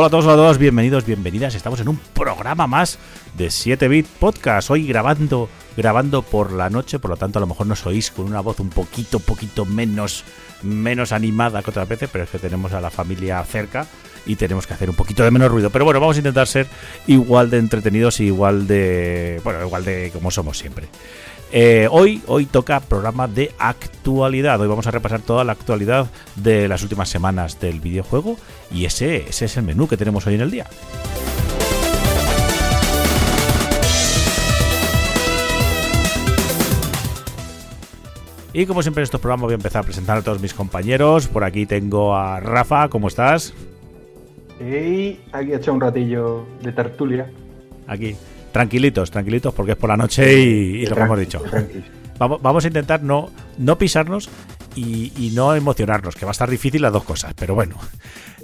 Hola 0.00 0.06
a 0.06 0.10
todos, 0.12 0.24
hola 0.24 0.32
a 0.32 0.36
todas, 0.36 0.56
bienvenidos, 0.56 1.04
bienvenidas. 1.04 1.54
Estamos 1.54 1.78
en 1.80 1.88
un 1.88 1.98
programa 2.14 2.66
más 2.66 2.98
de 3.36 3.48
7-Bit 3.48 4.06
Podcast. 4.06 4.70
Hoy 4.70 4.86
grabando, 4.86 5.50
grabando 5.76 6.22
por 6.22 6.52
la 6.52 6.70
noche, 6.70 6.98
por 6.98 7.10
lo 7.10 7.18
tanto 7.18 7.38
a 7.38 7.40
lo 7.40 7.46
mejor 7.46 7.66
nos 7.66 7.84
oís 7.84 8.10
con 8.10 8.24
una 8.24 8.40
voz 8.40 8.60
un 8.60 8.70
poquito, 8.70 9.20
poquito 9.20 9.66
menos, 9.66 10.24
menos 10.62 11.12
animada 11.12 11.62
que 11.62 11.68
otras 11.68 11.86
veces, 11.86 12.08
pero 12.10 12.24
es 12.24 12.30
que 12.30 12.38
tenemos 12.38 12.72
a 12.72 12.80
la 12.80 12.88
familia 12.88 13.44
cerca 13.44 13.86
y 14.24 14.36
tenemos 14.36 14.66
que 14.66 14.72
hacer 14.72 14.88
un 14.88 14.96
poquito 14.96 15.22
de 15.22 15.30
menos 15.30 15.50
ruido. 15.50 15.68
Pero 15.68 15.84
bueno, 15.84 16.00
vamos 16.00 16.16
a 16.16 16.20
intentar 16.20 16.46
ser 16.46 16.66
igual 17.06 17.50
de 17.50 17.58
entretenidos 17.58 18.20
y 18.20 18.24
igual 18.24 18.66
de, 18.66 19.38
bueno, 19.44 19.62
igual 19.66 19.84
de 19.84 20.10
como 20.14 20.30
somos 20.30 20.56
siempre. 20.56 20.88
Eh, 21.52 21.88
hoy, 21.90 22.22
hoy 22.28 22.46
toca 22.46 22.78
programa 22.78 23.26
de 23.26 23.52
actualidad. 23.58 24.60
Hoy 24.60 24.68
vamos 24.68 24.86
a 24.86 24.92
repasar 24.92 25.20
toda 25.20 25.42
la 25.42 25.52
actualidad 25.52 26.08
de 26.36 26.68
las 26.68 26.82
últimas 26.82 27.08
semanas 27.08 27.58
del 27.58 27.80
videojuego 27.80 28.36
y 28.70 28.84
ese, 28.84 29.28
ese 29.28 29.46
es 29.46 29.56
el 29.56 29.64
menú 29.64 29.88
que 29.88 29.96
tenemos 29.96 30.26
hoy 30.26 30.34
en 30.34 30.42
el 30.42 30.50
día. 30.50 30.66
Y 38.52 38.66
como 38.66 38.82
siempre 38.82 39.02
en 39.02 39.04
estos 39.04 39.20
programas 39.20 39.44
voy 39.44 39.52
a 39.52 39.54
empezar 39.54 39.82
a 39.82 39.84
presentar 39.84 40.18
a 40.18 40.22
todos 40.22 40.40
mis 40.40 40.54
compañeros. 40.54 41.28
Por 41.28 41.44
aquí 41.44 41.66
tengo 41.66 42.16
a 42.16 42.40
Rafa, 42.40 42.88
¿cómo 42.88 43.08
estás? 43.08 43.54
Hey, 44.60 45.20
aquí 45.32 45.52
he 45.52 45.56
hecho 45.56 45.72
un 45.72 45.80
ratillo 45.80 46.44
de 46.62 46.72
tertulia. 46.72 47.30
Aquí. 47.86 48.16
Tranquilitos, 48.52 49.10
tranquilitos, 49.10 49.54
porque 49.54 49.72
es 49.72 49.78
por 49.78 49.90
la 49.90 49.96
noche 49.96 50.32
y, 50.40 50.82
y 50.82 50.86
lo 50.86 50.96
que 50.96 51.02
hemos 51.02 51.18
dicho. 51.18 51.42
Vamos, 52.18 52.42
vamos 52.42 52.64
a 52.64 52.68
intentar 52.68 53.02
no, 53.02 53.30
no 53.58 53.78
pisarnos 53.78 54.28
y, 54.74 55.12
y 55.16 55.30
no 55.30 55.54
emocionarnos, 55.54 56.14
que 56.16 56.24
va 56.26 56.30
a 56.30 56.32
estar 56.32 56.50
difícil 56.50 56.82
las 56.82 56.92
dos 56.92 57.04
cosas, 57.04 57.32
pero 57.34 57.54
bueno. 57.54 57.76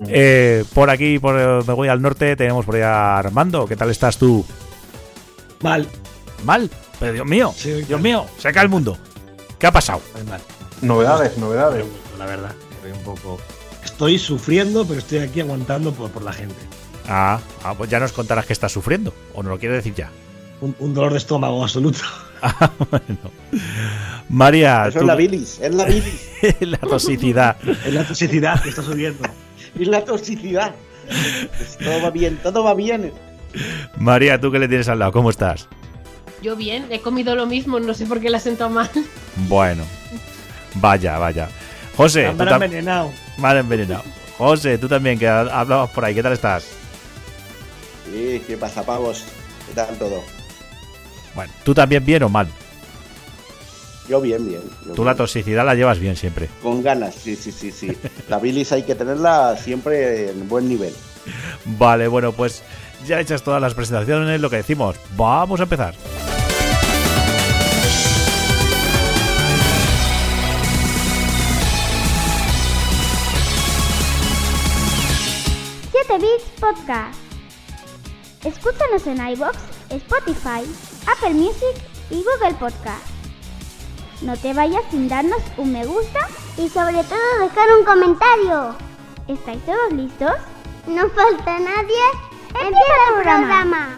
Eh, 0.09 0.65
por 0.75 0.91
aquí, 0.91 1.19
por, 1.19 1.35
me 1.67 1.75
voy 1.75 1.89
al 1.89 2.01
norte, 2.01 2.37
tenemos 2.37 2.65
por 2.65 2.77
ahí 2.77 2.83
a 2.83 3.19
Armando. 3.19 3.67
¿Qué 3.67 3.77
tal 3.77 3.91
estás 3.91 4.17
tú? 4.19 4.45
Mal. 5.63 5.87
¿Mal? 6.45 6.71
Pero 7.01 7.13
Dios 7.13 7.27
mío, 7.27 7.53
Sí, 7.55 7.73
Dios 7.83 8.01
mío, 8.01 8.27
se 8.39 8.53
cae 8.53 8.63
el 8.65 8.69
mundo. 8.71 8.97
¿Qué 9.59 9.67
ha 9.67 9.73
pasado? 9.73 10.01
Mal. 10.29 10.41
Novedades, 10.83 11.37
novedades. 11.39 11.85
La 12.19 12.27
verdad, 12.27 12.53
estoy 12.77 12.93
un 12.93 13.03
poco. 13.05 13.39
Estoy 13.85 14.19
sufriendo, 14.19 14.87
pero 14.87 15.01
estoy 15.01 15.19
aquí 15.19 15.41
aguantando 15.41 15.93
por, 15.93 16.11
por 16.11 16.23
la 16.23 16.33
gente. 16.33 16.57
Ah, 17.09 17.39
ah, 17.65 17.75
pues 17.75 17.89
ya 17.91 18.01
nos 18.01 18.13
contarás 18.13 18.47
que 18.47 18.53
estás 18.53 18.73
sufriendo, 18.73 19.13
o 19.35 19.43
no 19.43 19.51
lo 19.51 19.59
quieres 19.59 19.79
decir 19.79 19.95
ya. 19.95 20.11
Un, 20.61 20.75
un 20.79 20.95
dolor 20.95 21.13
de 21.13 21.19
estómago 21.19 21.63
absoluto. 21.63 22.01
Ah, 22.43 22.71
bueno. 22.91 23.31
María, 24.29 24.89
Eso 24.89 24.99
tú- 24.99 25.05
es 25.05 25.07
la 25.07 25.15
bilis, 25.15 25.59
es 25.61 25.75
la 25.75 25.85
bilis, 25.87 26.21
la 26.61 26.77
toxicidad. 26.79 27.57
Es 27.87 27.95
la 27.95 28.05
toxicidad 28.05 28.63
que 28.63 28.69
está 28.69 28.83
subiendo. 28.83 29.27
es 29.81 29.89
la 29.89 30.05
toxicidad. 30.05 30.75
Pues 31.57 31.79
todo 31.79 32.03
va 32.03 32.11
bien, 32.11 32.39
todo 32.43 32.63
va 32.63 32.75
bien. 32.75 33.13
María, 33.97 34.39
tú 34.39 34.53
que 34.53 34.59
le 34.59 34.69
tienes 34.69 34.87
al 34.91 34.99
lado, 34.99 35.13
¿cómo 35.13 35.31
estás? 35.31 35.67
Yo 36.43 36.57
bien, 36.57 36.87
he 36.91 37.01
comido 37.01 37.35
lo 37.35 37.47
mismo, 37.47 37.81
no 37.81 37.95
sé 37.95 38.05
por 38.05 38.21
qué 38.21 38.29
la 38.29 38.39
siento 38.39 38.69
mal. 38.69 38.91
Bueno, 39.49 39.85
vaya, 40.75 41.19
vaya. 41.19 41.49
José, 41.97 42.31
tam- 42.37 42.53
envenenado. 42.63 43.11
Mal 43.39 43.57
envenenado. 43.57 44.03
José, 44.37 44.77
tú 44.77 44.89
también, 44.89 45.19
que 45.19 45.27
ha- 45.27 45.41
hablabas 45.41 45.89
por 45.91 46.05
ahí, 46.05 46.15
¿qué 46.15 46.23
tal 46.23 46.35
estás? 46.35 46.67
Sí, 48.11 48.43
¿qué 48.47 48.57
pasa, 48.57 48.85
pavos? 48.85 49.25
¿Qué 49.67 49.75
tal 49.75 49.97
todo? 49.99 50.23
Bueno, 51.35 51.53
¿tú 51.65 51.75
también 51.75 52.05
bien 52.05 52.23
o 52.23 52.29
mal? 52.29 52.49
Yo 54.09 54.21
bien, 54.21 54.47
bien. 54.47 54.63
yo 54.87 54.93
Tú 54.93 55.05
la 55.05 55.17
toxicidad 55.17 55.67
la 55.67 55.75
llevas 55.75 55.99
bien 55.99 56.15
siempre. 56.17 56.49
Con 56.63 56.83
ganas, 56.83 57.15
sí, 57.15 57.35
sí, 57.35 57.51
sí, 57.51 57.73
sí. 57.73 57.91
La 58.29 58.39
bilis 58.39 58.71
hay 58.73 58.85
que 58.85 58.95
tenerla 58.95 59.57
siempre 59.57 60.31
en 60.31 60.49
buen 60.49 60.69
nivel. 60.69 60.95
Vale, 61.65 62.07
bueno, 62.07 62.33
pues 62.33 62.63
ya 63.05 63.21
hechas 63.21 63.43
todas 63.43 63.61
las 63.61 63.75
presentaciones, 63.75 64.41
lo 64.41 64.49
que 64.49 64.57
decimos, 64.57 64.97
vamos 65.17 65.59
a 65.61 65.65
empezar. 65.65 65.95
Siete 75.91 76.19
Bits 76.19 76.45
Podcast. 76.61 77.26
Escúchanos 78.47 79.05
en 79.09 79.29
iBox, 79.31 79.59
Spotify, 79.91 80.63
Apple 81.13 81.35
Music 81.35 81.83
y 82.11 82.23
Google 82.23 82.55
Podcast. 82.61 83.05
No 84.23 84.37
te 84.37 84.55
vayas 84.55 84.85
sin 84.89 85.09
darnos 85.09 85.43
un 85.57 85.73
me 85.73 85.85
gusta 85.85 86.21
y 86.57 86.69
sobre 86.69 87.03
todo 87.03 87.41
dejar 87.41 87.69
un 87.77 87.85
comentario. 87.85 88.77
¿Estáis 89.27 89.61
todos 89.67 89.93
listos? 89.95 90.35
No 90.87 91.09
falta 91.09 91.59
nadie. 91.59 92.05
Empieza 92.55 93.09
el 93.17 93.23
programa. 93.25 93.97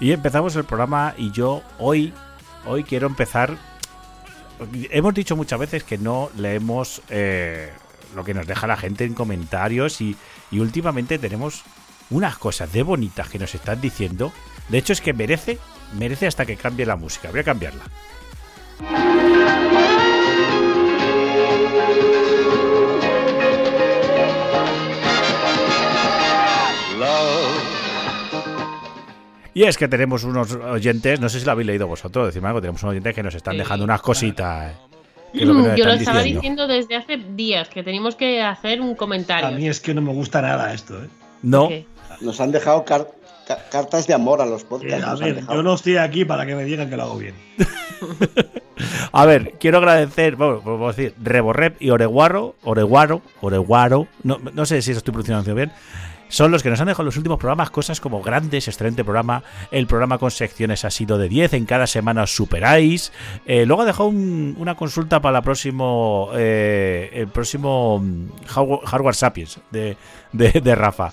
Y 0.00 0.12
empezamos 0.12 0.54
el 0.56 0.64
programa 0.64 1.14
y 1.16 1.32
yo 1.32 1.62
hoy, 1.78 2.12
hoy 2.66 2.84
quiero 2.84 3.06
empezar... 3.06 3.56
Hemos 4.90 5.14
dicho 5.14 5.36
muchas 5.36 5.58
veces 5.58 5.84
que 5.84 5.98
no 5.98 6.30
leemos 6.36 7.02
eh, 7.08 7.72
lo 8.14 8.24
que 8.24 8.34
nos 8.34 8.46
deja 8.46 8.66
la 8.66 8.76
gente 8.76 9.04
en 9.04 9.14
comentarios 9.14 10.00
y, 10.00 10.16
y 10.50 10.58
últimamente 10.58 11.18
tenemos 11.18 11.62
unas 12.10 12.38
cosas 12.38 12.72
de 12.72 12.82
bonitas 12.82 13.28
que 13.28 13.38
nos 13.38 13.54
están 13.54 13.80
diciendo. 13.80 14.32
De 14.68 14.78
hecho 14.78 14.92
es 14.92 15.00
que 15.00 15.12
merece, 15.12 15.58
merece 15.96 16.26
hasta 16.26 16.44
que 16.46 16.56
cambie 16.56 16.86
la 16.86 16.96
música. 16.96 17.30
Voy 17.30 17.40
a 17.40 17.44
cambiarla. 17.44 17.84
Y 29.58 29.64
es 29.64 29.76
que 29.76 29.88
tenemos 29.88 30.22
unos 30.22 30.54
oyentes, 30.54 31.18
no 31.18 31.28
sé 31.28 31.40
si 31.40 31.44
lo 31.46 31.50
habéis 31.50 31.66
leído 31.66 31.88
vosotros, 31.88 32.26
decidme 32.26 32.46
algo, 32.46 32.60
tenemos 32.60 32.80
unos 32.84 32.92
oyentes 32.92 33.12
que 33.12 33.24
nos 33.24 33.34
están 33.34 33.54
Sí. 33.54 33.58
dejando 33.58 33.84
unas 33.84 34.00
cositas. 34.00 34.70
eh, 34.70 34.76
que 35.32 35.40
es 35.40 35.48
lo 35.48 35.54
que 35.56 35.62
nos 35.70 35.76
Yo 35.76 35.84
lo 35.84 35.92
estaba 35.94 36.18
diciendo. 36.22 36.40
diciendo 36.40 36.66
desde 36.68 36.94
hace 36.94 37.16
días 37.34 37.68
que 37.68 37.82
teníamos 37.82 38.14
que 38.14 38.40
hacer 38.40 38.80
un 38.80 38.92
A 38.92 38.96
comentario. 38.96 39.58
mí 39.58 39.66
es 39.66 39.80
que 39.80 39.94
no 39.94 40.00
me 40.00 40.12
gusta 40.12 40.40
nada 40.42 40.72
esto, 40.72 41.02
¿eh? 41.02 41.08
No. 41.42 41.68
Nos 42.20 42.40
han 42.40 42.52
dejado 42.52 42.84
car- 42.84 43.08
ca- 43.48 43.64
cartas 43.68 44.06
de 44.06 44.14
amor 44.14 44.40
a 44.40 44.46
los 44.46 44.62
Eh, 44.62 44.66
podcasts. 44.68 45.04
a 45.04 45.10
nos 45.10 45.22
han 45.22 45.34
ver, 45.34 45.44
yo 45.48 45.62
no 45.64 45.74
estoy 45.74 45.96
aquí 45.96 46.24
para 46.24 46.46
que 46.46 46.54
me 46.54 46.62
digan 46.64 46.88
que 46.88 46.96
lo 46.96 47.02
hago 47.02 47.16
bien. 47.18 47.34
a 49.12 49.26
ver, 49.26 49.54
quiero 49.58 49.78
agradecer, 49.78 50.36
bueno, 50.36 50.60
pues 50.62 50.64
vamos 50.78 50.94
a 50.94 50.96
decir, 51.00 51.14
Reborrep 51.20 51.82
y 51.82 51.90
Oreguaro, 51.90 52.54
Oreguaro, 52.62 53.22
Oreguaro, 53.40 54.06
no, 54.22 54.38
no 54.54 54.66
sé 54.66 54.82
si 54.82 54.92
lo 54.92 54.98
estoy 54.98 55.12
pronunciando 55.12 55.52
bien, 55.54 55.72
son 56.28 56.50
los 56.50 56.62
que 56.62 56.70
nos 56.70 56.80
han 56.80 56.86
dejado 56.86 57.02
en 57.02 57.06
los 57.06 57.16
últimos 57.16 57.38
programas 57.38 57.70
cosas 57.70 58.00
como 58.00 58.22
grandes, 58.22 58.68
excelente 58.68 59.04
programa, 59.04 59.42
el 59.70 59.86
programa 59.86 60.18
con 60.18 60.30
secciones 60.30 60.84
ha 60.84 60.90
sido 60.90 61.18
de 61.18 61.28
10, 61.28 61.54
en 61.54 61.64
cada 61.66 61.86
semana 61.86 62.22
os 62.22 62.34
superáis, 62.34 63.12
eh, 63.46 63.64
luego 63.66 63.82
ha 63.82 63.86
dejado 63.86 64.08
un- 64.08 64.54
una 64.58 64.74
consulta 64.74 65.20
para 65.20 65.32
la 65.32 65.42
próximo, 65.42 66.30
eh, 66.34 67.10
el 67.14 67.28
próximo 67.28 67.98
mm, 68.00 68.44
Hardware, 68.46 68.80
Hardware 68.86 69.14
Sapiens 69.14 69.58
de, 69.70 69.96
de, 70.32 70.50
de 70.60 70.74
Rafa. 70.74 71.12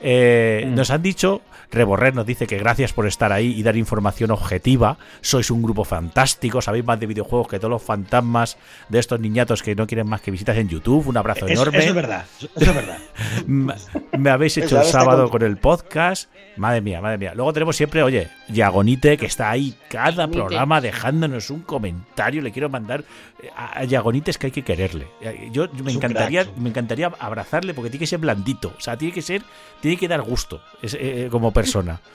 Eh, 0.00 0.64
Mm. 0.66 0.74
Nos 0.74 0.90
han 0.90 1.02
dicho, 1.02 1.40
Reborrer 1.74 2.14
nos 2.14 2.24
dice 2.26 2.46
que 2.46 2.56
gracias 2.58 2.92
por 2.92 3.06
estar 3.06 3.32
ahí 3.32 3.52
y 3.52 3.62
dar 3.62 3.76
información 3.76 4.30
objetiva. 4.30 4.96
Sois 5.20 5.50
un 5.50 5.62
grupo 5.62 5.84
fantástico, 5.84 6.62
sabéis 6.62 6.84
más 6.84 6.98
de 7.00 7.06
videojuegos 7.06 7.48
que 7.48 7.58
todos 7.58 7.70
los 7.70 7.82
fantasmas 7.82 8.56
de 8.88 8.98
estos 8.98 9.20
niñatos 9.20 9.62
que 9.62 9.74
no 9.74 9.86
quieren 9.86 10.08
más 10.08 10.20
que 10.20 10.30
visitas 10.30 10.56
en 10.56 10.68
YouTube. 10.68 11.06
Un 11.08 11.16
abrazo 11.16 11.46
Eso, 11.46 11.62
enorme. 11.62 11.78
eso 11.78 11.88
es 11.88 11.94
verdad, 11.94 12.24
eso, 12.38 12.48
es 12.56 12.74
verdad. 12.74 12.98
M- 13.48 13.74
Me 14.18 14.30
habéis 14.30 14.56
hecho 14.56 14.80
el 14.80 14.86
sábado 14.86 15.24
con- 15.24 15.40
con 15.40 15.42
el 15.42 15.56
podcast. 15.58 16.30
Madre 16.56 16.80
mía, 16.80 17.00
madre 17.00 17.18
mía. 17.18 17.32
Luego 17.34 17.52
tenemos 17.52 17.76
siempre, 17.76 18.02
oye, 18.02 18.28
Yagonite, 18.48 19.16
que 19.16 19.26
está 19.26 19.50
ahí 19.50 19.74
cada 19.88 20.10
Yagonite. 20.10 20.38
programa 20.38 20.80
dejándonos 20.80 21.50
un 21.50 21.60
comentario. 21.62 22.42
Le 22.42 22.52
quiero 22.52 22.68
mandar 22.68 23.04
eh, 23.42 23.48
a, 23.56 23.84
Yagonite 23.84 24.30
es 24.30 24.38
que 24.38 24.46
hay 24.46 24.52
que 24.52 24.62
quererle. 24.62 25.06
Eh, 25.20 25.48
Yo, 25.52 25.72
yo 25.74 25.82
me 25.84 25.90
Es 25.90 25.96
encantaría, 25.96 26.46
me 26.58 26.68
encantaría 26.70 27.10
abrazarle 27.18 27.74
porque 27.74 27.90
tiene 27.90 28.00
que 28.02 28.06
ser 28.06 28.18
blandito. 28.18 28.74
O 28.76 28.80
sea, 28.80 28.96
tiene 28.96 29.14
que 29.14 29.22
ser, 29.22 29.42
tiene 29.80 29.96
que 29.96 30.08
dar 30.08 30.22
gusto 30.22 30.60
es- 30.82 30.96
eh, 31.00 31.28
como 31.30 31.52
persona. 31.52 32.00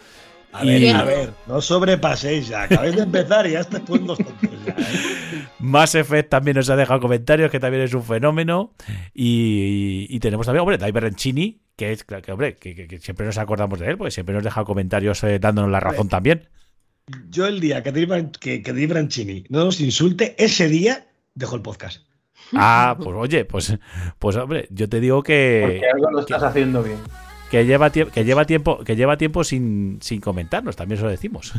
A 0.52 0.66
Y- 0.66 0.82
ver, 0.82 0.96
a 0.96 1.04
ver, 1.04 1.34
no 1.46 1.62
sobrepaséis 1.62 2.48
ya. 2.48 2.64
Acabáis 2.64 2.96
de 2.96 3.04
empezar 3.04 3.46
y 3.46 3.52
ya 3.52 3.60
estáis 3.60 3.84
poniendo 3.84 4.16
tontos 4.18 4.50
ya. 4.66 4.72
¿eh? 4.74 5.46
Mass 5.60 5.94
Effect 5.94 6.28
también 6.30 6.58
nos 6.58 6.68
ha 6.72 6.76
dejado 6.76 7.00
comentarios, 7.00 7.52
que 7.52 7.60
también 7.60 7.84
es 7.84 7.94
un 7.94 8.04
fenómeno. 8.04 8.74
Y, 9.14 10.08
y 10.10 10.20
tenemos 10.20 10.48
también, 10.48 10.62
hombre, 10.62 10.80
Dai 10.80 10.92
Berrencini, 10.92 11.60
que 11.80 11.92
es, 11.94 12.04
que, 12.04 12.32
hombre, 12.32 12.56
que, 12.58 12.76
que- 12.76 12.88
que 12.88 13.00
siempre 13.00 13.26
nos 13.26 13.38
acordamos 13.38 13.80
de 13.80 13.88
él, 13.88 13.98
porque 13.98 14.12
siempre 14.12 14.36
nos 14.36 14.44
deja 14.44 14.64
comentarios 14.66 15.24
eh, 15.24 15.40
dándonos 15.40 15.72
la 15.72 15.80
razón 15.80 16.10
también. 16.10 16.48
Yo 17.30 17.48
el 17.48 17.60
día 17.60 17.82
que 17.82 17.92
Dave, 17.92 18.30
que, 18.40 18.62
que 18.62 18.72
Dave 18.74 18.88
Branchini 18.88 19.46
no 19.50 19.64
nos 19.66 19.80
insulte, 19.82 20.36
ese 20.38 20.68
día 20.68 21.08
dejo 21.34 21.56
el 21.56 21.62
podcast. 21.62 22.02
Ah, 22.54 22.96
pues 22.98 23.16
oye, 23.16 23.46
pues, 23.46 23.78
pues 24.20 24.36
hombre, 24.36 24.68
yo 24.72 24.88
te 24.90 25.00
digo 25.00 25.24
que, 25.24 25.62
Porque 25.64 25.88
algo 25.90 26.12
lo 26.12 26.20
estás 26.20 26.44
haciendo 26.44 26.84
bien. 26.84 26.98
que 27.50 27.66
lleva, 27.66 27.92
que 27.92 28.24
lleva 28.26 28.46
tiempo, 28.46 28.84
que 28.84 28.96
lleva 28.96 29.18
tiempo 29.18 29.44
sin, 29.44 30.00
sin 30.02 30.20
comentarnos, 30.22 30.76
también 30.76 30.98
eso 30.98 31.06
lo 31.06 31.12
decimos. 31.12 31.54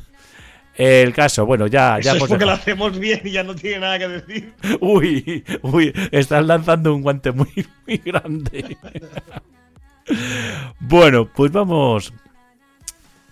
El 0.77 1.13
caso, 1.13 1.45
bueno, 1.47 1.67
ya, 1.67 1.99
ya 1.99 1.99
Eso 1.99 2.11
es 2.11 2.17
hemos 2.17 2.29
porque 2.29 2.45
lo 2.47 2.53
hacemos 2.53 2.99
bien 2.99 3.21
y 3.25 3.33
ya 3.33 3.43
no 3.43 3.55
tiene 3.55 3.81
nada 3.81 3.99
que 3.99 4.09
decir. 4.09 4.53
Uy, 4.81 5.45
uy, 5.63 5.93
estás 6.13 6.47
lanzando 6.47 6.95
un 6.95 7.03
guante 7.03 7.33
muy, 7.33 7.49
muy 7.87 7.97
grande. 7.99 8.77
Bueno, 10.81 11.27
pues 11.27 11.53
vamos. 11.53 12.13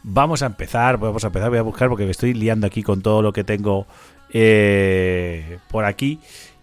Vamos 0.03 0.43
a 0.43 0.47
empezar, 0.47 0.99
vamos 0.99 1.25
a 1.25 1.27
empezar, 1.27 1.51
voy 1.51 1.59
a 1.59 1.63
buscar 1.63 1.89
porque 1.89 2.05
me 2.05 2.13
estoy 2.13 2.33
liando 2.33 2.67
aquí 2.67 2.83
con 2.83 3.03
todo 3.03 3.21
lo 3.21 3.33
que 3.33 3.45
tengo 3.45 3.87
eh, 4.33 5.59
por 5.71 5.85
aquí. 5.85 6.21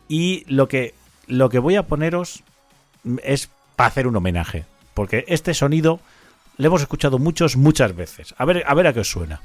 Y 0.07 0.45
lo 0.47 0.67
que, 0.67 0.93
lo 1.27 1.49
que 1.49 1.59
voy 1.59 1.75
a 1.75 1.83
poneros 1.83 2.43
es 3.23 3.49
para 3.75 3.87
hacer 3.87 4.07
un 4.07 4.15
homenaje. 4.15 4.65
Porque 4.93 5.25
este 5.27 5.53
sonido 5.53 5.99
lo 6.57 6.67
hemos 6.67 6.81
escuchado 6.81 7.19
muchos, 7.19 7.57
muchas 7.57 7.95
veces. 7.95 8.33
A 8.37 8.45
ver, 8.45 8.63
a 8.65 8.73
ver 8.73 8.87
a 8.87 8.93
qué 8.93 9.01
os 9.01 9.09
suena. 9.09 9.41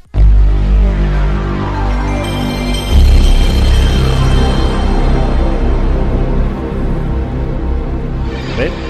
El 8.61 8.89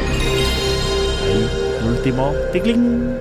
último. 1.85 2.33
¡Ticling! 2.53 3.17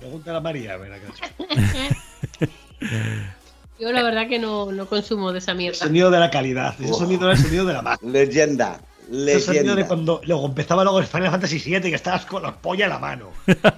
Pregúntale 0.00 0.36
a 0.38 0.40
María, 0.40 0.74
a 0.74 0.76
ver 0.78 0.92
acá. 0.92 1.12
Yo 3.80 3.92
la 3.92 4.02
verdad 4.02 4.28
que 4.28 4.38
no, 4.38 4.72
no 4.72 4.86
consumo 4.86 5.32
de 5.32 5.38
esa 5.38 5.52
El 5.52 5.58
mierda. 5.58 5.78
sonido 5.78 6.10
de 6.10 6.18
la 6.18 6.30
calidad. 6.30 6.74
Ese 6.80 6.92
sonido 6.94 7.24
era 7.30 7.32
el 7.38 7.38
sonido 7.44 7.64
de 7.64 7.72
la 7.74 7.82
máquina. 7.82 8.12
Leyenda. 8.12 8.80
Ese 9.10 9.40
sonido 9.40 9.62
de 9.62 9.68
Leyenda. 9.68 9.86
cuando 9.86 10.20
luego 10.24 10.46
empezaba 10.46 10.82
luego 10.82 10.98
el 10.98 11.06
Final 11.06 11.30
Fantasy 11.30 11.58
VII 11.64 11.80
que 11.82 11.94
estabas 11.94 12.26
con 12.26 12.42
la 12.42 12.56
polla 12.56 12.84
en 12.86 12.90
la 12.90 12.98
mano. 12.98 13.30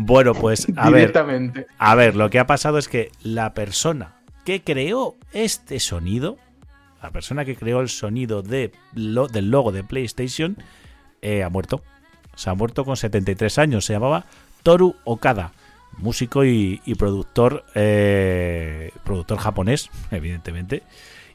Bueno, 0.00 0.32
pues 0.32 0.66
a 0.76 0.90
ver. 0.90 1.12
A 1.78 1.94
ver, 1.96 2.14
lo 2.16 2.30
que 2.30 2.38
ha 2.38 2.46
pasado 2.46 2.78
es 2.78 2.88
que 2.88 3.10
la 3.22 3.52
persona 3.54 4.14
que 4.44 4.62
creó 4.62 5.16
este 5.32 5.80
sonido, 5.80 6.38
la 7.02 7.10
persona 7.10 7.44
que 7.44 7.56
creó 7.56 7.80
el 7.80 7.88
sonido 7.88 8.42
de 8.42 8.70
lo- 8.94 9.26
del 9.28 9.50
logo 9.50 9.72
de 9.72 9.82
PlayStation, 9.84 10.56
eh, 11.22 11.42
ha 11.42 11.48
muerto. 11.48 11.82
Se 12.34 12.50
ha 12.50 12.54
muerto 12.54 12.84
con 12.84 12.96
73 12.96 13.58
años. 13.58 13.84
Se 13.84 13.92
llamaba 13.92 14.24
Toru 14.62 14.94
Okada, 15.04 15.52
músico 15.98 16.44
y, 16.44 16.80
y 16.84 16.94
productor, 16.94 17.64
eh, 17.74 18.90
productor 19.04 19.38
japonés, 19.38 19.90
evidentemente. 20.10 20.82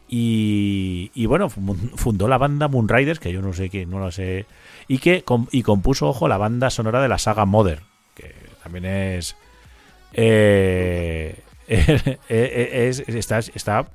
Y, 0.10 1.12
y 1.16 1.26
bueno, 1.26 1.50
fu- 1.50 1.76
fundó 1.96 2.28
la 2.28 2.38
banda 2.38 2.68
Moonriders, 2.68 3.20
que 3.20 3.32
yo 3.34 3.42
no 3.42 3.54
sé 3.54 3.70
qué, 3.70 3.86
no 3.86 4.00
lo 4.00 4.12
sé. 4.12 4.46
Y 4.88 5.00
que 5.00 5.24
y 5.52 5.64
compuso, 5.64 6.08
ojo, 6.10 6.28
la 6.28 6.38
banda 6.38 6.70
sonora 6.70 7.02
de 7.02 7.08
la 7.08 7.18
saga 7.18 7.46
Mother, 7.46 7.80
que 8.14 8.36
también 8.62 8.86
es. 8.86 9.36
eh, 10.14 11.40
es- 12.30 13.00
está, 13.08 13.40
está 13.40 13.88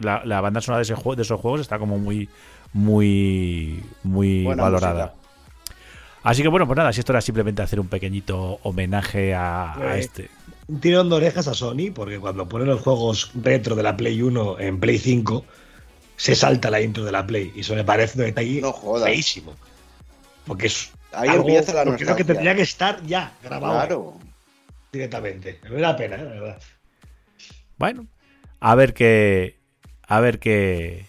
la, 0.00 0.22
la 0.24 0.40
banda 0.40 0.60
sonora 0.60 0.78
de, 0.78 0.82
ese 0.82 0.94
juego, 0.94 1.16
de 1.16 1.22
esos 1.22 1.40
juegos 1.40 1.60
está 1.60 1.78
como 1.78 1.98
muy 1.98 2.28
muy 2.72 3.80
muy 4.02 4.42
Buena 4.44 4.64
valorada 4.64 5.06
música. 5.06 5.23
Así 6.24 6.42
que 6.42 6.48
bueno 6.48 6.66
pues 6.66 6.76
nada 6.76 6.92
si 6.92 6.98
esto 7.00 7.12
era 7.12 7.20
simplemente 7.20 7.62
hacer 7.62 7.78
un 7.78 7.86
pequeñito 7.88 8.58
homenaje 8.64 9.32
a, 9.34 9.74
a 9.78 9.96
Eh, 9.96 10.00
este 10.00 10.30
Un 10.66 10.80
tirón 10.80 11.08
de 11.10 11.14
orejas 11.16 11.46
a 11.46 11.54
Sony, 11.54 11.92
porque 11.94 12.18
cuando 12.18 12.48
ponen 12.48 12.66
los 12.68 12.80
juegos 12.80 13.30
retro 13.34 13.76
de 13.76 13.82
la 13.84 13.96
Play 13.96 14.20
1 14.22 14.58
en 14.60 14.80
Play 14.80 14.98
5, 14.98 15.44
se 16.16 16.34
salta 16.34 16.70
la 16.70 16.80
intro 16.80 17.04
de 17.04 17.12
la 17.12 17.26
Play. 17.26 17.52
Y 17.54 17.60
eso 17.60 17.74
me 17.74 17.84
parece 17.84 18.18
un 18.18 18.24
detalle 18.26 18.60
No 18.62 18.72
jodas. 18.72 19.04
feísimo. 19.04 19.54
Porque 20.46 20.66
es. 20.68 20.90
Ahí 21.12 21.28
algo 21.28 21.42
empieza 21.48 21.72
la 21.74 21.80
que 21.80 21.84
creo 21.84 21.92
nostalgia. 21.92 22.16
que 22.16 22.24
tendría 22.24 22.54
que 22.54 22.62
estar 22.62 23.02
ya 23.06 23.32
grabado 23.42 23.74
Claro. 23.74 24.18
directamente. 24.92 25.60
Me 25.70 25.80
da 25.80 25.94
pena, 25.96 26.16
¿eh? 26.16 26.24
la 26.24 26.30
verdad. 26.30 26.58
bueno 27.78 28.06
a 28.60 28.74
ver 28.74 28.94
qué 28.94 29.58
a 30.08 30.20
ver 30.20 30.38
qué 30.38 31.04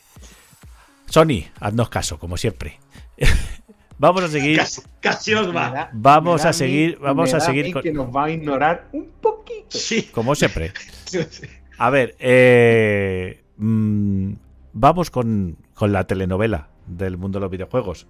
Sony 1.09 1.45
haznos 1.59 1.89
caso 1.89 2.19
como 2.19 2.35
siempre 2.37 2.79
vamos 3.97 4.23
a 4.23 4.27
seguir 4.27 4.57
Casi, 4.57 4.81
casi 5.01 5.33
os 5.33 5.55
va. 5.55 5.69
da- 5.71 5.89
Vamos 5.93 6.45
a 6.45 6.53
seguir- 6.53 6.97
mí- 6.97 7.03
vamos 7.03 7.33
a 7.33 7.39
seguir 7.39 7.71
con- 7.73 7.81
que 7.81 7.91
nos 7.91 8.07
va 8.15 8.25
a 8.25 8.31
ignorar 8.31 8.87
un 8.91 9.07
poquito. 9.21 9.77
Sí. 9.77 10.03
como 10.13 10.35
siempre. 10.35 10.71
A 11.77 11.89
ver, 11.89 12.15
eh, 12.19 13.43
mm, 13.57 14.31
vamos 14.73 15.11
con, 15.11 15.57
con 15.73 15.91
la 15.91 16.05
telenovela 16.05 16.69
del 16.87 17.17
mundo 17.17 17.39
de 17.39 17.41
los 17.41 17.51
videojuegos. 17.51 18.07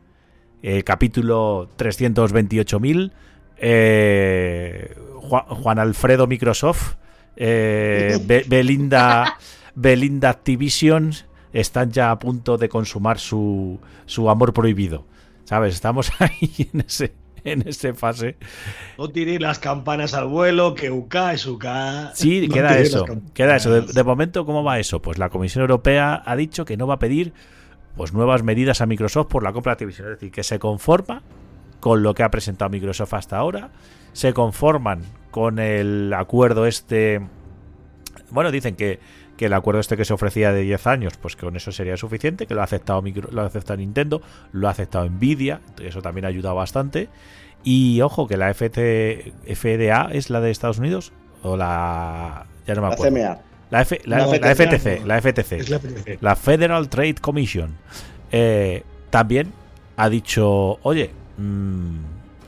Eh, 0.61 0.83
capítulo 0.83 1.67
328.000. 1.77 3.11
eh, 3.57 4.95
Juan, 5.15 5.43
Juan 5.47 5.79
Alfredo 5.79 6.27
Microsoft. 6.27 6.95
eh, 7.37 8.19
Be- 8.25 8.45
Belinda, 8.47 9.37
Belinda 9.75 10.29
Activision 10.29 11.11
están 11.53 11.91
ya 11.91 12.11
a 12.11 12.19
punto 12.19 12.57
de 12.57 12.69
consumar 12.69 13.17
su, 13.19 13.79
su 14.05 14.29
amor 14.29 14.53
prohibido. 14.53 15.05
¿Sabes? 15.45 15.73
Estamos 15.75 16.11
ahí 16.19 16.69
en 16.73 16.81
ese, 16.81 17.13
en 17.43 17.67
ese 17.67 17.93
fase. 17.93 18.35
No 18.97 19.09
tiréis 19.09 19.39
las 19.39 19.59
campanas 19.59 20.13
al 20.13 20.27
vuelo, 20.27 20.75
que 20.75 20.91
UK 20.91 21.15
es 21.33 21.45
UK. 21.45 21.65
Sí, 22.13 22.47
No 22.47 22.53
queda 22.53 22.77
eso. 22.77 23.05
Queda 23.33 23.55
eso. 23.55 23.71
De, 23.71 23.81
de 23.81 24.03
momento, 24.03 24.45
¿cómo 24.45 24.63
va 24.63 24.79
eso? 24.79 25.01
Pues 25.01 25.17
la 25.17 25.29
Comisión 25.29 25.61
Europea 25.61 26.21
ha 26.25 26.35
dicho 26.35 26.65
que 26.65 26.77
no 26.77 26.87
va 26.87 26.95
a 26.95 26.99
pedir 26.99 27.33
pues 27.95 28.13
nuevas 28.13 28.43
medidas 28.43 28.81
a 28.81 28.85
Microsoft 28.85 29.27
por 29.27 29.43
la 29.43 29.53
compra 29.53 29.71
de 29.71 29.73
Activision. 29.73 30.07
Es 30.07 30.15
decir, 30.15 30.31
que 30.31 30.43
se 30.43 30.59
conforma 30.59 31.21
con 31.79 32.03
lo 32.03 32.13
que 32.13 32.23
ha 32.23 32.31
presentado 32.31 32.69
Microsoft 32.69 33.13
hasta 33.13 33.37
ahora. 33.37 33.69
Se 34.13 34.33
conforman 34.33 35.01
con 35.31 35.59
el 35.59 36.13
acuerdo 36.13 36.65
este. 36.65 37.21
Bueno, 38.31 38.51
dicen 38.51 38.75
que, 38.75 38.99
que 39.37 39.47
el 39.47 39.53
acuerdo 39.53 39.81
este 39.81 39.97
que 39.97 40.05
se 40.05 40.13
ofrecía 40.13 40.51
de 40.53 40.61
10 40.61 40.87
años, 40.87 41.13
pues 41.21 41.35
que 41.35 41.41
con 41.45 41.55
eso 41.55 41.71
sería 41.71 41.97
suficiente, 41.97 42.47
que 42.47 42.53
lo 42.55 42.61
ha 42.61 42.63
aceptado 42.65 43.01
Micro- 43.01 43.29
lo 43.31 43.41
ha 43.41 43.45
aceptado 43.45 43.77
Nintendo, 43.77 44.21
lo 44.53 44.67
ha 44.67 44.71
aceptado 44.71 45.09
Nvidia, 45.09 45.59
eso 45.81 46.01
también 46.01 46.25
ha 46.25 46.29
ayudado 46.29 46.55
bastante. 46.55 47.09
Y 47.63 48.01
ojo, 48.01 48.27
que 48.27 48.37
la 48.37 48.49
FT, 48.53 49.33
FDA 49.53 50.09
es 50.13 50.29
la 50.29 50.39
de 50.39 50.51
Estados 50.51 50.77
Unidos 50.77 51.11
o 51.43 51.57
la. 51.57 52.45
Ya 52.67 52.75
no 52.75 52.81
me 52.81 52.87
La 52.89 52.93
acuerdo. 52.93 53.15
CMA. 53.15 53.37
La, 53.71 53.81
F- 53.81 54.01
la- 54.05 54.17
No, 54.19 54.31
la 54.35 54.51
FTC, 54.55 54.77
FTC, 54.77 54.99
no. 55.01 55.05
la 55.07 55.17
FTC, 55.21 55.51
Es 55.59 55.69
la 55.69 55.79
FTC. 55.79 56.17
la 56.21 56.35
Federal 56.35 56.87
Trade 56.89 57.15
Commission, 57.15 57.75
eh, 58.31 58.83
también 59.09 59.51
ha 59.97 60.09
dicho, 60.09 60.77
oye, 60.83 61.09
mm, 61.37 61.95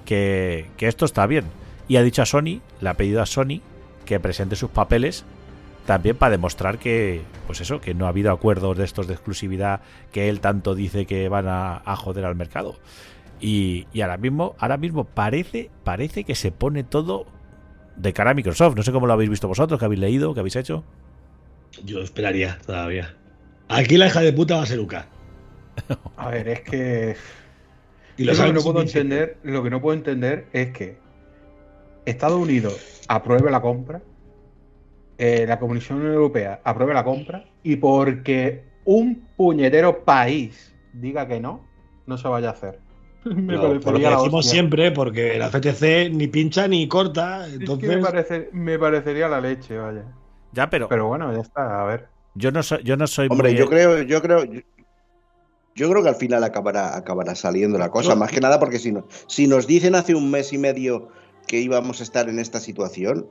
que, 0.06 0.68
que 0.78 0.88
esto 0.88 1.06
está 1.06 1.26
bien. 1.26 1.46
Y 1.88 1.96
ha 1.98 2.04
dicho 2.04 2.22
a 2.22 2.26
Sony, 2.26 2.62
le 2.82 2.90
ha 2.90 2.94
pedido 2.94 3.22
a 3.22 3.26
Sony 3.26 3.62
que 4.06 4.20
presente 4.20 4.56
sus 4.56 4.70
papeles 4.70 5.26
también 5.88 6.18
para 6.18 6.32
demostrar 6.32 6.78
que, 6.78 7.22
pues 7.48 7.62
eso, 7.62 7.80
que 7.80 7.94
no 7.94 8.06
ha 8.06 8.10
habido 8.10 8.32
acuerdos 8.32 8.78
de 8.78 8.84
estos 8.84 9.08
de 9.08 9.14
exclusividad 9.14 9.80
que 10.12 10.28
él 10.28 10.42
tanto 10.42 10.76
dice 10.76 11.06
que 11.06 11.30
van 11.30 11.48
a, 11.48 11.82
a 11.84 11.96
joder 11.96 12.26
al 12.26 12.36
mercado. 12.36 12.76
Y, 13.40 13.88
y 13.94 14.02
ahora 14.02 14.18
mismo, 14.18 14.56
ahora 14.60 14.78
mismo 14.78 15.06
parece, 15.06 15.72
parece 15.86 16.26
que 16.26 16.36
se 16.36 16.52
pone 16.52 16.84
todo 16.84 17.26
de 17.96 18.12
cara 18.12 18.32
a 18.32 18.34
Microsoft. 18.34 18.76
No 18.76 18.84
sé 18.84 18.92
cómo 18.92 19.08
lo 19.08 19.14
habéis 19.14 19.30
visto 19.30 19.48
vosotros, 19.48 19.80
que 19.80 19.86
habéis 19.86 20.02
leído, 20.02 20.34
que 20.34 20.42
habéis 20.42 20.58
hecho. 20.58 20.84
Yo 21.86 22.02
esperaría 22.02 22.60
todavía. 22.66 23.16
Aquí 23.70 23.98
la 23.98 24.08
hija 24.08 24.20
de 24.20 24.34
puta 24.34 24.58
va 24.58 24.64
a 24.64 24.66
ser 24.66 24.82
UK. 24.82 24.94
A 26.18 26.30
ver, 26.30 26.50
es 26.50 26.62
que. 26.62 27.16
Y 28.18 28.26
lo 28.26 28.34
lo 28.34 28.44
que 28.44 28.54
no 28.54 28.62
puedo 28.62 28.82
entender, 28.82 29.38
lo 29.44 29.64
que 29.64 29.70
no 29.70 29.80
puedo 29.80 29.96
entender 29.96 30.48
es 30.52 30.72
que 30.72 30.98
Estados 32.06 32.42
Unidos 32.42 33.04
apruebe 33.08 33.50
la 33.52 33.62
compra, 33.62 34.02
eh, 35.18 35.46
la 35.48 35.60
Comisión 35.60 36.06
Europea 36.06 36.62
apruebe 36.64 36.94
la 36.94 37.04
compra, 37.04 37.46
y 37.64 37.76
porque 37.78 38.64
un 38.86 39.28
puñetero 39.36 40.04
país 40.04 40.74
diga 40.94 41.28
que 41.28 41.40
no, 41.40 41.66
no 42.06 42.18
se 42.18 42.28
vaya 42.28 42.50
a 42.50 42.52
hacer. 42.52 42.80
Me 43.26 43.54
No, 43.56 43.62
por 43.80 43.94
lo 43.94 44.00
que 44.00 44.08
decimos 44.08 44.34
hostia. 44.34 44.52
siempre, 44.52 44.92
porque 44.92 45.38
la 45.38 45.50
FTC 45.50 46.10
ni 46.14 46.28
pincha 46.28 46.68
ni 46.68 46.88
corta. 46.88 47.46
Es 47.46 47.50
que 47.54 47.56
Entonces, 47.58 47.90
me, 47.90 47.98
parece- 48.02 48.50
me 48.54 48.80
parecería 48.80 49.28
la 49.28 49.42
leche, 49.42 49.78
vaya. 49.78 50.06
Ya, 50.54 50.70
pero, 50.70 50.88
Pero 50.88 51.08
bueno, 51.08 51.34
ya 51.34 51.42
está, 51.42 51.82
a 51.82 51.86
ver. 51.86 52.08
yo 52.36 52.52
no 52.52 52.64
soy, 52.64 52.82
yo 52.84 52.96
no 52.96 53.06
soy 53.08 53.28
Hombre, 53.30 53.50
muy- 53.50 53.58
yo 53.60 53.68
creo, 53.68 54.02
yo 54.04 54.22
creo, 54.22 54.46
yo, 54.46 54.62
yo 55.76 55.90
creo 55.90 56.02
que 56.04 56.10
al 56.10 56.16
final 56.16 56.44
acabará, 56.44 56.96
acabará 56.96 57.36
saliendo 57.36 57.78
la 57.78 57.90
cosa. 57.92 58.12
Yo- 58.14 58.16
Más 58.16 58.32
que 58.32 58.40
nada 58.40 58.60
porque 58.60 58.80
si, 58.80 58.92
no, 58.92 59.06
si 59.28 59.48
nos 59.48 59.68
dicen 59.68 59.94
hace 59.96 60.16
un 60.16 60.32
mes 60.32 60.54
y 60.54 60.58
medio 60.58 61.10
que 61.48 61.60
íbamos 61.60 62.00
a 62.00 62.04
estar 62.04 62.30
en 62.30 62.40
esta 62.40 62.60
situación, 62.60 63.28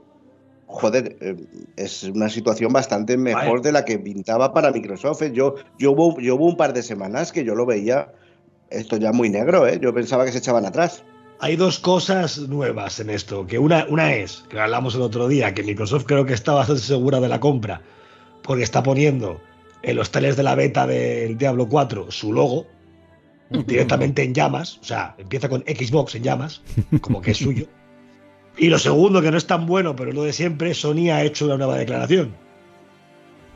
joder, 0.66 1.16
eh, 1.20 1.36
es 1.76 2.04
una 2.04 2.28
situación 2.28 2.72
bastante 2.72 3.16
mejor 3.16 3.44
Vale. 3.44 3.62
de 3.62 3.72
la 3.72 3.84
que 3.84 3.98
pintaba 3.98 4.52
para 4.52 4.72
Microsoft. 4.72 5.22
¿eh? 5.22 5.32
Yo, 5.32 5.54
yo, 5.78 5.92
hubo, 5.92 6.20
yo 6.20 6.36
hubo 6.36 6.46
un 6.46 6.56
par 6.56 6.72
de 6.72 6.82
semanas 6.82 7.32
que 7.32 7.44
yo 7.44 7.54
lo 7.54 7.66
veía 7.66 8.12
esto 8.70 8.96
ya 8.96 9.12
muy 9.12 9.30
negro, 9.30 9.66
¿eh? 9.66 9.78
Yo 9.80 9.94
pensaba 9.94 10.24
que 10.24 10.32
se 10.32 10.38
echaban 10.38 10.66
atrás. 10.66 11.04
hay 11.38 11.56
dos 11.56 11.78
cosas 11.78 12.38
nuevas 12.38 12.98
en 13.00 13.10
esto. 13.10 13.46
Que 13.46 13.58
una, 13.58 13.86
una 13.88 14.14
es, 14.14 14.44
que 14.48 14.58
hablamos 14.58 14.94
el 14.94 15.02
otro 15.02 15.28
día, 15.28 15.54
que 15.54 15.62
Microsoft 15.62 16.04
creo 16.04 16.26
que 16.26 16.34
está 16.34 16.52
bastante 16.52 16.82
segura 16.82 17.20
de 17.20 17.28
la 17.28 17.40
compra, 17.40 17.82
porque 18.42 18.64
está 18.64 18.82
poniendo 18.82 19.40
en 19.82 19.96
los 19.96 20.10
teles 20.10 20.36
de 20.36 20.42
la 20.42 20.54
beta 20.54 20.86
del 20.86 21.38
Diablo 21.38 21.68
4 21.68 22.10
su 22.10 22.32
logo 22.32 22.66
directamente 23.66 24.24
en 24.24 24.34
llamas, 24.34 24.78
o 24.82 24.84
sea, 24.84 25.14
empieza 25.18 25.48
con 25.48 25.62
Xbox 25.62 26.16
en 26.16 26.24
llamas, 26.24 26.62
como 27.00 27.20
que 27.20 27.30
es 27.30 27.38
suyo. 27.38 27.66
Y 28.58 28.68
lo 28.68 28.78
segundo, 28.78 29.20
que 29.20 29.30
no 29.30 29.36
es 29.36 29.46
tan 29.46 29.66
bueno, 29.66 29.94
pero 29.96 30.10
es 30.10 30.16
lo 30.16 30.22
de 30.22 30.32
siempre, 30.32 30.72
Sony 30.74 31.10
ha 31.12 31.22
hecho 31.22 31.44
una 31.44 31.56
nueva 31.58 31.76
declaración. 31.76 32.34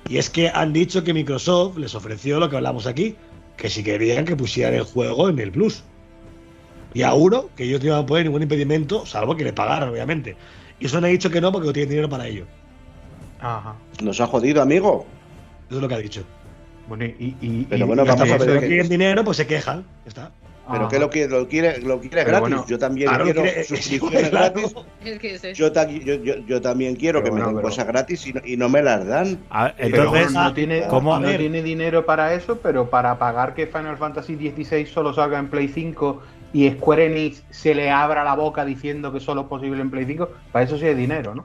Y 0.08 0.18
es 0.18 0.28
que 0.28 0.48
han 0.48 0.72
dicho 0.72 1.04
que 1.04 1.14
Microsoft 1.14 1.78
les 1.78 1.94
ofreció 1.94 2.38
lo 2.38 2.50
que 2.50 2.56
hablamos 2.56 2.86
aquí, 2.86 3.16
que 3.56 3.70
si 3.70 3.82
querían 3.82 4.24
que 4.24 4.36
pusieran 4.36 4.74
el 4.74 4.82
juego 4.82 5.28
en 5.28 5.38
el 5.38 5.50
Plus. 5.52 5.84
Y 6.92 7.02
a 7.02 7.14
uno, 7.14 7.46
que 7.56 7.64
ellos 7.64 7.80
no 7.80 7.86
iban 7.86 8.00
a 8.00 8.06
poner 8.06 8.24
ningún 8.26 8.42
impedimento, 8.42 9.06
salvo 9.06 9.36
que 9.36 9.44
le 9.44 9.52
pagaran, 9.52 9.88
obviamente. 9.88 10.36
Y 10.80 10.88
Sony 10.88 11.04
ha 11.04 11.08
dicho 11.08 11.30
que 11.30 11.40
no, 11.40 11.52
porque 11.52 11.68
no 11.68 11.72
tienen 11.72 11.90
dinero 11.90 12.08
para 12.08 12.26
ello. 12.26 12.44
Ajá. 13.40 13.76
Nos 14.02 14.20
ha 14.20 14.26
jodido, 14.26 14.60
amigo. 14.60 15.06
Eso 15.68 15.76
es 15.76 15.82
lo 15.82 15.88
que 15.88 15.94
ha 15.94 15.98
dicho. 15.98 16.24
Bueno, 16.88 17.04
y, 17.04 17.36
y- 17.40 17.66
Pero 17.70 17.86
bueno, 17.86 18.02
y 18.02 18.06
Ya 18.06 18.12
está, 18.12 18.24
vamos 18.24 18.34
a 18.34 18.38
ver 18.38 18.48
si 18.48 18.54
no 18.54 18.60
quieren 18.68 18.88
dinero, 18.88 19.24
pues 19.24 19.36
se 19.36 19.46
quejan. 19.46 19.84
Ya 20.04 20.08
está. 20.08 20.32
Pero 20.70 20.82
Ajá. 20.84 20.88
que 20.88 20.98
lo 20.98 21.10
quiere, 21.10 21.28
lo 21.30 21.48
quiere, 21.48 21.78
lo 21.82 22.00
quiere 22.00 22.24
gratis. 22.24 22.40
bueno, 22.40 22.64
yo 22.68 22.78
también 22.78 23.08
Claro, 23.08 23.24
quiero 23.24 23.42
quiere- 23.42 23.64
suscripciones 23.64 24.28
claro. 24.30 24.52
gratis. 24.54 24.74
Es 25.04 25.18
que 25.18 25.34
es. 25.34 25.42
Yo, 25.58 25.72
ta- 25.72 25.88
yo, 25.88 26.14
yo- 26.14 26.36
yo 26.46 26.60
también 26.60 26.96
quiero 26.96 27.22
Pero 27.22 27.34
que 27.34 27.40
me 27.40 27.44
den 27.46 27.56
pero- 27.56 27.66
cosas 27.68 27.86
gratis 27.86 28.26
y 28.26 28.32
no, 28.32 28.40
y 28.44 28.56
no 28.56 28.68
me 28.68 28.82
las 28.82 29.06
dan. 29.06 29.38
Ah, 29.50 29.72
Pero 29.76 29.96
entonces, 29.96 30.32
no 30.32 30.54
tiene, 30.54 30.82
¿cómo? 30.88 31.18
no 31.18 31.28
A 31.28 31.36
tiene 31.36 31.62
dinero 31.62 32.04
para 32.06 32.34
eso, 32.34 32.58
pero 32.62 32.88
para 32.90 33.18
pagar 33.18 33.54
que 33.54 33.66
Final 33.66 33.96
Fantasy 33.96 34.36
XVI 34.36 34.86
solo 34.86 35.12
salga 35.12 35.38
en 35.38 35.48
Play 35.48 35.68
5 35.68 36.20
y 36.52 36.68
Square 36.70 37.06
Enix 37.06 37.44
se 37.50 37.74
le 37.74 37.90
abra 37.90 38.24
la 38.24 38.34
boca 38.34 38.64
diciendo 38.64 39.12
que 39.12 39.20
solo 39.20 39.42
es 39.42 39.46
posible 39.46 39.80
en 39.80 39.90
Play 39.90 40.04
5, 40.06 40.28
para 40.52 40.64
eso 40.64 40.76
sí 40.78 40.84
hay 40.86 40.94
dinero, 40.94 41.34
¿no? 41.34 41.44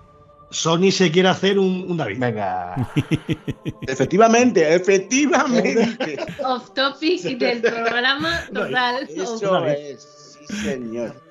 Sony 0.55 0.89
se 0.89 1.11
quiere 1.11 1.27
hacer 1.27 1.59
un, 1.59 1.85
un 1.89 1.97
David. 1.97 2.17
Venga. 2.17 2.75
Efectivamente, 3.81 4.73
efectivamente. 4.73 6.17
Off 6.45 6.73
topic 6.73 7.23
del 7.37 7.61
programa 7.61 8.39
total. 8.53 9.05
Eso 9.09 9.65
es, 9.65 10.37
sí, 10.47 10.55
señor. 10.55 11.21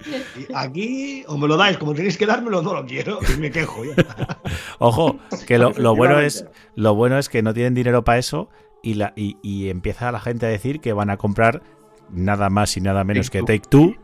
Aquí, 0.54 1.24
o 1.26 1.38
me 1.38 1.48
lo 1.48 1.56
dais, 1.56 1.78
como 1.78 1.94
tenéis 1.94 2.18
que 2.18 2.26
dármelo, 2.26 2.60
no 2.60 2.74
lo 2.74 2.84
quiero. 2.84 3.18
Y 3.34 3.40
me 3.40 3.50
quejo. 3.50 3.84
ya. 3.86 3.94
ojo, 4.78 5.18
que 5.46 5.56
lo, 5.56 5.70
lo 5.72 5.96
bueno 5.96 6.20
es 6.20 6.44
lo 6.74 6.94
bueno 6.94 7.18
es 7.18 7.30
que 7.30 7.42
no 7.42 7.54
tienen 7.54 7.74
dinero 7.74 8.04
para 8.04 8.18
eso 8.18 8.50
y, 8.82 8.94
la, 8.94 9.14
y, 9.16 9.38
y 9.42 9.70
empieza 9.70 10.12
la 10.12 10.20
gente 10.20 10.44
a 10.44 10.50
decir 10.50 10.80
que 10.80 10.92
van 10.92 11.08
a 11.08 11.16
comprar 11.16 11.62
nada 12.10 12.50
más 12.50 12.76
y 12.76 12.82
nada 12.82 13.04
menos 13.04 13.30
que 13.30 13.40
Take 13.40 13.62
Two. 13.70 13.94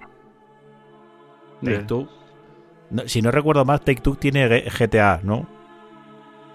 Take. 1.63 1.85
Two. 1.85 2.09
No, 2.91 3.07
si 3.09 3.23
no 3.23 3.31
recuerdo 3.31 3.65
mal, 3.65 3.81
Take 3.81 4.01
Two 4.01 4.17
tiene 4.17 4.49
GTA, 4.71 5.21
¿no? 5.23 5.47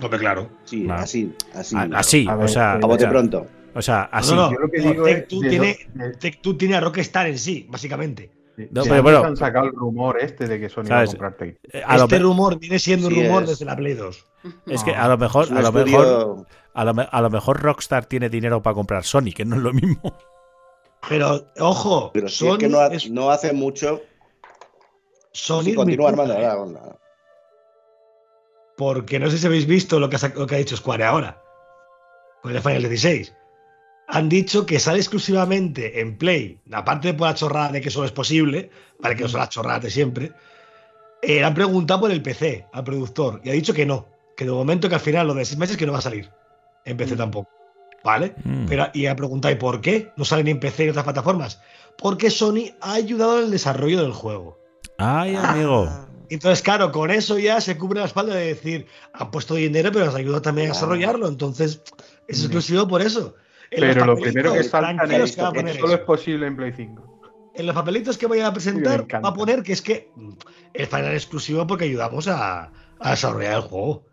Hombre, 0.02 0.20
claro. 0.20 0.50
Sí, 0.66 0.84
Claro. 0.84 1.02
así, 1.04 1.34
así. 1.54 1.76
A- 1.76 1.88
Así, 1.94 2.28
A 2.28 2.36
o 2.36 2.40
ver, 2.40 2.50
sea, 2.50 2.72
a 2.74 2.76
A 2.76 2.80
o 2.84 2.88
bote 2.88 3.02
sea, 3.02 3.10
pronto. 3.10 3.48
o 3.74 3.82
sea, 3.82 4.02
así. 4.12 4.32
No, 4.36 4.50
no, 4.50 4.52
Yo 4.54 4.60
lo 4.60 4.70
que 4.70 4.80
no, 4.80 4.92
digo 4.92 5.06
Two 5.30 5.40
tiene, 5.42 5.78
de- 5.94 6.32
Two 6.42 6.58
tiene 6.58 6.76
a 6.76 6.82
Rockstar 6.82 7.28
en 7.28 7.38
sí, 7.40 7.66
básicamente. 7.70 8.30
de- 8.58 8.68
No, 8.72 8.84
pero 8.84 9.02
bueno. 9.04 9.24
han 9.24 9.38
sacado 9.38 9.68
el 9.68 9.74
rumor 9.74 10.18
este 10.20 10.48
de 10.48 10.60
que 10.60 10.68
Sony 10.70 10.84
va 10.84 10.86
a 10.86 10.88
¿Sabes? 11.06 11.10
comprar 11.12 11.34
Take. 11.36 11.58
Eh, 11.72 11.82
A 11.86 11.98
lo, 11.98 12.04
este 12.04 12.20
rumor 12.20 12.60
viene 12.60 12.80
siendo 12.80 13.08
un 13.08 13.14
Sí, 13.14 13.24
rumor 13.24 13.44
es. 13.44 13.50
desde 13.50 13.66
la 13.66 13.76
Play 13.78 13.94
2. 13.94 14.26
es 14.68 14.84
que 14.84 14.94
a 14.96 15.08
lo 15.08 15.18
mejor, 15.18 15.48
un 15.50 15.58
a 15.58 15.62
lo 15.62 15.72
mejor, 15.72 16.46
a 16.74 16.84
lo, 16.86 16.94
a 17.10 17.22
lo 17.22 17.30
mejor 17.30 17.62
Rockstar 17.62 18.06
tiene 18.06 18.28
dinero 18.30 18.62
para 18.62 18.74
comprar 18.74 19.04
Sony, 19.06 19.32
que 19.34 19.46
no 19.46 19.56
es 19.56 19.62
lo 19.62 19.72
mismo. 19.74 20.14
Pero, 21.08 21.46
ojo, 21.60 22.12
Pero 22.14 22.28
si 22.28 22.38
Sony 22.46 22.54
es 22.54 22.58
que 22.60 22.68
no, 22.70 22.80
ha- 22.80 22.88
es- 22.88 23.10
no 23.10 23.30
hace 23.30 23.54
mucho. 23.54 24.02
Sony 25.36 25.64
Sí, 25.64 25.74
continúa 25.76 26.10
Armando. 26.10 26.34
¿eh? 26.34 26.46
ahora, 26.46 26.80
ahora. 26.80 26.98
Porque 28.78 29.20
no 29.20 29.30
sé 29.30 29.38
si 29.38 29.46
habéis 29.48 29.66
visto 29.68 30.00
lo 30.00 30.10
que 30.10 30.18
ha, 30.18 30.20
sac- 30.20 30.36
lo 30.36 30.48
que 30.48 30.56
ha 30.56 30.60
dicho 30.60 30.76
Square 30.78 31.04
ahora. 31.06 31.42
Con 32.42 32.56
el 32.56 32.62
Final 32.62 32.84
16. 32.90 33.34
Han 34.08 34.30
dicho 34.30 34.66
que 34.66 34.80
sale 34.80 35.00
exclusivamente 35.00 36.00
en 36.00 36.18
Play, 36.18 36.60
aparte 36.72 37.08
de 37.10 37.14
por 37.16 37.28
la 37.28 37.34
chorrada 37.34 37.70
de 37.72 37.82
que 37.82 37.90
solo 37.90 38.06
es 38.06 38.12
posible, 38.12 38.70
vale 39.00 39.16
que 39.16 39.24
no 39.24 39.30
son 39.30 39.40
las 39.40 39.50
chorradas 39.50 39.82
de 39.82 39.90
siempre, 39.90 40.32
eh, 41.24 41.36
le 41.36 41.44
han 41.44 41.56
preguntado 41.56 42.02
por 42.02 42.12
el 42.12 42.22
PC 42.22 42.68
al 42.72 42.84
productor 42.84 43.42
y 43.44 43.50
ha 43.50 43.54
dicho 43.54 43.74
que 43.74 43.86
no, 43.86 44.06
que 44.38 44.46
de 44.46 44.52
momento 44.52 44.88
que 44.90 44.96
al 44.96 45.02
final 45.02 45.26
lo 45.28 45.34
de 45.34 45.44
seis 45.44 45.58
meses 45.58 45.76
que 45.76 45.86
no 45.88 45.92
va 45.94 45.98
a 46.00 46.04
salir. 46.04 46.30
En 46.86 46.98
PC 46.98 47.16
tampoco. 47.16 47.50
¿Vale? 48.04 48.36
Mm. 48.44 48.68
Pero, 48.68 48.88
y 48.94 49.08
ha 49.08 49.16
preguntado, 49.16 49.52
¿y 49.52 49.58
por 49.58 49.82
qué? 49.82 50.12
No 50.18 50.24
sale 50.24 50.44
ni 50.44 50.52
en 50.52 50.60
PC 50.60 50.84
ni 50.84 50.86
en 50.86 50.90
otras 50.92 51.06
plataformas. 51.06 51.60
Porque 51.98 52.30
Sony 52.30 52.76
ha 52.82 52.94
ayudado 52.94 53.40
en 53.40 53.46
el 53.46 53.52
desarrollo 53.52 54.04
del 54.04 54.14
juego. 54.14 54.60
Ay, 54.98 55.36
amigo. 55.36 55.90
Entonces, 56.30 56.62
claro, 56.64 56.92
con 56.92 57.12
eso 57.12 57.38
ya 57.38 57.62
se 57.62 57.78
cubre 57.78 58.00
la 58.00 58.08
espalda 58.08 58.34
de 58.36 58.48
decir, 58.48 58.88
han 59.14 59.30
puesto 59.32 59.54
dinero, 59.56 59.92
pero 59.92 60.06
nos 60.06 60.16
ayuda 60.16 60.42
también 60.42 60.70
a 60.70 60.74
desarrollarlo. 60.74 61.28
Entonces, 61.28 61.82
es 62.28 62.40
exclusivo 62.42 62.88
por 62.88 63.02
eso. 63.02 63.36
En 63.72 63.82
Pero 63.82 64.06
lo 64.06 64.16
primero 64.18 64.54
que 64.54 64.64
saltan 64.64 64.98
tranquilos 64.98 65.30
es 65.32 65.36
que 65.36 65.42
va 65.42 65.50
a 65.50 65.52
que 65.54 65.60
poner 65.60 65.80
solo 65.80 65.94
es 65.94 66.00
posible 66.00 66.48
en 66.48 66.56
Play 66.56 66.74
5. 66.76 67.52
En 67.56 67.66
los 67.68 67.76
papelitos 67.76 68.18
que 68.18 68.28
vayan 68.28 68.46
a 68.48 68.54
presentar, 68.54 69.06
va 69.24 69.30
a 69.30 69.34
poner 69.34 69.64
que 69.64 69.74
es 69.74 69.82
que 69.82 70.10
mm, 70.16 70.32
el 70.74 70.88
final 70.88 71.06
es 71.14 71.24
exclusivo 71.24 71.66
porque 71.68 71.86
ayudamos 71.86 72.28
a, 72.28 72.72
a 73.00 73.12
desarrollar 73.12 73.54
el 73.56 73.62
juego. 73.62 74.06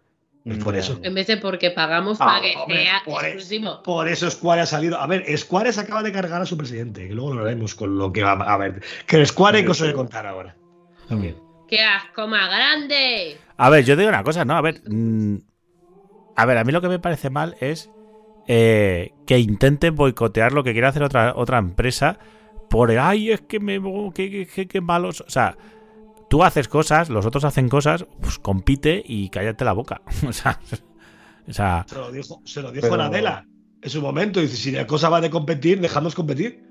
Es 0.45 0.59
por 0.59 0.75
eso. 0.77 0.99
En 1.03 1.15
vez 1.15 1.29
de 1.29 1.37
porque 1.37 1.71
pagamos 1.71 2.19
Ah, 2.21 2.27
para 2.27 2.41
que 2.43 2.55
hombre, 2.57 2.83
sea 2.83 3.03
por- 3.05 3.25
exclusivo. 3.25 3.83
Por 3.85 4.09
eso 4.09 4.29
Square 4.31 4.63
ha 4.63 4.67
salido. 4.67 4.99
A 4.99 5.07
ver, 5.07 5.25
Square 5.39 5.73
se 5.73 5.81
acaba 5.81 6.03
de 6.03 6.11
cargar 6.13 6.43
a 6.43 6.47
su 6.47 6.57
presidente, 6.57 7.07
que 7.09 7.15
luego 7.15 7.35
lo 7.35 7.45
veremos 7.45 7.75
con 7.77 7.97
lo 7.97 8.13
que 8.13 8.23
va 8.25 8.33
a 8.33 8.57
ver. 8.57 8.83
Que 9.07 9.17
el 9.17 9.27
Square 9.27 9.59
hay 9.59 9.63
Sí, 9.63 9.69
cosas 9.69 9.85
sí. 9.87 9.89
de 9.89 9.95
contar 9.95 10.27
ahora. 10.27 10.57
También. 11.09 11.37
¡Qué 11.69 11.81
asco 11.81 12.27
más 12.29 12.49
grande! 12.49 13.37
A 13.57 13.71
ver, 13.71 13.85
yo 13.85 13.95
te 13.95 14.01
digo 14.03 14.11
una 14.11 14.25
cosa, 14.25 14.45
¿no? 14.45 14.55
A 14.57 14.61
ver, 14.61 14.83
mm, 14.89 15.37
a 16.37 16.47
ver, 16.47 16.59
a 16.59 16.65
mí 16.65 16.73
lo 16.73 16.81
que 16.81 16.89
me 16.89 16.99
parece 16.99 17.31
mal 17.31 17.57
es 17.61 17.91
eh, 18.49 19.13
que 19.27 19.39
intenten 19.39 19.95
boicotear 19.95 20.53
lo 20.53 20.65
que 20.65 20.73
quiere 20.73 20.87
hacer 20.87 21.03
otra, 21.03 21.33
otra 21.37 21.59
empresa 21.59 22.19
por 22.69 22.91
el, 22.91 22.99
ay, 22.99 23.31
es 23.31 23.41
que 23.43 23.61
me, 23.61 23.81
que, 24.15 24.47
que, 24.47 24.67
que- 24.67 24.81
malos. 24.81 25.21
O 25.23 25.31
sea, 25.31 25.57
tú 26.29 26.43
haces 26.43 26.69
cosas, 26.69 27.09
los 27.11 27.25
otros 27.27 27.45
hacen 27.45 27.69
cosas, 27.69 28.07
pues 28.21 28.39
compite 28.39 29.03
y 29.05 29.29
cállate 29.31 29.65
la 29.65 29.73
boca. 29.73 30.03
O 30.27 30.33
sea, 30.33 30.59
o 31.49 31.53
sea, 31.53 31.85
Se 31.89 31.97
lo 31.97 32.11
dijo, 32.13 32.41
se 32.45 32.63
lo 32.63 32.71
dijo 32.73 32.89
Pero- 32.89 33.03
en 33.83 33.91
su 33.91 34.01
momento. 34.01 34.41
Dice: 34.41 34.57
si 34.57 34.71
la 34.73 34.87
cosa 34.87 35.09
va 35.09 35.21
de 35.21 35.31
competir, 35.31 35.81
dejadnos 35.81 36.15
competir. 36.15 36.65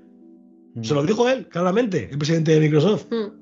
Se 0.82 0.94
lo 0.94 1.02
dijo 1.02 1.28
él, 1.28 1.48
claramente, 1.48 2.08
el 2.10 2.16
presidente 2.18 2.52
de 2.52 2.60
Microsoft. 2.60 3.06
Mm. 3.10 3.41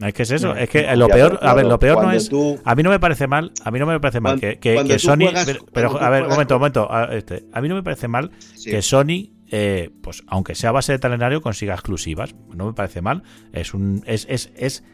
Es 0.00 0.14
que 0.14 0.22
es 0.22 0.30
eso, 0.30 0.54
es 0.54 0.68
que 0.70 0.94
lo 0.96 1.08
peor, 1.08 1.38
a 1.42 1.54
ver, 1.54 1.66
lo 1.66 1.78
peor 1.78 2.02
no 2.04 2.12
es... 2.12 2.30
A 2.64 2.74
mí 2.74 2.82
no 2.82 2.90
me 2.90 3.00
parece 3.00 3.26
mal, 3.26 3.52
a 3.64 3.70
mí 3.70 3.78
no 3.78 3.86
me 3.86 3.98
parece 3.98 4.20
mal 4.20 4.38
que, 4.38 4.58
que- 4.58 4.98
Sony... 4.98 5.16
juegas- 5.30 5.58
pero, 5.72 6.00
a 6.00 6.08
ver, 6.10 6.22
un 6.24 6.30
momento, 6.30 6.54
un 6.54 6.60
momento. 6.60 6.92
a- 6.92 7.14
este, 7.14 7.44
a 7.52 7.60
mí 7.60 7.68
no 7.68 7.74
me 7.74 7.82
parece 7.82 8.06
mal 8.08 8.30
sí. 8.54 8.70
que 8.70 8.80
Sony, 8.82 9.30
eh, 9.50 9.90
pues 10.02 10.22
aunque 10.28 10.54
sea 10.54 10.70
a 10.70 10.72
base 10.72 10.92
de 10.92 10.98
talenario, 10.98 11.40
consiga 11.40 11.74
exclusivas. 11.74 12.34
No 12.54 12.66
me 12.66 12.74
parece 12.74 13.00
mal. 13.02 13.22
Es 13.52 13.74
un. 13.74 14.02
Es, 14.06 14.26
es, 14.30 14.52
es- 14.56 14.84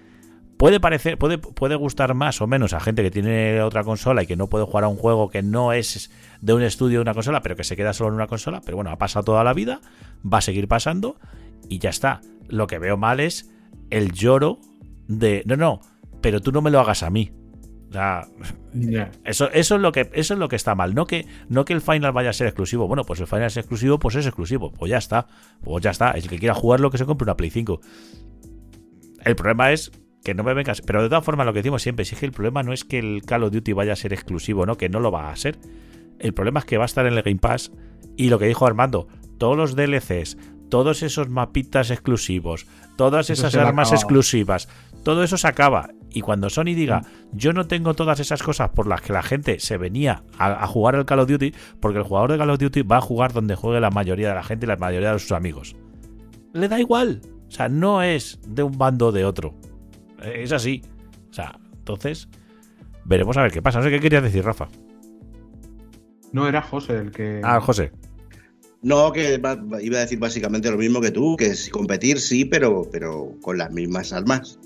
puede 0.56 0.80
parecer, 0.80 1.18
puede, 1.18 1.36
puede 1.38 1.74
gustar 1.74 2.14
más 2.14 2.40
o 2.40 2.46
menos 2.46 2.72
a 2.72 2.80
gente 2.80 3.02
que 3.02 3.10
tiene 3.10 3.60
otra 3.60 3.82
consola 3.84 4.22
y 4.22 4.26
que 4.26 4.36
no 4.36 4.48
puede 4.48 4.64
jugar 4.64 4.84
a 4.84 4.88
un 4.88 4.96
juego 4.96 5.28
que 5.28 5.42
no 5.42 5.72
es 5.72 6.10
de 6.40 6.52
un 6.54 6.62
estudio 6.62 6.98
de 7.00 7.02
una 7.02 7.12
consola, 7.14 7.42
pero 7.42 7.56
que 7.56 7.64
se 7.64 7.76
queda 7.76 7.92
solo 7.92 8.08
en 8.10 8.14
una 8.14 8.26
consola. 8.28 8.62
Pero 8.64 8.76
bueno, 8.76 8.90
ha 8.90 8.96
pasado 8.96 9.24
toda 9.24 9.44
la 9.44 9.52
vida, 9.52 9.80
va 10.24 10.38
a 10.38 10.40
seguir 10.40 10.66
pasando 10.68 11.16
y 11.68 11.78
ya 11.78 11.90
está. 11.90 12.20
Lo 12.48 12.66
que 12.68 12.78
veo 12.78 12.96
mal 12.96 13.20
es 13.20 13.50
el 13.90 14.12
lloro 14.12 14.60
de. 15.08 15.42
No, 15.46 15.56
no, 15.56 15.80
pero 16.20 16.40
tú 16.40 16.52
no 16.52 16.62
me 16.62 16.70
lo 16.70 16.80
hagas 16.80 17.02
a 17.02 17.10
mí. 17.10 17.32
O 17.90 17.92
sea, 17.92 18.26
Ya. 18.72 19.12
eso, 19.24 19.50
eso 19.52 19.76
es 19.76 19.80
lo 19.80 19.92
que 19.92 20.10
eso 20.14 20.34
es 20.34 20.40
lo 20.40 20.48
que 20.48 20.56
está 20.56 20.74
mal. 20.74 20.94
No 20.94 21.06
que, 21.06 21.26
no 21.48 21.64
que 21.64 21.72
el 21.72 21.80
final 21.80 22.12
vaya 22.12 22.30
a 22.30 22.32
ser 22.32 22.46
exclusivo. 22.48 22.88
Bueno, 22.88 23.04
pues 23.04 23.20
el 23.20 23.26
final 23.26 23.44
es 23.44 23.56
exclusivo, 23.56 23.98
pues 23.98 24.16
es 24.16 24.26
exclusivo. 24.26 24.72
Pues 24.72 24.90
ya 24.90 24.98
está. 24.98 25.26
Pues 25.62 25.82
ya 25.84 25.90
está. 25.90 26.10
El 26.12 26.28
que 26.28 26.38
quiera 26.38 26.54
jugarlo 26.54 26.90
que 26.90 26.98
se 26.98 27.06
compre 27.06 27.24
una 27.24 27.36
Play 27.36 27.50
5. 27.50 27.80
El 29.24 29.36
problema 29.36 29.72
es 29.72 29.92
que 30.24 30.34
no 30.34 30.42
me 30.42 30.54
vengas. 30.54 30.80
Pero 30.80 31.02
de 31.02 31.08
todas 31.08 31.24
formas, 31.24 31.46
lo 31.46 31.52
que 31.52 31.60
decimos 31.60 31.82
siempre, 31.82 32.04
si 32.04 32.14
es 32.14 32.20
que 32.20 32.26
el 32.26 32.32
problema 32.32 32.62
no 32.62 32.72
es 32.72 32.84
que 32.84 32.98
el 32.98 33.22
Call 33.24 33.44
of 33.44 33.52
Duty 33.52 33.72
vaya 33.72 33.92
a 33.92 33.96
ser 33.96 34.12
exclusivo, 34.12 34.66
¿no? 34.66 34.76
Que 34.76 34.88
no 34.88 35.00
lo 35.00 35.10
va 35.12 35.30
a 35.30 35.36
ser. 35.36 35.58
El 36.18 36.34
problema 36.34 36.60
es 36.60 36.66
que 36.66 36.78
va 36.78 36.84
a 36.84 36.86
estar 36.86 37.06
en 37.06 37.14
el 37.14 37.22
Game 37.22 37.38
Pass. 37.38 37.72
Y 38.16 38.28
lo 38.28 38.38
que 38.38 38.46
dijo 38.46 38.66
Armando, 38.66 39.08
todos 39.38 39.56
los 39.56 39.76
DLCs, 39.76 40.36
todos 40.68 41.02
esos 41.02 41.28
mapitas 41.28 41.90
exclusivos, 41.90 42.66
todas 42.96 43.30
esas 43.30 43.54
armas 43.54 43.88
acabado. 43.88 43.94
exclusivas, 43.94 44.68
todo 45.04 45.22
eso 45.22 45.36
se 45.36 45.46
acaba. 45.46 45.90
Y 46.10 46.20
cuando 46.20 46.50
Sony 46.50 46.74
diga, 46.74 47.02
yo 47.32 47.52
no 47.52 47.66
tengo 47.66 47.94
todas 47.94 48.20
esas 48.20 48.42
cosas 48.42 48.70
por 48.70 48.86
las 48.86 49.00
que 49.00 49.12
la 49.12 49.22
gente 49.22 49.58
se 49.60 49.76
venía 49.76 50.24
a, 50.38 50.64
a 50.64 50.66
jugar 50.66 50.96
al 50.96 51.06
Call 51.06 51.20
of 51.20 51.28
Duty, 51.28 51.52
porque 51.80 51.98
el 51.98 52.04
jugador 52.04 52.32
de 52.32 52.38
Call 52.38 52.50
of 52.50 52.58
Duty 52.58 52.82
va 52.82 52.98
a 52.98 53.00
jugar 53.00 53.32
donde 53.32 53.54
juegue 53.54 53.80
la 53.80 53.90
mayoría 53.90 54.28
de 54.28 54.34
la 54.34 54.42
gente 54.42 54.66
y 54.66 54.68
la 54.68 54.76
mayoría 54.76 55.12
de 55.12 55.18
sus 55.18 55.32
amigos. 55.32 55.76
Le 56.52 56.68
da 56.68 56.80
igual. 56.80 57.20
O 57.48 57.50
sea, 57.50 57.68
no 57.68 58.02
es 58.02 58.40
de 58.46 58.62
un 58.62 58.76
bando 58.78 59.08
o 59.08 59.12
de 59.12 59.24
otro. 59.24 59.54
Eh, 60.22 60.42
Es 60.42 60.52
así. 60.52 60.82
O 61.30 61.32
sea, 61.32 61.58
entonces, 61.76 62.28
veremos 63.04 63.36
a 63.36 63.42
ver 63.42 63.52
qué 63.52 63.60
pasa. 63.60 63.78
No 63.78 63.84
sé 63.84 63.90
qué 63.90 64.00
querías 64.00 64.22
decir, 64.22 64.44
Rafa. 64.44 64.68
No 66.32 66.48
era 66.48 66.62
José 66.62 66.96
el 66.96 67.10
que. 67.10 67.40
Ah, 67.44 67.60
José. 67.60 67.92
No, 68.82 69.12
que 69.12 69.40
iba 69.80 69.98
a 69.98 70.00
decir 70.00 70.18
básicamente 70.18 70.70
lo 70.70 70.76
mismo 70.76 71.00
que 71.00 71.10
tú, 71.10 71.36
que 71.36 71.46
es 71.46 71.70
competir 71.70 72.20
sí, 72.20 72.44
pero, 72.44 72.82
pero 72.92 73.32
con 73.40 73.56
las 73.56 73.70
mismas 73.70 74.12
armas. 74.12 74.58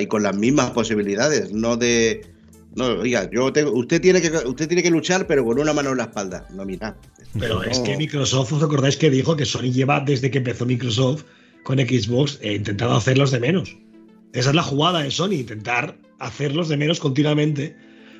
Y 0.00 0.06
con 0.06 0.22
las 0.22 0.36
mismas 0.36 0.70
posibilidades, 0.70 1.52
no 1.52 1.76
de. 1.76 2.26
No, 2.76 2.86
oiga, 2.86 3.30
yo 3.30 3.52
tengo, 3.52 3.70
usted 3.72 4.00
tiene 4.00 4.20
que 4.20 4.30
usted 4.30 4.66
tiene 4.66 4.82
que 4.82 4.90
luchar, 4.90 5.26
pero 5.26 5.44
con 5.44 5.58
una 5.60 5.72
mano 5.72 5.90
en 5.92 5.98
la 5.98 6.04
espalda. 6.04 6.46
No, 6.54 6.64
mira. 6.64 6.96
Pero 7.38 7.62
es 7.62 7.78
que 7.80 7.96
Microsoft, 7.96 8.52
¿os 8.52 8.62
acordáis 8.62 8.96
que 8.96 9.10
dijo 9.10 9.36
que 9.36 9.44
Sony 9.44 9.70
lleva 9.72 10.00
desde 10.00 10.30
que 10.30 10.38
empezó 10.38 10.66
Microsoft 10.66 11.22
con 11.64 11.78
Xbox 11.78 12.38
eh, 12.42 12.54
intentando 12.54 12.94
hacerlos 12.96 13.30
de 13.30 13.40
menos? 13.40 13.76
Esa 14.32 14.50
es 14.50 14.56
la 14.56 14.62
jugada 14.62 15.02
de 15.02 15.10
Sony, 15.10 15.32
intentar 15.34 15.96
hacerlos 16.18 16.68
de 16.68 16.76
menos 16.76 16.98
continuamente. 16.98 17.76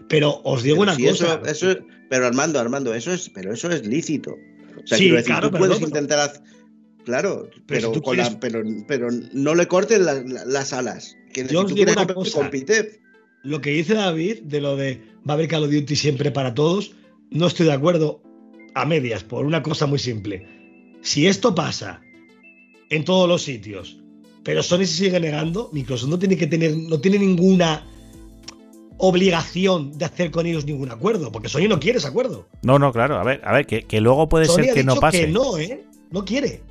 Pero 0.09 0.41
os 0.45 0.63
digo 0.63 0.77
Pero 0.77 0.83
una 0.93 0.95
si 0.95 1.07
cosa. 1.07 1.41
Eso, 1.43 1.47
eso 1.47 1.71
es- 1.73 1.79
pero 2.11 2.27
Armando, 2.27 2.61
Armando, 2.61 2.95
eso 2.95 3.13
es, 3.13 3.31
pero 3.31 3.53
eso 3.53 3.71
es 3.71 3.87
lícito. 3.87 4.33
O 4.33 4.87
sea, 4.87 4.99
Sí, 4.99 5.09
decir, 5.11 5.27
claro, 5.27 5.51
tú 5.51 5.57
puedes 5.59 5.81
no, 5.81 5.87
intentar 5.87 6.19
hacer. 6.21 6.43
Claro, 7.05 7.49
pero, 7.67 7.89
si 7.89 7.95
tú 7.95 8.03
con 8.03 8.17
la- 8.17 8.39
pero, 8.41 8.63
pero 8.89 9.09
no 9.33 9.55
le 9.55 9.67
la- 9.99 10.15
la- 10.23 10.45
las 10.47 10.73
alas. 10.73 11.17
Que 11.33 11.47
Yo 11.47 11.63
si 11.63 11.69
tú 11.69 11.75
digo 11.75 11.93
una 11.93 12.07
cosa. 12.07 12.39
compite. 12.41 13.01
Lo 13.43 13.61
que 13.61 13.71
dice 13.71 13.95
David 13.95 14.43
de 14.45 14.61
lo 14.61 14.77
de 14.77 15.03
va 15.29 15.33
a 15.33 15.37
haber 15.37 15.49
Call 15.49 15.65
of 15.65 15.71
Duty 15.71 15.97
siempre 15.97 16.31
para 16.31 16.55
todos, 16.55 16.93
no 17.31 17.47
estoy 17.47 17.67
de 17.67 17.73
acuerdo 17.73 18.23
a 18.75 18.87
medias, 18.87 19.23
por 19.23 19.45
una 19.45 19.63
cosa 19.63 19.87
muy 19.87 19.99
simple. 19.99 20.47
Si 21.03 21.27
esto 21.27 21.55
pasa 21.55 22.01
en 22.89 23.05
todos 23.05 23.29
los 23.29 23.43
sitios, 23.43 24.01
pero 24.45 24.63
Sony 24.63 24.81
se 24.81 24.87
sigue 25.05 25.21
negando, 25.21 25.69
Microsoft 25.73 26.09
no 26.09 26.19
tiene 26.19 26.37
que 26.39 26.47
tener, 26.47 26.75
no 26.77 27.01
tiene 27.01 27.19
ninguna 27.19 27.87
obligación 28.99 29.93
de 29.99 30.05
hacer 30.05 30.31
con 30.31 30.47
ellos 30.47 30.65
ningún 30.65 30.91
acuerdo, 30.91 31.31
porque 31.33 31.49
Sony 31.49 31.69
no 31.69 31.81
quiere 31.81 31.99
ese 31.99 32.09
acuerdo. 32.09 32.49
No, 32.63 32.79
no, 32.79 32.93
claro. 32.93 33.17
A 33.19 33.25
ver, 33.25 33.41
a 33.45 33.53
ver, 33.53 33.67
que, 33.67 33.83
que 33.83 34.01
luego 34.01 34.29
puede 34.29 34.47
Sony 34.47 34.55
ser 34.63 34.71
ha 34.71 34.75
que 34.75 34.85
no 34.85 34.93
dicho 34.93 35.01
pase. 35.01 35.21
que 35.27 35.29
no, 35.29 35.59
¿eh? 35.59 35.85
No 36.11 36.25
quiere. 36.25 36.63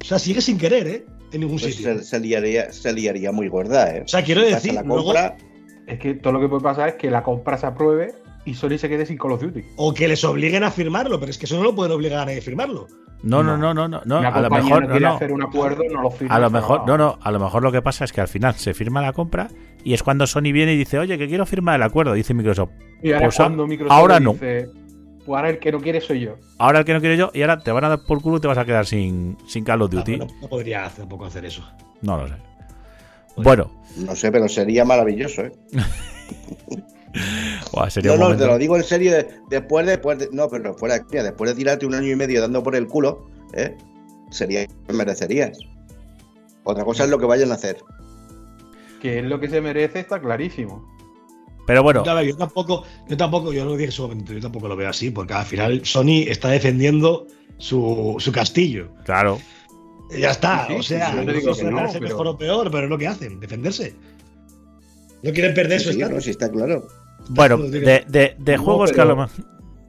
O 0.00 0.04
sea, 0.04 0.18
sigue 0.18 0.40
sin 0.40 0.58
querer, 0.58 0.86
¿eh? 0.88 1.06
En 1.32 1.40
ningún 1.40 1.58
Pues 1.58 1.74
sitio. 1.74 1.98
se, 1.98 2.04
se 2.04 2.20
liaría, 2.20 2.72
se 2.72 2.92
liaría 2.92 3.30
muy 3.32 3.48
gorda, 3.48 3.94
¿eh? 3.96 4.02
O 4.04 4.08
sea, 4.08 4.22
quiero 4.22 4.40
decir, 4.42 4.74
la 4.74 4.82
luego- 4.82 5.12
Es 5.86 5.98
que 5.98 6.14
todo 6.14 6.32
lo 6.34 6.40
que 6.40 6.48
puede 6.48 6.62
pasar 6.62 6.88
es 6.90 6.94
que 6.96 7.10
la 7.10 7.22
compra 7.22 7.56
se 7.58 7.66
apruebe 7.66 8.14
y 8.44 8.54
Sony 8.54 8.78
se 8.78 8.88
quede 8.88 9.04
sin 9.06 9.18
Call 9.18 9.32
of 9.32 9.42
Duty. 9.42 9.62
O 9.76 9.92
que 9.92 10.08
les 10.08 10.24
obliguen 10.24 10.64
a 10.64 10.70
firmarlo, 10.70 11.18
pero 11.20 11.30
es 11.30 11.38
que 11.38 11.46
eso 11.46 11.56
no 11.56 11.62
lo 11.64 11.74
pueden 11.74 11.92
obligar 11.92 12.28
a 12.28 12.32
firmarlo. 12.40 12.86
No, 13.22 13.42
no, 13.42 13.56
no, 13.58 13.74
no, 13.74 13.86
no. 13.86 14.00
no, 14.06 14.16
a 14.18 14.40
lo 14.40 14.48
mejor 14.50 14.80
no 14.82 14.86
no, 14.86 14.90
quiere 14.92 15.06
no. 15.06 15.14
hacer 15.14 15.32
un 15.32 15.42
acuerdo, 15.42 15.82
no 15.92 16.00
lo 16.02 16.10
firma. 16.10 16.34
A 16.34 16.38
lo 16.38 16.48
mejor, 16.50 16.86
no, 16.86 16.96
no, 16.96 17.18
a 17.20 17.30
lo 17.30 17.38
mejor 17.38 17.62
lo 17.62 17.70
que 17.70 17.82
pasa 17.82 18.04
es 18.04 18.12
que 18.12 18.20
al 18.22 18.28
final 18.28 18.54
se 18.54 18.72
firma 18.72 19.02
la 19.02 19.12
compra 19.12 19.48
y 19.84 19.92
es 19.92 20.02
cuando 20.02 20.26
Sony 20.26 20.52
viene 20.52 20.72
y 20.72 20.78
dice, 20.78 20.98
oye, 20.98 21.18
que 21.18 21.28
quiero 21.28 21.44
firmar 21.44 21.76
el 21.76 21.82
acuerdo, 21.82 22.14
dice 22.14 22.32
Microsoft. 22.32 22.70
Y 23.02 23.08
ahora 23.12 23.26
Pues 23.26 23.34
es 23.34 23.36
cuando 23.40 23.66
Microsoft 23.66 23.92
ahora 23.98 24.20
no. 24.20 24.36
Pues 25.30 25.38
ahora 25.38 25.50
el 25.50 25.58
que 25.60 25.70
no 25.72 25.80
quiere 25.80 26.00
soy 26.00 26.20
yo. 26.20 26.36
Ahora 26.58 26.80
el 26.80 26.84
que 26.84 26.92
no 26.92 27.00
quiero 27.00 27.14
yo 27.14 27.30
y 27.32 27.42
ahora 27.42 27.60
te 27.60 27.70
van 27.70 27.84
a 27.84 27.88
dar 27.90 28.00
por 28.04 28.20
culo 28.20 28.38
y 28.38 28.40
te 28.40 28.48
vas 28.48 28.58
a 28.58 28.64
quedar 28.64 28.84
sin, 28.86 29.36
sin 29.46 29.62
Call 29.64 29.82
of 29.82 29.92
No, 29.92 29.98
Duty. 30.00 30.16
no, 30.16 30.26
no 30.40 30.48
podría 30.48 30.84
hacer- 30.86 31.00
tampoco 31.00 31.26
hacer 31.26 31.44
eso. 31.44 31.62
No 32.02 32.16
lo 32.16 32.26
sé. 32.28 32.34
Bueno, 33.36 33.70
no 33.96 34.14
sé, 34.16 34.32
pero 34.32 34.48
sería 34.48 34.84
maravilloso, 34.84 35.42
¿eh? 35.42 35.52
sería 37.90 38.12
No, 38.12 38.16
no, 38.18 38.24
momento- 38.24 38.44
te 38.44 38.50
lo 38.50 38.58
digo 38.58 38.76
en 38.76 38.84
serio. 38.84 39.12
de- 39.12 39.28
Después, 39.48 39.86
después 39.86 40.18
de, 40.18 40.28
no, 40.32 40.48
pero 40.48 40.74
fuera 40.74 40.98
de 40.98 41.04
coña, 41.04 41.22
después 41.22 41.50
de 41.50 41.56
tirarte 41.56 41.86
un 41.86 41.94
año 41.94 42.08
y 42.08 42.16
medio 42.16 42.40
dando 42.40 42.62
por 42.62 42.74
el 42.76 42.86
culo, 42.88 43.26
¿eh? 43.54 43.76
Sería 44.30 44.66
merecerías. 44.92 45.58
Otra 46.64 46.84
cosa 46.84 47.04
es 47.04 47.10
lo 47.10 47.18
que 47.18 47.26
vayan 47.26 47.50
a 47.52 47.54
hacer. 47.54 47.78
Que 49.00 49.18
es 49.20 49.24
lo 49.24 49.40
que 49.40 49.48
se 49.48 49.60
merece, 49.60 50.00
está 50.00 50.20
clarísimo. 50.20 50.86
Pero 51.70 51.84
bueno, 51.84 52.02
yo 52.22 52.36
tampoco, 52.36 52.82
yo 53.08 53.16
tampoco, 53.16 53.52
yo 53.52 53.64
lo 53.64 53.74
dije 53.74 53.84
en 53.84 53.92
su 53.92 54.02
momento, 54.02 54.32
yo 54.32 54.40
tampoco 54.40 54.66
lo 54.66 54.74
veo 54.74 54.88
así, 54.88 55.12
porque 55.12 55.34
al 55.34 55.44
final 55.44 55.84
Sony 55.84 56.24
está 56.26 56.48
defendiendo 56.48 57.28
su, 57.58 58.16
su 58.18 58.32
castillo. 58.32 58.88
claro. 59.04 59.38
Y 60.12 60.22
ya 60.22 60.32
está, 60.32 60.66
Sí, 60.66 60.72
o 60.74 60.82
sea, 60.82 61.12
no 61.14 61.32
digo 61.32 61.54
que 61.54 61.62
no, 61.62 61.86
pero- 61.92 62.00
mejor 62.00 62.26
o 62.26 62.36
peor, 62.36 62.70
pero 62.72 62.84
es 62.86 62.90
lo 62.90 62.98
que 62.98 63.06
hacen, 63.06 63.38
defenderse. 63.38 63.94
No 65.22 65.30
quieren 65.32 65.54
perder 65.54 65.78
Sí, 65.78 65.86
su 65.86 65.92
sí, 65.92 65.98
no, 66.00 66.20
sí, 66.20 66.30
está 66.30 66.50
claro. 66.50 66.88
Bueno, 67.28 67.58
de, 67.58 68.04
de- 68.08 68.34
de 68.36 68.56
No, 68.56 68.62
juegos 68.64 68.90
que 68.90 69.00
a 69.00 69.04
pero- 69.04 69.14
lo 69.14 69.28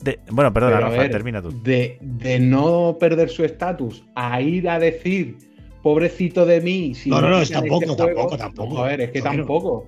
de- 0.03 0.19
Bueno, 0.29 0.53
perdona, 0.53 0.81
Rafa, 0.81 0.97
ver, 0.97 1.09
termina 1.11 1.41
tú. 1.41 1.59
De, 1.63 1.97
de 2.01 2.39
no 2.39 2.95
perder 2.99 3.31
su 3.31 3.43
estatus 3.43 4.03
a 4.13 4.39
ir 4.39 4.69
a 4.69 4.77
decir, 4.77 5.35
pobrecito 5.81 6.45
de 6.45 6.61
mí. 6.61 6.93
Si 6.93 7.09
No, 7.09 7.19
no, 7.21 7.29
no, 7.29 7.41
es 7.41 7.49
tampoco, 7.49 7.81
este 7.85 8.03
juego", 8.03 8.27
tampoco, 8.27 8.37
tampoco. 8.37 8.83
A 8.83 8.87
ver, 8.89 9.01
es 9.01 9.09
que 9.09 9.21
tampoco. 9.23 9.87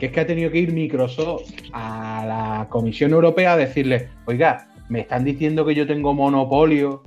Que 0.00 0.06
es 0.06 0.12
que 0.12 0.20
ha 0.20 0.26
tenido 0.26 0.50
que 0.50 0.56
ir 0.56 0.72
Microsoft 0.72 1.52
a 1.74 2.24
la 2.26 2.68
Comisión 2.70 3.12
Europea 3.12 3.52
a 3.52 3.56
decirle, 3.58 4.08
oiga, 4.26 4.66
me 4.88 5.00
están 5.00 5.24
diciendo 5.24 5.66
que 5.66 5.74
yo 5.74 5.86
tengo 5.86 6.14
monopolio 6.14 7.02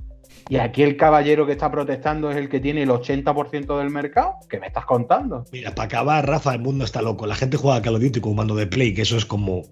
y 0.47 0.57
aquí 0.57 0.83
el 0.83 0.95
caballero 0.95 1.47
que 1.47 1.53
está 1.53 1.71
protestando 1.71 2.29
es 2.29 2.37
el 2.37 2.49
que 2.49 2.59
tiene 2.59 2.83
el 2.83 2.89
80% 2.89 3.79
del 3.79 3.89
mercado. 3.89 4.35
¿Qué 4.47 4.59
me 4.59 4.67
estás 4.67 4.85
contando? 4.85 5.43
Mira, 5.51 5.73
para 5.73 5.87
acabar, 5.87 6.27
Rafa, 6.27 6.53
el 6.53 6.61
mundo 6.61 6.85
está 6.85 7.01
loco. 7.01 7.25
La 7.25 7.33
gente 7.33 7.57
juega 7.57 7.77
a 7.77 7.81
Call 7.81 7.95
of 7.95 8.01
Duty 8.03 8.21
con 8.21 8.29
un 8.31 8.37
mando 8.37 8.55
de 8.55 8.67
Play, 8.67 8.93
que 8.93 9.01
eso 9.01 9.17
es 9.17 9.25
como 9.25 9.63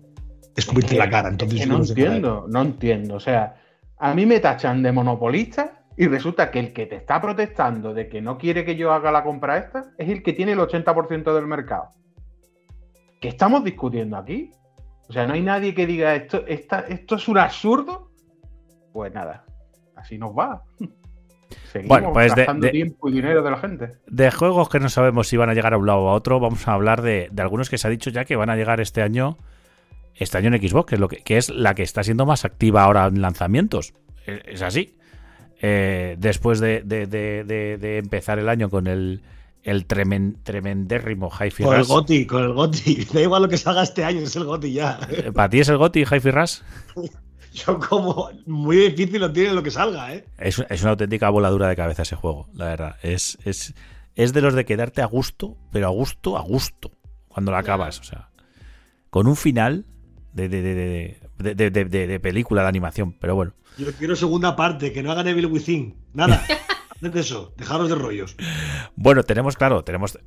escupirte 0.56 0.96
la 0.96 1.08
cara. 1.08 1.30
Entonces, 1.30 1.60
Es 1.60 1.66
que 1.66 1.72
yo 1.72 1.78
no 1.78 1.84
entiendo, 1.84 2.46
no 2.50 2.62
entiendo. 2.64 3.16
O 3.16 3.20
sea, 3.20 3.54
a 4.00 4.16
mí 4.16 4.26
me 4.26 4.40
tachan 4.40 4.82
de 4.82 4.92
monopolista 4.92 5.84
y 5.96 6.08
resulta 6.08 6.50
que 6.50 6.58
el 6.58 6.74
que 6.74 6.88
te 6.88 6.96
está 6.96 7.22
protestando 7.22 7.94
de 7.94 8.10
que 8.10 8.20
no 8.20 8.40
quiere 8.40 8.66
que 8.66 8.76
yo 8.76 8.92
haga 8.92 9.12
la 9.12 9.24
compra 9.24 9.58
esta 9.58 9.92
es 10.00 10.10
el 10.10 10.24
que 10.24 10.34
tiene 10.34 10.54
el 10.54 10.60
80% 10.60 11.36
del 11.36 11.46
mercado. 11.46 11.90
¿Qué 13.22 13.30
estamos 13.30 13.64
discutiendo 13.64 14.18
aquí? 14.18 14.52
O 15.08 15.14
sea, 15.14 15.26
no 15.28 15.34
hay 15.34 15.42
nadie 15.42 15.74
que 15.74 15.86
diga 15.88 16.14
esto, 16.16 16.44
esta- 16.48 16.82
esto 16.82 17.16
es 17.16 17.28
un 17.30 17.38
absurdo. 17.38 18.12
Pues 18.92 19.14
nada, 19.14 19.46
así 19.96 20.18
nos 20.18 20.32
va. 20.32 20.64
Seguimos 21.72 21.88
Bueno, 22.00 22.14
pues 22.14 22.34
de- 22.36 22.42
gastando 22.42 22.66
de- 22.66 22.72
tiempo 22.72 23.10
y 23.10 23.12
dinero 23.14 23.44
de 23.44 23.52
la 23.52 23.58
gente. 23.58 23.92
De 24.08 24.32
juegos 24.32 24.70
que 24.70 24.80
no 24.80 24.90
sabemos 24.90 25.28
si 25.28 25.38
van 25.38 25.50
a 25.50 25.54
llegar 25.54 25.74
a 25.74 25.78
un 25.78 25.86
lado 25.86 26.00
o 26.00 26.10
a 26.10 26.14
otro, 26.14 26.40
vamos 26.40 26.68
a 26.68 26.74
hablar 26.74 27.02
de, 27.02 27.30
de 27.32 27.42
algunos 27.42 27.70
que 27.70 27.78
se 27.78 27.88
ha 27.88 27.90
dicho 27.90 28.10
ya 28.10 28.26
que 28.26 28.36
van 28.36 28.50
a 28.50 28.56
llegar 28.56 28.80
este 28.82 29.02
año. 29.02 29.38
Este 30.16 30.38
año 30.38 30.54
en 30.54 30.62
Xbox, 30.68 30.88
que 30.90 30.96
es, 30.96 31.02
lo 31.02 31.08
que, 31.08 31.18
que 31.18 31.38
es 31.38 31.50
la 31.50 31.74
que 31.74 31.84
está 31.84 32.04
siendo 32.04 32.26
más 32.26 32.44
activa 32.46 32.84
ahora 32.84 33.06
en 33.08 33.22
lanzamientos. 33.22 33.94
Es, 34.26 34.42
es 34.46 34.62
así. 34.62 34.98
Eh, 35.62 36.16
después 36.20 36.60
de, 36.60 36.82
de- 36.84 37.06
de- 37.08 37.44
de- 37.46 37.78
de 37.78 37.98
empezar 37.98 38.38
el 38.40 38.50
año 38.50 38.70
con 38.70 38.88
el, 38.88 39.22
el 39.64 39.88
tremen- 39.88 40.38
tremendérrimo 40.44 41.30
Hi-Fi 41.30 41.64
Con 41.64 41.76
el. 41.78 41.84
Goti, 41.86 42.26
con 42.26 42.44
el 42.44 42.54
Goti. 42.54 43.06
Da 43.14 43.22
igual 43.22 43.44
lo 43.44 43.50
que 43.50 43.58
salga 43.58 43.84
este 43.84 44.04
año, 44.04 44.22
es 44.22 44.36
el 44.36 44.46
Goti 44.46 44.74
ya. 44.74 45.00
Eh, 45.10 45.32
¿Para 45.32 45.50
ti 45.50 45.60
es 45.60 45.70
el 45.70 45.78
GOTI 45.78 46.02
Hi-Fi 46.06 46.32
Rush? 46.32 46.60
Yo 47.54 47.78
como 47.80 48.30
muy 48.46 48.78
difícil 48.78 49.20
lo 49.20 49.32
tiene 49.34 49.52
lo 49.54 49.62
que 49.62 49.72
salga, 49.72 50.14
¿eh? 50.16 50.24
Es, 50.38 50.64
es 50.70 50.82
una 50.84 50.92
auténtica 50.92 51.30
voladura 51.30 51.68
de 51.68 51.76
cabeza 51.76 52.04
ese 52.04 52.16
juego, 52.16 52.48
la 52.54 52.66
verdad. 52.66 52.96
Es, 53.04 53.38
es, 53.44 53.74
es 54.16 54.32
de 54.32 54.40
los 54.42 54.54
de 54.54 54.64
quedarte 54.64 55.02
a 55.02 55.06
gusto, 55.06 55.58
pero 55.72 55.88
a 55.88 55.90
gusto, 55.90 56.38
a 56.38 56.42
gusto, 56.42 56.92
cuando 57.28 57.52
lo 57.52 57.58
acabas. 57.58 58.00
O 58.00 58.04
sea, 58.04 58.30
con 59.10 59.28
un 59.28 59.36
final 59.36 59.86
de, 60.32 60.48
de, 60.48 60.62
de, 60.62 60.74
de, 60.76 61.56
de- 61.56 61.70
de- 61.72 61.86
de- 61.86 62.08
de 62.08 62.20
película 62.22 62.62
de 62.62 62.70
animación. 62.70 63.18
Pero 63.20 63.36
bueno, 63.36 63.54
Yo 63.78 63.92
quiero 63.94 64.16
segunda 64.16 64.56
parte, 64.56 64.94
que 64.94 65.04
no 65.04 65.12
hagan 65.12 65.28
Evil 65.28 65.48
Within. 65.48 65.98
Nada. 66.14 66.42
Haced 67.02 67.20
eso, 67.20 67.54
dejaros 67.58 67.90
de 67.90 67.96
rollos. 67.96 68.36
bueno, 68.96 69.24
tenemos, 69.24 69.56
claro, 69.56 69.84
tenemos 69.84 70.20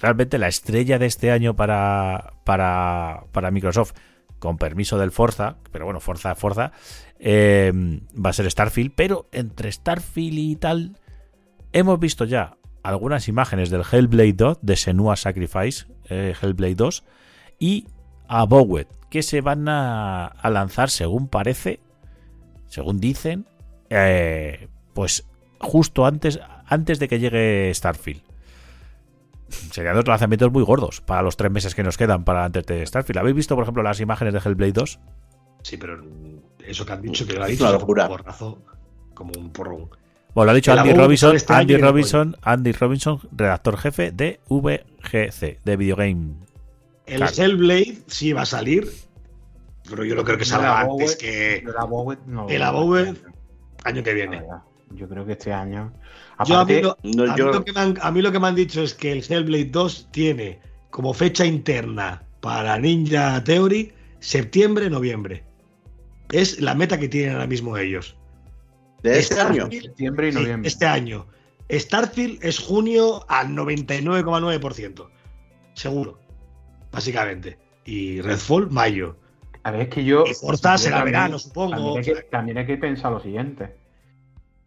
realmente 0.00 0.38
la 0.38 0.48
estrella 0.48 0.98
de 0.98 1.06
este 1.06 1.30
año 1.30 1.54
para, 1.54 2.34
para, 2.44 3.24
para 3.32 3.50
Microsoft, 3.50 3.92
con 4.38 4.56
permiso 4.56 4.98
del 4.98 5.10
Forza, 5.10 5.58
pero 5.70 5.84
bueno, 5.84 6.00
Forza, 6.00 6.34
Forza, 6.34 6.72
eh, 7.18 7.70
va 8.14 8.30
a 8.30 8.32
ser 8.32 8.50
Starfield, 8.50 8.92
pero 8.96 9.28
entre 9.32 9.70
Starfield 9.70 10.38
y 10.38 10.56
tal, 10.56 10.96
hemos 11.72 12.00
visto 12.00 12.24
ya 12.24 12.56
algunas 12.82 13.28
imágenes 13.28 13.68
del 13.68 13.82
Hellblade 13.90 14.32
2, 14.32 14.58
de 14.62 14.76
Senua 14.76 15.16
Sacrifice, 15.16 15.86
eh, 16.08 16.34
Hellblade 16.40 16.76
2, 16.76 17.04
y 17.58 17.86
a 18.26 18.44
Bowet, 18.44 18.88
que 19.10 19.22
se 19.22 19.42
van 19.42 19.68
a, 19.68 20.24
a 20.24 20.48
lanzar, 20.48 20.88
según 20.88 21.28
parece, 21.28 21.80
según 22.66 23.00
dicen, 23.00 23.46
eh, 23.90 24.68
pues 24.94 25.29
justo 25.60 26.06
antes, 26.06 26.40
antes 26.66 26.98
de 26.98 27.08
que 27.08 27.18
llegue 27.18 27.72
Starfield. 27.74 28.22
Serían 29.72 29.94
dos 29.96 30.06
lanzamientos 30.06 30.52
muy 30.52 30.62
gordos 30.62 31.00
para 31.00 31.22
los 31.22 31.36
tres 31.36 31.50
meses 31.50 31.74
que 31.74 31.82
nos 31.82 31.96
quedan 31.98 32.24
para 32.24 32.44
antes 32.44 32.64
de 32.66 32.86
Starfield. 32.86 33.18
¿Habéis 33.18 33.36
visto, 33.36 33.54
por 33.54 33.62
ejemplo, 33.62 33.82
las 33.82 34.00
imágenes 34.00 34.32
de 34.32 34.40
Hellblade 34.40 34.72
2? 34.72 35.00
Sí, 35.62 35.76
pero 35.76 36.02
eso 36.64 36.86
que 36.86 36.92
han 36.92 37.02
dicho, 37.02 37.26
que 37.26 37.34
lo 37.34 37.44
ha 37.44 37.46
dicho, 37.46 37.66
es 37.66 37.72
locura. 37.72 38.04
un 38.04 38.10
porrazo, 38.16 38.62
como 39.14 39.32
un 39.36 39.50
porrón. 39.50 39.90
Bueno, 40.34 40.46
lo 40.46 40.50
ha 40.52 40.54
dicho 40.54 40.72
Andy 40.72 40.92
Robinson, 40.92 41.36
este 41.36 41.52
Andy 41.52 41.76
Robinson, 41.76 42.36
Andy 42.42 42.72
Robinson, 42.72 43.20
redactor 43.32 43.76
jefe 43.76 44.12
de 44.12 44.40
VGC, 44.48 45.58
de 45.64 45.76
Videogame. 45.76 46.34
El 47.06 47.16
Claro. 47.16 47.32
Hellblade 47.36 47.98
sí 48.06 48.32
va 48.32 48.42
a 48.42 48.46
salir, 48.46 48.88
pero 49.88 50.04
yo 50.04 50.14
no 50.14 50.22
creo 50.24 50.38
que 50.38 50.44
salga 50.44 50.80
antes 50.80 51.16
que 51.16 51.56
el 51.56 51.64
no 51.64 52.46
este 52.48 53.24
año, 53.84 54.02
que 54.04 54.14
viene. 54.14 54.40
verdad. 54.40 54.62
Yo 54.90 55.08
creo 55.08 55.24
que 55.24 55.32
este 55.32 55.52
año. 55.52 55.92
Yo 56.46 56.58
a, 56.58 56.64
mí 56.64 56.74
Aparte, 56.78 56.82
lo, 56.82 56.96
No, 57.02 57.24
a 57.24 57.34
mí 57.34 57.38
yo- 57.38 57.52
lo 57.52 57.64
que 57.64 57.72
me 57.72 57.80
han, 57.80 57.98
a 58.00 58.10
mí 58.10 58.22
lo 58.22 58.32
que 58.32 58.40
me 58.40 58.48
han 58.48 58.54
dicho 58.54 58.82
es 58.82 58.94
que 58.94 59.12
el 59.12 59.24
Hellblade 59.28 59.66
2 59.66 60.08
tiene 60.10 60.60
como 60.90 61.14
fecha 61.14 61.44
interna 61.46 62.22
para 62.40 62.76
Ninja 62.78 63.42
Theory 63.44 63.92
septiembre-noviembre. 64.18 65.44
Es 66.32 66.60
la 66.60 66.74
meta 66.74 66.98
que 66.98 67.08
tienen 67.08 67.34
ahora 67.34 67.46
mismo 67.46 67.76
ellos. 67.76 68.16
De 69.02 69.18
este 69.18 69.34
Starfield- 69.36 69.64
año. 69.72 69.82
septiembre 69.82 70.28
y 70.28 70.32
Sí, 70.32 70.38
noviembre. 70.38 70.68
este 70.68 70.86
año. 70.86 71.26
Starfield 71.70 72.44
es 72.44 72.58
junio 72.58 73.24
al 73.28 73.54
99,9%. 73.54 75.08
Seguro. 75.74 76.18
Básicamente. 76.92 77.58
Y 77.84 78.20
Redfall, 78.20 78.70
mayo. 78.70 79.16
A 79.62 79.70
ver, 79.70 79.82
es 79.82 79.88
que 79.88 80.04
yo. 80.04 80.24
Y 80.26 80.34
Forza 80.34 80.76
será 80.78 81.04
verano, 81.04 81.38
supongo. 81.38 81.94
También 81.94 81.96
hay, 81.98 82.04
que, 82.04 82.22
también 82.30 82.58
hay 82.58 82.66
que 82.66 82.76
pensar 82.76 83.12
lo 83.12 83.20
siguiente: 83.20 83.76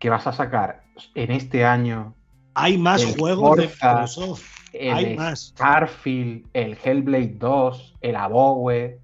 que 0.03 0.09
vas 0.09 0.27
a 0.27 0.33
sacar 0.33 0.83
en 1.15 1.31
este 1.31 1.63
año 1.63 2.13
Hay 2.55 2.77
más 2.77 3.03
El 3.03 3.17
juegos 3.17 3.55
de 3.55 3.67
Microsoft. 3.67 4.43
el 4.73 4.93
Hay 4.93 5.15
más. 5.15 5.53
Starfield, 5.55 6.45
el 6.51 6.77
Hellblade 6.83 7.35
2, 7.39 7.95
el 8.01 8.17
Above. 8.17 8.97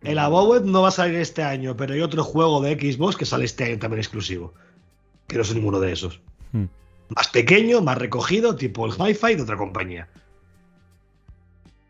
El 0.00 0.18
Abowed 0.18 0.62
no 0.62 0.80
va 0.80 0.88
a 0.88 0.92
salir 0.92 1.16
este 1.16 1.42
año, 1.42 1.76
pero 1.76 1.92
hay 1.92 2.00
otro 2.00 2.24
juego 2.24 2.62
de 2.62 2.72
Xbox 2.72 3.16
que 3.16 3.26
sale 3.26 3.44
este 3.44 3.64
año 3.64 3.78
también 3.78 4.00
exclusivo. 4.00 4.54
Que 5.26 5.36
no 5.36 5.42
es 5.42 5.54
ninguno 5.54 5.78
de 5.78 5.92
esos. 5.92 6.22
Hmm. 6.52 6.68
Más 7.10 7.28
pequeño, 7.28 7.82
más 7.82 7.98
recogido, 7.98 8.56
tipo 8.56 8.86
el 8.86 8.92
Hi-Fi 8.92 9.34
de 9.34 9.42
otra 9.42 9.58
compañía. 9.58 10.08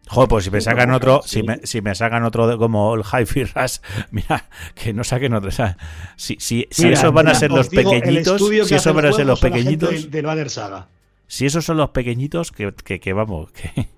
Joder, 0.07 0.29
pues 0.29 0.45
si 0.45 0.51
me 0.51 0.61
sacan 0.61 0.91
otro, 0.93 1.23
si 1.25 1.43
me, 1.43 1.61
si 1.67 1.81
me 1.81 1.95
sacan 1.95 2.25
otro 2.25 2.47
de- 2.47 2.59
como 2.59 2.95
el 2.95 3.03
Hi-Fi 3.03 3.45
Rush, 3.45 3.79
mira, 4.11 4.49
que 4.75 4.93
no 4.93 5.03
saquen 5.03 5.33
otro. 5.35 5.49
o 5.49 5.53
sea, 5.53 5.79
si 6.17 6.37
si, 6.39 6.67
si 6.71 6.85
Mira, 6.85 6.99
esos 6.99 7.13
van 7.13 7.29
a 7.29 7.35
ser 7.35 7.51
os 7.53 7.57
los 7.59 7.71
digo, 7.71 7.91
pequeñitos, 7.91 8.43
si 8.69 8.75
esos 8.75 8.95
van 8.95 9.07
a 9.07 9.13
ser 9.13 9.25
los 9.27 9.41
pequeñitos, 9.41 9.91
Del, 9.91 10.11
del 10.11 10.27
Banner 10.27 10.51
Saga. 10.51 10.89
si 11.27 11.47
esos 11.47 11.65
son 11.65 11.79
los 11.79 11.91
pequeñitos, 11.91 12.53
que, 12.53 12.73
que, 12.85 13.01
que 13.01 13.13
vamos, 13.15 13.51
que 13.53 13.89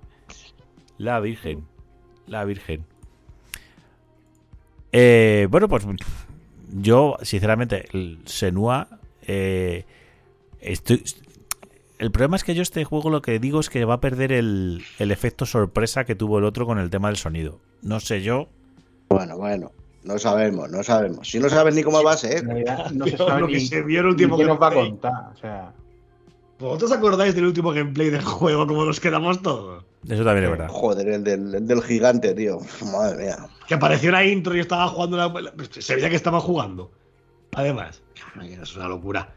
la 0.98 1.18
Virgen, 1.20 1.66
la 2.26 2.44
Virgen. 2.44 2.84
Eh, 4.92 5.46
bueno, 5.50 5.68
pues 5.68 5.84
yo, 6.72 7.16
sinceramente, 7.22 7.88
el 7.92 8.20
Senua, 8.24 8.88
eh, 9.26 9.84
estoy... 10.60 11.02
El 11.98 12.10
problema 12.10 12.36
es 12.36 12.44
que 12.44 12.54
yo 12.54 12.62
este 12.62 12.84
juego 12.84 13.10
lo 13.10 13.22
que 13.22 13.38
digo 13.38 13.60
es 13.60 13.70
que 13.70 13.84
va 13.84 13.94
a 13.94 14.00
perder 14.00 14.32
el, 14.32 14.82
el 14.98 15.10
efecto 15.10 15.46
sorpresa 15.46 16.04
que 16.04 16.14
tuvo 16.14 16.38
el 16.38 16.44
otro 16.44 16.66
con 16.66 16.78
el 16.78 16.90
tema 16.90 17.08
del 17.08 17.16
sonido. 17.16 17.58
No 17.82 18.00
sé 18.00 18.22
yo. 18.22 18.48
Bueno, 19.08 19.36
bueno. 19.36 19.72
No 20.04 20.18
sabemos, 20.18 20.70
no 20.70 20.82
sabemos. 20.84 21.28
Si 21.28 21.40
no 21.40 21.48
sabes 21.48 21.74
ni 21.74 21.82
cómo 21.82 22.02
va 22.02 22.12
a 22.12 22.16
ser. 22.16 22.44
No 22.92 23.06
se 23.06 23.16
sabe 23.16 23.40
lo 23.40 23.48
que 23.48 23.60
se 23.60 23.82
vio 23.82 24.00
el 24.00 24.06
último 24.06 24.36
qué 24.36 24.44
nos 24.44 24.60
va 24.60 24.68
a 24.68 24.70
gameplay. 24.70 24.90
contar. 24.90 25.32
O 25.34 25.36
sea, 25.36 25.72
¿Vosotros 26.58 26.92
acordáis 26.92 27.34
del 27.34 27.46
último 27.46 27.72
gameplay 27.72 28.10
del 28.10 28.22
juego? 28.22 28.66
¿Cómo 28.66 28.84
nos 28.84 29.00
quedamos 29.00 29.42
todos? 29.42 29.84
Eso 30.08 30.24
también 30.24 30.44
es 30.44 30.50
verdad. 30.50 30.68
Joder, 30.68 31.08
el 31.08 31.24
del, 31.24 31.54
el 31.54 31.66
del 31.66 31.82
gigante, 31.82 32.34
tío. 32.34 32.60
Madre 32.92 33.24
mía. 33.24 33.36
Que 33.66 33.74
apareció 33.74 34.10
una 34.10 34.24
intro 34.24 34.54
y 34.54 34.60
estaba 34.60 34.86
jugando. 34.88 35.16
La... 35.16 35.52
Se 35.70 35.96
veía 35.96 36.08
que 36.08 36.16
estaba 36.16 36.40
jugando. 36.40 36.90
Además, 37.54 38.02
es 38.40 38.76
una 38.76 38.88
locura. 38.88 39.34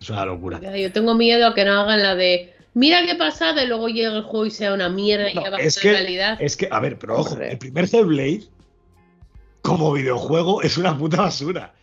Es 0.00 0.10
una 0.10 0.24
locura. 0.24 0.60
Ya, 0.60 0.76
Yo 0.76 0.92
tengo 0.92 1.14
miedo 1.14 1.46
a 1.46 1.54
que 1.54 1.64
no 1.64 1.80
hagan 1.80 2.02
la 2.02 2.14
de 2.14 2.54
mira 2.74 3.04
qué 3.04 3.14
pasada 3.16 3.64
y 3.64 3.66
luego 3.66 3.88
llega 3.88 4.16
el 4.16 4.22
juego 4.22 4.46
y 4.46 4.50
sea 4.50 4.72
una 4.72 4.88
mierda 4.88 5.30
y 5.30 5.34
No, 5.34 5.42
ya 5.42 5.50
baja 5.50 5.62
es 5.62 5.76
la 5.76 5.82
que- 5.82 5.92
calidad. 5.98 6.36
Es 6.40 6.56
que, 6.56 6.68
a 6.70 6.78
ver, 6.80 6.98
pero 6.98 7.18
ojo, 7.18 7.36
el 7.40 7.58
primer 7.58 7.84
Hellblade, 7.92 8.42
como 9.62 9.92
videojuego, 9.92 10.62
es 10.62 10.78
una 10.78 10.96
puta 10.96 11.22
basura. 11.22 11.74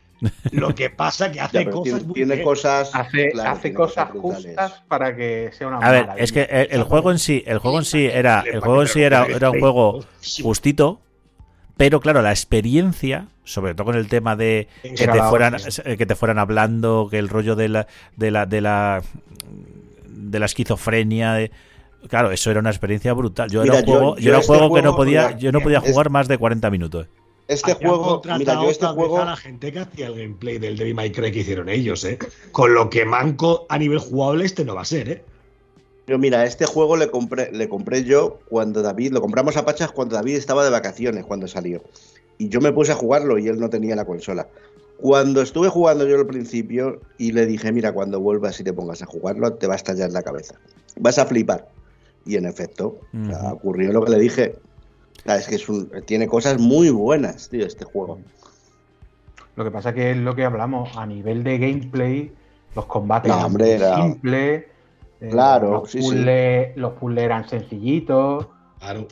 Lo 0.51 0.73
que 0.73 0.89
pasa 0.89 1.29
que 1.31 1.39
hace 1.41 1.65
Ya, 1.65 1.69
cosas 1.71 1.83
tiene, 1.83 2.03
muy 2.05 2.13
tiene 2.13 2.35
bien. 2.35 2.45
cosas. 2.47 2.95
hace, 2.95 3.31
claro, 3.31 3.49
hace 3.51 3.61
tiene 3.63 3.75
cosas 3.75 4.09
brutales. 4.09 4.45
justas 4.45 4.83
para 4.87 5.15
que 5.15 5.49
sea 5.51 5.67
una 5.67 5.79
A 5.79 5.91
ver, 5.91 6.07
es 6.17 6.31
que 6.31 6.43
el, 6.43 6.67
el 6.71 6.83
juego 6.83 7.11
en 7.11 7.19
sí, 7.19 7.43
el 7.45 7.57
juego 7.59 7.79
en 7.79 7.85
sí 7.85 8.05
era, 8.05 8.43
el 8.49 8.61
juego 8.61 8.81
en 8.81 8.87
sí 8.87 9.01
era, 9.03 9.25
era 9.25 9.51
un 9.51 9.59
juego 9.59 10.05
justito, 10.41 11.01
pero 11.77 11.99
claro, 11.99 12.21
la 12.21 12.31
experiencia, 12.31 13.27
sobre 13.43 13.75
todo 13.75 13.85
con 13.85 13.95
el 13.95 14.07
tema 14.07 14.35
de 14.35 14.67
que 14.81 15.07
te 15.07 15.21
fueran, 15.23 15.55
hostia. 15.55 15.97
que 15.97 16.05
te 16.05 16.15
fueran 16.15 16.39
hablando, 16.39 17.07
que 17.09 17.17
el 17.19 17.29
rollo 17.29 17.55
de 17.55 17.69
la, 17.69 17.87
de 18.15 18.31
la, 18.31 18.45
de 18.45 18.61
la, 18.61 19.01
de 20.07 20.39
la 20.39 20.45
esquizofrenia, 20.45 21.33
de- 21.33 21.51
claro, 22.07 22.31
eso 22.31 22.51
era 22.51 22.59
una 22.59 22.69
experiencia 22.69 23.13
brutal. 23.13 23.49
Yo 23.49 23.61
Mira, 23.63 23.79
era 23.79 23.81
un 23.87 23.91
juego, 23.93 24.15
yo, 24.15 24.21
yo 24.21 24.29
era 24.29 24.39
este 24.39 24.47
juego 24.57 24.73
que 24.75 24.81
no 24.81 24.95
podía, 24.95 25.27
mira, 25.27 25.39
yo 25.39 25.51
no 25.51 25.61
podía 25.61 25.79
es- 25.79 25.91
jugar 25.91 26.09
más 26.09 26.27
de 26.27 26.37
40 26.37 26.69
minutos. 26.71 27.07
Este 27.47 27.75
juego, 27.75 28.23
mira, 28.39 28.55
yo 28.55 28.69
este 28.71 28.87
juego. 28.87 29.21
a 29.21 29.25
la 29.25 29.35
gente 29.35 29.71
que 29.71 29.77
hacía 29.79 30.07
el 30.07 30.15
gameplay 30.15 30.57
del 30.57 30.77
Devil 30.77 30.95
May 30.95 31.11
Cry 31.11 31.31
que 31.31 31.41
hicieron 31.41 31.69
ellos, 31.69 32.03
¿eh? 32.03 32.17
Con 32.51 32.73
lo 32.73 32.89
que 32.89 33.05
manco 33.05 33.67
a 33.69 33.77
nivel 33.77 33.99
jugable 33.99 34.45
este 34.45 34.65
no 34.65 34.73
va 34.73 34.81
a 34.81 34.85
ser, 34.85 35.09
¿eh? 35.09 35.23
Yo, 36.07 36.19
mira, 36.19 36.45
este 36.45 36.65
juego 36.65 36.97
le 36.97 37.09
compré, 37.09 37.51
le 37.51 37.67
compré 37.67 38.03
yo 38.03 38.39
cuando 38.47 38.81
David, 38.81 39.11
lo 39.11 39.21
compramos 39.21 39.57
a 39.57 39.65
Pachas 39.65 39.91
cuando 39.91 40.15
David 40.15 40.35
estaba 40.35 40.63
de 40.63 40.69
vacaciones, 40.69 41.25
cuando 41.25 41.47
salió. 41.47 41.81
Y 42.37 42.49
yo 42.49 42.61
me 42.61 42.71
puse 42.71 42.91
a 42.91 42.95
jugarlo 42.95 43.39
y 43.39 43.47
él 43.47 43.59
no 43.59 43.69
tenía 43.69 43.95
la 43.95 44.05
consola. 44.05 44.47
Cuando 44.97 45.41
estuve 45.41 45.69
jugando 45.69 46.07
yo 46.07 46.17
al 46.17 46.27
principio 46.27 47.01
y 47.17 47.31
le 47.31 47.45
dije, 47.45 47.71
mira, 47.71 47.91
cuando 47.91 48.19
vuelvas 48.19 48.59
y 48.59 48.63
te 48.63 48.71
pongas 48.71 49.01
a 49.01 49.05
jugarlo, 49.07 49.53
te 49.53 49.67
va 49.67 49.73
a 49.73 49.77
estallar 49.77 50.11
la 50.11 50.21
cabeza. 50.21 50.55
Vas 50.99 51.17
a 51.17 51.25
flipar. 51.25 51.67
Y 52.25 52.35
en 52.37 52.45
efecto, 52.45 52.99
o 53.13 53.25
sea, 53.25 53.39
Ujú. 53.39 53.55
ocurrió 53.55 53.91
lo 53.91 54.03
que 54.03 54.11
le 54.11 54.19
dije. 54.19 54.55
O 55.19 55.21
sea, 55.23 55.37
es 55.37 55.47
que 55.47 55.55
es 55.55 55.67
un- 55.69 55.89
tiene 56.05 56.27
cosas 56.27 56.59
muy 56.59 56.89
buenas, 56.89 57.49
tío, 57.49 57.65
este 57.65 57.83
juego. 57.83 58.19
Lo 59.55 59.63
que 59.63 59.71
pasa 59.71 59.93
que 59.93 60.11
es 60.11 60.17
lo 60.17 60.35
que 60.35 60.43
hablamos, 60.43 60.95
a 60.97 61.05
nivel 61.05 61.43
de 61.43 61.57
gameplay, 61.57 62.31
los 62.75 62.85
combates 62.85 63.31
No, 63.31 63.45
hombre, 63.45 63.79
muy 63.79 64.03
simples, 64.03 64.65
Claro, 65.19 65.71
los, 65.71 65.91
sí, 65.91 66.01
sí. 66.01 66.07
puzzles, 66.09 66.77
los 66.77 66.93
puzzles 66.93 67.23
eran 67.23 67.47
sencillitos, 67.47 68.47
Claro. 68.79 69.07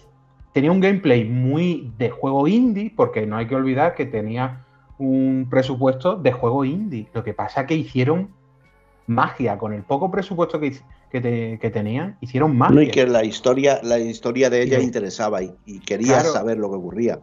tenía 0.54 0.72
un 0.72 0.80
gameplay 0.82 1.24
muy 1.26 1.92
de 1.98 2.10
juego 2.10 2.48
indie, 2.48 2.92
porque 2.96 3.26
no 3.26 3.38
hay 3.38 3.48
que 3.48 3.56
olvidar 3.56 3.96
que 3.96 4.06
tenía 4.06 4.66
un 5.00 5.48
presupuesto 5.50 6.16
de 6.16 6.32
juego 6.32 6.66
indie. 6.66 7.08
Lo 7.14 7.24
que 7.24 7.34
pasa 7.34 7.66
que 7.66 7.76
hicieron 7.76 8.30
magia, 9.08 9.58
con 9.58 9.74
el 9.74 9.84
poco 9.84 10.10
presupuesto 10.12 10.60
que, 10.60 10.68
hic- 10.74 10.84
que, 11.12 11.20
te- 11.22 11.60
que 11.60 11.70
tenían, 11.70 12.18
hicieron 12.22 12.56
magia. 12.58 12.76
No, 12.76 12.82
y 12.82 12.90
que 12.90 13.06
la 13.08 13.24
historia, 13.24 13.80
la 13.84 13.98
historia 14.00 14.50
de 14.50 14.62
ella 14.64 14.80
Y- 14.80 14.84
interesaba 14.84 15.42
y, 15.42 15.80
Claro. 15.80 16.30
saber 16.32 16.58
lo 16.58 16.70
que 16.70 16.76
ocurría. 16.78 17.20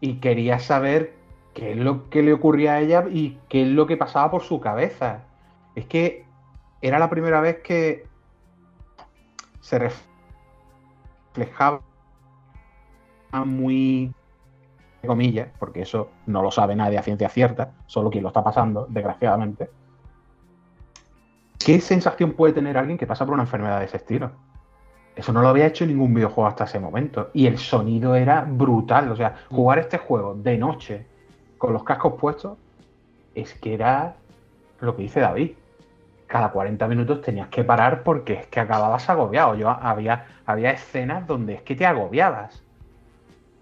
y 0.00 0.14
quería 0.20 0.60
saber 0.60 1.14
qué 1.54 1.72
es 1.72 1.76
lo 1.76 2.08
que 2.08 2.22
le 2.22 2.32
ocurría 2.32 2.74
a 2.74 2.80
ella 2.80 3.06
y 3.10 3.38
qué 3.48 3.62
es 3.62 3.68
lo 3.68 3.86
que 3.88 3.96
pasaba 3.96 4.30
por 4.30 4.42
su 4.42 4.60
cabeza. 4.60 5.24
Es 5.74 5.86
que 5.86 6.24
era 6.82 7.00
la 7.00 7.10
primera 7.10 7.40
vez 7.40 7.56
que 7.64 8.06
se 9.68 9.78
ref- 9.78 10.02
reflejaba 11.34 11.82
muy 13.44 14.14
comillas, 15.06 15.48
porque 15.58 15.82
eso 15.82 16.10
no 16.26 16.42
lo 16.42 16.50
sabe 16.50 16.74
nadie 16.74 16.96
a 16.96 17.02
ciencia 17.02 17.28
cierta, 17.28 17.74
solo 17.86 18.08
quien 18.08 18.22
lo 18.22 18.28
está 18.28 18.42
pasando, 18.42 18.86
desgraciadamente. 18.88 19.68
¿Qué 21.58 21.80
sensación 21.82 22.32
puede 22.32 22.54
tener 22.54 22.78
alguien 22.78 22.96
que 22.96 23.06
pasa 23.06 23.26
por 23.26 23.34
una 23.34 23.42
enfermedad 23.42 23.80
de 23.80 23.84
ese 23.84 23.98
estilo? 23.98 24.30
Eso 25.14 25.34
no 25.34 25.42
lo 25.42 25.48
había 25.48 25.66
hecho 25.66 25.84
ningún 25.84 26.14
videojuego 26.14 26.48
hasta 26.48 26.64
ese 26.64 26.80
momento. 26.80 27.28
Y 27.34 27.46
el 27.46 27.58
sonido 27.58 28.14
era 28.14 28.46
brutal. 28.48 29.10
O 29.10 29.16
sea, 29.16 29.34
jugar 29.50 29.80
este 29.80 29.98
juego 29.98 30.34
de 30.34 30.56
noche 30.56 31.06
con 31.58 31.74
los 31.74 31.84
cascos 31.84 32.14
puestos 32.14 32.56
es 33.34 33.52
que 33.54 33.74
era 33.74 34.16
lo 34.80 34.96
que 34.96 35.02
dice 35.02 35.20
David. 35.20 35.52
Cada 36.28 36.52
40 36.52 36.86
minutos 36.86 37.22
tenías 37.22 37.48
que 37.48 37.64
parar 37.64 38.04
porque 38.04 38.34
es 38.34 38.46
que 38.46 38.60
acababas 38.60 39.10
agobiado. 39.10 39.56
Yo 39.56 39.70
había, 39.70 40.26
había 40.46 40.70
escenas 40.70 41.26
donde 41.26 41.54
es 41.54 41.62
que 41.62 41.74
te 41.74 41.86
agobiabas. 41.86 42.62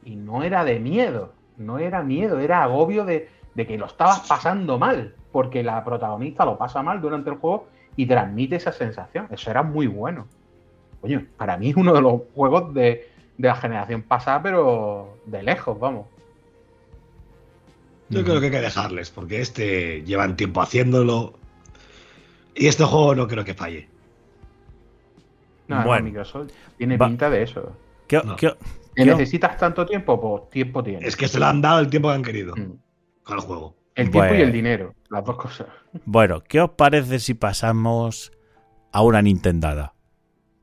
Y 0.04 0.16
no 0.16 0.42
era 0.42 0.64
de 0.64 0.78
miedo. 0.78 1.32
No 1.56 1.78
era 1.78 2.02
miedo, 2.02 2.38
era 2.38 2.62
agobio 2.62 3.06
de, 3.06 3.30
de 3.54 3.66
que 3.66 3.78
lo 3.78 3.86
estabas 3.86 4.28
pasando 4.28 4.78
mal. 4.78 5.14
Porque 5.32 5.62
la 5.62 5.82
protagonista 5.84 6.44
lo 6.44 6.58
pasa 6.58 6.82
mal 6.82 7.00
durante 7.00 7.30
el 7.30 7.36
juego 7.36 7.68
y 7.96 8.04
transmite 8.04 8.56
esa 8.56 8.72
sensación. 8.72 9.28
Eso 9.30 9.50
era 9.50 9.62
muy 9.62 9.86
bueno. 9.86 10.26
Coño, 11.00 11.24
para 11.36 11.56
mí 11.56 11.70
es 11.70 11.76
uno 11.76 11.94
de 11.94 12.02
los 12.02 12.22
juegos 12.34 12.74
de, 12.74 13.08
de 13.38 13.48
la 13.48 13.56
generación 13.56 14.02
pasada, 14.02 14.42
pero 14.42 15.18
de 15.24 15.42
lejos, 15.42 15.78
vamos. 15.78 16.06
Yo 18.08 18.22
creo 18.22 18.40
que 18.40 18.46
hay 18.46 18.52
que 18.52 18.60
dejarles, 18.60 19.10
porque 19.10 19.40
este 19.40 20.02
llevan 20.02 20.36
tiempo 20.36 20.62
haciéndolo. 20.62 21.34
Y 22.56 22.66
este 22.66 22.84
juego 22.84 23.14
no 23.14 23.28
creo 23.28 23.44
que 23.44 23.54
falle. 23.54 23.88
No, 25.68 25.80
no, 25.80 25.84
Bueno. 25.86 26.04
Microsoft 26.04 26.50
tiene 26.78 26.96
Va. 26.96 27.06
pinta 27.08 27.28
de 27.30 27.42
eso. 27.42 27.76
¿Qué- 28.06 28.22
No. 28.24 28.36
qué- 28.36 28.54
¿Que 28.94 29.04
Yo- 29.04 29.12
necesitas 29.12 29.58
tanto 29.58 29.84
tiempo? 29.84 30.18
Pues 30.18 30.48
tiempo 30.50 30.82
tienes. 30.82 31.06
Es 31.06 31.16
que 31.16 31.28
se 31.28 31.38
le 31.38 31.44
han 31.44 31.60
dado 31.60 31.80
el 31.80 31.90
tiempo 31.90 32.08
que 32.08 32.14
han 32.14 32.22
querido 32.22 32.54
Mm. 32.56 32.78
con 33.24 33.36
el 33.36 33.40
juego. 33.44 33.76
El 33.94 34.10
tiempo 34.10 34.34
y 34.34 34.40
el 34.40 34.52
dinero, 34.52 34.94
las 35.10 35.24
dos 35.24 35.36
cosas. 35.36 35.66
Bueno, 36.04 36.42
¿qué 36.42 36.60
os 36.62 36.70
parece 36.70 37.18
si 37.18 37.34
pasamos 37.34 38.32
a 38.92 39.02
una 39.02 39.20
Nintendada? 39.22 39.94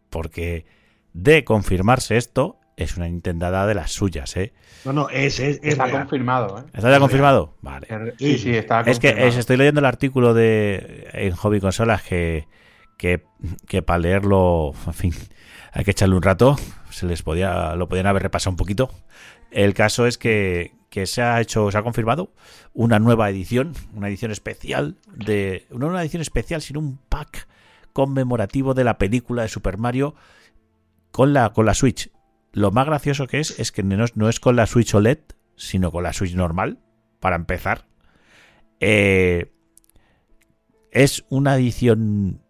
Porque 0.10 0.66
de 1.14 1.44
confirmarse 1.44 2.18
esto, 2.18 2.58
es 2.78 2.98
una 2.98 3.06
Nintendada 3.08 3.68
de 3.68 3.76
las 3.76 3.92
suyas, 3.92 4.36
¿eh? 4.38 4.54
No, 4.86 4.94
no, 4.94 5.10
es, 5.10 5.40
es, 5.40 5.58
es 5.58 5.74
Está 5.74 5.86
real. 5.86 6.00
confirmado, 6.02 6.60
¿eh? 6.60 6.64
¿Está 6.74 6.90
ya 6.92 7.00
confirmado? 7.00 7.56
Vale. 7.62 7.88
Sí, 8.18 8.38
sí, 8.38 8.56
está 8.56 8.82
Es 8.82 9.00
que 9.00 9.10
es- 9.28 9.38
estoy 9.38 9.58
leyendo 9.58 9.80
el 9.80 9.86
artículo 9.86 10.34
de 10.34 11.08
en 11.14 11.36
Hobby 11.36 11.60
Consolas 11.60 12.02
que, 12.04 12.48
que, 12.98 13.24
que 13.68 13.82
para 13.82 14.00
leerlo, 14.00 14.74
en 14.88 14.94
fin, 14.94 15.14
hay 15.72 15.84
que 15.84 15.92
echarle 15.92 16.16
un 16.16 16.22
rato. 16.24 16.56
Se 16.90 17.06
les 17.06 17.24
podía, 17.24 17.76
lo 17.76 17.88
podían 17.88 18.08
haber 18.08 18.24
repasado 18.24 18.52
un 18.52 18.58
poquito. 18.58 18.90
El 19.52 19.74
caso 19.74 20.06
es 20.08 20.18
que, 20.18 20.74
que 20.90 21.06
se 21.06 21.22
ha 21.22 21.40
hecho, 21.42 21.72
se 21.72 21.78
ha 21.78 21.84
confirmado 21.84 22.32
una 22.74 22.98
nueva 23.00 23.30
edición, 23.30 23.74
una 23.94 24.08
edición 24.08 24.32
especial 24.32 24.96
de, 25.16 25.66
no 25.72 25.88
una 25.88 26.02
edición 26.02 26.22
especial, 26.22 26.62
sino 26.62 26.80
un 26.80 26.98
pack 27.10 27.48
conmemorativo 27.94 28.74
de 28.74 28.84
la 28.84 28.98
película 28.98 29.44
de 29.44 29.48
Super 29.50 29.78
Mario 29.78 30.16
con 31.12 31.34
la, 31.34 31.52
con 31.54 31.66
la 31.68 31.76
Switch. 31.76 32.10
Lo 32.54 32.72
más 32.72 32.86
gracioso 32.86 33.28
que 33.28 33.40
es 33.40 33.60
es 33.60 33.72
que 33.72 33.84
no 33.84 34.04
es, 34.06 34.16
no 34.16 34.30
es 34.30 34.40
con 34.40 34.56
la 34.56 34.68
Switch 34.68 34.94
OLED, 34.94 35.20
sino 35.56 35.92
con 35.92 36.04
la 36.04 36.14
Switch 36.14 36.36
normal, 36.36 36.80
para 37.20 37.36
empezar. 37.36 37.86
Eh, 38.80 39.52
es 40.92 41.26
una 41.30 41.56
edición 41.56 42.42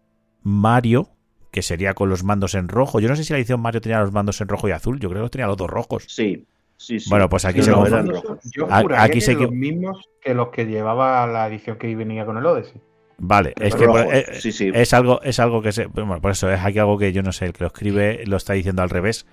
Mario, 0.42 1.08
que 1.50 1.62
sería 1.62 1.94
con 1.94 2.10
los 2.10 2.22
mandos 2.22 2.54
en 2.54 2.68
rojo. 2.68 3.00
Yo 3.00 3.08
no 3.08 3.16
sé 3.16 3.24
si 3.24 3.32
la 3.32 3.38
edición 3.38 3.60
Mario 3.60 3.80
tenía 3.80 4.00
los 4.00 4.12
mandos 4.12 4.40
en 4.42 4.48
rojo 4.48 4.68
y 4.68 4.72
azul, 4.72 5.00
yo 5.00 5.08
creo 5.08 5.24
que 5.24 5.30
tenía 5.30 5.46
los 5.46 5.56
dos 5.56 5.70
rojos. 5.70 6.04
Sí, 6.06 6.46
sí, 6.76 7.00
sí. 7.00 7.08
Bueno, 7.08 7.30
pues 7.30 7.46
aquí 7.46 7.60
Sí, 7.60 7.66
se 7.66 7.70
no, 7.70 7.78
confunde. 7.78 8.20
Yo 8.54 8.66
juraría 8.66 9.02
aquí 9.02 9.14
que 9.14 9.20
se 9.22 9.34
los 9.34 9.50
mismos 9.52 10.06
que 10.20 10.34
los 10.34 10.48
que 10.48 10.66
llevaba 10.66 11.26
la 11.26 11.46
edición 11.46 11.78
que 11.78 11.94
venía 11.96 12.26
con 12.26 12.36
el 12.36 12.44
Odyssey. 12.44 12.78
Vale, 13.16 13.54
es 13.58 13.74
que 13.74 13.84
eh, 13.84 14.26
sí, 14.40 14.52
sí. 14.52 14.70
es 14.74 14.92
algo, 14.92 15.22
es 15.22 15.38
algo 15.38 15.62
que 15.62 15.72
se. 15.72 15.86
Bueno, 15.86 16.20
por 16.20 16.32
eso 16.32 16.50
es 16.50 16.60
aquí 16.60 16.78
algo 16.78 16.98
que 16.98 17.12
yo 17.12 17.22
no 17.22 17.32
sé, 17.32 17.46
el 17.46 17.52
que 17.52 17.64
lo 17.64 17.68
escribe 17.68 18.24
lo 18.26 18.36
está 18.36 18.52
diciendo 18.52 18.82
al 18.82 18.90
revés. 18.90 19.24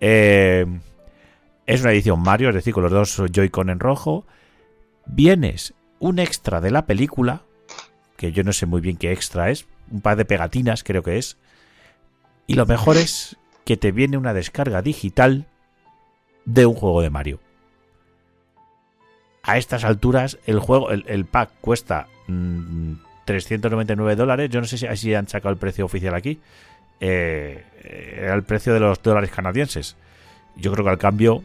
Eh, 0.00 0.66
es 1.66 1.80
una 1.80 1.92
edición 1.92 2.20
Mario, 2.20 2.50
es 2.50 2.54
decir, 2.54 2.72
con 2.72 2.82
los 2.82 2.92
dos 2.92 3.22
Joy-Con 3.30 3.70
en 3.70 3.80
rojo. 3.80 4.26
Vienes 5.06 5.74
un 5.98 6.18
extra 6.18 6.60
de 6.60 6.70
la 6.70 6.86
película, 6.86 7.42
que 8.16 8.32
yo 8.32 8.44
no 8.44 8.52
sé 8.52 8.66
muy 8.66 8.80
bien 8.80 8.96
qué 8.96 9.12
extra 9.12 9.50
es, 9.50 9.66
un 9.90 10.00
par 10.00 10.16
de 10.16 10.24
pegatinas 10.24 10.84
creo 10.84 11.02
que 11.02 11.18
es. 11.18 11.36
Y 12.46 12.54
lo 12.54 12.66
mejor 12.66 12.96
es 12.96 13.36
que 13.64 13.76
te 13.76 13.90
viene 13.90 14.16
una 14.16 14.34
descarga 14.34 14.82
digital 14.82 15.46
de 16.44 16.66
un 16.66 16.74
juego 16.74 17.02
de 17.02 17.10
Mario. 17.10 17.40
A 19.42 19.58
estas 19.58 19.84
alturas, 19.84 20.38
el 20.46 20.58
juego, 20.58 20.90
el, 20.90 21.24
pack 21.24 21.50
cuesta 21.60 22.08
mm, 22.26 22.94
399 23.24 24.16
dólares. 24.16 24.50
Yo 24.50 24.60
no 24.60 24.66
sé 24.66 24.78
si, 24.78 24.86
si 24.96 25.14
han 25.14 25.28
sacado 25.28 25.52
el 25.52 25.58
precio 25.58 25.84
oficial 25.84 26.14
aquí. 26.14 26.40
Eh, 27.00 27.64
era 28.18 28.34
el 28.34 28.42
precio 28.42 28.72
de 28.74 28.80
los 28.80 29.02
dólares 29.02 29.30
canadienses. 29.30 29.96
Yo 30.56 30.72
creo 30.72 30.84
que 30.84 30.90
al 30.90 30.98
cambio, 30.98 31.42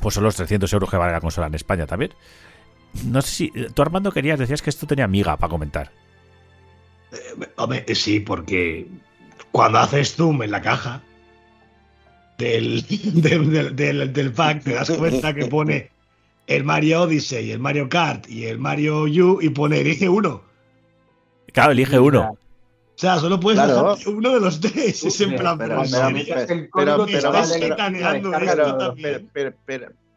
pues 0.00 0.14
son 0.14 0.24
los 0.24 0.36
300 0.36 0.72
euros 0.72 0.90
que 0.90 0.96
vale 0.96 1.12
la 1.12 1.20
consola 1.20 1.46
en 1.46 1.54
España 1.54 1.86
también. 1.86 2.12
No 3.04 3.22
sé 3.22 3.30
si. 3.30 3.48
Tú, 3.74 3.82
Armando, 3.82 4.12
querías, 4.12 4.38
decías 4.38 4.62
que 4.62 4.70
esto 4.70 4.86
tenía 4.86 5.06
miga 5.08 5.36
para 5.36 5.50
comentar. 5.50 5.90
Eh, 7.12 7.46
Hombre, 7.56 7.84
sí, 7.94 8.20
porque 8.20 8.86
cuando 9.50 9.78
haces 9.78 10.14
zoom 10.14 10.42
en 10.42 10.50
la 10.50 10.60
caja 10.62 11.02
del, 12.38 12.84
del, 13.14 13.50
del- 13.52 13.76
del- 13.76 14.12
del 14.12 14.32
pack, 14.32 14.62
te 14.64 14.74
das 14.74 14.90
cuenta 14.90 15.34
que 15.34 15.46
pone 15.46 15.90
el 16.46 16.64
Mario 16.64 17.02
Odyssey, 17.02 17.50
el 17.52 17.58
Mario 17.60 17.88
Kart 17.88 18.28
y 18.28 18.44
el 18.46 18.58
Mario 18.58 19.02
U 19.04 19.38
y 19.40 19.48
pone 19.50 19.80
elige 19.80 20.08
uno. 20.08 20.42
Claro, 21.52 21.72
elige 21.72 21.98
uno. 21.98 22.36
O 22.96 22.98
sea, 22.98 23.18
solo 23.18 23.40
puedes 23.40 23.60
Claro. 23.60 23.96
uno 24.06 24.34
de 24.34 24.40
los 24.40 24.60
tres. 24.60 25.02
Es 25.02 25.20
en 25.20 25.30
Pero- 25.30 25.40
plan, 25.40 25.58
pero- 25.58 25.82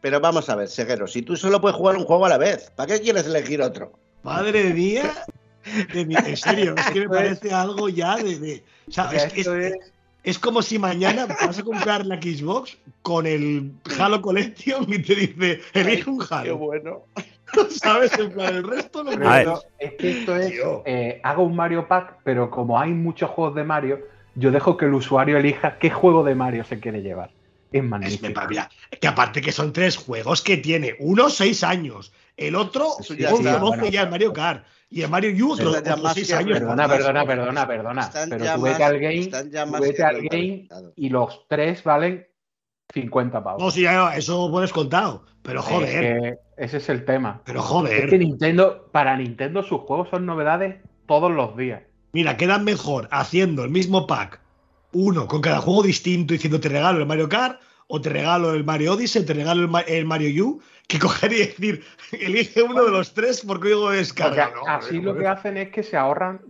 pero, 0.00 0.20
vamos 0.20 0.48
a 0.48 0.54
ver, 0.56 0.68
Seguero, 0.68 1.06
si 1.06 1.22
tú 1.22 1.36
solo 1.36 1.60
puedes 1.60 1.76
jugar 1.76 1.96
un 1.96 2.04
juego 2.04 2.26
a 2.26 2.28
la 2.28 2.38
vez, 2.38 2.70
¿para 2.76 2.94
qué 2.94 3.00
quieres 3.02 3.26
elegir 3.26 3.60
otro? 3.62 3.92
Madre 4.22 4.72
mía. 4.72 5.12
de 5.92 6.06
mi- 6.06 6.14
en 6.14 6.36
serio, 6.36 6.74
es 6.78 6.86
que 6.92 7.00
me 7.00 7.08
parece 7.36 7.52
algo 7.52 7.88
ya 7.90 8.16
de. 8.16 8.38
de- 8.38 8.64
o 8.88 8.92
sea, 8.92 9.10
es, 9.12 9.24
es- 9.36 9.74
es- 10.22 10.38
como 10.38 10.62
si 10.62 10.78
mañana 10.78 11.26
vas 11.26 11.58
a 11.58 11.62
comprar 11.62 12.06
la 12.06 12.16
Xbox 12.16 12.78
con 13.02 13.26
el 13.26 13.72
Halo 13.98 14.22
Collection 14.22 14.86
y 14.90 14.98
te 15.00 15.14
dice, 15.14 15.60
elige 15.74 16.08
un 16.08 16.24
Halo. 16.30 16.56
bueno. 16.56 17.02
¿Sabes? 17.70 18.18
En 18.18 18.30
plan, 18.32 18.54
el 18.56 18.64
resto 18.64 19.04
no 19.04 19.10
Pero 19.10 19.34
esto- 19.34 19.64
es 19.78 19.92
que 19.94 20.10
esto 20.20 20.36
es, 20.36 20.52
eh, 20.84 21.20
hago 21.22 21.42
un 21.44 21.56
Mario 21.56 21.88
Pack, 21.88 22.18
pero 22.24 22.50
como 22.50 22.78
hay 22.78 22.90
muchos 22.90 23.30
juegos 23.30 23.54
de 23.54 23.64
Mario, 23.64 24.00
yo 24.34 24.50
dejo 24.50 24.76
que 24.76 24.84
el 24.86 24.94
usuario 24.94 25.36
elija 25.38 25.78
qué 25.78 25.90
juego 25.90 26.22
de 26.24 26.34
Mario 26.34 26.64
se 26.64 26.78
quiere 26.80 27.02
llevar. 27.02 27.30
Es 27.70 27.82
Es, 27.82 27.88
magnífico. 27.88 28.40
mira, 28.48 28.70
que 29.00 29.08
aparte 29.08 29.40
que 29.42 29.52
son 29.52 29.72
tres 29.72 29.96
juegos 29.96 30.40
que 30.42 30.56
tiene. 30.56 30.94
Uno, 31.00 31.28
seis 31.28 31.62
años. 31.64 32.12
El 32.36 32.54
otro, 32.54 32.86
Eso 33.00 33.14
ya 33.14 33.30
bueno. 33.32 33.84
el 33.84 34.10
Mario 34.10 34.32
Kart. 34.32 34.64
Y 34.90 35.02
el 35.02 35.10
Mario 35.10 35.46
U, 35.46 35.52
otro, 35.52 35.72
más 36.00 36.14
seis 36.14 36.32
años. 36.32 36.60
Perdona, 36.60 36.88
perdona, 36.88 37.26
perdona, 37.26 37.66
perdona. 37.66 38.00
Están 38.02 38.30
Pero 38.30 38.54
tú 38.54 38.62
vete 38.62 38.84
al 38.84 38.98
game, 39.00 39.26
tú 39.26 39.80
vete 39.82 40.02
al 40.04 40.22
game 40.22 40.68
y 40.96 41.08
los 41.10 41.46
tres 41.48 41.82
valen 41.84 42.26
50 42.92 43.42
pavos. 43.42 43.62
No, 43.62 43.70
sí, 43.70 43.84
eso 44.14 44.50
pones 44.50 44.72
contado. 44.72 45.24
Pero 45.42 45.60
Es 45.60 45.66
joder, 45.66 46.00
que 46.00 46.38
ese 46.56 46.76
es 46.78 46.88
el 46.88 47.04
tema. 47.04 47.42
pero 47.44 47.60
Es 47.60 47.66
joder. 47.66 48.08
que 48.10 48.18
Nintendo, 48.18 48.88
para 48.92 49.16
Nintendo 49.16 49.62
sus 49.62 49.80
juegos 49.82 50.08
son 50.10 50.26
novedades 50.26 50.76
todos 51.06 51.30
los 51.30 51.56
días. 51.56 51.82
Mira, 52.12 52.36
quedan 52.36 52.64
mejor 52.64 53.08
haciendo 53.10 53.64
el 53.64 53.70
mismo 53.70 54.06
pack, 54.06 54.40
uno 54.92 55.26
con 55.26 55.40
cada 55.40 55.58
juego 55.60 55.82
distinto, 55.82 56.32
diciendo 56.32 56.60
te 56.60 56.68
regalo 56.68 56.98
el 56.98 57.06
Mario 57.06 57.28
Kart, 57.28 57.60
o 57.86 58.00
te 58.00 58.10
regalo 58.10 58.52
el 58.54 58.64
Mario 58.64 58.94
Odyssey, 58.94 59.24
te 59.24 59.32
regalo 59.34 59.62
el, 59.62 59.68
Ma- 59.68 59.80
el 59.80 60.04
Mario 60.04 60.46
U, 60.46 60.62
que 60.86 60.98
coger 60.98 61.32
y 61.32 61.38
decir, 61.38 61.84
elige 62.12 62.62
uno 62.62 62.84
de 62.84 62.90
los 62.90 63.14
tres 63.14 63.40
por 63.42 63.60
Porque 63.60 63.96
descarga. 63.96 64.52
No, 64.54 64.66
así 64.66 65.00
lo 65.00 65.12
que 65.12 65.20
joder. 65.20 65.26
hacen 65.28 65.56
es 65.56 65.68
que 65.70 65.82
se 65.82 65.96
ahorran 65.96 66.40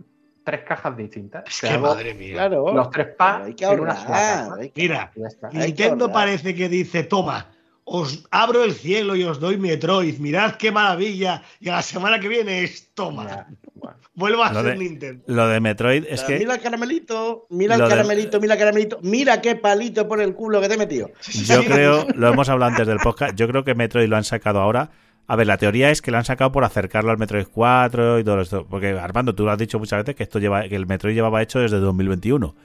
tres 0.49 0.61
cajas 0.67 0.97
distintas. 0.97 1.43
Es 1.47 1.61
que 1.61 1.69
hago 1.69 1.87
madre 1.87 2.13
mía. 2.13 2.33
Claro. 2.33 2.73
Los 2.73 2.89
tres 2.91 3.07
packs 3.17 3.45
hay 3.45 3.53
que 3.53 3.65
en 3.65 3.79
una 3.79 3.95
sola 3.95 4.07
caja. 4.07 4.55
hay 4.59 4.69
que- 4.69 4.81
Mira, 4.81 5.11
que 5.51 5.57
Nintendo 5.57 6.11
parece 6.11 6.55
que 6.55 6.69
dice, 6.69 7.03
toma, 7.03 7.47
os 7.83 8.23
abro 8.31 8.63
el 8.63 8.73
cielo 8.73 9.15
y 9.15 9.23
os 9.23 9.39
doy 9.39 9.57
Metroid, 9.57 10.17
mirad 10.19 10.55
qué 10.55 10.71
maravilla, 10.71 11.41
y 11.59 11.69
a 11.69 11.73
la 11.77 11.81
semana 11.81 12.19
que 12.19 12.27
viene 12.27 12.63
es 12.63 12.89
toma. 12.93 13.25
Ya, 13.27 13.47
bueno. 13.73 13.97
Vuelvo 14.13 14.43
a 14.43 14.51
Lo 14.51 14.61
ser 14.61 14.73
de- 14.73 14.83
Nintendo. 14.83 15.23
Lo 15.27 15.47
de 15.47 15.59
Metroid 15.59 16.03
es 16.09 16.21
Pero 16.23 16.27
que. 16.27 16.39
Mira 16.39 16.55
el 16.55 16.61
caramelito, 16.61 17.47
mira 17.49 17.75
el 17.75 17.81
de- 17.81 17.87
caramelito, 17.87 18.39
mira 18.41 18.53
el 18.55 18.59
caramelito, 18.59 18.99
mira 19.01 19.41
qué 19.41 19.55
palito 19.55 20.07
por 20.07 20.19
el 20.21 20.35
culo 20.35 20.59
que 20.61 20.67
te 20.67 20.73
he 20.73 20.77
metido. 20.77 21.09
Yo 21.45 21.63
creo, 21.63 22.05
lo 22.15 22.27
hemos 22.27 22.49
hablado 22.49 22.71
antes 22.71 22.85
del 22.85 22.97
podcast, 22.99 23.35
yo 23.35 23.47
creo 23.47 23.63
que 23.63 23.75
Metroid 23.75 24.07
lo 24.09 24.17
han 24.17 24.23
sacado 24.25 24.59
ahora. 24.59 24.89
A 25.29 25.35
ver, 25.35 25.45
la 25.47 25.57
teoría 25.57 25.91
es 25.91 26.01
que 26.01 26.09
lo 26.11 26.17
han 26.17 26.25
sacado 26.25 26.51
por 26.51 26.63
acercarlo 26.63 27.11
al 27.11 27.17
Metroid 27.19 27.45
4 27.51 28.19
y 28.19 28.23
todo 28.23 28.41
esto. 28.41 28.65
Porque, 28.67 28.87
Armando, 28.89 29.35
tú 29.35 29.45
lo 29.45 29.51
has 29.51 29.57
dicho 29.59 29.77
muchas 29.79 29.99
veces 29.99 30.15
que 30.15 30.23
esto 30.23 30.39
lleva, 30.39 30.67
que 30.67 30.75
el 30.75 30.87
Metroid 30.87 31.13
llevaba 31.13 31.41
hecho 31.43 31.59
desde 31.59 31.79
2021. 31.79 32.55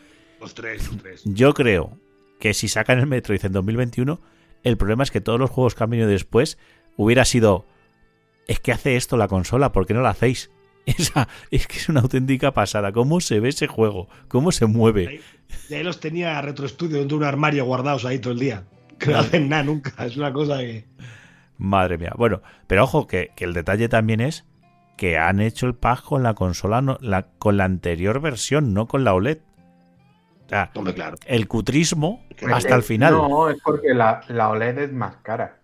Los 0.40 0.54
tres, 0.54 0.86
los 0.88 0.96
tres. 0.96 1.22
Yo 1.26 1.52
creo 1.54 1.98
que 2.40 2.54
si 2.54 2.68
sacan 2.68 2.98
el 2.98 3.06
Metroid 3.06 3.44
en 3.44 3.52
2021, 3.52 4.18
el 4.62 4.76
problema 4.78 5.02
es 5.02 5.10
que 5.10 5.20
todos 5.20 5.38
los 5.38 5.50
juegos 5.50 5.74
que 5.74 5.84
han 5.84 5.90
venido 5.90 6.08
después 6.08 6.58
hubiera 6.96 7.24
sido. 7.26 7.66
Es 8.48 8.60
que 8.60 8.72
hace 8.72 8.96
esto 8.96 9.16
la 9.16 9.28
consola, 9.28 9.70
¿por 9.72 9.86
qué 9.86 9.94
no 9.94 10.00
lo 10.00 10.08
hacéis? 10.08 10.50
Esa, 10.86 11.28
es 11.50 11.66
que 11.66 11.76
es 11.78 11.88
una 11.88 12.00
auténtica 12.00 12.52
pasada. 12.52 12.92
¿Cómo 12.92 13.20
se 13.20 13.40
ve 13.40 13.50
ese 13.50 13.66
juego? 13.66 14.08
¿Cómo 14.28 14.52
se 14.52 14.66
mueve? 14.66 15.08
Ahí- 15.08 15.20
Y 15.70 15.74
ahí 15.74 15.82
los 15.82 16.00
tenía 16.00 16.40
Retro 16.42 16.66
Studio 16.68 16.98
dentro 16.98 17.16
de 17.18 17.24
un 17.24 17.28
armario 17.28 17.64
guardados 17.66 18.04
ahí 18.06 18.18
todo 18.18 18.32
el 18.32 18.38
día. 18.38 18.64
Que 18.98 19.10
no 19.10 19.18
hacen 19.18 19.48
nada 19.50 19.62
nunca. 19.64 19.92
Es 20.06 20.16
una 20.16 20.32
cosa 20.32 20.58
que. 20.58 20.84
Madre 21.58 21.98
mía. 21.98 22.12
Bueno, 22.16 22.42
pero 22.66 22.84
ojo, 22.84 23.06
que, 23.06 23.30
que 23.36 23.44
el 23.44 23.52
detalle 23.52 23.88
también 23.88 24.20
es 24.20 24.44
que 24.96 25.18
han 25.18 25.40
hecho 25.40 25.66
el 25.66 25.74
pack 25.74 26.02
con 26.02 26.22
la 26.22 26.34
consola, 26.34 26.80
no- 26.80 26.98
la, 27.00 27.26
con 27.38 27.56
la 27.56 27.64
anterior 27.64 28.20
versión, 28.20 28.74
no 28.74 28.86
con 28.86 29.04
la 29.04 29.14
OLED. 29.14 29.38
O 30.46 30.48
sea, 30.48 30.70
Hombre, 30.74 30.94
claro. 30.94 31.16
el 31.26 31.48
cutrismo 31.48 32.22
hasta 32.52 32.74
el 32.74 32.82
final. 32.82 33.14
No, 33.14 33.48
es 33.50 33.56
porque 33.64 33.94
la, 33.94 34.20
la 34.28 34.50
OLED 34.50 34.78
es 34.78 34.92
más 34.92 35.16
cara. 35.22 35.58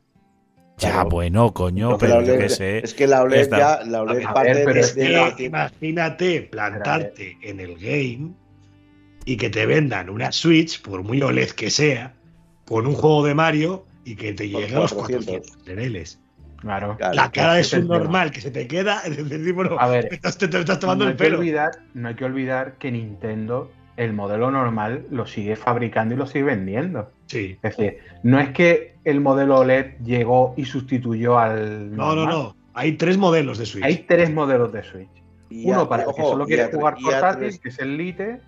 ya, 0.79 0.93
claro. 0.93 1.09
bueno, 1.11 1.53
coño, 1.53 1.99
pero 1.99 2.23
yo 2.23 2.39
qué 2.39 2.49
sé. 2.49 2.79
Es 2.79 2.95
que 2.95 3.07
la 3.07 3.23
OLED 3.23 3.51
ya, 3.51 3.81
la 3.85 4.03
OLED 4.03 4.23
parte 4.25 4.55
pero 4.65 4.73
de- 4.75 4.81
es 4.81 4.95
de 4.95 5.07
que 5.07 5.13
la- 5.13 5.35
imagínate 5.39 6.41
plantarte 6.43 7.37
en 7.43 7.61
el 7.61 7.75
game 7.77 8.33
y 9.27 9.37
que 9.37 9.51
te 9.51 9.67
vendan 9.67 10.09
una 10.09 10.33
Switch, 10.33 10.81
por 10.81 11.03
muy 11.03 11.21
OLED 11.21 11.51
que 11.51 11.69
sea, 11.71 12.15
con 12.67 12.87
un 12.87 12.95
juego 12.95 13.25
de 13.27 13.35
Mario 13.35 13.85
y 14.05 14.17
que 14.17 14.33
te 14.33 14.49
Por 14.49 14.61
llegue 14.63 14.77
a 14.77 14.81
los 14.81 14.93
400. 14.93 15.27
400 15.27 15.67
lereles. 15.67 16.21
Claro. 16.59 16.97
La 17.15 17.31
cara 17.33 17.55
de 17.55 17.61
ese 17.63 17.63
es 17.63 17.71
su 17.71 17.77
el 17.77 17.83
tema. 17.89 17.99
normal 17.99 18.31
que 18.31 18.41
se 18.43 18.51
te 18.51 18.67
queda, 18.67 19.01
es 19.07 19.29
decir, 19.29 19.53
bueno, 19.55 19.77
A 19.79 19.89
ver, 19.89 20.09
te 20.09 20.15
estás, 20.17 20.37
te, 20.39 20.47
te 20.49 20.59
estás 20.59 20.79
tomando 20.79 21.05
no 21.05 21.11
el 21.11 21.15
hay 21.15 21.19
que 21.19 21.25
pelo. 21.25 21.39
olvidar, 21.39 21.71
no 21.95 22.09
hay 22.09 22.15
que 22.15 22.25
olvidar 22.25 22.75
que 22.79 22.91
Nintendo, 22.93 23.71
el 23.97 24.13
modelo 24.13 24.51
normal, 24.51 25.07
lo 25.11 25.27
sigue 25.27 25.57
fabricando 25.57 26.15
y 26.15 26.19
lo 26.19 26.27
sigue 26.27 26.45
vendiendo. 26.45 27.11
Sí. 27.27 27.57
Es 27.63 27.77
decir, 27.77 27.99
no 28.23 28.39
es 28.41 28.51
que 28.51 28.95
el 29.05 29.21
modelo 29.21 29.61
OLED 29.61 29.99
llegó 30.05 30.53
y 30.57 30.65
sustituyó 30.67 31.39
al. 31.39 31.95
No, 31.97 32.09
no, 32.15 32.27
normal. 32.27 32.35
no. 32.35 32.57
Hay 32.75 32.93
tres 32.93 33.17
modelos 33.19 33.59
de 33.59 33.67
Switch. 33.67 33.85
Hay 33.85 34.05
tres 34.07 34.31
modelos 34.33 34.73
de 34.73 34.83
Switch. 34.83 35.09
Y 35.49 35.65
Uno 35.67 35.81
a- 35.83 35.89
para 35.89 36.03
el 36.05 36.09
que 36.15 36.21
ojo, 36.21 36.31
solo 36.33 36.47
quiere 36.47 36.67
jugar 36.71 36.97
portátil, 37.03 37.59
que 37.61 37.69
es 37.71 37.79
el 37.81 37.97
Lite, 37.97 38.41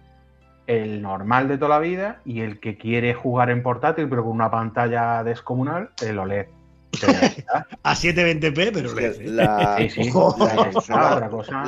el 0.66 1.02
normal 1.02 1.48
de 1.48 1.58
toda 1.58 1.70
la 1.70 1.78
vida, 1.80 2.20
y 2.24 2.40
el 2.40 2.60
que 2.60 2.76
quiere 2.78 3.14
jugar 3.14 3.50
en 3.50 3.62
portátil, 3.62 4.08
pero 4.08 4.22
con 4.22 4.32
una 4.32 4.50
pantalla 4.50 5.22
descomunal, 5.24 5.90
el 6.02 6.18
OLED. 6.18 6.46
A 7.82 7.94
720p, 7.94 8.70
pero 8.72 8.98
¿eh? 8.98 9.16
la, 9.24 9.76
Sí, 9.88 9.88
sí. 10.04 10.10
Otra 10.14 10.70
cosa. 11.30 11.64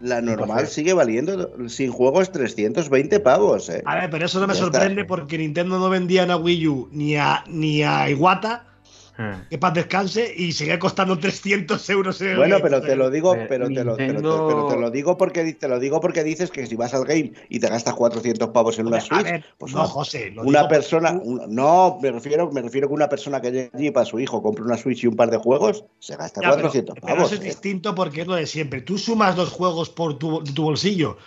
la- 0.00 0.20
normal 0.20 0.48
Entonces- 0.50 0.72
sigue 0.72 0.92
valiendo 0.92 1.68
sin 1.68 1.90
juegos 1.90 2.30
320 2.32 3.20
pavos, 3.20 3.68
eh. 3.70 3.82
A 3.86 3.96
ver, 3.96 4.10
pero 4.10 4.26
eso 4.26 4.40
no 4.40 4.46
me 4.46 4.54
Ya 4.54 4.60
está. 4.64 4.78
sorprende 4.78 5.04
porque 5.04 5.38
Nintendo 5.38 5.78
no 5.78 5.88
vendía 5.90 6.24
a 6.24 6.36
Wii 6.36 6.68
U 6.68 6.88
ni 6.92 7.16
a, 7.16 7.42
ni 7.48 7.82
a 7.82 8.08
Iwata, 8.10 8.66
Eh. 9.16 9.34
que 9.50 9.58
paz 9.58 9.72
descanse, 9.74 10.34
y 10.36 10.50
sigue 10.52 10.78
costando 10.78 11.18
300 11.18 11.88
euros 11.90 12.20
en 12.20 12.30
el 12.30 12.36
Bueno, 12.36 12.58
pero 12.60 12.80
te 12.82 12.96
lo 12.96 13.10
digo, 13.10 13.36
pero 13.48 13.68
te 13.68 13.84
lo, 13.84 13.96
te 13.96 14.06
lo- 14.08 14.12
Nintendo- 14.12 14.46
pero 14.48 14.66
te 14.66 14.76
lo 14.76 14.90
digo 14.90 15.16
porque 15.16 15.52
te 15.54 15.68
lo 15.68 15.78
digo 15.78 16.00
porque 16.00 16.24
dices 16.24 16.50
que 16.50 16.66
si 16.66 16.74
vas 16.74 16.94
al 16.94 17.04
game 17.04 17.32
y 17.48 17.60
te 17.60 17.68
gastas 17.68 17.94
400 17.94 18.48
pavos 18.50 18.78
en 18.78 18.86
una 18.88 19.00
Switch, 19.00 19.22
ver, 19.22 19.44
pues 19.56 19.72
no, 19.72 19.84
José. 19.86 20.30
lo 20.32 20.42
una 20.42 20.60
digo 20.60 20.68
persona, 20.68 21.12
porque 21.12 21.24
tú- 21.24 21.30
un- 21.44 21.54
no, 21.54 21.98
me 22.02 22.10
refiero, 22.10 22.50
me 22.50 22.62
refiero 22.62 22.88
que 22.88 22.94
una 22.94 23.08
persona 23.08 23.40
que 23.40 23.52
llegue 23.52 23.70
allí 23.72 23.90
para 23.92 24.04
su 24.06 24.18
hijo 24.18 24.42
compre 24.42 24.64
una 24.64 24.76
Switch 24.76 25.04
y 25.04 25.06
un 25.06 25.14
par 25.16 25.30
de 25.30 25.36
juegos, 25.36 25.84
se 26.00 26.16
gasta 26.16 26.40
Ya, 26.40 26.48
pero- 26.50 26.62
400 26.62 26.94
pero 26.96 27.06
pavos. 27.14 27.30
eso 27.32 27.34
es 27.36 27.40
eh. 27.40 27.50
distinto 27.50 27.94
porque 27.94 28.22
es 28.22 28.26
lo 28.26 28.34
de 28.34 28.46
siempre. 28.46 28.80
Tú 28.82 28.98
sumas 28.98 29.36
dos 29.36 29.50
juegos 29.50 29.90
por 29.90 30.18
tu 30.18 30.62
bolsillo. 30.62 31.18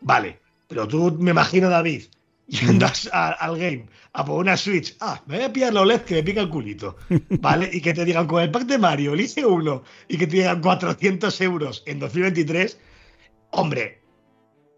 Vale. 0.00 0.38
Pero 0.68 0.86
tú 0.88 1.16
me 1.18 1.32
imagino, 1.32 1.68
David, 1.68 2.04
yendo 2.46 2.86
a- 3.12 3.30
al 3.32 3.58
game 3.58 3.86
a 4.12 4.24
por 4.24 4.38
una 4.40 4.56
Switch. 4.56 4.96
Ah, 5.00 5.20
me 5.26 5.36
voy 5.36 5.44
a 5.46 5.52
pillar 5.52 5.72
la 5.74 5.80
OLED 5.82 6.02
que 6.02 6.14
me 6.16 6.22
pica 6.22 6.40
el 6.40 6.48
culito. 6.50 6.96
¿Vale? 7.40 7.68
Y 7.72 7.80
que 7.80 7.92
te 7.94 8.04
digan 8.04 8.26
con 8.26 8.42
el 8.42 8.50
pack 8.50 8.64
de 8.64 8.78
Mario, 8.78 9.14
elige 9.14 9.44
uno, 9.44 9.82
y 10.08 10.16
que 10.18 10.26
te 10.26 10.36
digan 10.36 10.60
400 10.60 11.40
euros 11.40 11.82
en 11.86 11.98
2023. 11.98 12.80
Hombre, 13.50 14.00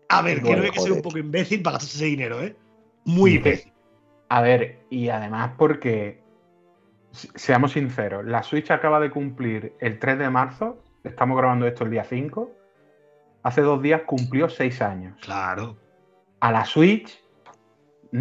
a 0.08 0.22
ver, 0.22 0.40
Bueno, 0.40 0.48
creo 0.60 0.60
que 0.62 0.66
hay 0.68 0.72
que 0.74 0.80
ser 0.80 0.92
un 0.92 1.02
poco 1.02 1.18
imbécil 1.18 1.62
para 1.62 1.74
gastarse 1.74 1.96
ese 1.96 2.06
dinero, 2.06 2.42
¿eh? 2.42 2.56
Muy 3.04 3.34
imbécil. 3.34 3.72
A 4.28 4.40
ver, 4.40 4.80
y 4.90 5.08
además 5.08 5.52
porque, 5.56 6.20
se- 7.12 7.28
seamos 7.34 7.72
sinceros, 7.72 8.24
la 8.24 8.42
Switch 8.42 8.70
acaba 8.70 9.00
de 9.00 9.10
cumplir 9.10 9.74
el 9.80 9.98
3 9.98 10.18
de 10.18 10.30
marzo, 10.30 10.82
estamos 11.04 11.36
grabando 11.38 11.66
esto 11.66 11.84
el 11.84 11.90
día 11.90 12.04
5, 12.04 12.52
hace 13.42 13.60
dos 13.62 13.80
días 13.82 14.02
cumplió 14.06 14.48
seis 14.48 14.80
años. 14.82 15.16
Claro. 15.22 15.76
A 16.40 16.50
la 16.52 16.64
Switch, 16.64 17.22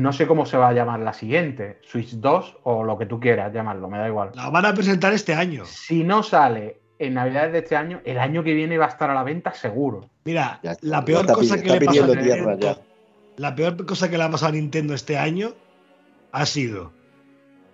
no 0.01 0.11
sé 0.13 0.27
cómo 0.27 0.45
se 0.45 0.57
va 0.57 0.69
a 0.69 0.73
llamar 0.73 0.99
la 0.99 1.13
siguiente, 1.13 1.79
Switch 1.83 2.11
2 2.15 2.57
o 2.63 2.83
lo 2.83 2.97
que 2.97 3.05
tú 3.05 3.19
quieras 3.19 3.53
llamarlo, 3.53 3.89
me 3.89 3.97
da 3.97 4.07
igual. 4.07 4.31
La 4.35 4.49
van 4.49 4.65
a 4.65 4.73
presentar 4.73 5.13
este 5.13 5.33
año. 5.33 5.63
Si 5.65 6.03
no 6.03 6.21
sale 6.23 6.79
en 6.99 7.13
Navidades 7.15 7.51
de 7.53 7.59
este 7.59 7.75
año, 7.75 8.01
el 8.05 8.19
año 8.19 8.43
que 8.43 8.53
viene 8.53 8.77
va 8.77 8.85
a 8.85 8.89
estar 8.89 9.09
a 9.09 9.13
la 9.13 9.23
venta 9.23 9.53
seguro. 9.53 10.09
Mira, 10.25 10.59
Ya 10.63 10.75
la 10.81 11.03
peor 11.05 11.21
está 11.21 11.33
cosa 11.33 11.55
que 11.61 11.67
está 11.67 11.79
le 11.79 11.85
pasó 11.85 12.11
tierra 12.13 12.57
ya. 12.59 12.77
la 13.37 13.55
peor 13.55 13.85
cosa 13.85 14.09
que 14.09 14.17
le 14.17 14.23
ha 14.23 14.29
pasado 14.31 14.49
a 14.49 14.55
Nintendo 14.55 14.93
este 14.93 15.17
año 15.17 15.53
ha 16.31 16.45
sido 16.45 16.91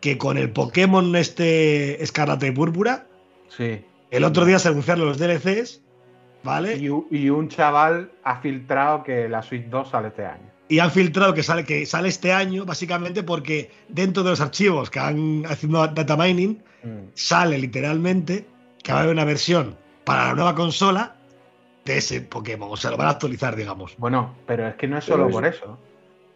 que 0.01 0.17
con 0.17 0.37
el 0.37 0.51
Pokémon 0.51 1.15
este 1.15 2.01
Escarlata 2.03 2.47
y 2.47 2.51
Púrpura, 2.51 3.05
Sí. 3.49 3.85
el 4.09 4.23
otro 4.23 4.45
día 4.45 4.57
se 4.59 4.69
anunciaron 4.69 5.05
los 5.05 5.17
DLCs, 5.19 5.81
¿vale? 6.43 6.77
Y, 6.77 6.89
y 7.15 7.29
un 7.29 7.47
chaval 7.49 8.11
ha 8.23 8.37
filtrado 8.41 9.03
que 9.03 9.29
la 9.29 9.41
Switch 9.43 9.65
2 9.67 9.89
sale 9.89 10.07
este 10.09 10.25
año. 10.25 10.49
Y 10.71 10.79
han 10.79 10.89
filtrado 10.89 11.33
que 11.33 11.43
sale, 11.43 11.65
que 11.65 11.85
sale 11.85 12.07
este 12.07 12.31
año, 12.31 12.63
básicamente 12.63 13.23
porque 13.23 13.69
dentro 13.89 14.23
de 14.23 14.29
los 14.29 14.39
archivos 14.39 14.89
que 14.89 14.99
han 15.01 15.43
haciendo 15.45 15.85
data 15.85 16.15
mining, 16.15 16.63
Mm. 16.83 17.09
sale 17.13 17.57
literalmente 17.59 18.47
que 18.81 18.91
va 18.93 18.99
a 18.99 19.01
haber 19.01 19.13
una 19.13 19.25
versión 19.25 19.75
para 20.05 20.27
la 20.27 20.33
nueva 20.33 20.55
consola 20.55 21.15
de 21.83 21.97
ese 21.97 22.21
Pokémon. 22.21 22.69
O 22.71 22.77
sea, 22.77 22.89
lo 22.91 22.95
van 22.97 23.07
a 23.07 23.11
actualizar, 23.11 23.55
digamos. 23.57 23.95
Bueno, 23.97 24.33
pero 24.47 24.65
es 24.67 24.75
que 24.75 24.87
no 24.87 24.97
es 24.97 25.03
Pero 25.05 25.17
solo 25.17 25.27
es- 25.27 25.33
por 25.33 25.45
eso. 25.45 25.79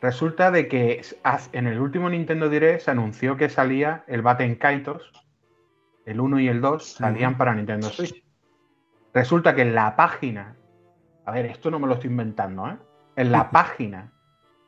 Resulta 0.02 0.52
de 0.52 0.68
que 0.68 1.02
en 1.54 1.68
el 1.68 1.80
último 1.80 2.10
Nintendo 2.10 2.50
Direct 2.50 2.82
se 2.84 2.92
anunció 2.92 3.38
que 3.38 3.48
salía 3.50 4.04
el 4.08 4.22
Baten 4.22 4.56
Kaitos, 4.56 5.12
el 6.06 6.20
1 6.20 6.40
y 6.42 6.48
el 6.50 6.60
2 6.62 6.84
salían 6.86 7.38
para 7.38 7.56
Nintendo 7.56 7.90
Switch. 7.90 8.22
Resulta 9.14 9.56
que 9.56 9.62
en 9.62 9.74
la 9.74 9.96
página, 9.96 10.58
a 11.26 11.32
ver, 11.32 11.46
esto 11.46 11.72
no 11.72 11.80
me 11.80 11.88
lo 11.88 11.94
estoy 11.94 12.10
inventando, 12.10 12.68
¿eh? 12.68 12.76
En 13.16 13.32
la 13.32 13.50
página 13.50 14.12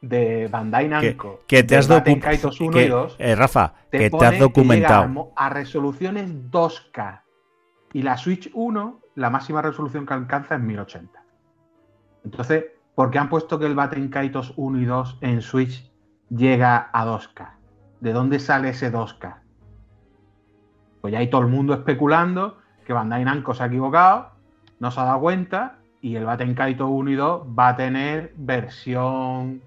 de 0.01 0.47
Bandai 0.47 0.87
Namco, 0.87 1.41
Que 1.47 1.63
te 1.63 1.75
del 1.75 1.79
has 1.79 1.87
documentado. 1.87 2.21
Kaitos 2.21 2.61
1 2.61 2.81
y 2.81 2.87
2, 2.87 3.17
Rafa, 3.35 3.73
te 3.89 3.97
que 3.97 4.09
te 4.09 4.25
has 4.25 4.31
que 4.31 4.37
a, 4.37 4.39
documentado. 4.39 5.31
a 5.35 5.49
resoluciones 5.49 6.29
2K. 6.51 7.21
Y 7.93 8.01
la 8.03 8.17
Switch 8.17 8.51
1, 8.53 8.99
la 9.15 9.29
máxima 9.29 9.61
resolución 9.61 10.05
que 10.05 10.13
alcanza 10.13 10.55
es 10.55 10.61
1080. 10.61 11.23
Entonces, 12.25 12.65
¿por 12.95 13.09
qué 13.09 13.19
han 13.19 13.29
puesto 13.29 13.57
que 13.57 13.65
el 13.65 13.75
Baten 13.75 14.09
Kaitos 14.09 14.53
1 14.57 14.79
y 14.79 14.85
2 14.85 15.17
en 15.21 15.41
Switch 15.41 15.91
llega 16.29 16.89
a 16.91 17.05
2K? 17.05 17.51
¿De 18.01 18.13
dónde 18.13 18.39
sale 18.39 18.69
ese 18.69 18.91
2K? 18.91 19.37
Pues 21.01 21.13
ya 21.13 21.19
hay 21.19 21.29
todo 21.29 21.41
el 21.41 21.47
mundo 21.47 21.73
especulando 21.73 22.57
que 22.85 22.93
Bandai 22.93 23.23
Namco 23.23 23.53
se 23.53 23.63
ha 23.63 23.67
equivocado, 23.67 24.31
no 24.79 24.91
se 24.91 24.99
ha 24.99 25.03
dado 25.05 25.21
cuenta 25.21 25.79
y 26.01 26.15
el 26.15 26.25
Baten 26.25 26.53
Kaitos 26.53 26.89
1 26.89 27.09
y 27.11 27.15
2 27.15 27.47
va 27.57 27.69
a 27.69 27.75
tener 27.75 28.33
versión, 28.35 29.61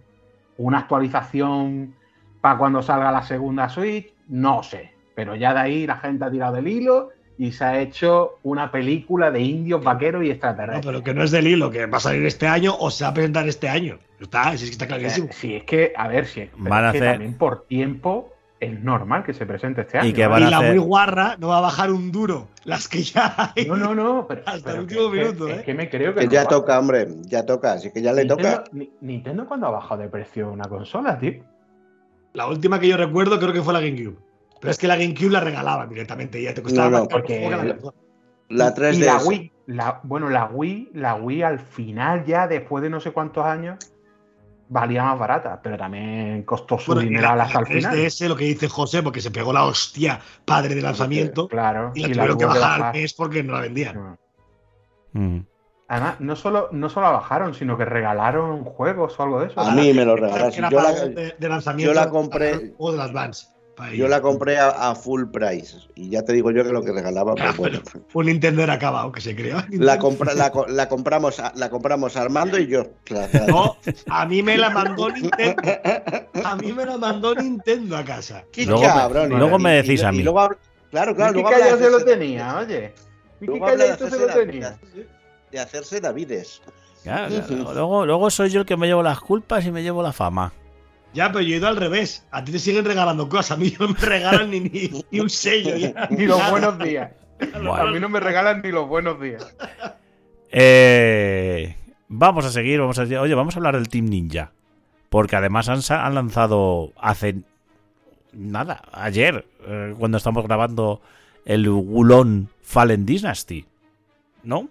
una 0.65 0.79
actualización 0.81 1.95
para 2.41 2.59
cuando 2.59 2.83
salga 2.83 3.13
la 3.13 3.23
segunda 3.23 3.69
Switch, 3.69 4.13
no 4.29 4.63
sé. 4.63 4.93
Pero 5.15 5.35
ya 5.37 5.53
de 5.55 5.61
ahí 5.61 5.87
la 5.87 5.97
gente 5.97 6.25
ha 6.25 6.31
tirado 6.31 6.55
del 6.55 6.69
hilo 6.69 7.11
y 7.39 7.53
se 7.53 7.65
ha 7.65 7.81
hecho 7.81 8.39
una 8.43 8.71
película 8.71 9.31
de 9.31 9.41
indios, 9.41 9.83
vaqueros 9.83 10.23
y 10.23 10.27
No, 10.27 10.33
extraterrestres. 10.33 10.87
pero 10.87 11.03
que 11.03 11.15
no 11.15 11.23
es 11.23 11.31
del 11.31 11.47
hilo, 11.47 11.71
que 11.71 11.87
va 11.87 11.99
a 11.99 12.01
salir 12.01 12.25
este 12.27 12.47
año 12.47 12.75
o 12.79 12.91
se 12.91 13.05
va 13.05 13.11
a 13.11 13.15
presentar 13.15 13.49
este 13.49 13.69
año. 13.69 13.99
Está, 14.21 14.51
si 14.57 14.57
es 14.57 14.63
que 14.65 14.71
está 14.71 14.87
clarísimo. 14.87 15.29
Eh, 15.29 15.33
Si 15.33 15.55
es 15.57 15.63
que, 15.65 15.93
a 15.97 16.09
ver, 16.09 16.27
si 16.27 16.43
es, 16.43 16.51
Van 16.57 16.85
a 16.85 16.89
es 16.89 16.93
que 16.93 16.99
hacer- 16.99 17.11
también 17.13 17.35
por 17.39 17.67
tiempo 17.67 18.33
es 18.61 18.79
normal 18.83 19.25
que 19.25 19.33
se 19.33 19.47
presente 19.47 19.81
este 19.81 19.99
año. 19.99 20.15
que 20.15 20.23
¿eh? 20.23 20.27
van 20.27 20.43
y 20.43 20.45
a 20.47 20.51
la 20.51 20.59
hacer- 20.59 20.75
muy 20.77 20.85
guarra 20.85 21.37
no 21.39 21.49
va 21.49 21.59
a 21.59 21.63
bajar 21.63 21.91
un 21.91 22.13
duro. 22.13 22.49
Las 22.65 22.87
que 22.89 23.03
ya 23.03 23.53
hay. 23.57 23.65
No, 23.67 23.77
no, 23.77 23.95
no, 23.95 24.27
pero, 24.29 24.43
Hasta 24.47 24.71
pero 24.71 24.83
el 24.83 24.87
que- 24.87 24.95
último 24.99 25.11
que- 25.13 25.19
minuto, 25.19 25.49
es 25.49 25.59
¿eh? 25.59 25.63
que 25.65 25.75
me 25.75 25.89
creo 25.89 26.13
que 26.15 26.21
Que 26.21 26.27
no 26.27 26.33
ya 26.33 26.43
va. 26.43 26.49
toca, 26.49 26.79
hombre, 26.79 27.09
ya 27.23 27.47
toca, 27.47 27.73
así 27.73 27.91
que 27.91 28.03
ya 28.03 28.13
le 28.13 28.25
Nintendo, 28.25 28.51
toca. 28.59 28.65
Ni- 28.73 28.93
Nintendo 29.01 29.47
cuando 29.47 29.67
ha 29.67 29.71
bajado 29.71 30.03
de 30.03 30.09
precio 30.09 30.51
una 30.53 30.69
consola, 30.69 31.19
tío. 31.19 31.43
La 32.35 32.47
última 32.47 32.79
que 32.79 32.87
yo 32.89 32.97
recuerdo 32.97 33.39
creo 33.41 33.53
que 33.53 33.63
fue 33.63 33.73
la 33.73 33.81
GameCube. 33.81 34.17
Pero 34.61 34.71
es 34.71 34.79
que 34.79 34.87
la 34.87 34.97
GameCube 34.97 35.31
la 35.31 35.41
regalaban 35.41 35.89
directamente 35.89 36.39
y 36.39 36.45
ya 36.45 36.53
te 36.55 36.63
costaba 36.63 36.91
No, 36.91 36.99
no, 37.01 37.09
porque- 37.09 37.41
que 37.41 37.51
la. 37.51 37.77
La 38.51 38.75
3DS. 38.75 38.97
Y 38.97 39.01
la 39.05 39.17
Wii, 39.25 39.53
la, 39.67 40.01
bueno, 40.03 40.29
la 40.29 40.47
Wii, 40.47 40.91
la 40.95 41.15
Wii 41.15 41.43
al 41.43 41.61
final 41.61 42.25
ya, 42.27 42.47
después 42.49 42.83
de 42.83 42.91
no 42.91 42.99
sé 43.01 43.13
cuántos 43.13 43.45
años, 43.47 43.79
valía 44.71 45.03
más 45.05 45.19
barata, 45.19 45.61
pero 45.63 45.77
también 45.77 46.45
costó 46.45 46.79
su 46.79 46.95
Bueno, 46.95 47.21
la, 47.21 47.33
hasta 47.43 47.59
el 47.59 47.67
final. 47.67 47.95
3DS, 47.97 48.29
lo 48.29 48.37
que 48.37 48.45
dice 48.45 48.69
José, 48.69 49.03
porque 49.03 49.21
se 49.21 49.31
pegó 49.31 49.53
la 49.53 49.65
hostia 49.65 50.21
padre 50.45 50.75
de 50.77 50.81
lanzamiento 50.81 51.49
Claro, 51.49 51.93
y 51.95 52.03
la 52.03 52.07
y 52.09 52.15
la 52.15 52.23
tuvieron 52.23 52.39
que 52.39 52.47
bajar 52.47 52.83
al 52.83 52.93
mes 52.95 53.13
porque 53.13 53.43
no 53.43 53.53
la 53.53 53.61
vendían. 53.61 54.17
Mm. 55.13 55.39
Además, 55.89 56.21
no 56.21 56.37
solo, 56.37 56.69
no 56.71 56.89
solo 56.89 57.07
la 57.07 57.13
bajaron, 57.15 57.53
sino 57.53 57.77
que 57.77 57.85
regalaron 57.85 58.65
juegos 58.65 59.19
o 59.19 59.23
algo 59.25 59.41
de 59.41 59.49
eso. 59.49 59.61
A 59.61 59.73
mí 59.73 59.93
me 59.93 60.05
lo 60.05 60.15
regalaron. 60.15 60.53
Yo 60.71 60.81
la, 60.81 60.93
de, 60.93 61.35
de 61.37 61.49
lanzamiento. 61.49 61.93
yo 61.93 62.01
la 62.01 62.09
compré- 62.09 62.53
para 62.53 62.63
el 62.63 62.75
juego 62.77 62.93
del 62.93 63.01
Yo 63.95 64.09
la 64.09 64.21
compré 64.21 64.59
a, 64.59 64.69
a 64.91 64.95
full 64.95 65.25
price. 65.33 65.77
Y 65.95 66.11
ya 66.11 66.23
te 66.25 66.33
digo 66.33 66.51
yo 66.51 66.65
que 66.65 66.73
lo 66.73 66.83
que 66.83 66.93
regalaba, 66.93 67.35
Ya, 67.37 67.45
pues 67.47 67.57
bueno. 67.57 67.81
Un 68.15 68.27
Nintendo 68.27 68.63
era 68.63 68.75
acabado, 68.75 69.11
que 69.13 69.21
se 69.21 69.35
creó. 69.35 69.59
La, 69.71 69.99
compra- 69.99 70.35
la, 70.35 70.51
co- 70.51 70.67
la 70.67 70.89
compramos 70.89 71.41
la 71.55 71.71
compramos 71.71 72.17
Armando 72.17 72.59
y 72.59 72.67
yo. 72.67 72.85
La- 73.09 73.29
la- 73.33 73.47
No, 73.47 73.77
a 74.09 74.27
mí 74.27 74.43
me 74.43 74.57
la 74.59 74.71
mandó 74.71 75.11
Nintendo. 75.11 75.63
A 76.45 76.57
mí 76.57 76.73
me 76.73 76.85
la 76.87 76.97
mandó 76.99 77.35
Nintendo 77.35 77.97
a 77.97 78.05
casa. 78.05 78.45
Qué 78.53 78.67
Luego 78.67 78.83
me- 78.83 78.87
cabrón. 78.89 79.29
luego 79.31 79.59
Y- 79.59 79.63
me 79.63 79.73
y- 79.79 79.83
decís 79.83 80.01
y 80.03 80.05
a 80.05 80.13
mí. 80.13 80.23
luego 80.23 80.41
habla- 80.41 80.59
claro, 80.91 81.15
claro. 81.15 81.33
Luego 81.33 81.51
Calla 81.51 81.65
se 81.77 81.91
lo 81.91 81.99
hacerse- 81.99 82.05
tenía, 82.05 82.59
oye. 82.59 82.95
Luego 83.41 83.67
de 83.67 83.73
Calladito 83.73 83.99
se 83.99 84.05
hacerse 84.17 84.27
lo 84.27 84.47
tenía. 84.47 84.71
de- 84.95 85.09
De 85.51 85.59
hacerse 85.59 86.01
Davides. 86.01 86.63
Claro, 87.03 87.35
claro. 87.47 87.73
Luego, 87.75 88.07
luego 88.07 88.31
soy 88.31 88.51
yo 88.51 88.61
el 88.61 88.67
que 88.67 88.77
me 88.77 88.87
llevo 88.87 89.03
las 89.03 89.21
culpas 89.21 89.65
y 89.65 89.71
me 89.71 89.83
llevo 89.83 90.03
la 90.03 90.13
fama. 90.13 90.53
Ya, 91.13 91.33
pero 91.33 91.41
yo 91.41 91.55
he 91.55 91.59
ido 91.59 91.69
al 91.69 91.77
revés. 91.77 92.27
A 92.31 92.45
ti 92.45 92.53
te 92.53 92.59
siguen 92.59 92.85
regalando 92.85 93.29
cosas. 93.29 93.53
A 93.53 93.57
mí 93.57 93.75
no 93.79 93.89
me 93.89 93.99
regalan 93.99 94.51
ni, 94.51 94.61
ni, 94.61 95.05
ni 95.11 95.21
un 95.21 95.31
sello. 95.31 95.77
ya. 95.77 96.07
Ni 96.11 96.27
los 96.27 96.51
buenos 96.51 96.79
días. 96.79 97.11
Bueno. 97.53 97.75
A 97.75 97.91
mí 97.91 97.99
no 97.99 98.09
me 98.09 98.21
regalan 98.21 98.61
ni 98.63 98.71
los 98.71 98.87
buenos 98.87 99.19
días. 99.21 99.57
Eh, 100.51 101.75
vamos 102.09 102.45
a 102.45 102.51
seguir, 102.51 102.81
vamos 102.81 102.99
a 102.99 103.03
oye, 103.03 103.35
vamos 103.35 103.57
a 103.57 103.59
hablar 103.59 103.77
del 103.77 103.89
Team 103.89 104.07
Ninja. 104.07 104.53
Porque 105.09 105.37
además 105.37 105.69
han, 105.69 105.81
han 105.89 106.15
lanzado 106.15 106.93
hace 106.99 107.37
nada, 108.33 108.83
ayer, 108.93 109.47
eh, 109.67 109.95
cuando 109.99 110.19
estamos 110.19 110.45
grabando 110.45 111.01
el 111.45 111.69
Wulon 111.69 112.49
Fallen 112.63 113.07
Dynasty, 113.07 113.65
¿no? 114.45 114.69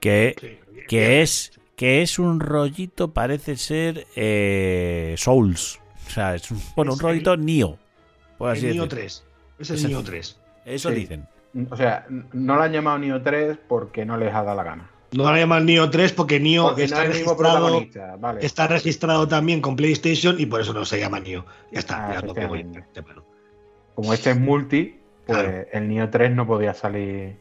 Que, 0.00 0.34
Sí, 0.38 0.58
que 0.88 1.22
es 1.22 1.59
que 1.80 2.02
es 2.02 2.18
un 2.18 2.40
rollito, 2.40 3.14
parece 3.14 3.56
ser 3.56 4.06
eh, 4.14 5.14
Souls. 5.16 5.80
O 6.06 6.10
sea, 6.10 6.34
es 6.34 6.50
un, 6.50 6.60
bueno, 6.76 6.92
un 6.92 6.98
rollito 6.98 7.38
Nio. 7.38 7.78
Por 8.36 8.50
así 8.50 8.66
El 8.66 8.72
Nio 8.74 8.82
decirlo. 8.82 8.88
3. 8.88 9.24
Es 9.60 9.70
el 9.70 9.76
Ese- 9.76 9.88
Nio 9.88 10.02
3. 10.02 10.40
Eso 10.66 10.88
Sí. 10.90 10.94
dicen. 10.94 11.26
O 11.70 11.76
sea, 11.78 12.04
no 12.34 12.56
lo 12.56 12.62
han 12.64 12.72
llamado 12.72 12.98
Nio 12.98 13.22
3 13.22 13.56
porque 13.66 14.04
no 14.04 14.18
les 14.18 14.28
ha 14.34 14.42
dado 14.42 14.56
la 14.58 14.62
gana. 14.62 14.90
No 15.12 15.30
lo 15.32 15.34
llaman 15.38 15.64
Nio 15.64 15.88
3 15.88 16.12
porque 16.12 16.38
Nio 16.38 16.64
Porque 16.64 16.82
no 16.82 16.84
está, 16.84 16.98
es 17.04 17.10
el 17.12 17.16
mismo 17.16 17.32
registrado. 17.32 18.18
Vale. 18.18 18.44
está 18.44 18.66
registrado 18.66 19.26
también 19.26 19.62
con 19.62 19.74
PlayStation 19.74 20.38
y 20.38 20.44
por 20.44 20.60
eso 20.60 20.74
no 20.74 20.84
se 20.84 21.00
llama 21.00 21.18
Nio. 21.18 21.46
Ya 21.72 21.78
está, 21.78 22.08
Ah, 22.10 22.14
ya 22.20 22.20
lo 22.26 22.34
mano. 22.34 23.24
Como 23.94 24.12
este 24.12 24.32
es 24.32 24.38
multi, 24.38 24.98
pues 25.24 25.38
Claro. 25.38 25.64
el 25.72 25.88
Nio 25.88 26.10
3 26.10 26.30
no 26.32 26.46
podía 26.46 26.74
salir. 26.74 27.36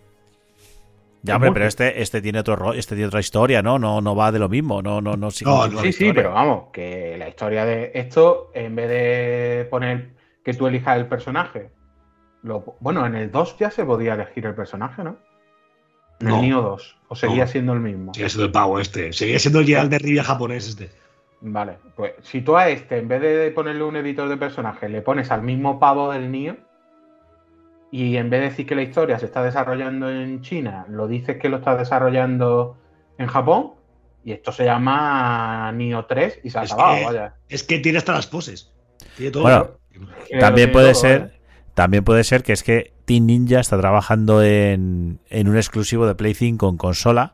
Ya, 1.22 1.36
hombre, 1.36 1.51
pero 1.51 1.65
este, 1.65 2.01
este 2.01 2.22
tiene 2.22 2.39
otro 2.39 2.55
ro- 2.55 2.74
este 2.74 2.95
tiene 2.95 3.07
otra 3.07 3.20
historia, 3.20 3.61
¿no? 3.61 3.78
No, 3.78 3.99
no 4.01 4.15
va 4.15 4.32
de 4.32 4.39
lo 4.39 4.47
mismo, 4.47 4.82
no, 4.82 5.01
no, 5.01 5.17
no 5.17 5.32
sigue 5.32 5.51
No, 5.51 5.67
la 5.67 5.74
no, 5.74 5.80
Sí, 5.82 5.91
sí, 5.91 6.05
historia. 6.05 6.13
pero 6.13 6.34
vamos, 6.34 6.63
que 6.72 7.15
la 7.17 7.28
historia 7.28 7.65
de 7.65 7.91
esto, 7.93 8.51
en 8.53 8.76
vez 8.76 8.88
de 8.89 9.67
poner 9.70 10.11
que 10.45 10.53
tú 10.53 10.67
elijas 10.67 10.97
el 10.97 11.07
personaje, 11.07 11.72
lo, 12.43 12.78
bueno, 12.80 13.05
en 13.05 13.15
el 13.15 13.32
2 13.32 13.57
ya 13.59 13.70
se 13.70 13.84
podía 13.84 14.13
elegir 14.13 14.45
el 14.45 14.55
personaje, 14.55 15.03
¿no? 15.03 15.17
En 16.22 16.28
No. 16.30 16.36
el 16.38 16.41
Nio 16.41 16.61
2, 16.61 16.97
o 17.09 17.15
seguía 17.15 17.45
No. 17.45 17.51
siendo 17.51 17.74
el 17.74 17.80
mismo. 17.82 18.13
Sigue 18.13 18.30
siendo 18.30 18.45
el 18.45 18.51
pavo 18.51 18.80
este. 18.80 19.11
Sigue 19.11 19.39
siendo 19.39 19.59
el 19.59 19.65
Geralt 19.65 19.91
de 19.91 19.99
Rivia 19.99 20.24
japonés 20.24 20.67
este. 20.70 20.89
Vale, 21.41 21.78
pues 21.95 22.13
si 22.22 22.41
tú 22.41 22.55
a 22.57 22.70
este, 22.70 22.97
en 22.97 23.07
vez 23.09 23.22
de 23.22 23.51
ponerle 23.51 23.84
un 23.84 23.95
editor 23.97 24.28
de 24.30 24.36
personaje, 24.38 24.88
le 24.89 25.01
pones 25.01 25.32
al 25.32 25.41
mismo 25.41 25.80
pavo 25.80 26.11
del 26.11 26.32
Nio, 26.32 26.57
y 27.92 28.18
en 28.18 28.30
vez 28.30 28.42
de 28.42 28.50
decir 28.50 28.66
que 28.68 28.76
la 28.76 28.84
historia 28.84 29.18
se 29.20 29.26
está 29.26 29.44
desarrollando 29.44 30.10
en 30.10 30.42
China, 30.42 30.86
lo 30.90 31.08
dices 31.08 31.38
que 31.38 31.50
lo 31.50 31.58
está 31.58 31.76
desarrollando 31.76 32.78
en 33.18 33.28
Japón, 33.28 33.72
y 34.24 34.32
esto 34.34 34.52
se 34.52 34.66
llama 34.66 35.72
Nio 35.74 36.06
3 36.06 36.42
y 36.44 36.50
se 36.50 36.60
ha 36.60 36.64
Es 36.64 36.74
acabado, 36.74 36.98
que- 37.00 37.06
vaya. 37.06 37.34
Es 37.48 37.64
que 37.64 37.80
tiene 37.80 37.98
hasta 37.98 38.14
las 38.14 38.28
poses. 38.28 38.72
Tiene 39.16 39.32
todo. 39.32 39.44
Bueno, 39.44 39.70
También 40.40 40.72
puede 40.72 40.92
todo, 40.92 41.02
ser, 41.02 41.22
¿eh? 41.34 41.40
también 41.74 42.04
puede 42.04 42.24
ser 42.24 42.44
que 42.44 42.54
es 42.54 42.64
que 42.64 42.94
Team 43.06 43.26
Ninja 43.26 43.60
está 43.60 43.78
trabajando 43.80 44.44
en, 44.44 45.20
en 45.30 45.48
un 45.50 45.58
exclusivo 45.58 46.06
de 46.06 46.16
Play 46.16 46.34
5 46.34 46.58
con 46.66 46.78
consola 46.78 47.34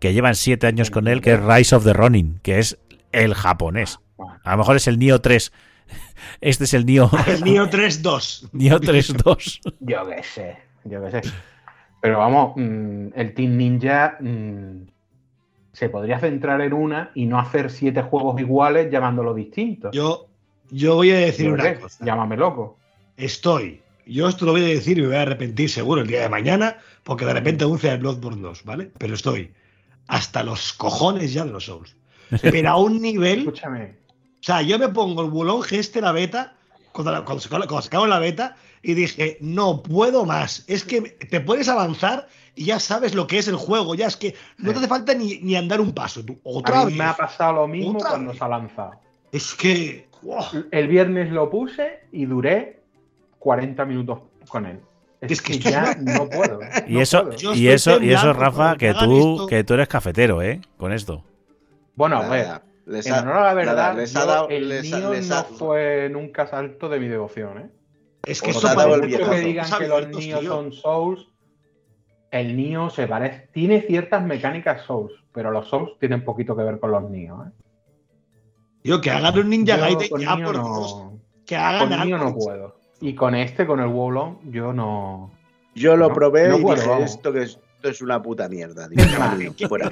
que 0.00 0.12
llevan 0.12 0.34
siete 0.34 0.66
años 0.66 0.90
con 0.90 1.06
él, 1.08 1.20
que 1.22 1.34
es 1.34 1.42
Rise 1.42 1.74
of 1.76 1.84
the 1.84 1.92
Ronin, 1.92 2.38
que 2.42 2.58
es 2.58 2.78
el 3.12 3.34
japonés. 3.34 3.98
Bueno, 4.16 4.38
A 4.44 4.52
lo 4.52 4.58
mejor 4.58 4.76
es 4.76 4.86
el 4.88 4.98
Nio 4.98 5.20
3. 5.20 5.52
Este 6.40 6.64
es 6.64 6.74
el 6.74 6.86
Nio, 6.86 7.10
El 7.26 7.42
Nio 7.42 7.68
3-2. 7.68 8.50
Nio 8.52 8.80
3.2. 8.80 9.60
Yo 9.80 10.06
qué 10.08 10.22
sé, 10.22 10.56
yo 10.84 11.02
qué 11.04 11.10
sé. 11.10 11.20
Pero 12.00 12.18
vamos, 12.18 12.52
mm, 12.56 13.08
el 13.14 13.34
Team 13.34 13.56
Ninja 13.56 14.16
mm, 14.20 14.86
se 15.72 15.88
podría 15.88 16.18
centrar 16.18 16.60
en 16.60 16.72
una 16.72 17.10
y 17.14 17.26
no 17.26 17.38
hacer 17.38 17.70
siete 17.70 18.02
juegos 18.02 18.40
iguales 18.40 18.90
llamándolo 18.90 19.34
distintos. 19.34 19.94
Yo, 19.94 20.28
yo 20.70 20.96
voy 20.96 21.10
a 21.10 21.18
decir 21.18 21.46
Yo 21.46 21.54
una 21.54 21.74
cosa. 21.74 22.04
Llámame 22.04 22.36
loco. 22.36 22.78
Estoy. 23.16 23.80
Yo 24.06 24.28
esto 24.28 24.46
lo 24.46 24.52
voy 24.52 24.64
a 24.64 24.68
decir 24.68 24.98
y 24.98 25.02
me 25.02 25.08
voy 25.08 25.16
a 25.16 25.22
arrepentir 25.22 25.68
seguro 25.68 26.02
el 26.02 26.06
día 26.06 26.22
de 26.22 26.28
mañana 26.28 26.78
porque 27.02 27.24
de 27.24 27.32
repente 27.32 27.64
anuncia 27.64 27.92
el 27.92 27.98
Bloodborne 27.98 28.40
2, 28.40 28.64
¿vale? 28.64 28.90
Pero 28.98 29.14
estoy 29.14 29.52
hasta 30.06 30.42
los 30.42 30.72
cojones 30.72 31.32
ya 31.32 31.44
de 31.44 31.52
los 31.52 31.64
Souls. 31.64 31.96
Pero 32.42 32.70
a 32.70 32.76
un 32.76 33.00
nivel. 33.00 33.40
Escúchame. 33.40 33.96
O 34.40 34.42
sea, 34.46 34.62
yo 34.62 34.78
me 34.78 34.88
pongo 34.88 35.22
el 35.22 35.30
bulón 35.30 35.62
este 35.70 36.00
la 36.00 36.12
beta, 36.12 36.54
cuando, 36.92 37.12
la- 37.12 37.24
cuando, 37.24 37.42
cuando 37.48 37.82
sacaron 37.82 38.10
la 38.10 38.18
beta, 38.18 38.56
y 38.82 38.94
dije, 38.94 39.38
no 39.40 39.82
puedo 39.82 40.24
más. 40.24 40.64
Es 40.68 40.84
que 40.84 41.00
te 41.02 41.40
puedes 41.40 41.68
avanzar 41.68 42.28
y 42.54 42.66
ya 42.66 42.78
sabes 42.78 43.14
lo 43.14 43.26
que 43.26 43.38
es 43.38 43.48
el 43.48 43.56
juego. 43.56 43.94
Ya 43.96 44.06
es 44.06 44.16
que 44.16 44.34
no 44.58 44.70
te 44.72 44.78
hace 44.78 44.86
falta 44.88 45.12
ni, 45.14 45.38
ni 45.38 45.56
andar 45.56 45.80
un 45.80 45.92
paso. 45.92 46.24
Tú, 46.24 46.38
otra 46.44 46.82
A 46.82 46.84
mí 46.84 46.90
vez. 46.92 46.98
me 46.98 47.04
ha 47.04 47.16
pasado 47.16 47.54
lo 47.54 47.68
mismo 47.68 47.98
Otra 47.98 48.10
cuando 48.10 48.30
vez. 48.30 48.38
se 48.38 48.44
ha 48.44 48.48
lanzado. 48.48 48.92
Es 49.32 49.54
que. 49.54 50.06
El 50.70 50.88
viernes 50.88 51.30
lo 51.32 51.50
puse 51.50 52.00
y 52.12 52.24
duré 52.26 52.80
40 53.40 53.84
minutos 53.84 54.20
con 54.48 54.66
él. 54.66 54.80
Es, 55.20 55.32
Es 55.32 55.42
que 55.42 55.58
ya 55.58 55.96
no 56.00 56.28
puedo. 56.28 56.60
Y 56.86 56.94
no 56.94 57.00
eso, 57.00 57.24
puedo. 57.24 57.54
Y 57.54 57.68
eso, 57.68 58.00
y 58.02 58.12
eso, 58.12 58.32
Rafa, 58.32 58.76
que 58.76 58.94
tú, 58.94 59.32
esto. 59.34 59.46
que 59.48 59.64
tú 59.64 59.74
eres 59.74 59.88
cafetero, 59.88 60.42
¿eh? 60.42 60.60
Con 60.76 60.92
esto. 60.92 61.24
Bueno, 61.96 62.18
a 62.18 62.28
ver, 62.28 62.46
Nada, 62.46 62.62
les 62.86 63.06
en 63.06 63.14
ha- 63.14 63.20
honor 63.20 63.36
a 63.36 63.42
la 63.44 63.54
verdad, 63.54 63.76
nada, 63.76 63.94
les 63.94 64.16
ha 64.16 64.20
yo- 64.20 64.26
dado- 64.26 64.48
el 64.48 64.68
les 64.68 64.92
ha- 64.92 64.96
mío 64.98 65.12
les 65.12 65.28
no 65.28 65.44
fue 65.44 66.08
nunca 66.10 66.46
salto 66.46 66.88
de 66.88 66.98
mi 67.00 67.08
devoción, 67.08 67.58
¿eh? 67.58 67.70
Es 68.24 68.40
que 68.42 68.50
ha 68.50 68.74
dado 68.74 68.94
el 68.96 69.02
que 69.02 69.40
digan 69.40 69.66
que 69.78 69.86
los 69.88 70.08
Nio 70.08 70.42
son 70.42 70.72
Souls, 70.72 71.28
el 72.30 72.56
Nio 72.56 72.90
se 72.90 73.06
parece, 73.06 73.48
tiene 73.52 73.82
ciertas 73.82 74.24
mecánicas 74.24 74.82
Souls, 74.82 75.12
pero 75.32 75.50
los 75.50 75.68
Souls 75.68 75.92
tienen 76.00 76.24
poquito 76.24 76.56
que 76.56 76.62
ver 76.64 76.80
con 76.80 76.90
los 76.90 77.08
Nio, 77.10 77.44
¿eh? 77.46 77.50
Yo, 78.82 79.00
que 79.00 79.10
hagan 79.10 79.36
un 79.38 79.50
Ninja 79.50 79.76
Gaiden 79.76 80.08
con 80.08 80.20
ya 80.20 80.36
por 80.36 80.54
no- 80.56 80.62
Dios. 80.78 80.96
Que 81.44 81.56
hagan 81.56 81.88
Con 81.88 82.06
Nio 82.06 82.16
algo. 82.16 82.30
no 82.30 82.34
puedo. 82.36 82.80
Y 83.00 83.14
con 83.14 83.34
este, 83.34 83.66
con 83.66 83.80
el 83.80 83.88
Wowlong, 83.88 84.50
yo 84.50 84.72
no. 84.72 85.30
Yo 85.74 85.96
lo 85.96 86.08
No, 86.08 86.14
probé 86.14 86.48
no 86.48 86.58
y 86.58 86.62
puedo, 86.62 86.76
dije, 86.76 86.88
vamos. 86.88 87.10
esto 87.10 87.32
que 87.32 87.42
es, 87.42 87.58
esto 87.76 87.88
es 87.90 88.00
una 88.00 88.22
puta 88.22 88.48
mierda. 88.48 88.88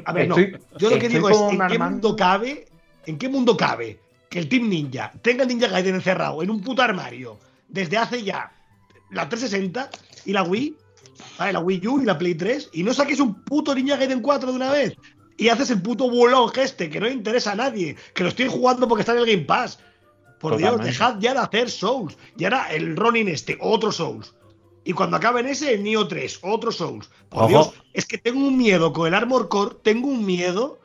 A 0.07 0.13
ver, 0.13 0.29
no. 0.29 0.37
Yo 0.39 0.47
lo 0.91 0.99
que 0.99 1.07
estoy 1.07 1.09
digo 1.09 1.29
es, 1.29 1.41
¿en 1.53 1.67
qué 1.69 1.79
mundo 1.79 2.17
cabe? 2.17 2.65
¿En 3.07 3.19
qué 3.19 3.29
mundo 3.29 3.57
cabe 3.57 4.01
que 4.31 4.39
el 4.39 4.49
Team 4.49 4.69
Ninja 4.69 5.13
tenga 5.23 5.43
el 5.43 5.49
Ninja 5.49 5.69
Gaiden 5.69 5.95
encerrado 5.95 6.43
en 6.43 6.51
un 6.51 6.61
puto 6.61 6.83
armario 6.83 7.39
desde 7.69 7.97
hace 7.97 8.23
ya 8.23 8.53
la 9.11 9.29
360 9.29 9.91
y 10.25 10.33
la 10.33 10.43
Wii, 10.43 10.77
¿vale? 11.39 11.53
la 11.53 11.61
Wii 11.61 11.87
U 11.87 12.03
y 12.03 12.05
la 12.05 12.19
Play 12.19 12.35
3 12.35 12.71
y 12.73 12.83
no 12.83 12.93
saques 12.95 13.21
un 13.21 13.43
puto 13.45 13.75
Ninja 13.75 13.97
Gaiden 13.97 14.21
4 14.21 14.51
de 14.51 14.57
una 14.57 14.71
vez 14.71 14.97
y 15.37 15.49
haces 15.49 15.71
el 15.71 15.83
puto 15.83 16.09
bulón 16.09 16.51
este 16.57 16.91
que 16.91 17.01
no 17.01 17.07
le 17.07 17.13
interesa 17.13 17.53
a 17.53 17.57
nadie, 17.57 17.97
que 18.15 18.23
lo 18.23 18.29
estoy 18.29 18.49
jugando 18.49 18.89
porque 18.89 19.03
está 19.03 19.13
en 19.13 19.19
el 19.19 19.27
Game 19.27 19.45
Pass. 19.45 19.79
Por 20.39 20.57
Dios, 20.57 20.83
dejad 20.83 21.19
ya 21.21 21.33
de 21.33 21.41
hacer 21.41 21.71
Souls. 21.71 22.19
Y 22.37 22.45
ahora 22.45 22.67
el 22.71 22.97
Ronin 22.97 23.29
este, 23.29 23.57
otro 23.61 23.91
Souls. 23.91 24.35
Y 24.85 24.93
cuando 24.93 25.17
acaben 25.17 25.47
ese, 25.47 25.73
el 25.73 25.83
Neo 25.83 26.07
3, 26.07 26.41
otro 26.43 26.71
Souls. 26.71 27.09
Por 27.31 27.45
Ojo. 27.45 27.49
Dios, 27.49 27.73
es 27.95 28.05
que 28.05 28.19
tengo 28.19 28.47
un 28.47 28.59
miedo 28.59 28.93
con 28.93 29.07
el 29.07 29.15
Armor 29.15 29.49
Core, 29.49 29.77
tengo 29.83 30.09
un 30.09 30.27
miedo. 30.27 30.79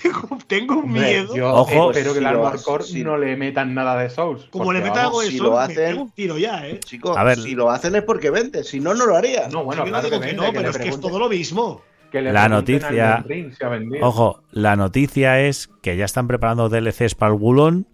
Tengo, 0.00 0.38
tengo 0.46 0.82
miedo. 0.82 1.34
Yo 1.36 1.52
Ojo. 1.52 1.90
espero 1.90 2.12
que 2.14 2.20
el 2.20 2.26
Armor 2.26 2.62
Core 2.62 2.84
si- 2.84 3.02
no 3.04 3.18
le 3.18 3.36
metan 3.36 3.74
nada 3.74 4.00
de 4.00 4.08
Souls. 4.08 4.44
Como 4.50 4.72
le 4.72 4.80
metan 4.80 5.06
algo 5.06 5.20
de 5.20 5.26
si 5.28 5.36
Souls, 5.38 5.50
lo 5.50 5.56
me 5.58 5.62
hacen- 5.64 5.98
un 5.98 6.10
tiro 6.12 6.38
ya, 6.38 6.66
¿eh? 6.66 6.80
Chicos, 6.80 7.16
A 7.16 7.24
ver. 7.24 7.38
si 7.38 7.54
lo 7.54 7.70
hacen 7.70 7.94
es 7.96 8.02
porque 8.02 8.30
vende, 8.30 8.64
si 8.64 8.80
no, 8.80 8.94
no 8.94 9.04
lo 9.04 9.16
haría. 9.16 9.48
No, 9.48 9.64
bueno, 9.64 9.82
Yo 9.84 9.90
no 9.90 9.98
claro 10.00 10.08
digo 10.08 10.20
que, 10.22 10.32
no, 10.32 10.52
pero 10.54 10.70
es 10.70 10.78
que 10.78 10.88
es 10.88 11.00
todo 11.00 11.18
lo 11.18 11.28
mismo. 11.28 11.82
que 12.10 12.22
le 12.22 12.32
La 12.32 12.48
noticia- 12.48 13.22
Ring. 13.24 13.52
Ojo, 14.00 14.42
la 14.50 14.74
noticia 14.74 15.40
es 15.42 15.68
que 15.80 15.96
ya 15.96 16.04
están 16.06 16.26
preparando 16.26 16.68
DLCs 16.68 17.14
para 17.14 17.32
el 17.34 17.38
Wulon, 17.40 17.86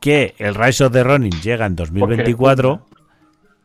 que 0.00 0.34
el 0.38 0.54
Rise 0.54 0.84
of 0.84 0.92
the 0.92 1.02
Ronin 1.04 1.32
llega 1.42 1.64
en 1.64 1.74
2024 1.76 2.84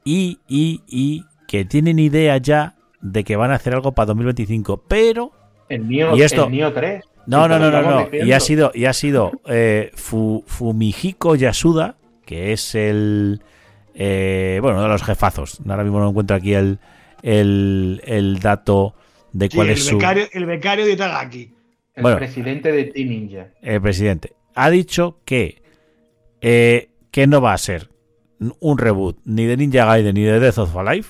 y, 0.05 0.39
y, 0.47 0.81
y 0.87 1.25
que 1.47 1.65
tienen 1.65 1.99
idea 1.99 2.37
ya 2.37 2.75
de 3.01 3.23
que 3.25 3.35
van 3.35 3.51
a 3.51 3.55
hacer 3.55 3.73
algo 3.73 3.91
para 3.93 4.05
2025, 4.07 4.83
pero 4.87 5.31
El 5.67 5.87
Nio, 5.89 6.15
¿Y 6.15 6.21
esto? 6.21 6.45
el 6.45 6.51
Nio 6.51 6.71
3. 6.71 7.03
No, 7.27 7.47
no, 7.47 7.59
no, 7.59 7.71
no, 7.71 7.81
no, 7.81 8.07
y 8.11 8.31
ha 8.31 8.39
sido, 8.39 8.71
y 8.73 8.85
ha 8.85 8.93
sido 8.93 9.31
eh, 9.47 9.91
Fu- 9.95 10.43
Fumihiko 10.47 11.35
Yasuda, 11.35 11.95
que 12.25 12.53
es 12.53 12.75
el, 12.75 13.41
eh, 13.93 14.59
bueno, 14.61 14.77
uno 14.77 14.83
de 14.87 14.93
los 14.93 15.03
jefazos. 15.03 15.59
Ahora 15.67 15.83
mismo 15.83 15.99
no 15.99 16.09
encuentro 16.09 16.35
aquí 16.35 16.53
el, 16.53 16.79
el, 17.21 18.01
el 18.05 18.39
dato 18.39 18.95
de 19.31 19.47
Sí, 19.49 19.55
cuál 19.55 19.67
el, 19.67 19.73
es 19.73 19.85
su 19.85 19.97
becario, 19.97 20.25
el 20.33 20.45
becario 20.45 20.85
de 20.85 20.91
Itagaki. 20.93 21.51
El 21.95 22.01
Bueno. 22.01 22.17
presidente 22.17 22.71
de 22.71 22.83
Team 22.85 23.07
Ninja. 23.09 23.47
el 23.61 23.81
presidente, 23.81 24.33
ha 24.53 24.69
dicho 24.69 25.19
que, 25.25 25.61
eh, 26.41 26.89
que 27.11 27.25
no 27.27 27.39
va 27.41 27.53
a 27.53 27.57
ser 27.57 27.89
un 28.59 28.77
reboot 28.77 29.17
ni 29.23 29.45
de 29.45 29.55
Ninja 29.55 29.85
Gaiden 29.85 30.13
ni 30.13 30.23
de 30.23 30.39
Death 30.41 30.57
of 30.57 30.75
Alive, 30.75 31.07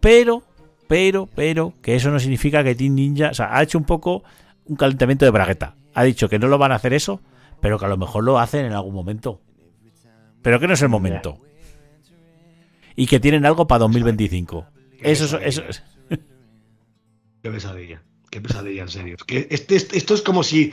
pero, 0.00 0.42
pero, 0.88 1.28
pero, 1.34 1.74
que 1.82 1.94
eso 1.96 2.10
no 2.10 2.18
significa 2.18 2.62
que 2.64 2.74
Team 2.74 2.94
Ninja, 2.94 3.30
o 3.30 3.34
sea, 3.34 3.56
ha 3.56 3.62
hecho 3.62 3.78
un 3.78 3.84
poco 3.84 4.22
un 4.70 4.76
calentamiento 4.76 5.24
de 5.24 5.32
bragueta. 5.32 5.74
Ha 5.94 6.04
dicho 6.04 6.28
que 6.28 6.38
no 6.38 6.46
lo 6.46 6.56
van 6.56 6.70
a 6.72 6.76
hacer 6.76 6.92
eso, 6.94 7.20
pero 7.60 7.78
que 7.78 7.84
a 7.84 7.88
lo 7.88 7.96
mejor 7.96 8.22
lo 8.24 8.38
hacen 8.38 8.64
en 8.64 8.72
algún 8.72 8.94
momento. 8.94 9.40
Pero 10.42 10.60
que 10.60 10.68
no 10.68 10.74
es 10.74 10.82
el 10.82 10.88
momento. 10.88 11.38
Y 12.96 13.06
que 13.06 13.18
tienen 13.20 13.44
algo 13.44 13.66
para 13.66 13.80
2025. 13.80 14.66
Eso 15.02 15.24
es, 15.24 15.32
eso 15.58 15.62
es- 15.68 15.82
Qué 17.42 17.50
pesadilla. 17.50 18.02
Qué 18.30 18.40
pesadilla, 18.40 18.82
en 18.82 18.88
serio. 18.88 19.16
Es 19.16 19.24
que 19.24 19.48
este- 19.50 19.74
este- 19.76 19.98
esto 19.98 20.14
es 20.14 20.22
como 20.22 20.42
si. 20.42 20.72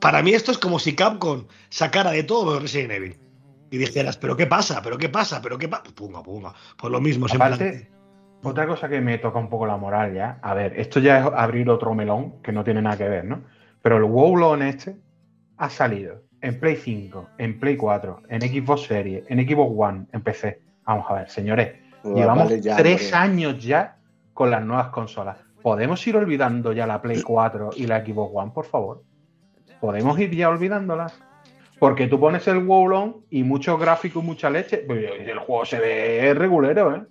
Para 0.00 0.22
mí, 0.22 0.32
esto 0.32 0.52
es 0.52 0.58
como 0.58 0.78
si 0.78 0.94
Capcom 0.94 1.46
sacara 1.70 2.10
de 2.12 2.22
todo 2.22 2.60
Resident 2.60 2.92
Evil. 2.92 3.16
Y 3.70 3.78
dijeras, 3.78 4.16
¿pero 4.18 4.36
qué 4.36 4.46
pasa? 4.46 4.80
¿Pero 4.82 4.98
qué 4.98 5.08
pasa? 5.08 5.40
¿Pero 5.42 5.58
qué 5.58 5.66
pasa? 5.66 5.84
Punga, 5.94 6.22
punga. 6.22 6.54
Pues 6.76 6.92
lo 6.92 7.00
mismo, 7.00 7.26
siempre. 7.56 7.90
Otra 8.44 8.66
cosa 8.66 8.88
que 8.88 9.00
me 9.00 9.18
toca 9.18 9.38
un 9.38 9.48
poco 9.48 9.66
la 9.66 9.76
moral 9.76 10.14
ya. 10.14 10.38
A 10.42 10.54
ver, 10.54 10.78
esto 10.78 11.00
ya 11.00 11.20
es 11.20 11.26
abrir 11.34 11.68
otro 11.70 11.94
melón 11.94 12.42
que 12.42 12.52
no 12.52 12.62
tiene 12.64 12.82
nada 12.82 12.96
que 12.96 13.08
ver, 13.08 13.24
¿no? 13.24 13.42
Pero 13.82 13.96
el 13.96 14.04
Wowlon 14.04 14.62
este 14.62 14.96
ha 15.56 15.70
salido 15.70 16.22
en 16.40 16.60
Play 16.60 16.76
5, 16.76 17.28
en 17.38 17.58
Play 17.58 17.76
4, 17.76 18.22
en 18.28 18.40
Xbox 18.42 18.82
Series, 18.82 19.24
en 19.28 19.48
Xbox 19.48 19.72
One, 19.76 20.06
en 20.12 20.22
PC. 20.22 20.60
Vamos 20.84 21.06
a 21.08 21.14
ver, 21.14 21.28
señores. 21.30 21.72
Pues 22.02 22.14
Llevamos 22.14 22.44
vale 22.44 22.60
ya, 22.60 22.76
tres 22.76 23.12
hombre. 23.12 23.16
años 23.18 23.64
ya 23.64 23.96
con 24.34 24.50
las 24.50 24.62
nuevas 24.62 24.88
consolas. 24.88 25.38
¿Podemos 25.62 26.06
ir 26.06 26.16
olvidando 26.16 26.72
ya 26.72 26.86
la 26.86 27.00
Play 27.00 27.22
4 27.22 27.70
y 27.76 27.86
la 27.86 28.04
Xbox 28.04 28.32
One, 28.34 28.52
por 28.54 28.66
favor? 28.66 29.02
¿Podemos 29.80 30.18
ir 30.18 30.30
ya 30.34 30.50
olvidándolas? 30.50 31.18
Porque 31.78 32.06
tú 32.06 32.20
pones 32.20 32.46
el 32.48 32.58
Wowlon 32.58 33.24
y 33.30 33.42
mucho 33.42 33.78
gráfico 33.78 34.20
y 34.20 34.22
mucha 34.22 34.50
leche. 34.50 34.84
pues, 34.86 35.04
el 35.18 35.38
juego 35.38 35.64
se 35.64 35.78
ve 35.78 36.34
regulero, 36.34 36.94
¿eh? 36.94 37.02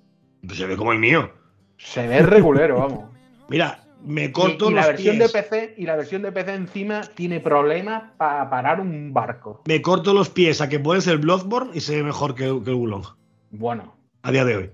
Pues 0.45 0.57
se 0.57 0.65
ve 0.65 0.75
como 0.77 0.91
el 0.93 0.99
mío. 0.99 1.31
Se 1.77 2.07
ve 2.07 2.21
regulero, 2.21 2.79
vamos. 2.79 3.05
Mira, 3.49 3.79
me 4.05 4.31
corto 4.31 4.69
y 4.69 4.73
la 4.73 4.81
los 4.81 4.87
versión 4.87 5.17
pies. 5.17 5.31
de 5.33 5.41
PC 5.41 5.73
y 5.77 5.85
la 5.85 5.95
versión 5.95 6.21
de 6.21 6.31
PC 6.31 6.53
encima 6.53 7.01
tiene 7.15 7.39
problemas 7.39 8.11
para 8.17 8.49
parar 8.49 8.79
un 8.81 9.13
barco. 9.13 9.61
Me 9.67 9.81
corto 9.81 10.13
los 10.13 10.29
pies 10.29 10.59
a 10.61 10.69
que 10.69 10.79
puedes 10.79 11.07
el 11.07 11.17
Bloodborne 11.19 11.71
y 11.73 11.79
se 11.79 11.95
ve 11.95 12.03
mejor 12.03 12.35
que, 12.35 12.43
que 12.63 12.69
el 12.71 12.75
Wulong. 12.75 13.05
Bueno, 13.51 13.95
A 14.23 14.31
día 14.31 14.43
de 14.45 14.55
hoy. 14.57 14.71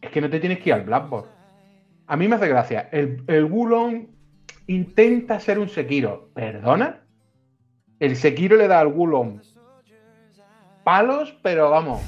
es 0.00 0.10
que 0.10 0.20
no 0.20 0.30
te 0.30 0.38
tienes 0.40 0.58
que 0.60 0.70
ir 0.70 0.74
al 0.74 0.82
Blackboard. 0.84 1.26
A 2.06 2.16
mí 2.16 2.28
me 2.28 2.36
hace 2.36 2.48
gracia. 2.48 2.88
El, 2.92 3.22
el 3.26 3.44
Wulong 3.44 4.06
intenta 4.68 5.40
ser 5.40 5.58
un 5.58 5.68
Sekiro. 5.68 6.30
¿Perdona? 6.34 7.00
El 7.98 8.14
Sekiro 8.16 8.56
le 8.56 8.68
da 8.68 8.80
al 8.80 8.86
Wulong 8.88 9.40
palos, 10.84 11.36
pero 11.42 11.70
vamos. 11.70 12.00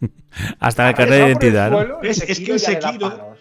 Hasta 0.58 0.88
el 0.90 0.94
carnet 0.94 1.18
de 1.20 1.26
identidad, 1.26 2.04
Es- 2.04 2.22
es 2.22 2.40
que 2.40 2.52
el 2.52 2.60
Sekiro, 2.60 3.34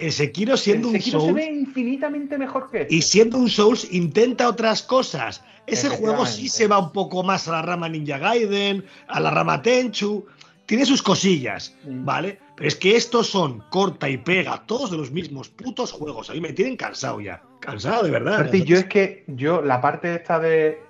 El 0.00 0.12
Sekiro 0.12 0.56
siendo 0.56 0.88
el 0.88 0.94
un 0.96 1.00
Sekiro 1.00 1.20
se 1.20 1.26
Souls 1.26 1.34
ve 1.36 1.46
infinitamente 1.52 2.36
mejor 2.38 2.70
que 2.70 2.82
este. 2.82 2.94
y 2.94 3.02
siendo 3.02 3.38
un 3.38 3.48
Souls 3.48 3.86
intenta 3.92 4.48
otras 4.48 4.82
cosas. 4.82 5.42
Ese 5.66 5.88
juego 5.88 6.26
sí 6.26 6.48
se 6.48 6.66
va 6.66 6.78
un 6.78 6.92
poco 6.92 7.22
más 7.22 7.46
a 7.46 7.52
la 7.52 7.62
rama 7.62 7.88
Ninja 7.88 8.18
Gaiden, 8.18 8.84
a 9.06 9.20
la 9.20 9.30
rama 9.30 9.62
Tenchu. 9.62 10.26
Tiene 10.66 10.84
sus 10.86 11.02
cosillas, 11.02 11.76
Mm. 11.84 12.04
¿vale? 12.04 12.38
Pero 12.56 12.68
es 12.68 12.76
que 12.76 12.96
estos 12.96 13.28
son 13.28 13.60
corta 13.70 14.08
y 14.08 14.16
pega, 14.16 14.64
todos 14.66 14.90
de 14.90 14.96
los 14.96 15.10
mismos 15.12 15.48
putos 15.48 15.92
juegos. 15.92 16.30
A 16.30 16.34
mí 16.34 16.40
me 16.40 16.52
tienen 16.52 16.76
cansado 16.76 17.20
ya. 17.20 17.42
Cansado 17.60 18.02
de 18.04 18.10
verdad. 18.10 18.50
Yo 18.52 18.76
es 18.76 18.84
que 18.86 19.24
yo, 19.28 19.62
la 19.62 19.80
parte 19.80 20.14
esta 20.16 20.38
de 20.40 20.80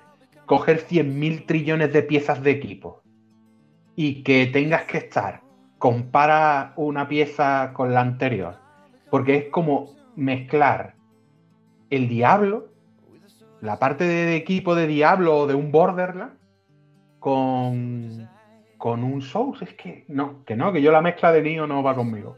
coger 0.47 0.87
100.000 0.87 1.47
trillones 1.47 1.93
de 1.93 2.03
piezas 2.03 2.43
de 2.43 2.51
equipo 2.53 3.02
y 3.97 4.23
que 4.23 4.47
tengas 4.47 4.85
que 4.85 4.99
estar, 4.99 5.43
compara 5.79 6.73
una 6.77 7.09
pieza 7.09 7.73
con 7.73 7.93
la 7.93 8.01
anterior, 8.01 8.57
porque 9.11 9.37
es 9.37 9.45
como 9.51 9.95
mezclar 10.17 10.95
el 11.91 12.09
Diablo, 12.09 12.69
la 13.61 13.79
parte 13.79 14.05
de 14.05 14.35
equipo 14.37 14.75
de 14.75 14.87
Diablo 14.87 15.39
o 15.39 15.47
de 15.47 15.55
un 15.55 15.71
Borderland, 15.71 16.33
con, 17.19 18.29
con 18.79 19.05
un 19.05 19.23
Souls. 19.23 19.63
Es 19.63 19.75
que 19.75 20.05
no, 20.09 20.45
que 20.45 20.57
no, 20.57 20.73
que 20.73 20.83
yo 20.83 20.91
la 20.91 21.01
mezcla 21.01 21.31
de 21.33 21.43
Nioh 21.43 21.67
no 21.67 21.83
va 21.83 21.95
conmigo. 21.95 22.37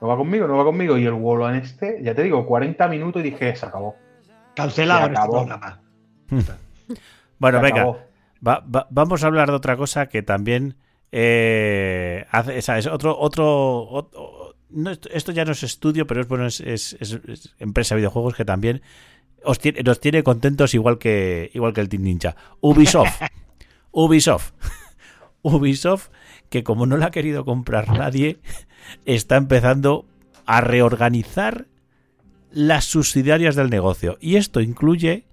No 0.00 0.08
va 0.08 0.16
conmigo, 0.16 0.46
no 0.46 0.56
va 0.56 0.64
conmigo. 0.64 0.96
Y 0.96 1.04
el 1.04 1.12
Wolo 1.12 1.48
en 1.50 1.56
este, 1.56 2.02
ya 2.02 2.14
te 2.14 2.22
digo, 2.22 2.46
40 2.46 2.88
minutos 2.88 3.20
y 3.20 3.30
dije, 3.30 3.54
se 3.56 3.66
acabó. 3.66 3.96
Cancelado 4.54 5.00
se 5.00 5.06
este 5.06 5.18
acabó. 5.18 5.32
programa. 5.32 5.82
Bueno, 7.38 7.58
Se 7.58 7.64
venga, 7.64 7.80
acabó. 7.82 7.98
Va- 8.46 8.60
va- 8.60 8.86
vamos 8.90 9.22
a 9.22 9.26
hablar 9.28 9.48
de 9.50 9.54
otra 9.56 9.76
cosa 9.76 10.08
que 10.08 10.22
también 10.22 10.76
eh, 11.12 12.24
hace, 12.30 12.60
¿sabes? 12.62 12.86
Otro, 12.88 13.16
otro, 13.18 14.54
no, 14.70 14.90
esto- 14.90 15.08
esto 15.12 15.32
ya 15.32 15.44
no 15.44 15.52
es 15.52 15.62
estudio, 15.62 16.06
pero 16.06 16.20
es 16.20 16.28
bueno, 16.28 16.46
es, 16.46 16.60
es- 16.60 16.96
es- 17.00 17.20
es 17.26 17.54
empresa 17.58 17.94
de 17.94 18.00
videojuegos 18.00 18.34
que 18.34 18.44
también 18.44 18.82
os 19.44 19.58
tiene, 19.58 19.82
nos 19.82 20.00
tiene 20.00 20.22
contentos 20.22 20.74
igual 20.74 20.98
que 20.98 21.50
igual 21.54 21.72
que 21.72 21.80
el 21.80 21.88
Team 21.88 22.02
Ninja. 22.02 22.34
Ubisoft, 22.60 23.22
Ubisoft, 23.92 24.52
Ubisoft, 25.42 26.08
que 26.50 26.64
como 26.64 26.86
no 26.86 26.96
la 26.96 27.06
ha 27.06 27.10
querido 27.10 27.44
comprar 27.44 27.88
nadie, 27.96 28.38
está 29.04 29.36
empezando 29.36 30.06
a 30.44 30.60
reorganizar 30.60 31.66
las 32.50 32.84
subsidiarias 32.84 33.54
del 33.56 33.70
negocio. 33.70 34.16
Y 34.20 34.36
esto 34.36 34.60
incluye, 34.60 35.24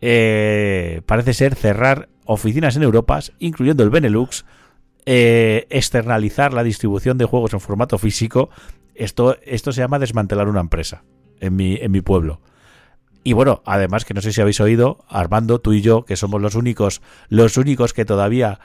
eh, 0.00 1.02
parece 1.06 1.34
ser, 1.34 1.54
cerrar 1.54 2.08
oficinas 2.24 2.76
en 2.76 2.82
Europa, 2.82 3.20
incluyendo 3.38 3.82
el 3.82 3.90
Benelux, 3.90 4.44
eh, 5.06 5.66
externalizar 5.70 6.52
la 6.52 6.64
distribución 6.64 7.18
de 7.18 7.24
juegos 7.24 7.52
en 7.54 7.60
formato 7.60 7.98
físico. 7.98 8.50
Esto, 8.94 9.36
esto 9.44 9.72
se 9.72 9.80
llama 9.80 9.98
desmantelar 9.98 10.48
una 10.48 10.60
empresa 10.60 11.04
en 11.40 11.56
mi, 11.56 11.76
en 11.76 11.92
mi 11.92 12.00
pueblo. 12.00 12.40
Y 13.22 13.32
bueno, 13.32 13.62
además 13.64 14.04
que 14.04 14.14
no 14.14 14.20
sé 14.20 14.32
si 14.32 14.40
habéis 14.40 14.60
oído, 14.60 15.04
Armando, 15.08 15.60
tú 15.60 15.72
y 15.72 15.80
yo, 15.80 16.04
que 16.04 16.16
somos 16.16 16.40
los 16.40 16.54
únicos, 16.54 17.02
los 17.28 17.56
únicos 17.56 17.92
que 17.92 18.04
todavía 18.04 18.60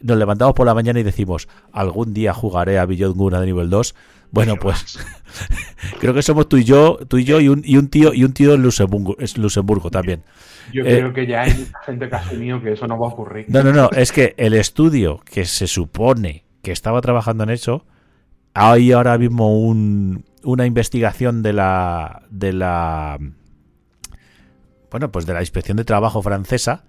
nos 0.00 0.16
levantamos 0.16 0.54
por 0.54 0.66
la 0.66 0.74
mañana 0.74 1.00
y 1.00 1.02
decimos, 1.02 1.48
algún 1.72 2.14
día 2.14 2.32
jugaré 2.32 2.78
a 2.78 2.86
Beyond 2.86 3.16
Good 3.16 3.34
de 3.34 3.46
nivel 3.46 3.70
2. 3.70 3.94
Bueno, 4.30 4.54
¿Qué 4.54 4.60
pues 4.60 4.98
creo 5.98 6.14
que 6.14 6.22
somos 6.22 6.48
tú 6.48 6.56
y 6.58 6.64
yo, 6.64 6.98
tú 7.08 7.18
y 7.18 7.24
yo 7.24 7.40
y 7.40 7.48
un, 7.48 7.62
y 7.64 7.76
un 7.76 7.88
tío 7.88 8.12
y 8.14 8.24
un 8.24 8.32
tío 8.32 8.54
en 8.54 8.62
Luxemburgo, 8.62 9.16
es 9.18 9.38
Luxemburgo 9.38 9.90
también. 9.90 10.24
Yo 10.66 10.82
Eh, 10.82 10.98
creo 10.98 11.12
que 11.12 11.26
ya 11.26 11.42
hay 11.42 11.54
mucha 11.54 11.78
gente 11.84 12.08
que 12.08 12.14
ha 12.14 12.18
asumido 12.18 12.60
que 12.60 12.72
eso 12.72 12.86
no 12.86 12.98
va 12.98 13.06
a 13.08 13.10
ocurrir. 13.10 13.46
No, 13.48 13.62
no, 13.62 13.72
no, 13.72 13.90
es 13.92 14.12
que 14.12 14.34
el 14.38 14.54
estudio 14.54 15.20
que 15.24 15.44
se 15.44 15.66
supone 15.68 16.44
que 16.62 16.72
estaba 16.72 17.00
trabajando 17.00 17.44
en 17.44 17.50
eso, 17.50 17.86
hay 18.54 18.92
ahora 18.92 19.18
mismo 19.18 19.60
un, 19.60 20.24
una 20.44 20.66
investigación 20.66 21.42
de 21.42 21.52
la 21.52 22.22
de 22.30 22.52
la 22.52 23.18
bueno, 24.90 25.10
pues 25.10 25.26
de 25.26 25.34
la 25.34 25.40
Inspección 25.40 25.76
de 25.76 25.84
Trabajo 25.84 26.22
francesa 26.22 26.84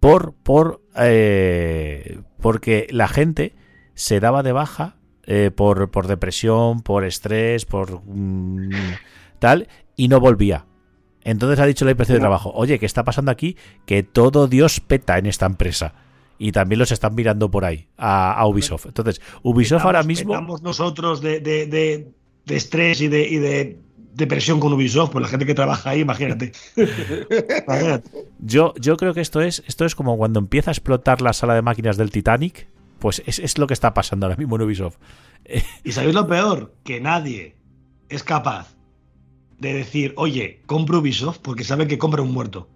por 0.00 0.34
por 0.34 0.82
eh, 0.96 2.20
porque 2.40 2.86
la 2.90 3.08
gente 3.08 3.54
se 3.94 4.20
daba 4.20 4.42
de 4.42 4.52
baja 4.52 4.96
eh, 5.26 5.50
por, 5.54 5.90
por 5.90 6.06
depresión, 6.06 6.82
por 6.82 7.04
estrés, 7.04 7.64
por 7.64 8.02
mm, 8.04 8.70
tal 9.38 9.68
y 9.96 10.08
no 10.08 10.20
volvía. 10.20 10.66
Entonces 11.22 11.58
ha 11.58 11.66
dicho 11.66 11.84
la 11.84 11.92
inspección 11.92 12.16
de 12.16 12.20
trabajo, 12.20 12.52
oye, 12.54 12.78
¿qué 12.78 12.86
está 12.86 13.02
pasando 13.04 13.30
aquí? 13.30 13.56
Que 13.86 14.02
todo 14.02 14.46
Dios 14.46 14.80
peta 14.80 15.16
en 15.18 15.26
esta 15.26 15.46
empresa. 15.46 15.94
Y 16.38 16.52
también 16.52 16.80
los 16.80 16.90
están 16.92 17.14
mirando 17.14 17.50
por 17.50 17.64
ahí, 17.64 17.86
a, 17.96 18.32
a 18.34 18.46
Ubisoft. 18.46 18.86
Entonces, 18.86 19.22
Ubisoft 19.42 19.84
ahora 19.84 20.02
mismo... 20.02 20.34
estamos 20.34 20.62
nosotros 20.62 21.20
de, 21.20 21.40
de- 21.40 21.66
de- 21.66 22.08
de 22.44 22.56
estrés 22.56 23.00
y 23.00 23.08
de, 23.08 23.26
y 23.26 23.36
de 23.38 23.78
depresión 24.12 24.60
con 24.60 24.72
Ubisoft, 24.72 25.12
pues 25.12 25.22
la 25.22 25.28
gente 25.28 25.46
que 25.46 25.54
trabaja 25.54 25.90
ahí, 25.90 26.00
imagínate. 26.00 26.52
Imagínate. 27.66 28.10
Yo, 28.38 28.74
yo 28.80 28.96
creo 28.96 29.14
que 29.14 29.20
esto 29.20 29.40
es, 29.40 29.62
esto 29.66 29.84
es 29.84 29.94
como 29.94 30.16
cuando 30.16 30.38
empieza 30.40 30.70
a 30.70 30.72
explotar 30.72 31.20
la 31.22 31.32
sala 31.32 31.54
de 31.54 31.62
máquinas 31.62 31.96
del 31.96 32.10
Titanic. 32.10 32.68
Pues 33.04 33.22
es, 33.26 33.38
es 33.38 33.58
lo 33.58 33.66
que 33.66 33.74
está 33.74 33.92
pasando 33.92 34.24
ahora 34.24 34.36
mismo 34.38 34.56
en 34.56 34.62
Ubisoft. 34.62 34.96
Y 35.84 35.92
sabéis 35.92 36.14
lo 36.14 36.26
peor, 36.26 36.72
que 36.84 37.02
nadie 37.02 37.54
es 38.08 38.22
capaz 38.24 38.74
de 39.58 39.74
decir, 39.74 40.14
oye, 40.16 40.62
compro 40.64 41.00
Ubisoft 41.00 41.40
porque 41.40 41.64
sabe 41.64 41.86
que 41.86 41.98
compra 41.98 42.22
un 42.22 42.32
muerto. 42.32 42.66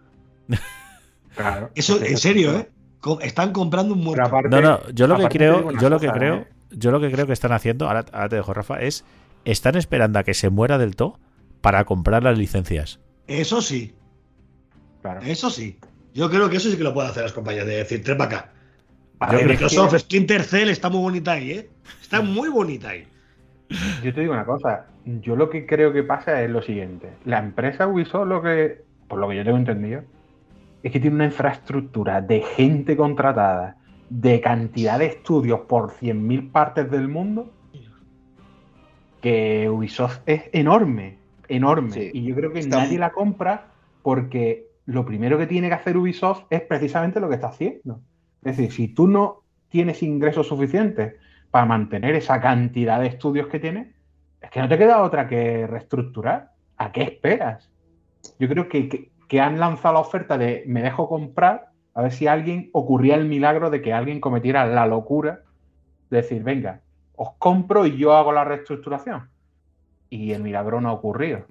Claro. 1.35 1.71
Eso, 1.75 1.99
en 2.05 2.19
serio, 2.19 2.59
¿eh? 2.59 2.69
Están 3.23 3.53
comprando 3.53 3.95
un 3.95 4.01
muerto. 4.05 4.27
aparte- 4.27 4.51
No, 4.51 4.61
no, 4.61 4.91
yo 4.91 5.07
lo 5.07 5.17
que 5.17 5.29
creo, 5.29 5.71
yo 5.81 5.89
lo 5.89 5.99
que 5.99 6.09
cosa, 6.09 6.19
creo, 6.19 6.35
¿eh? 6.35 6.49
yo 6.73 6.91
lo 6.91 7.01
que 7.01 7.11
creo 7.11 7.27
que 7.27 7.33
están 7.33 7.53
haciendo, 7.53 7.87
ahora, 7.87 8.05
ahora 8.13 8.29
te 8.29 8.37
dejo, 8.37 8.53
Rafa, 8.53 8.83
es 8.83 9.07
están 9.47 9.77
esperando 9.77 10.19
a 10.19 10.25
que 10.25 10.35
se 10.35 10.51
muera 10.51 10.77
del 10.77 10.95
todo 10.95 11.19
para 11.63 11.87
comprar 11.87 12.23
las 12.23 12.37
licencias. 12.37 13.01
Eso 13.29 13.63
sí, 13.63 13.95
Claro. 15.01 15.23
eso 15.23 15.49
sí. 15.49 15.79
Yo 16.13 16.29
creo 16.29 16.51
que 16.51 16.59
eso 16.59 16.71
sí 16.71 16.77
que 16.77 16.83
lo 16.85 16.93
pueden 16.93 17.11
hacer 17.13 17.23
las 17.23 17.33
compañías, 17.33 17.65
de 17.67 17.77
decir, 17.77 18.03
tres 18.05 18.17
para 18.19 18.37
acá. 18.39 18.53
Yo 19.21 19.39
Microsoft, 19.47 19.93
que- 19.93 19.99
Splinter 19.99 20.43
Cell 20.45 20.69
está 20.71 20.89
muy 20.89 21.01
bonita 21.01 21.33
ahí, 21.33 21.51
¿eh? 21.53 21.69
Está 22.01 22.21
muy 22.23 22.49
bonita 22.49 22.91
ahí. 22.91 23.05
Yo 24.03 24.15
te 24.15 24.21
digo 24.21 24.33
una 24.33 24.45
cosa, 24.47 24.87
yo 25.05 25.37
lo 25.37 25.51
que 25.51 25.67
creo 25.67 25.93
que 25.93 26.03
pasa 26.03 26.43
es 26.43 26.51
lo 26.51 26.63
siguiente. 26.63 27.11
La 27.25 27.39
empresa 27.39 27.87
Ubisoft, 27.87 28.27
lo 28.29 28.41
que, 28.43 28.83
por 29.09 29.19
lo 29.19 29.29
que 29.29 29.37
yo 29.37 29.45
tengo 29.45 29.59
entendido, 29.59 30.03
es 30.83 30.93
que 30.93 31.01
tiene 31.01 31.17
una 31.17 31.25
infraestructura 31.27 32.21
de 32.23 32.41
gente 32.43 32.97
contratada, 32.97 33.77
de 34.09 34.41
cantidad 34.41 34.99
de 34.99 35.07
estudios 35.07 35.61
por 35.69 35.91
100.000 35.93 36.51
partes 36.51 36.91
del 36.91 37.09
mundo, 37.09 37.53
que 39.21 39.69
Ubisoft 39.69 40.21
es 40.27 40.45
enorme, 40.53 41.19
enorme. 41.49 41.91
Sí. 41.91 42.11
Y 42.15 42.23
yo 42.25 42.35
creo 42.35 42.53
que 42.53 42.63
nadie 42.67 42.91
muy- 42.91 42.99
la 42.99 43.11
compra 43.13 43.67
porque 44.03 44.67
lo 44.87 45.05
primero 45.05 45.37
que 45.37 45.47
tiene 45.47 45.69
que 45.69 45.75
hacer 45.75 45.97
Ubisoft 45.97 46.45
es 46.51 46.63
precisamente 46.63 47.21
lo 47.21 47.29
que 47.29 47.35
está 47.35 47.49
haciendo. 47.49 48.01
Es 48.45 48.57
decir, 48.57 48.73
si 48.73 48.89
tú 48.89 49.09
no 49.09 49.43
tienes 49.69 50.03
ingresos 50.03 50.47
suficientes 50.49 51.15
para 51.51 51.67
mantener 51.67 52.15
esa 52.15 52.41
cantidad 52.41 53.01
de 53.01 53.07
estudios 53.09 53.49
que 53.49 53.59
tienes, 53.59 53.89
es 54.41 54.51
que 54.51 54.61
no 54.61 54.69
te 54.69 54.79
queda 54.79 55.03
otra 55.03 55.27
que 55.29 55.67
reestructurar. 55.67 56.53
¿A 56.77 56.93
qué 56.93 57.03
esperas? 57.03 57.71
Yo 58.39 58.49
creo 58.49 58.69
que, 58.69 58.89
que- 58.89 59.11
que 59.29 59.41
han 59.41 59.59
lanzado 59.59 59.95
la 59.95 60.01
oferta 60.01 60.39
de 60.39 60.63
me 60.67 60.83
dejo 60.83 61.09
comprar, 61.09 61.69
a 61.95 62.03
ver 62.03 62.13
si 62.13 62.27
alguien 62.29 62.71
ocurría 62.73 63.17
el 63.17 63.27
milagro 63.27 63.69
de 63.71 63.83
que 63.83 63.93
alguien 63.93 64.21
cometiera 64.21 64.65
la 64.67 64.87
locura 64.87 65.41
de 66.09 66.19
decir, 66.19 66.43
venga, 66.43 66.81
os 67.17 67.31
compro 67.39 67.85
y 67.85 67.97
yo 67.99 68.15
hago 68.15 68.33
la 68.33 68.45
reestructuración. 68.45 69.29
Y 70.09 70.33
el 70.33 70.43
milagro 70.43 70.81
no 70.81 70.89
ha 70.89 70.93
ocurrido. 70.93 71.45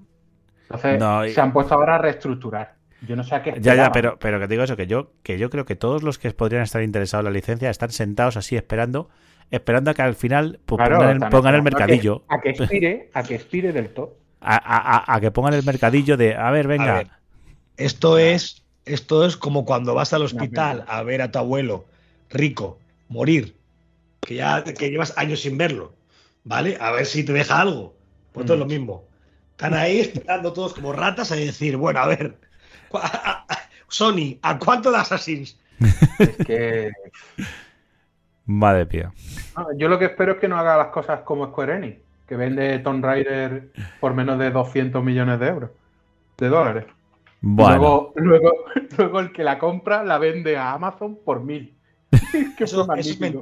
Entonces 0.64 1.00
No, 1.00 1.26
y- 1.26 1.34
se 1.34 1.42
han 1.42 1.54
puesto 1.54 1.76
ahora 1.76 1.96
a 1.96 1.98
reestructurar. 2.00 2.77
Yo 3.02 3.16
no 3.16 3.24
sé 3.24 3.36
a 3.36 3.44
qué 3.44 3.54
Ya, 3.60 3.76
ya, 3.76 3.92
pero, 3.92 4.18
pero 4.20 4.40
que 4.40 4.48
te 4.48 4.54
digo 4.54 4.64
eso, 4.64 4.76
que 4.76 4.88
yo, 4.88 5.12
que 5.24 5.38
yo 5.38 5.50
creo 5.50 5.66
que 5.66 5.76
todos 5.76 6.02
los 6.04 6.18
que 6.18 6.32
podrían 6.32 6.64
estar 6.64 6.82
interesados 6.82 7.22
en 7.26 7.32
la 7.34 7.38
licencia 7.38 7.70
están 7.70 7.92
sentados 7.92 8.38
así 8.38 8.56
esperando, 8.56 9.10
esperando 9.52 9.92
a 9.92 9.94
que 9.94 10.02
al 10.02 10.16
final 10.16 10.60
pues, 10.66 10.78
Claro, 10.78 10.96
pongan, 10.98 11.10
el, 11.10 11.16
están 11.18 11.30
pongan 11.30 11.56
el 11.56 11.60
esperando 11.60 11.84
a 11.84 11.86
que- 11.88 11.92
mercadillo, 11.94 12.26
A 12.28 12.42
que, 12.42 12.50
expire, 12.50 13.10
a 13.14 13.24
que 13.24 13.36
expire 13.36 13.72
del 13.72 13.90
todo. 13.90 14.18
a, 14.42 14.56
a- 14.56 15.16
a- 15.16 15.20
que 15.22 15.32
pongan 15.32 15.54
el 15.54 15.64
mercadillo 15.64 16.18
de, 16.18 16.36
a 16.36 16.50
ver, 16.52 16.68
venga, 16.68 16.94
A 16.94 16.98
ver, 16.98 17.08
esto 17.78 18.18
es, 18.18 18.64
esto 18.86 19.26
es 19.26 19.38
como 19.38 19.64
cuando 19.66 19.94
vas 19.94 20.14
al 20.14 20.24
hospital 20.24 20.84
a 20.88 21.04
ver 21.04 21.22
a 21.22 21.32
tu 21.32 21.38
abuelo 21.40 21.86
rico 22.30 22.80
morir, 23.10 23.58
que 24.22 24.36
ya 24.36 24.64
que 24.64 24.90
llevas 24.90 25.18
años 25.18 25.42
sin 25.42 25.58
verlo, 25.58 25.94
¿vale? 26.44 26.78
A 26.82 26.92
ver 26.92 27.06
si 27.06 27.24
te 27.24 27.32
deja 27.34 27.62
algo. 27.62 27.96
Pues 28.34 28.46
todo 28.46 28.56
es 28.56 28.60
Mm. 28.60 28.64
lo 28.64 28.68
mismo. 28.68 29.04
Están 29.52 29.74
ahí 29.74 30.00
esperando 30.00 30.52
todos 30.54 30.74
como 30.74 30.94
ratas 30.94 31.32
a 31.32 31.36
decir, 31.36 31.78
bueno, 31.78 32.00
a 32.00 32.08
ver, 32.08 32.38
Sony, 33.88 34.38
¿a 34.42 34.58
cuánto 34.60 34.92
de 34.92 34.98
Assassins? 34.98 35.60
Es 36.20 36.38
que 36.46 36.92
Madre 38.46 38.88
mía. 38.92 39.12
no, 39.58 39.78
yo 39.78 39.90
lo 39.90 40.00
que 40.00 40.06
espero 40.06 40.34
es 40.34 40.38
que 40.40 40.48
no 40.48 40.58
haga 40.58 40.78
las 40.78 40.88
cosas 40.88 41.22
como 41.22 41.48
Square 41.48 41.76
Enix, 41.76 41.98
que 42.28 42.36
vende 42.36 42.80
Tomb 42.80 43.04
Raider 43.04 43.70
por 44.00 44.14
menos 44.14 44.40
de 44.40 44.52
200 44.52 45.04
millones 45.04 45.40
de 45.40 45.48
euros, 45.48 45.72
de 46.38 46.48
dólares. 46.48 46.86
Bueno, 47.42 47.78
Luego, 47.78 48.14
luego, 48.16 48.52
luego 48.98 49.20
el 49.20 49.32
que 49.32 49.44
la 49.44 49.60
compra 49.60 50.04
la 50.04 50.18
vende 50.18 50.58
a 50.58 50.72
Amazon 50.72 51.20
por 51.24 51.44
mil. 51.44 51.76
es, 52.12 52.74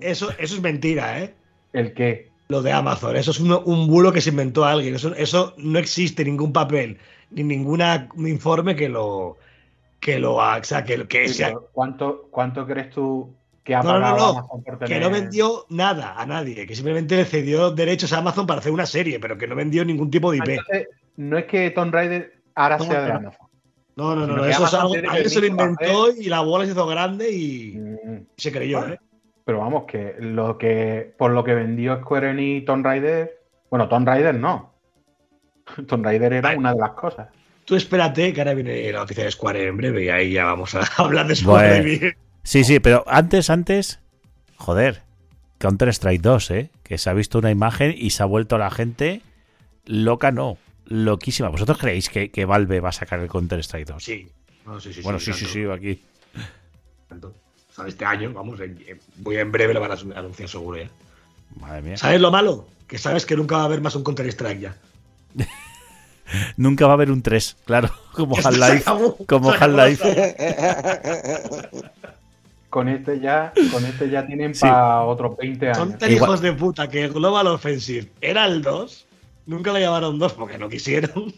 eso 0.02 0.32
es 0.38 0.62
mentira, 0.62 1.20
¿eh? 1.22 1.36
¿El 1.72 1.94
qué? 1.94 2.32
Lo 2.48 2.62
de 2.62 2.72
Amazon. 2.72 3.16
Eso 3.16 3.32
es 3.32 3.40
un, 3.40 3.52
un 3.66 3.88
bulo 3.88 4.12
que 4.12 4.22
se 4.22 4.30
inventó 4.30 4.66
alguien. 4.66 4.96
Eso, 4.96 5.16
eso 5.16 5.54
no 5.58 5.80
existe 5.80 6.24
ningún 6.24 6.54
papel 6.54 6.98
ni 7.32 7.44
ningún 7.44 7.82
informe 8.28 8.76
que 8.76 8.88
lo 8.90 9.38
que 10.00 10.20
lo 10.20 10.40
haga. 10.42 10.62
O 10.62 10.64
sea, 10.64 10.84
que, 10.84 11.08
que, 11.08 11.28
sea- 11.28 11.56
¿Cuánto, 11.74 12.28
¿Cuánto 12.30 12.66
crees 12.68 12.92
tú 12.92 13.34
que 13.64 13.74
ha 13.74 13.82
No, 13.82 13.94
no, 13.94 14.00
pagado 14.02 14.18
no, 14.18 14.24
no. 14.34 14.40
Amazon 14.40 14.64
por 14.64 14.80
que 14.88 15.00
no 15.00 15.10
vendió 15.10 15.66
nada 15.70 16.14
a 16.22 16.26
nadie, 16.28 16.68
que 16.68 16.76
simplemente 16.76 17.16
le 17.16 17.26
cedió 17.26 17.72
derechos 17.72 18.14
a 18.14 18.20
Amazon 18.20 18.46
para 18.46 18.60
hacer 18.60 18.72
una 18.72 18.86
serie, 18.86 19.20
pero 19.20 19.38
que 19.40 19.48
no 19.48 19.56
vendió 19.56 19.84
ningún 19.84 20.12
tipo 20.12 20.30
de 20.32 20.38
IP. 20.38 20.50
Entonces, 20.50 20.88
no 21.18 21.38
es 21.40 21.46
que 21.46 21.72
Tomb 21.72 21.92
Raider 21.92 22.34
ahora 22.54 22.78
sea 22.78 23.02
de. 23.02 23.12
Amazon. 23.12 23.48
No, 23.96 24.14
no, 24.16 24.28
no, 24.28 24.46
eso 24.46 24.66
es 24.66 24.74
algo 24.74 24.94
alguien 24.94 25.30
se 25.30 25.40
lo 25.40 25.48
inventó 25.48 26.12
y 26.12 26.26
la 26.26 26.42
bola 26.42 26.66
se 26.66 26.74
hizo 26.74 26.86
grande 26.86 27.32
y 27.32 27.78
Mm, 27.78 28.26
se 28.38 28.52
creyó, 28.52 28.80
Bueno. 28.80 28.94
¿eh? 28.96 29.00
Pero 29.46 29.60
vamos, 29.60 29.84
que 29.86 30.16
lo 30.20 30.58
que 30.58 31.14
por 31.18 31.32
lo 31.32 31.44
que 31.44 31.54
vendió 31.54 31.98
Square 32.02 32.32
Enix 32.32 32.64
y 32.64 32.66
Tomb 32.66 32.84
Raider, 32.86 33.42
bueno, 33.70 33.88
Tomb 33.88 34.08
Raider 34.08 34.36
no. 34.36 34.74
Tomb 35.88 36.04
Raider 36.04 36.34
era 36.34 36.50
Vale. 36.50 36.58
una 36.58 36.74
de 36.74 36.80
las 36.80 36.92
cosas. 36.92 37.30
Tú 37.64 37.76
espérate, 37.76 38.34
que 38.34 38.42
ahora 38.42 38.54
viene 38.54 38.92
la 38.92 39.00
noticia 39.00 39.24
de 39.24 39.32
Square 39.32 39.68
en 39.68 39.78
breve 39.78 40.06
y 40.06 40.10
ahí 40.10 40.32
ya 40.34 40.46
vamos 40.46 40.76
a 40.76 40.82
hablar 40.98 41.28
de 41.28 41.36
Bueno. 41.44 41.84
Square. 41.84 42.18
sí, 42.44 42.64
sí, 42.64 42.80
pero 42.80 43.04
antes, 43.08 43.50
antes, 43.50 44.00
joder, 44.58 45.02
Counter-Strike 45.60 46.22
2, 46.22 46.52
¿eh? 46.52 46.70
Que 46.84 46.98
se 46.98 47.10
ha 47.10 47.14
visto 47.14 47.40
una 47.40 47.50
imagen 47.52 47.94
y 47.98 48.12
se 48.12 48.22
ha 48.24 48.28
vuelto 48.28 48.58
la 48.58 48.70
gente 48.70 49.22
loca, 49.86 50.32
no, 50.32 50.58
loquísima. 50.86 51.50
¿Vosotros 51.50 51.78
creéis 51.78 52.10
que, 52.10 52.30
que 52.32 52.46
Valve 52.46 52.80
va 52.82 52.90
a 52.90 52.94
sacar 52.94 53.20
el 53.20 53.28
Counter-Strike 53.30 53.88
2? 53.88 54.04
Sí. 54.04 54.28
No, 54.66 54.80
sí, 54.80 54.92
sí, 54.94 55.02
bueno, 55.02 55.20
sí, 55.20 55.32
sí, 55.34 55.46
tanto, 55.46 55.54
sí, 55.54 55.66
aquí. 55.72 56.02
tanto. 57.08 57.34
Sea, 57.76 57.88
este 57.88 58.06
año, 58.06 58.32
vamos, 58.34 58.60
en- 58.62 58.80
en- 58.88 59.00
muy 59.18 59.36
en 59.38 59.52
breve 59.52 59.74
lo 59.74 59.82
van 59.82 59.92
a 59.92 59.96
anunciar 60.20 60.48
seguro 60.50 60.78
ya. 60.78 60.90
Madre 61.60 61.82
mía. 61.82 61.98
¿Sabes 61.98 62.22
lo 62.22 62.32
malo? 62.32 62.68
Que 62.88 62.98
sabes 62.98 63.26
que 63.26 63.36
nunca 63.36 63.58
va 63.58 63.64
a 63.64 63.66
haber 63.66 63.82
más 63.82 63.96
un 63.96 64.04
Counter-Strike 64.04 64.60
ya. 64.62 64.76
Nunca 66.58 66.86
va 66.88 66.94
a 66.94 66.96
haber 66.96 67.12
un 67.12 67.22
3, 67.22 67.56
claro, 67.66 67.90
como 68.14 68.36
Half-Life. 68.38 68.84
Como 69.28 69.52
Half-Life. 69.52 70.36
Con 72.70 72.90
este 72.90 73.20
ya, 73.22 73.54
con 73.72 73.86
este 73.86 74.10
ya 74.10 74.26
tienen 74.28 74.54
Sí. 74.54 74.62
para 74.62 75.02
otros 75.04 75.38
20 75.38 75.66
años. 75.68 75.78
Son 75.78 75.98
tan 75.98 76.12
Igual- 76.12 76.30
hijos 76.30 76.42
de 76.42 76.52
puta 76.54 76.90
que 76.90 77.08
Global 77.08 77.48
Offensive 77.48 78.12
era 78.20 78.46
el 78.46 78.62
2, 78.62 79.06
nunca 79.46 79.72
lo 79.72 79.80
llamaron 79.80 80.20
2 80.20 80.34
porque 80.34 80.58
no 80.58 80.68
quisieron. 80.68 81.34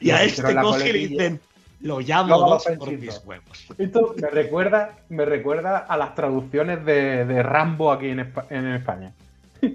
Y 0.00 0.10
a 0.10 0.22
este 0.22 0.42
la 0.52 0.60
coge 0.60 0.90
y 0.90 0.92
le 0.92 1.08
dicen, 1.08 1.40
lo 1.82 2.00
llamo 2.00 2.26
Global 2.38 2.50
2 2.50 2.78
por 2.78 2.90
mis 2.92 3.06
2. 3.06 3.22
huevos. 3.26 3.66
Esto 3.78 4.14
me 4.20 4.28
recuerda, 4.30 4.98
me 5.08 5.24
recuerda 5.24 5.78
a 5.78 5.96
las 5.96 6.14
traducciones 6.14 6.84
de, 6.84 7.24
de 7.24 7.42
Rambo 7.42 7.92
aquí 7.92 8.08
en, 8.08 8.20
Espa- 8.20 8.46
en 8.50 8.66
España. 8.68 9.12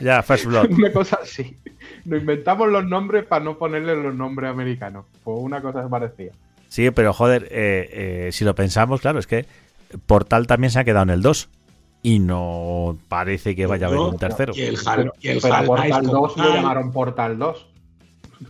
Ya, 0.00 0.22
First 0.22 0.44
Blood. 0.46 0.70
Una 0.70 0.92
cosa 0.92 1.18
así. 1.22 1.56
Nos 2.04 2.20
inventamos 2.20 2.68
los 2.68 2.84
nombres 2.84 3.24
para 3.24 3.44
no 3.44 3.58
ponerle 3.58 3.96
los 3.96 4.14
nombres 4.14 4.48
americanos. 4.50 5.06
Pues 5.24 5.36
una 5.40 5.60
cosa 5.60 5.88
parecía. 5.88 6.30
Sí, 6.68 6.88
pero 6.92 7.12
joder, 7.12 7.48
eh, 7.50 7.88
eh, 8.28 8.28
si 8.32 8.44
lo 8.44 8.54
pensamos, 8.54 9.00
claro, 9.00 9.18
es 9.18 9.26
que 9.26 9.44
Portal 10.06 10.46
también 10.46 10.70
se 10.70 10.78
ha 10.78 10.84
quedado 10.84 11.02
en 11.04 11.10
el 11.10 11.22
2. 11.22 11.48
Y 12.02 12.20
no 12.20 12.96
parece 13.08 13.56
que 13.56 13.66
vaya 13.66 13.86
a 13.86 13.88
haber 13.88 13.98
No, 13.98 14.10
un 14.10 14.18
tercero. 14.18 14.52
Y 14.54 14.62
el, 14.62 14.76
Hal- 14.76 15.10
y 15.20 15.28
el 15.28 15.40
Pero 15.42 15.64
Portal 15.64 15.90
como 16.06 16.12
2 16.28 16.36
lo 16.36 16.54
llamaron 16.54 16.92
Portal 16.92 17.36
2. 17.38 17.66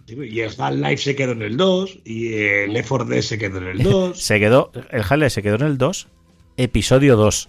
Y 0.08 0.40
el 0.40 0.50
Half-Life 0.56 0.98
se 0.98 1.16
quedó 1.16 1.32
en 1.32 1.42
el 1.42 1.56
2 1.56 1.98
y 2.04 2.34
el 2.34 2.72
Left 2.72 2.88
4 2.88 3.06
Dead 3.06 3.22
se 3.22 3.38
quedó 3.38 3.58
en 3.58 3.68
el 3.68 3.78
2. 3.82 4.20
Se 4.20 4.38
quedó, 4.38 4.70
el 4.90 5.02
Half-Life 5.02 5.30
se 5.30 5.42
quedó 5.42 5.56
en 5.56 5.62
el 5.62 5.78
2, 5.78 6.08
episodio 6.56 7.16
2. 7.16 7.48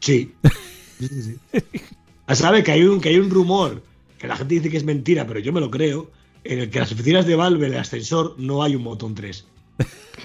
Sí. 0.00 0.32
Sí, 0.98 1.08
sí, 1.08 1.22
sí. 1.22 1.60
Ah, 2.26 2.34
¿Sabe 2.34 2.62
que 2.62 2.72
hay, 2.72 2.84
un, 2.84 3.00
que 3.00 3.08
hay 3.10 3.18
un 3.18 3.30
rumor 3.30 3.82
que 4.18 4.26
la 4.26 4.36
gente 4.36 4.54
dice 4.54 4.70
que 4.70 4.76
es 4.76 4.84
mentira, 4.84 5.26
pero 5.26 5.40
yo 5.40 5.52
me 5.52 5.60
lo 5.60 5.70
creo? 5.70 6.10
En 6.44 6.58
el 6.58 6.70
que 6.70 6.78
en 6.78 6.82
las 6.82 6.92
oficinas 6.92 7.26
de 7.26 7.36
Valve, 7.36 7.66
el 7.66 7.76
ascensor, 7.76 8.34
no 8.38 8.62
hay 8.62 8.74
un 8.74 8.84
botón 8.84 9.14
3. 9.14 9.46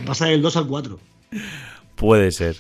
Pasa 0.06 0.28
del 0.28 0.42
2 0.42 0.58
al 0.58 0.68
4. 0.68 1.00
Puede 1.96 2.32
ser. 2.32 2.58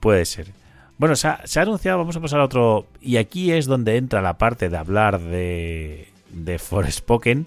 Puede 0.00 0.24
ser. 0.24 0.52
Bueno, 0.98 1.16
se 1.16 1.28
ha, 1.28 1.46
se 1.46 1.58
ha 1.58 1.62
anunciado, 1.62 1.98
vamos 1.98 2.16
a 2.16 2.20
pasar 2.20 2.40
a 2.40 2.44
otro. 2.44 2.86
Y 3.00 3.16
aquí 3.16 3.52
es 3.52 3.66
donde 3.66 3.96
entra 3.96 4.20
la 4.22 4.38
parte 4.38 4.68
de 4.68 4.76
hablar 4.76 5.20
de, 5.20 6.08
de 6.32 6.58
Forspoken. 6.58 7.46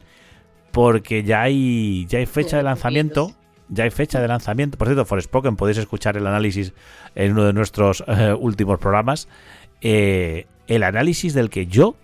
Porque 0.72 1.24
ya 1.24 1.44
hay, 1.44 2.06
ya 2.08 2.20
hay 2.20 2.26
fecha 2.26 2.58
de 2.58 2.64
lanzamiento. 2.64 3.34
Ya 3.70 3.84
hay 3.86 3.92
fecha 3.92 4.20
de 4.22 4.28
lanzamiento. 4.28 4.78
Por 4.78 4.88
cierto, 4.88 5.06
Forspoken, 5.06 5.56
podéis 5.56 5.78
escuchar 5.78 6.18
el 6.18 6.28
análisis 6.28 6.74
en 7.16 7.32
uno 7.32 7.46
de 7.46 7.54
nuestros 7.54 8.04
eh, 8.08 8.34
últimos 8.34 8.80
programas. 8.80 9.28
Eh, 9.82 10.48
el 10.68 10.84
análisis 10.84 11.34
del 11.34 11.50
que 11.50 11.68
yo, 11.68 11.96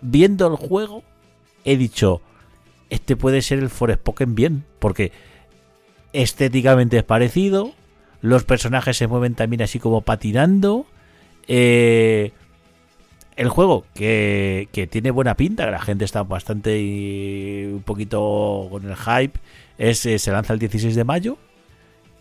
viendo 0.00 0.46
el 0.46 0.56
juego, 0.56 1.02
he 1.64 1.76
dicho: 1.76 2.20
Este 2.88 3.16
puede 3.16 3.42
ser 3.42 3.58
el 3.58 3.70
Forspoken 3.70 4.34
bien. 4.34 4.64
Porque 4.78 5.12
estéticamente 6.12 6.98
es 6.98 7.04
parecido. 7.04 7.72
Los 8.20 8.44
personajes 8.44 8.96
se 8.96 9.06
mueven 9.06 9.34
también 9.34 9.62
así 9.62 9.78
como 9.78 10.02
patinando. 10.02 10.86
Eh, 11.48 12.32
el 13.40 13.48
juego 13.48 13.86
que, 13.94 14.68
que 14.70 14.86
tiene 14.86 15.10
buena 15.10 15.34
pinta, 15.34 15.64
que 15.64 15.70
la 15.70 15.80
gente 15.80 16.04
está 16.04 16.22
bastante 16.24 17.70
un 17.72 17.82
poquito 17.82 18.68
con 18.70 18.86
el 18.86 18.96
hype, 18.96 19.40
es, 19.78 20.04
eh, 20.04 20.18
se 20.18 20.30
lanza 20.30 20.52
el 20.52 20.58
16 20.58 20.94
de 20.94 21.04
mayo. 21.04 21.38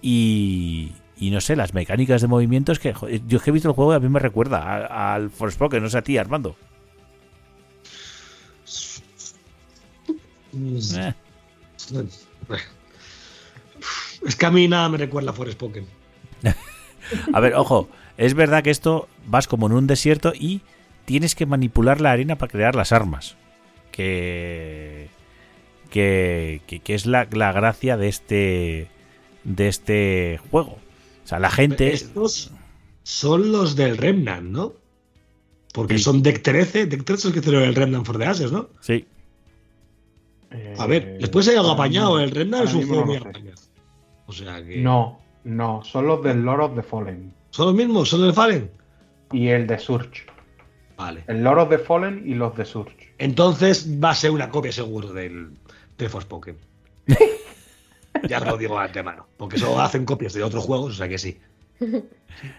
Y, 0.01 0.93
y 1.17 1.31
no 1.31 1.41
sé, 1.41 1.57
las 1.57 1.73
mecánicas 1.73 2.21
de 2.21 2.29
movimientos 2.29 2.79
que 2.79 2.93
yo 3.27 3.37
es 3.37 3.43
que 3.43 3.49
he 3.49 3.53
visto 3.53 3.67
el 3.67 3.75
juego 3.75 3.91
y 3.91 3.97
a 3.97 3.99
mí 3.99 4.07
me 4.07 4.19
recuerda 4.19 5.13
al 5.13 5.29
Forspoken, 5.29 5.83
no 5.83 5.89
sé 5.89 5.97
a 5.97 6.03
ti, 6.03 6.17
Armando. 6.17 6.55
Eh, 10.53 11.13
Es 14.25 14.35
que 14.37 14.45
a 14.45 14.51
mí 14.51 14.69
nada 14.69 14.87
me 14.87 14.97
recuerda 14.97 15.31
a 15.31 15.33
Forspoken. 15.33 15.85
A 17.33 17.39
ver, 17.41 17.55
ojo, 17.55 17.89
es 18.17 18.35
verdad 18.35 18.63
que 18.63 18.69
esto 18.69 19.09
vas 19.25 19.47
como 19.47 19.67
en 19.67 19.73
un 19.73 19.87
desierto 19.87 20.31
y 20.33 20.61
tienes 21.09 21.33
que 21.33 21.47
manipular 21.47 22.01
la 22.01 22.11
arena 22.11 22.35
para 22.37 22.51
crear 22.51 22.75
las 22.75 22.91
armas. 22.91 23.35
Que. 23.91 25.09
que, 25.89 26.61
que- 26.67 26.81
que 26.81 26.93
es 26.93 27.07
la, 27.07 27.27
la 27.31 27.51
gracia 27.51 27.97
de 27.97 28.07
este. 28.09 28.87
de 29.43 29.67
este 29.67 30.39
juego. 30.51 30.77
O 31.23 31.27
sea, 31.27 31.39
la 31.39 31.49
gente. 31.49 31.91
Estos 31.93 32.51
son 33.01 33.51
los 33.51 33.75
del 33.75 33.97
Remnant, 33.97 34.43
¿no? 34.51 34.73
Porque 35.73 35.97
Sí. 35.97 36.03
son 36.03 36.21
Deck 36.21 36.43
13. 36.43 36.85
Deck 36.85 37.03
13 37.05 37.13
es 37.19 37.25
el 37.25 37.33
que 37.33 37.39
hicieron 37.39 37.63
el 37.63 37.73
Remnant 37.73 38.05
for 38.05 38.19
the 38.19 38.25
Ashes, 38.25 38.51
¿no? 38.51 38.69
Sí, 38.79 39.05
A 40.77 40.85
ver, 40.85 41.17
después 41.19 41.47
hay 41.47 41.55
algo 41.55 41.71
apañado. 41.71 42.19
El 42.19 42.29
Remnant 42.31 42.65
es 42.65 42.73
un 42.75 42.87
juego 42.87 43.01
no 43.01 43.07
muy 43.07 43.17
apañado. 43.17 43.61
O 44.27 44.31
sea 44.33 44.63
que. 44.63 44.77
No, 44.77 45.19
no, 45.43 45.83
son 45.83 46.05
los 46.05 46.23
del 46.23 46.41
Lord 46.43 46.61
of 46.61 46.75
the 46.75 46.83
Fallen 46.83 47.33
¿Son 47.49 47.65
los 47.65 47.75
mismos? 47.75 48.09
¿Son 48.09 48.21
del 48.21 48.33
Fallen? 48.33 48.69
y 49.31 49.47
el 49.47 49.65
de 49.67 49.77
Surge. 49.79 50.25
Vale. 50.99 51.23
El 51.27 51.41
Lord 51.41 51.59
of 51.59 51.69
the 51.69 51.77
Fallen 51.77 52.23
y 52.25 52.33
los 52.33 52.57
de 52.57 52.65
Surge. 52.65 53.13
Entonces 53.17 53.87
va 54.03 54.09
a 54.09 54.15
ser 54.15 54.31
una 54.31 54.49
copia 54.49 54.73
seguro 54.73 55.13
del, 55.13 55.51
del 55.97 56.09
Forspoken. 56.09 56.57
ya 58.27 58.39
os 58.39 58.45
lo 58.45 58.57
digo 58.57 58.77
de 58.77 58.83
antemano. 58.83 59.25
Porque 59.37 59.57
solo 59.57 59.79
hacen 59.79 60.03
copias 60.03 60.33
de 60.33 60.43
otros 60.43 60.65
juegos, 60.65 60.91
o 60.91 60.95
sea 60.97 61.07
que 61.07 61.17
sí. 61.17 61.39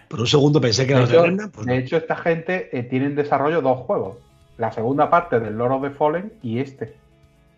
Por 0.07 0.21
un 0.21 0.25
segundo 0.25 0.59
pensé 0.59 0.87
que 0.87 0.95
De 0.95 1.03
era 1.03 1.27
los 1.27 1.37
de. 1.37 1.47
Pues 1.49 1.67
de 1.67 1.73
no. 1.73 1.79
hecho, 1.79 1.97
esta 1.97 2.15
gente 2.15 2.75
eh, 2.75 2.81
tiene 2.81 3.05
en 3.05 3.15
desarrollo 3.15 3.61
dos 3.61 3.77
juegos. 3.81 4.17
La 4.57 4.71
segunda 4.71 5.07
parte 5.11 5.39
del 5.39 5.55
Lord 5.55 5.73
of 5.73 5.83
the 5.83 5.91
Fallen 5.91 6.33
y 6.41 6.59
este. 6.59 6.95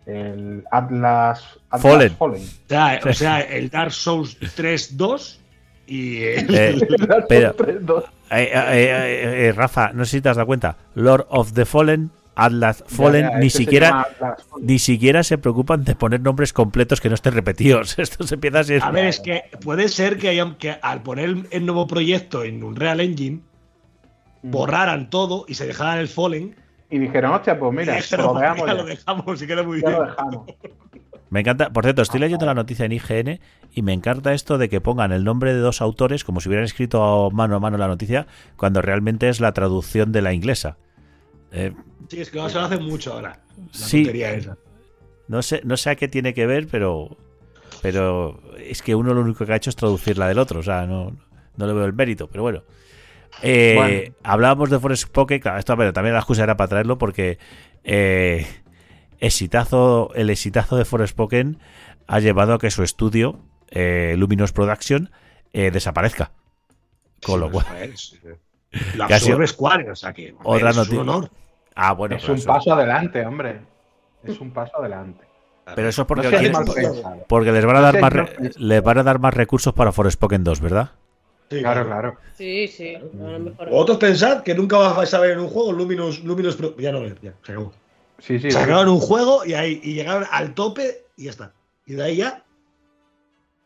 El 0.04 0.64
Atlas, 0.70 1.58
Atlas 1.70 1.82
Fallen. 1.82 2.16
Fallen. 2.16 2.42
O 2.42 2.68
sea, 2.68 3.00
o 3.02 3.12
sea, 3.14 3.40
el 3.40 3.70
Dark 3.70 3.92
Souls 3.92 4.36
3 4.54 4.98
2 4.98 5.40
y 5.86 6.22
el, 6.22 6.50
Eh, 6.54 7.22
pero- 7.28 7.54
dos. 7.80 8.04
Eh, 8.30 8.50
eh, 8.52 8.52
eh, 8.54 9.46
eh, 9.48 9.52
Rafa, 9.52 9.92
no 9.92 10.04
sé 10.04 10.12
si 10.12 10.20
te 10.20 10.28
has 10.28 10.36
dado 10.36 10.46
cuenta. 10.46 10.76
Lord 10.94 11.26
of 11.28 11.52
the 11.52 11.64
Fallen, 11.64 12.10
Atlas 12.36 12.82
Fallen, 12.88 13.28
ya, 13.30 13.38
ni 13.38 13.46
este 13.46 13.58
se 13.58 13.64
siquiera. 13.64 14.00
Atlas. 14.00 14.38
Ni 14.60 14.78
siquiera 14.78 15.22
se 15.22 15.38
preocupan 15.38 15.84
de 15.84 15.94
poner 15.94 16.20
nombres 16.20 16.52
completos 16.52 17.00
que 17.00 17.08
no 17.08 17.14
estén 17.14 17.34
repetidos. 17.34 17.96
Esto 17.98 18.26
se 18.26 18.34
empieza 18.34 18.60
así. 18.60 18.74
A 18.80 18.90
ver, 18.90 19.06
es 19.06 19.20
que 19.20 19.44
puede 19.60 19.88
ser 19.88 20.18
que, 20.18 20.28
hayan, 20.30 20.56
que 20.56 20.76
al 20.82 21.02
poner 21.02 21.26
el- 21.26 21.46
el 21.50 21.64
nuevo 21.66 21.86
proyecto 21.86 22.42
en 22.44 22.64
un 22.64 22.76
Real 22.76 23.00
Engine, 23.00 23.40
Mm. 24.42 24.50
borraran 24.50 25.08
todo 25.10 25.44
y 25.48 25.54
se 25.54 25.66
dejaran 25.66 25.98
el 25.98 26.08
Fallen 26.08 26.54
y 26.90 26.98
dijeron, 26.98 27.32
hostia, 27.32 27.58
pues 27.58 27.72
mira, 27.72 27.94
lo 27.94 28.34
dejamos 28.34 28.34
"Mira, 28.40 28.66
ya. 28.66 28.74
lo 28.74 28.84
dejamos 28.84 29.42
y 29.42 29.46
queda 29.46 29.62
muy 29.62 29.80
Ya 29.80 29.90
lo 29.90 30.04
dejamos. 30.04 30.46
Me 31.34 31.40
encanta, 31.40 31.70
por 31.70 31.82
cierto, 31.82 32.00
estoy 32.00 32.20
leyendo 32.20 32.46
la 32.46 32.54
noticia 32.54 32.84
en 32.86 32.92
IGN 32.92 33.40
y 33.72 33.82
me 33.82 33.92
encanta 33.92 34.34
esto 34.34 34.56
de 34.56 34.68
que 34.68 34.80
pongan 34.80 35.10
el 35.10 35.24
nombre 35.24 35.52
de 35.52 35.58
dos 35.58 35.82
autores 35.82 36.22
como 36.22 36.40
si 36.40 36.48
hubieran 36.48 36.64
escrito 36.64 37.28
mano 37.32 37.56
a 37.56 37.58
mano 37.58 37.76
la 37.76 37.88
noticia, 37.88 38.28
cuando 38.56 38.80
realmente 38.80 39.28
es 39.28 39.40
la 39.40 39.50
traducción 39.50 40.12
de 40.12 40.22
la 40.22 40.32
inglesa. 40.32 40.76
Eh, 41.50 41.72
Sí, 42.08 42.20
es 42.20 42.30
que 42.30 42.38
no 42.38 42.48
se 42.48 42.54
lo 42.54 42.66
hacen 42.66 42.84
mucho 42.84 43.14
ahora. 43.14 43.40
La 43.56 43.64
Sí. 43.72 44.08
esa. 44.08 44.56
no 45.26 45.42
sé, 45.42 45.60
no 45.64 45.76
sé 45.76 45.90
a 45.90 45.96
qué 45.96 46.06
tiene 46.06 46.34
que 46.34 46.46
ver, 46.46 46.68
pero 46.70 47.16
pero 47.82 48.40
es 48.56 48.80
que 48.80 48.94
uno 48.94 49.12
lo 49.12 49.22
único 49.22 49.44
que 49.44 49.52
ha 49.54 49.56
hecho 49.56 49.70
es 49.70 49.76
traducir 49.76 50.16
la 50.18 50.28
del 50.28 50.38
otro, 50.38 50.60
o 50.60 50.62
sea, 50.62 50.86
no, 50.86 51.16
no 51.56 51.66
le 51.66 51.72
veo 51.72 51.84
el 51.84 51.94
mérito, 51.94 52.28
pero 52.28 52.44
bueno. 52.44 52.62
Eh, 53.42 53.74
Bueno. 53.76 54.14
Hablábamos 54.22 54.70
de 54.70 54.78
Forest 54.78 55.08
Poke, 55.08 55.40
claro, 55.40 55.58
esto 55.58 55.76
pero 55.76 55.92
también 55.92 56.12
la 56.14 56.20
excusa 56.20 56.44
era 56.44 56.56
para 56.56 56.68
traerlo 56.68 56.96
porque 56.96 57.38
eh, 57.82 58.46
exitazo, 59.20 60.10
el 60.14 60.30
exitazo 60.30 60.76
de 60.76 60.84
Forest 60.84 61.16
Pokémon 61.16 61.58
ha 62.06 62.20
llevado 62.20 62.54
a 62.54 62.58
que 62.58 62.70
su 62.70 62.82
estudio, 62.82 63.40
eh, 63.70 64.14
Luminous 64.18 64.52
Production, 64.52 65.10
eh, 65.52 65.70
desaparezca. 65.70 66.32
Con 67.24 67.40
lo 67.40 67.46
Sí, 67.46 67.52
cual. 67.52 67.94
Lo 68.96 69.06
Que 69.06 69.14
ha 69.14 69.18
sido- 69.18 69.34
absorbe 69.36 69.46
Square, 69.46 69.90
o 69.90 69.96
sea 69.96 70.12
que. 70.12 70.34
Otra 70.44 70.70
es 70.70 70.76
un 70.76 70.82
noticia. 70.82 71.00
honor. 71.00 71.30
Ah, 71.74 71.92
bueno, 71.92 72.16
es 72.16 72.28
un 72.28 72.36
eso, 72.36 72.46
paso 72.46 72.72
adelante, 72.74 73.24
hombre. 73.24 73.60
Es 74.22 74.38
un 74.40 74.52
paso 74.52 74.78
adelante. 74.78 75.24
pero 75.74 75.88
eso 75.88 76.02
es 76.02 76.08
porque, 76.08 76.28
No 76.50 76.64
pensado. 76.64 77.24
porque 77.28 77.50
les 77.52 77.64
van 77.64 77.76
a 77.76 77.80
no 77.80 77.84
dar 77.86 77.94
más 77.94 78.02
mal 78.02 78.10
re- 78.12 78.24
pensado. 78.26 78.66
les 78.66 78.82
van 78.82 78.98
a 78.98 79.02
dar 79.02 79.18
más 79.18 79.34
recursos 79.34 79.72
para 79.72 79.92
Forest 79.92 80.20
Pokémon 80.20 80.44
2, 80.44 80.60
¿verdad? 80.60 80.90
Sí, 81.50 81.60
Claro, 81.60 81.86
claro. 81.86 82.16
Sí, 82.36 82.68
sí. 82.68 82.96
Vosotros 83.70 83.98
pensad 83.98 84.42
que 84.42 84.54
nunca 84.54 84.76
vais 84.78 85.12
a 85.14 85.20
ver 85.20 85.32
en 85.32 85.40
un 85.40 85.48
juego 85.48 85.72
Luminous, 85.72 86.22
Luminous 86.24 86.56
Pro- 86.56 86.76
Ya 86.78 86.90
no 86.92 87.00
lo 87.00 87.08
ya, 87.20 87.32
se 87.42 87.52
acabó. 87.52 87.72
Sí, 88.18 88.38
sí. 88.38 88.50
Sacaron 88.50 88.88
un 88.88 89.00
juego 89.00 89.44
y 89.44 89.54
ahí 89.54 89.80
y 89.82 89.94
llegaron 89.94 90.24
al 90.30 90.54
tope 90.54 91.04
y 91.16 91.24
ya 91.24 91.30
está. 91.30 91.52
Y 91.86 91.94
de 91.94 92.02
ahí 92.02 92.16
ya 92.16 92.44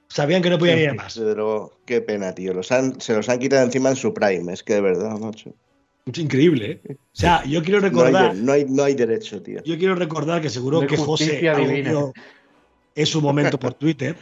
sabían 0.08 0.42
que 0.42 0.50
no 0.50 0.58
podían 0.58 0.78
Sí, 0.78 0.84
ir 0.84 0.90
a 0.90 0.94
más. 0.94 1.18
Pero 1.18 1.78
qué 1.84 2.00
pena, 2.00 2.34
tío. 2.34 2.54
Los 2.54 2.72
han, 2.72 3.00
se 3.00 3.14
los 3.14 3.28
han 3.28 3.38
quitado 3.38 3.64
encima 3.64 3.90
en 3.90 3.96
su 3.96 4.12
prime. 4.12 4.52
Es 4.52 4.62
que 4.62 4.74
de 4.74 4.80
verdad, 4.80 5.18
macho. 5.18 5.54
Es 6.10 6.18
increíble, 6.18 6.80
¿eh? 6.84 6.96
O 6.96 6.96
sea, 7.12 7.44
yo 7.44 7.62
quiero 7.62 7.80
No 7.80 7.86
hay, 7.86 7.92
recordar, 7.92 8.34
no 8.36 8.52
hay, 8.52 8.64
no 8.64 8.82
hay 8.84 8.94
derecho, 8.94 9.42
tío. 9.42 9.62
yo 9.62 9.76
quiero 9.76 9.94
recordar 9.94 10.40
que 10.40 10.48
seguro 10.48 10.86
que 10.86 10.96
José 10.96 11.40
en 12.94 13.06
su 13.06 13.20
momento 13.20 13.60
por 13.60 13.74
Twitter, 13.74 14.16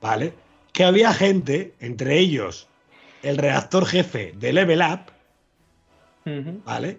¿vale? 0.00 0.32
Que 0.72 0.84
había 0.84 1.12
gente, 1.12 1.74
entre 1.80 2.18
ellos 2.18 2.68
el 3.22 3.38
redactor 3.38 3.86
jefe 3.86 4.32
de 4.36 4.52
Level 4.52 4.80
Up. 4.80 5.12
¿vale? 6.64 6.98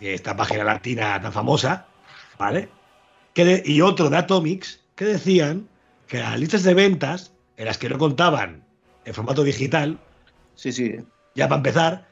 Esta 0.00 0.36
página 0.36 0.64
latina 0.64 1.20
tan 1.20 1.32
famosa, 1.32 1.86
¿vale? 2.42 2.68
Que 3.34 3.44
de- 3.44 3.62
y 3.64 3.80
otro 3.82 4.10
de 4.10 4.16
Atomics, 4.16 4.80
que 4.96 5.04
decían 5.04 5.68
que 6.08 6.18
las 6.18 6.38
listas 6.40 6.64
de 6.64 6.74
ventas, 6.74 7.32
en 7.56 7.66
las 7.66 7.78
que 7.78 7.88
no 7.88 7.98
contaban 7.98 8.64
en 9.04 9.14
formato 9.14 9.44
digital, 9.44 9.98
Sí, 10.56 10.72
sí. 10.72 10.96
ya 11.36 11.46
para 11.48 11.58
empezar, 11.60 12.08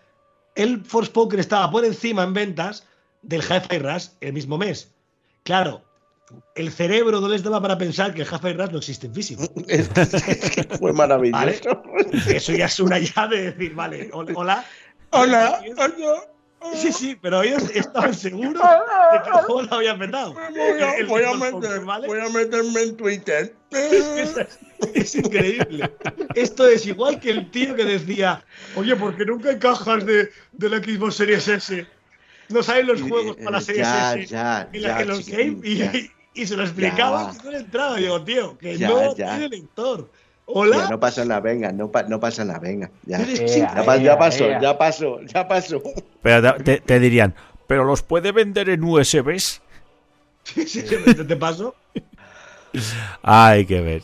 el 0.54 0.84
Forspoken 0.84 1.40
estaba 1.40 1.68
por 1.70 1.84
encima 1.84 2.22
en 2.22 2.32
ventas 2.32 2.86
del 3.22 3.42
Hi-Fi 3.42 3.78
Rush 3.80 4.06
el 4.20 4.32
mismo 4.32 4.56
mes. 4.56 4.92
Claro, 5.42 5.82
el 6.54 6.70
cerebro 6.70 7.20
no 7.20 7.28
les 7.28 7.42
daba 7.42 7.60
para 7.60 7.76
pensar 7.76 8.14
que 8.14 8.22
el 8.22 8.28
Hi-Fi 8.28 8.52
Rush 8.52 8.70
no 8.70 8.78
existe 8.78 9.06
en 9.08 9.14
físico. 9.14 9.42
Fue 10.78 10.92
maravilloso. 10.92 11.82
Eso 12.28 12.52
ya 12.52 12.66
es 12.66 12.78
una 12.78 12.98
ya 13.00 13.26
de 13.26 13.50
decir, 13.50 13.74
vale, 13.74 14.10
hol- 14.12 14.32
hola. 14.36 14.64
Hola, 15.10 15.60
Sí, 16.74 16.92
sí, 16.92 17.18
pero 17.20 17.42
ellos 17.42 17.62
estaban 17.74 18.12
seguros 18.14 18.62
de 18.62 19.22
que 19.22 19.28
el 19.30 19.44
juego 19.46 19.62
lo 19.62 19.74
habían 19.76 19.98
petado. 19.98 20.34
Voy 20.34 20.42
a, 20.60 20.94
El- 20.94 21.00
el 21.00 21.06
voy 21.06 21.22
a 21.22 21.28
Forspoken, 21.30 21.60
meter- 21.70 21.84
¿vale? 21.84 22.06
voy 22.06 22.20
a 22.20 22.28
meterme 22.28 22.82
en 22.82 22.96
Twitter. 22.96 23.54
Es, 23.70 24.34
es 24.94 25.14
increíble. 25.14 25.90
Esto 26.34 26.68
es 26.68 26.86
igual 26.86 27.18
que 27.18 27.30
el 27.30 27.50
tío 27.50 27.74
que 27.74 27.84
decía, 27.84 28.44
oye, 28.76 28.94
porque 28.96 29.24
nunca 29.24 29.50
hay 29.50 29.58
cajas 29.58 30.04
de, 30.04 30.30
de 30.52 30.68
la 30.68 30.78
Xbox 30.78 31.14
Series 31.16 31.48
S. 31.48 31.86
No 32.50 32.62
salen 32.62 32.86
los 32.88 33.00
juegos 33.02 33.36
para 33.36 33.52
la 33.52 33.60
Series 33.60 33.86
ya, 33.86 34.14
S. 34.14 34.26
ya, 34.26 34.68
en, 34.72 34.82
la 34.82 34.88
ya, 34.88 34.98
que 34.98 35.04
los 35.06 35.26
game 35.28 35.60
ya. 35.62 35.92
y, 35.96 36.10
y 36.34 36.46
se 36.46 36.56
lo 36.56 36.64
explicaba 36.64 37.32
y 37.40 37.44
no 37.44 37.50
le 37.52 37.58
entraba. 37.58 37.96
Digo, 37.96 38.22
tío, 38.24 38.58
que 38.58 38.76
Ya, 38.76 38.88
no 38.88 39.14
ya. 39.16 39.30
tiene 39.36 39.48
lector. 39.48 40.10
Ya, 40.84 40.88
no 40.90 41.00
pasa 41.00 41.24
nada, 41.24 41.40
venga, 41.40 41.72
no, 41.72 41.90
pa- 41.90 42.02
no 42.04 42.18
pasa 42.20 42.44
nada, 42.44 42.58
venga. 42.58 42.90
Ya, 43.06 43.18
Ea, 43.20 44.18
pasó, 44.18 44.44
ea. 44.50 44.60
ya 44.60 44.78
pasó, 44.78 45.20
ya 45.22 45.46
pasó. 45.48 45.82
Pero 46.22 46.54
te, 46.62 47.00
dirían, 47.00 47.34
¿pero 47.66 47.84
los 47.84 48.02
puede 48.02 48.32
vender 48.32 48.68
en 48.68 48.82
USBs? 48.84 49.62
Sí, 50.44 50.66
sí, 50.66 50.82
sí, 50.82 51.24
te, 51.26 51.36
paso. 51.36 51.74
Hay 53.22 53.66
que 53.66 53.80
ver. 53.80 54.02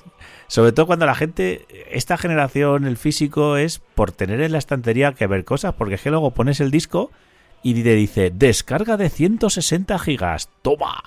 Sobre 0.49 0.73
todo 0.73 0.87
cuando 0.87 1.07
la 1.07 1.15
gente, 1.15 1.67
esta 1.91 2.17
generación, 2.17 2.87
el 2.87 2.97
físico 2.97 3.57
es 3.57 3.81
por 3.95 4.13
tener 4.13 4.41
en 4.41 4.53
la 4.53 4.59
estantería 4.59 5.13
que 5.13 5.27
ver 5.27 5.45
cosas, 5.45 5.75
porque 5.75 5.97
es 5.97 6.03
que 6.03 6.11
luego 6.11 6.31
pones 6.33 6.61
el 6.61 6.71
disco 6.71 7.11
y 7.63 7.83
te 7.83 7.95
dice, 7.95 8.31
descarga 8.33 8.97
de 8.97 9.09
160 9.11 9.99
gigas, 9.99 10.49
toma. 10.63 11.03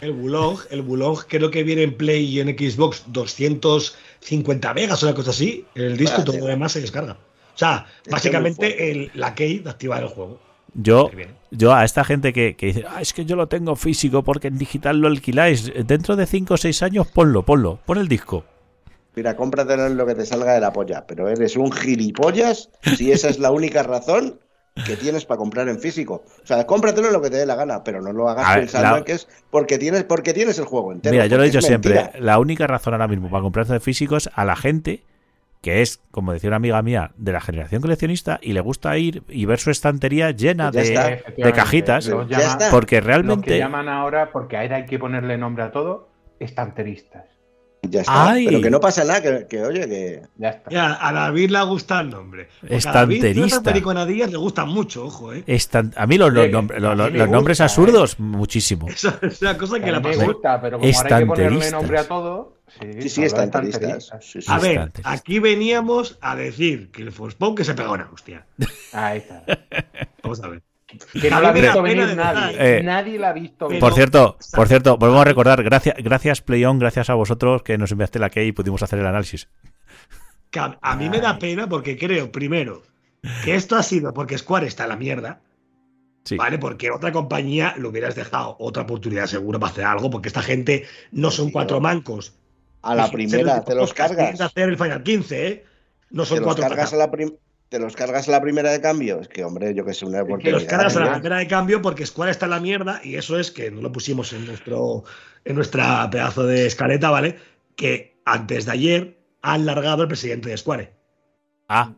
El 0.00 0.12
Bulog, 0.12 0.60
el 0.70 0.82
Bulog 0.82 1.26
creo 1.26 1.50
que 1.50 1.62
viene 1.62 1.82
en 1.82 1.94
Play 1.94 2.24
y 2.24 2.40
en 2.40 2.48
Xbox 2.56 3.04
250 4.20 4.74
megas 4.74 5.02
o 5.02 5.06
una 5.06 5.14
cosa 5.14 5.30
así. 5.30 5.64
El 5.74 5.96
disco 5.96 6.22
todo 6.24 6.38
lo 6.38 6.46
demás 6.46 6.72
se 6.72 6.80
descarga. 6.80 7.12
O 7.54 7.58
sea, 7.58 7.86
Es 7.88 8.02
que 8.02 8.10
muy 8.10 8.12
básicamente 8.12 8.90
el, 8.90 9.10
la 9.14 9.34
key 9.34 9.58
de 9.58 9.70
activar 9.70 10.02
el 10.02 10.08
juego. 10.08 10.40
Yo, 10.74 11.10
yo 11.50 11.74
a 11.74 11.84
esta 11.84 12.04
gente 12.04 12.32
que, 12.32 12.54
que 12.54 12.66
dice, 12.66 12.84
"Ah, 12.88 13.02
es 13.02 13.12
que 13.12 13.24
yo 13.24 13.34
lo 13.34 13.48
tengo 13.48 13.74
físico 13.74 14.22
porque 14.22 14.48
en 14.48 14.56
digital 14.58 14.98
lo 14.98 15.08
alquiláis, 15.08 15.72
dentro 15.84 16.14
de 16.14 16.26
5 16.26 16.54
o 16.54 16.56
6 16.56 16.82
años 16.84 17.08
ponlo, 17.08 17.44
ponlo, 17.44 17.80
pon 17.84 17.98
el 17.98 18.06
disco. 18.06 18.44
Mira, 19.16 19.34
cómpratelo 19.34 19.86
en 19.86 19.96
lo 19.96 20.06
que 20.06 20.14
te 20.14 20.24
salga 20.24 20.52
de 20.52 20.60
la 20.60 20.72
polla, 20.72 21.04
pero 21.06 21.28
eres 21.28 21.56
un 21.56 21.72
gilipollas 21.72 22.70
si 22.96 23.10
esa 23.10 23.28
es 23.28 23.40
la 23.40 23.50
única 23.50 23.82
razón 23.82 24.38
que 24.86 24.96
tienes 24.96 25.24
para 25.26 25.38
comprar 25.38 25.68
en 25.68 25.78
físico. 25.80 26.24
O 26.42 26.46
sea, 26.46 26.66
cómpratelo 26.66 27.08
en 27.08 27.12
lo 27.12 27.20
que 27.20 27.30
te 27.30 27.36
dé 27.36 27.46
la 27.46 27.54
gana, 27.56 27.84
pero 27.84 28.00
no 28.00 28.12
lo 28.12 28.28
hagas 28.28 28.48
ver, 28.54 28.60
pensando 28.60 28.90
la- 28.92 28.98
en 28.98 29.04
que 29.04 29.12
es 29.12 29.28
porque 29.50 29.78
tienes, 29.78 30.04
porque 30.04 30.32
tienes 30.32 30.58
el 30.58 30.64
juego 30.64 30.92
entero. 30.92 31.12
Mira, 31.12 31.26
yo 31.26 31.36
lo 31.36 31.42
he 31.42 31.46
dicho 31.46 31.58
es 31.58 31.66
siempre, 31.66 31.94
mentira. 31.94 32.20
la 32.20 32.38
única 32.38 32.66
razón 32.66 32.94
ahora 32.94 33.08
mismo 33.08 33.28
para 33.30 33.42
comprarse 33.42 33.72
de 33.74 33.80
físicos 33.80 34.30
a 34.34 34.44
la 34.44 34.56
gente 34.56 35.02
que 35.60 35.82
es, 35.82 36.00
como 36.10 36.32
decía 36.32 36.48
una 36.48 36.56
amiga 36.56 36.80
mía, 36.80 37.10
de 37.18 37.32
la 37.32 37.40
generación 37.42 37.82
coleccionista 37.82 38.38
y 38.40 38.54
le 38.54 38.60
gusta 38.60 38.96
ir 38.96 39.22
y 39.28 39.44
ver 39.44 39.58
su 39.58 39.70
estantería 39.70 40.30
llena 40.30 40.70
de, 40.70 40.80
está. 40.80 41.06
de 41.08 41.12
Efectivamente, 41.14 41.58
cajitas, 41.60 42.04
Ya 42.30 42.38
está. 42.38 42.70
porque 42.70 42.96
Los 42.96 43.02
que 43.02 43.06
realmente... 43.06 43.58
llaman 43.58 43.88
ahora, 43.90 44.30
porque 44.32 44.56
ahora 44.56 44.76
hay 44.76 44.86
que 44.86 44.98
ponerle 44.98 45.36
nombre 45.36 45.64
a 45.64 45.70
todo, 45.70 46.08
estanteristas. 46.38 47.24
Ya 47.82 48.02
está. 48.02 48.30
Ay. 48.30 48.46
Pero 48.46 48.60
que 48.60 48.70
no 48.70 48.78
pasa 48.80 49.04
nada, 49.04 49.22
que, 49.22 49.46
que, 49.48 49.62
oye, 49.62 49.88
que. 49.88 50.22
Ya 50.36 50.48
está. 50.50 50.70
Ya, 50.70 50.98
a 51.08 51.12
David 51.12 51.50
le 51.50 51.62
gusta 51.64 52.00
el 52.00 52.10
nombre. 52.10 52.48
Porque 52.60 52.74
a 52.74 52.92
David 52.92 53.24
Estanterista. 53.24 53.46
esas 53.46 53.62
le 54.30 54.36
gustan 54.36 54.68
mucho, 54.68 55.04
ojo, 55.06 55.32
¿eh? 55.32 55.42
estan- 55.46 55.92
a 55.96 56.06
mí 56.06 56.18
los, 56.18 56.32
los 56.32 56.50
los- 56.50 56.70
los- 56.96 57.12
los 57.12 57.28
nombres 57.28 57.56
gusta, 57.58 57.64
absurdos, 57.64 58.20
muchísimo. 58.20 58.86
Esa 58.88 59.18
es 59.22 59.40
una 59.40 59.56
cosa 59.56 59.80
Que 59.80 59.90
la 59.92 60.00
mí 60.00 60.08
me 60.10 60.14
pasó. 60.16 60.26
gusta, 60.32 60.60
pero 60.60 60.78
como 60.78 60.92
ahora 60.92 61.16
hay 61.16 61.22
que 61.22 61.26
ponerle 61.26 61.70
nombre 61.70 61.98
a 61.98 62.04
todo. 62.08 62.56
Sí, 62.80 63.02
Sí, 63.02 63.08
sí, 63.08 63.22
estanteristas. 63.24 64.10
Sí, 64.20 64.40
sí. 64.42 64.46
A 64.48 64.58
ver, 64.60 64.92
aquí 65.02 65.38
veníamos 65.40 66.18
a 66.20 66.36
decir 66.36 66.90
que 66.92 67.02
el 67.02 67.10
Forspoken 67.12 67.56
que 67.56 67.64
se 67.64 67.74
pegó 67.74 67.94
una 67.94 68.08
hostia. 68.12 68.46
Ahí 68.92 69.18
está. 69.18 69.42
Vamos 70.22 70.40
a 70.42 70.48
ver. 70.48 70.62
Que 71.20 71.30
no 71.30 71.36
A 71.36 71.40
la 71.40 71.48
ha 71.48 71.52
visto 71.52 71.82
venir 71.82 72.16
nadie. 72.16 72.56
eh. 72.78 72.82
nadie 72.82 73.18
la 73.18 73.30
ha 73.30 73.32
visto 73.32 73.68
venir. 73.68 73.80
Por 73.80 73.94
cierto, 73.94 74.36
por 74.54 74.68
cierto, 74.68 74.96
volvemos 74.96 75.22
a 75.22 75.24
recordar, 75.24 75.62
gracias, 75.62 75.94
gracias 75.98 76.40
Playon, 76.40 76.78
gracias 76.78 77.10
a 77.10 77.14
vosotros 77.14 77.62
que 77.62 77.78
nos 77.78 77.92
enviaste 77.92 78.18
la 78.18 78.30
key 78.30 78.48
y 78.48 78.52
pudimos 78.52 78.82
hacer 78.82 78.98
el 78.98 79.06
análisis. 79.06 79.48
Que 80.50 80.58
a, 80.58 80.78
a 80.82 80.96
mí 80.96 81.08
me 81.08 81.20
da 81.20 81.38
pena 81.38 81.68
porque 81.68 81.96
creo, 81.96 82.32
primero, 82.32 82.82
que 83.44 83.54
esto 83.54 83.76
ha 83.76 83.82
sido 83.82 84.12
porque 84.12 84.36
Square 84.38 84.66
está 84.66 84.82
en 84.84 84.88
la 84.88 84.96
mierda. 84.96 85.40
Sí. 86.24 86.36
¿Vale? 86.36 86.58
Porque 86.58 86.90
otra 86.90 87.12
compañía 87.12 87.74
lo 87.78 87.88
hubieras 87.88 88.14
dejado 88.14 88.56
otra 88.58 88.82
oportunidad 88.82 89.26
seguro 89.26 89.58
para 89.58 89.72
hacer 89.72 89.84
algo, 89.84 90.10
porque 90.10 90.28
esta 90.28 90.42
gente 90.42 90.86
no 91.12 91.30
son 91.30 91.50
cuatro 91.50 91.80
mancos. 91.80 92.34
A 92.82 92.94
la 92.94 93.10
primera, 93.10 93.62
te 93.64 93.74
los 93.74 93.94
cargas. 93.94 94.40
hacer 94.40 94.68
el 94.68 94.76
Final 94.76 95.02
15, 95.02 95.46
¿eh? 95.48 95.64
No 96.10 96.24
son 96.24 96.42
cuatro 96.42 96.66
cargas 96.66 96.92
a 96.92 96.96
la 96.96 97.10
Te 97.70 97.78
los 97.78 97.94
cargas 97.96 98.28
a 98.28 98.32
la 98.32 98.40
primera 98.42 98.70
de 98.72 98.80
cambio. 98.80 99.20
Es 99.20 99.28
que, 99.28 99.44
hombre, 99.44 99.72
yo 99.74 99.84
que 99.84 99.94
sé, 99.94 100.04
una 100.04 100.18
que 100.18 100.26
Que 100.26 100.32
oportunidad. 100.32 100.58
los 100.58 100.64
cargas 100.68 100.96
a 100.96 101.00
la 101.00 101.12
primera 101.14 101.38
de 101.38 101.46
cambio 101.46 101.80
porque 101.80 102.04
Square 102.04 102.32
está 102.32 102.46
en 102.46 102.50
la 102.50 102.60
mierda 102.60 103.00
y 103.04 103.14
eso 103.14 103.38
es 103.38 103.50
que 103.52 103.70
no 103.70 103.80
lo 103.80 103.92
pusimos 103.92 104.32
en 104.32 104.44
nuestro 104.46 105.04
en 105.44 105.54
nuestra 105.54 106.10
pedazo 106.10 106.44
de 106.44 106.66
escaleta, 106.66 107.10
¿vale? 107.10 107.38
Que 107.76 108.20
antes 108.26 108.66
de 108.66 108.72
ayer 108.72 109.18
han 109.40 109.64
largado 109.66 110.02
el 110.02 110.08
presidente 110.08 110.50
de 110.50 110.56
Square. 110.58 110.92
Ah, 111.68 111.94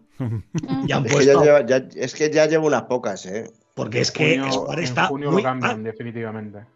Y 0.86 0.92
han 0.92 1.06
Es 1.06 1.16
que, 1.16 1.24
ya 1.24 1.32
puesto, 1.32 1.42
lleva- 1.44 1.66
ya- 1.66 1.88
es 1.96 2.14
que 2.14 2.30
ya 2.30 2.46
llevo 2.46 2.66
unas 2.68 2.82
pocas, 2.82 3.24
¿eh? 3.26 3.50
porque 3.74 4.00
es 4.02 4.10
En 4.10 4.14
que 4.14 4.38
junio- 4.38 4.52
Square 4.52 4.78
en 4.82 4.84
está 4.84 5.06
junio 5.06 5.30
muy 5.32 5.42
lo 5.42 5.48
cambian, 5.48 5.76
mal. 5.82 5.84
definitivamente. 5.84 6.66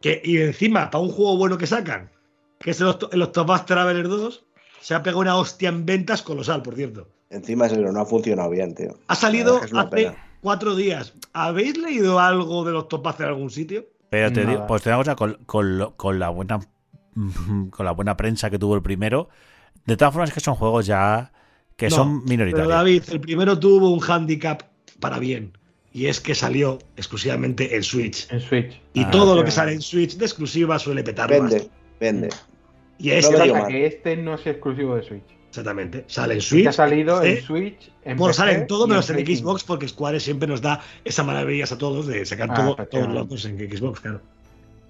Que, 0.00 0.20
y 0.24 0.38
encima, 0.38 0.90
para 0.90 1.04
un 1.04 1.10
juego 1.12 1.36
bueno 1.36 1.58
que 1.58 1.66
sacan, 1.66 2.10
que 2.58 2.70
es 2.70 2.80
el, 2.80 2.94
el 3.12 3.22
Octopath 3.22 3.66
Traveler 3.66 4.08
2, 4.08 4.46
se 4.80 4.94
ha 4.94 5.02
pegado 5.02 5.20
una 5.20 5.36
hostia 5.36 5.68
en 5.68 5.84
ventas 5.84 6.22
colosal, 6.22 6.62
por 6.62 6.74
cierto. 6.74 7.08
Encima 7.30 7.66
es 7.66 7.72
eso, 7.72 7.80
no 7.92 8.00
ha 8.00 8.06
funcionado 8.06 8.50
bien, 8.50 8.74
tío. 8.74 8.96
Ha 9.08 9.14
salido 9.16 9.56
hace 9.58 9.88
pena. 9.90 10.16
cuatro 10.40 10.74
días. 10.76 11.14
¿Habéis 11.32 11.76
leído 11.76 12.20
algo 12.20 12.64
de 12.64 12.72
los 12.72 12.88
topaz 12.88 13.18
en 13.20 13.26
algún 13.26 13.50
sitio? 13.50 13.86
Pero 14.10 14.32
te 14.32 14.42
Nada. 14.42 14.52
digo, 14.52 14.66
pues 14.68 14.82
te 14.82 14.90
digo 14.90 15.00
cosa, 15.00 15.16
con, 15.16 15.34
con 15.46 15.78
lo- 15.78 15.96
con 15.96 16.18
la 16.18 16.28
buena 16.28 16.60
con 17.70 17.84
la 17.86 17.92
buena 17.92 18.16
prensa 18.16 18.50
que 18.50 18.58
tuvo 18.58 18.74
el 18.76 18.82
primero, 18.82 19.28
de 19.86 19.96
todas 19.96 20.12
formas 20.12 20.30
es 20.30 20.34
que 20.34 20.40
son 20.40 20.54
juegos 20.54 20.86
ya 20.86 21.32
que 21.76 21.88
No, 21.88 21.96
son 21.96 22.18
Pero 22.20 22.28
minoritarios. 22.30 22.68
David, 22.68 23.02
el 23.10 23.20
primero 23.20 23.58
tuvo 23.58 23.90
un 23.90 24.00
handicap 24.02 24.62
para 25.00 25.18
bien. 25.18 25.56
Y 25.92 26.06
es 26.06 26.20
que 26.20 26.34
salió 26.34 26.78
exclusivamente 26.96 27.74
en 27.74 27.82
Switch. 27.82 28.30
En 28.30 28.40
Switch. 28.40 28.80
Y 28.92 29.04
Ah, 29.04 29.10
todo 29.10 29.34
lo 29.34 29.44
que 29.44 29.50
sale 29.50 29.72
en 29.72 29.80
Switch 29.80 30.16
de 30.16 30.26
exclusiva 30.26 30.78
suele 30.78 31.02
petar 31.02 31.28
Vende, 31.30 31.70
vende. 31.98 32.28
Y 32.98 33.10
es 33.10 33.24
No 33.24 33.32
lo 33.32 33.38
Pasa 33.38 33.44
digo 33.44 33.56
mal. 33.56 33.68
que 33.68 33.86
este 33.86 34.16
no 34.16 34.34
es 34.34 34.46
exclusivo 34.46 34.94
de 34.96 35.02
Switch. 35.02 35.24
Exactamente. 35.58 36.04
Sale 36.06 36.34
en 36.34 36.38
Este 36.38 36.48
Switch. 36.50 36.66
ha 36.66 36.72
salido 36.72 37.20
PC, 37.20 37.38
en 37.38 37.44
Switch, 37.44 37.90
en 38.04 38.16
Bueno, 38.16 38.30
PC 38.32 38.36
sale 38.36 38.52
en 38.54 38.66
todo 38.66 38.86
menos 38.86 39.08
en 39.10 39.24
Xbox 39.26 39.64
porque 39.64 39.88
Square 39.88 40.20
siempre 40.20 40.46
nos 40.48 40.60
da 40.62 40.80
esas 41.04 41.24
maravillas 41.26 41.72
a 41.72 41.78
todos 41.78 42.06
de 42.06 42.24
sacar 42.26 42.48
Ah, 42.50 42.54
todo, 42.54 42.64
todos 42.74 42.78
efectivamente. 42.78 43.18
locos 43.20 43.44
en 43.44 43.58
Xbox, 43.76 44.00
claro. 44.00 44.20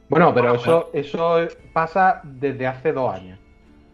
Bueno, 0.08 0.32
pero 0.34 0.54
eso, 0.54 0.90
eso 0.92 1.48
pasa 1.72 2.20
desde 2.24 2.66
hace 2.66 2.92
dos 2.92 3.12
años. 3.14 3.38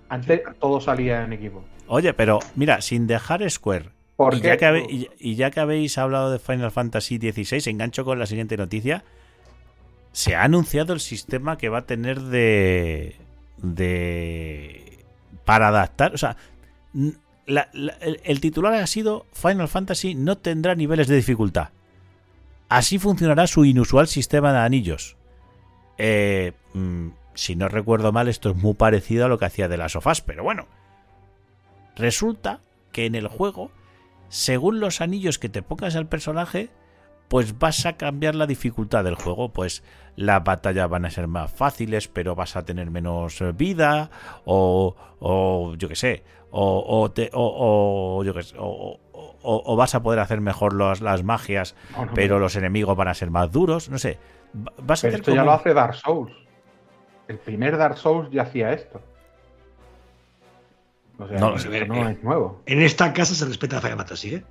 Antes 0.08 0.42
todo 0.60 0.80
salía 0.80 1.24
en 1.24 1.32
equipo. 1.32 1.64
Oye, 1.86 2.12
pero 2.12 2.38
mira, 2.54 2.80
sin 2.82 3.06
dejar 3.06 3.48
Square, 3.50 3.90
¿Por 4.16 4.34
y 4.34 4.40
qué? 4.42 4.48
ya, 4.48 4.56
que 4.58 4.66
habe- 4.66 4.86
y- 4.90 5.08
y 5.18 5.34
ya 5.36 5.50
que 5.50 5.60
habéis 5.60 5.96
hablado 5.98 6.30
de 6.30 6.38
Final 6.38 6.70
Fantasy 6.70 7.16
XVI, 7.16 7.70
engancho 7.70 8.04
con 8.04 8.18
la 8.18 8.26
siguiente 8.26 8.56
noticia. 8.58 9.04
Se 10.12 10.34
ha 10.36 10.42
anunciado 10.44 10.92
el 10.92 11.00
sistema 11.00 11.56
que 11.56 11.70
va 11.70 11.78
a 11.78 11.86
tener 11.86 12.20
de. 12.20 13.16
de. 13.56 14.98
para 15.46 15.68
adaptar. 15.68 16.14
O 16.14 16.18
sea, 16.18 16.36
el 16.94 18.40
titular 18.40 18.74
ha 18.74 18.86
sido 18.86 19.26
Final 19.32 19.68
Fantasy 19.68 20.14
no 20.14 20.38
tendrá 20.38 20.74
niveles 20.74 21.08
de 21.08 21.16
dificultad. 21.16 21.70
Así 22.68 22.98
funcionará 22.98 23.46
su 23.46 23.64
inusual 23.64 24.06
sistema 24.06 24.52
de 24.52 24.58
anillos. 24.60 25.16
Eh, 25.98 26.52
mm, 26.72 27.08
si 27.34 27.56
no 27.56 27.68
recuerdo 27.68 28.12
mal, 28.12 28.28
esto 28.28 28.50
es 28.50 28.56
muy 28.56 28.74
parecido 28.74 29.26
a 29.26 29.28
lo 29.28 29.38
que 29.38 29.44
hacía 29.44 29.68
de 29.68 29.76
las 29.76 29.92
sofás, 29.92 30.20
pero 30.20 30.42
bueno. 30.42 30.66
Resulta 31.96 32.60
que 32.90 33.04
en 33.06 33.14
el 33.14 33.28
juego, 33.28 33.70
según 34.28 34.80
los 34.80 35.00
anillos 35.00 35.38
que 35.38 35.48
te 35.48 35.62
pongas 35.62 35.96
al 35.96 36.06
personaje, 36.06 36.70
pues 37.28 37.58
vas 37.58 37.86
a 37.86 37.96
cambiar 37.96 38.34
la 38.34 38.46
dificultad 38.46 39.04
del 39.04 39.14
juego. 39.14 39.50
Pues 39.50 39.82
las 40.16 40.42
batallas 40.44 40.88
van 40.88 41.04
a 41.04 41.10
ser 41.10 41.26
más 41.26 41.52
fáciles, 41.52 42.08
pero 42.08 42.34
vas 42.34 42.56
a 42.56 42.64
tener 42.64 42.90
menos 42.90 43.40
eh, 43.40 43.52
vida, 43.52 44.10
o, 44.44 44.96
o 45.20 45.74
yo 45.76 45.88
qué 45.88 45.96
sé, 45.96 46.24
o, 46.52 47.00
o 47.02 47.10
te- 47.10 47.30
o- 47.32 48.18
o 48.18 48.24
yo 48.24 48.32
qué 48.34 48.42
sé, 48.44 48.56
o- 48.58 48.64
o- 48.64 49.00
o- 49.42 49.62
o 49.72 49.76
vas 49.76 49.94
a 49.96 50.02
poder 50.02 50.20
hacer 50.20 50.40
mejor 50.40 50.72
los- 50.74 51.00
las 51.00 51.24
magias, 51.24 51.74
no, 51.96 52.08
pero 52.14 52.38
los 52.38 52.54
enemigos 52.56 52.96
van 52.96 53.08
a 53.08 53.14
ser 53.14 53.30
más 53.30 53.50
duros, 53.50 53.88
no 53.88 53.98
sé. 53.98 54.18
A 54.88 54.92
hacer 54.92 55.14
esto 55.14 55.34
ya 55.34 55.42
lo 55.44 55.52
hace 55.52 55.72
Dark 55.74 55.94
Souls. 55.96 56.32
El 57.26 57.38
primer 57.38 57.76
Dark 57.78 57.96
Souls 57.96 58.28
ya 58.30 58.42
hacía 58.42 58.72
esto. 58.72 59.00
O 61.18 61.26
sea, 61.28 61.38
No 61.38 61.50
no 61.56 62.08
eh. 62.08 62.12
es 62.12 62.22
nuevo. 62.24 62.62
En 62.66 62.82
esta 62.82 63.12
casa 63.12 63.34
se 63.34 63.44
respeta 63.46 63.80
Final 63.80 63.98
Fantasy, 63.98 64.34
¿eh? 64.36 64.44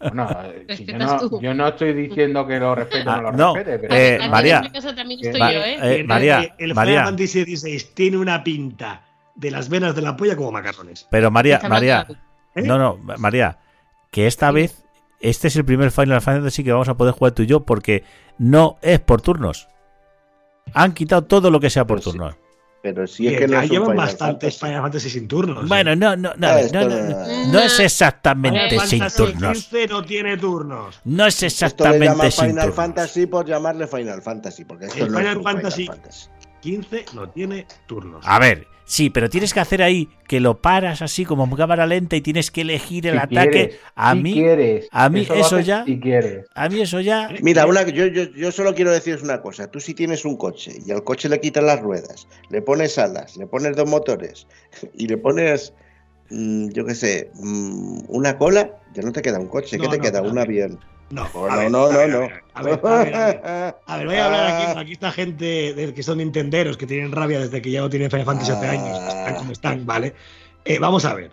Bueno, 0.00 0.28
eh, 0.44 0.66
si 0.76 0.84
yo, 0.84 0.98
no, 0.98 1.18
tú. 1.18 1.40
yo 1.40 1.54
no 1.54 1.68
estoy 1.68 1.92
diciendo 1.94 2.46
que 2.46 2.58
lo 2.58 2.74
respete 2.74 3.08
o 3.08 3.12
Ah, 3.12 3.16
no 3.16 3.22
lo 3.22 3.32
no, 3.32 3.54
respete, 3.54 3.78
pero 3.78 3.94
eh, 3.94 4.28
María. 4.28 4.60
En 4.64 4.72
casa 4.72 4.94
también 4.94 5.20
estoy 5.22 5.40
yo, 5.40 5.46
¿eh? 5.46 5.74
eh, 5.80 6.00
El- 6.00 6.06
María, 6.06 6.40
el, 6.40 6.52
el 6.70 6.74
María. 6.74 6.92
Final 6.94 7.04
Fantasy 7.06 7.56
XVI 7.56 7.86
tiene 7.94 8.16
una 8.18 8.42
pinta 8.44 9.02
de 9.34 9.50
las 9.50 9.68
venas 9.68 9.94
de 9.94 10.02
la 10.02 10.16
polla 10.16 10.36
como 10.36 10.52
macarrones. 10.52 11.06
Pero 11.10 11.30
María, 11.30 11.60
María. 11.68 12.06
¿eh? 12.54 12.62
no, 12.62 12.78
no, 12.78 12.98
María, 13.18 13.58
que 14.10 14.26
esta 14.26 14.48
Sí. 14.48 14.54
vez 14.54 14.84
este 15.20 15.48
es 15.48 15.56
el 15.56 15.64
primer 15.64 15.90
Final 15.90 16.20
Fantasy 16.20 16.64
que 16.64 16.72
vamos 16.72 16.88
a 16.88 16.96
poder 16.96 17.14
jugar 17.14 17.32
tú 17.32 17.42
y 17.42 17.46
yo 17.46 17.60
porque 17.64 18.04
no 18.38 18.76
es 18.82 18.98
por 19.00 19.22
turnos. 19.22 19.68
Han 20.74 20.92
quitado 20.92 21.24
todo 21.24 21.50
lo 21.50 21.60
que 21.60 21.70
sea 21.70 21.86
por 21.86 21.98
Pero 21.98 22.10
sí. 22.12 22.18
turnos. 22.18 22.36
Pero 22.82 23.06
si 23.06 23.28
es 23.28 23.34
Que 23.34 23.38
que 23.38 23.46
no 23.46 23.52
ya 23.52 23.58
es 23.62 23.64
un 23.66 23.70
llevan 23.70 23.90
Final 23.90 23.96
bastantes 24.06 24.58
Fantasy. 24.58 24.66
Final 24.66 24.82
Fantasy 24.82 25.10
sin 25.10 25.28
turnos. 25.28 25.64
¿eh? 25.64 25.66
Bueno, 25.68 25.94
no, 25.94 26.16
no, 26.16 26.30
no, 26.36 26.48
no, 26.48 26.56
esto 26.58 26.80
no, 26.80 26.88
no- 26.88 26.96
no, 26.96 27.52
no 27.52 27.58
es 27.60 27.72
Final 27.74 27.84
exactamente 27.86 28.80
sin 28.80 29.04
turnos. 29.16 29.52
15 29.68 29.86
no 29.86 30.04
tiene 30.04 30.36
turnos. 30.36 31.00
No 31.04 31.26
es 31.26 31.42
Esto 31.44 31.84
le 31.84 31.90
llama 32.00 32.26
exactamente 32.26 32.30
sin 32.32 32.44
Final 32.48 32.56
turnos. 32.64 32.74
Fantasy 32.74 33.26
por 33.26 33.46
llamarle 33.46 33.86
Final 33.86 34.20
Fantasy, 34.22 34.64
porque 34.64 34.86
esto 34.86 35.04
El 35.04 35.12
no 35.12 35.18
es 35.18 35.24
Final 35.24 35.36
un 35.38 35.44
Fantasy- 35.44 35.82
Final 35.84 35.96
Fantasy. 35.98 36.28
15 36.60 37.04
no 37.14 37.28
tiene 37.30 37.66
turnos. 37.86 38.24
A 38.26 38.38
ver, 38.40 38.66
sí, 38.92 39.08
pero 39.10 39.30
tienes 39.30 39.54
que 39.54 39.60
hacer 39.60 39.82
ahí 39.82 40.08
que 40.28 40.38
lo 40.38 40.60
paras 40.60 41.00
así 41.00 41.24
como 41.24 41.44
en 41.44 41.50
cámara 41.56 41.86
lenta 41.86 42.14
y 42.16 42.20
tienes 42.20 42.50
que 42.50 42.60
elegir 42.60 43.06
el 43.06 43.14
si 43.14 43.18
ataque. 43.18 43.50
quieres, 43.50 43.76
a 43.94 44.14
si 44.14 44.22
mí, 44.22 44.32
quieres, 44.34 44.88
a 44.90 45.08
mí 45.08 45.26
eso 45.34 45.60
ya- 45.60 45.84
Si 45.84 45.98
quieres. 45.98 46.46
a 46.54 46.68
mí 46.68 46.80
eso 46.80 47.00
ya. 47.00 47.30
Mira, 47.40 47.66
una, 47.66 47.82
yo, 47.88 48.06
yo, 48.06 48.24
yo 48.24 48.52
solo 48.52 48.74
quiero 48.74 48.90
deciros 48.90 49.22
una 49.22 49.40
cosa. 49.40 49.70
Tú 49.70 49.80
si 49.80 49.94
tienes 49.94 50.24
un 50.26 50.36
coche 50.36 50.72
y 50.84 50.90
al 50.92 51.04
coche 51.04 51.28
le 51.30 51.40
quitas 51.40 51.64
las 51.64 51.80
ruedas, 51.80 52.26
le 52.50 52.60
pones 52.60 52.98
alas, 52.98 53.36
le 53.38 53.46
pones 53.46 53.76
dos 53.76 53.88
motores 53.88 54.46
y 54.94 55.06
le 55.08 55.16
pones, 55.16 55.72
mm, 56.30 56.68
yo 56.70 56.84
qué 56.84 56.94
sé, 56.94 57.30
mm, 57.34 58.00
una 58.08 58.36
cola, 58.36 58.78
ya 58.94 59.02
no 59.02 59.12
te 59.12 59.22
queda 59.22 59.38
un 59.38 59.48
coche, 59.48 59.78
No, 59.78 59.84
¿qué 59.84 59.88
te 59.88 59.96
no, 59.98 60.02
queda? 60.02 60.20
no, 60.22 60.28
un 60.30 60.38
avión. 60.38 60.78
No, 61.12 61.28
no, 61.34 61.42
ver, 61.56 61.70
no, 61.70 61.78
a 61.84 61.88
ver, 61.96 62.08
no, 62.10 62.16
a 62.16 62.20
no. 62.20 62.20
ver, 62.20 62.42
A 62.54 62.62
ver, 62.62 63.14
a 63.14 63.76
a 63.86 63.96
ver. 63.98 64.06
Voy 64.06 64.16
a 64.16 64.24
hablar 64.26 64.46
aquí. 64.46 64.78
Aquí 64.80 64.92
está 64.92 65.12
gente 65.12 65.74
de- 65.74 65.92
que 65.92 66.02
son 66.02 66.18
nintenderos, 66.18 66.76
que 66.78 66.86
tienen 66.86 67.12
rabia 67.12 67.38
desde 67.40 67.60
que 67.60 67.70
ya 67.70 67.80
no 67.82 67.90
tienen 67.90 68.10
Final 68.10 68.24
Fantasy 68.26 68.50
hace 68.52 68.66
años. 68.66 68.98
Están 68.98 69.34
como 69.36 69.52
están, 69.52 69.86
¿vale? 69.86 70.14
Eh, 70.64 70.78
vamos 70.78 71.04
a 71.04 71.14
ver. 71.14 71.30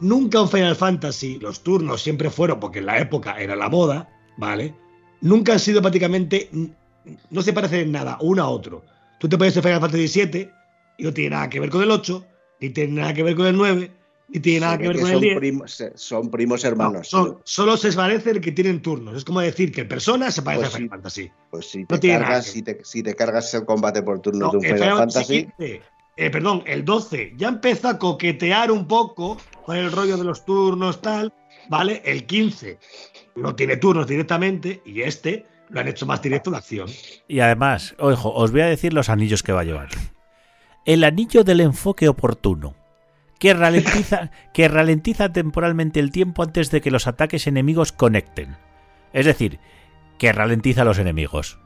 Nunca 0.00 0.40
un 0.42 0.48
Final 0.50 0.74
Fantasy, 0.76 1.38
los 1.38 1.62
turnos 1.62 2.02
siempre 2.02 2.28
fueron, 2.28 2.58
porque 2.60 2.80
en 2.80 2.86
la 2.86 2.98
época 2.98 3.40
era 3.40 3.54
la 3.56 3.68
moda, 3.68 4.08
¿vale? 4.36 4.74
Nunca 5.20 5.52
han 5.52 5.60
sido 5.60 5.80
prácticamente. 5.80 6.50
No 7.30 7.40
se 7.42 7.52
parecen 7.52 7.80
en 7.80 7.92
nada 7.92 8.18
uno 8.20 8.42
a 8.42 8.48
otro. 8.48 8.84
Tú 9.20 9.28
te 9.28 9.38
pones 9.38 9.56
el 9.56 9.62
Final 9.62 9.80
Fantasy 9.80 10.26
VII 10.26 10.50
y 10.98 11.04
no 11.04 11.12
tiene 11.14 11.30
nada 11.30 11.48
que 11.48 11.60
ver 11.60 11.70
con 11.70 11.82
el 11.82 11.90
8, 11.90 12.26
ni 12.60 12.70
tiene 12.70 13.00
nada 13.00 13.14
que 13.14 13.22
ver 13.22 13.36
con 13.36 13.46
el 13.46 13.56
9, 13.56 13.90
ni 14.28 14.40
tiene 14.40 14.60
nada 14.60 14.76
que 14.78 14.82
ve 14.82 14.88
ver 14.88 14.96
con 15.00 15.06
el 15.06 15.12
son 15.14 15.22
10. 15.22 15.36
primos, 15.38 15.84
son 15.94 16.30
primos 16.30 16.62
No, 16.64 16.68
hermanos. 16.68 17.08
son- 17.08 17.38
solo 17.44 17.76
se 17.76 17.92
parecen 17.92 18.40
que 18.40 18.52
tienen 18.52 18.82
turnos. 18.82 19.16
Es 19.16 19.24
como 19.24 19.40
decir 19.40 19.70
que 19.72 19.82
el 19.82 19.88
Persona 19.88 20.30
se 20.30 20.42
parece 20.42 20.62
Pues 20.64 20.74
a 20.74 20.76
Final 20.78 20.88
sí. 20.88 20.90
Fantasy. 20.90 21.30
Pues 21.50 21.70
si 21.70 21.78
No 21.80 21.86
te, 21.86 21.98
tiene 21.98 22.16
nada 22.18 22.28
cargas, 22.28 22.46
si, 22.46 22.62
te, 22.62 22.84
si 22.84 23.02
te 23.02 23.14
cargas 23.14 23.54
el 23.54 23.64
combate 23.64 24.02
por 24.02 24.20
turnos 24.20 24.40
No, 24.40 24.50
de 24.52 24.56
un 24.58 24.64
el 24.64 24.74
Final 24.74 24.82
Final 24.90 24.98
Fantasy, 24.98 25.44
15, 25.44 25.82
eh, 26.16 26.30
perdón, 26.30 26.62
el 26.66 26.84
12 26.84 27.34
ya 27.36 27.48
empezó 27.48 27.88
a 27.88 27.98
coquetear 27.98 28.70
un 28.72 28.86
poco 28.88 29.36
con 29.64 29.76
el 29.76 29.92
rollo 29.92 30.16
de 30.16 30.24
los 30.24 30.44
turnos, 30.44 31.00
tal, 31.02 31.32
¿vale? 31.68 32.02
El 32.04 32.24
15 32.26 32.78
no 33.36 33.54
tiene 33.54 33.76
turnos 33.76 34.06
directamente 34.06 34.80
y 34.84 35.02
este 35.02 35.46
lo 35.68 35.80
han 35.80 35.88
hecho 35.88 36.06
más 36.06 36.22
directo 36.22 36.50
de 36.50 36.56
acción. 36.56 36.88
Y 37.28 37.40
además, 37.40 37.94
ojo, 37.98 38.32
os 38.32 38.50
voy 38.52 38.60
a 38.62 38.66
decir 38.66 38.92
los 38.92 39.08
anillos 39.08 39.42
que 39.42 39.52
va 39.52 39.60
a 39.60 39.64
llevar. 39.64 39.88
El 40.84 41.02
anillo 41.04 41.42
del 41.42 41.60
enfoque 41.60 42.08
oportuno, 42.08 42.74
que 43.38 43.52
ralentiza, 43.54 44.30
que 44.54 44.68
ralentiza 44.68 45.32
temporalmente 45.32 46.00
el 46.00 46.10
tiempo 46.10 46.42
antes 46.42 46.70
de 46.70 46.80
que 46.80 46.90
los 46.90 47.06
ataques 47.06 47.46
enemigos 47.46 47.92
conecten. 47.92 48.56
Es 49.12 49.26
decir, 49.26 49.58
que 50.18 50.32
ralentiza 50.32 50.82
a 50.82 50.84
los 50.86 50.98
enemigos. 50.98 51.58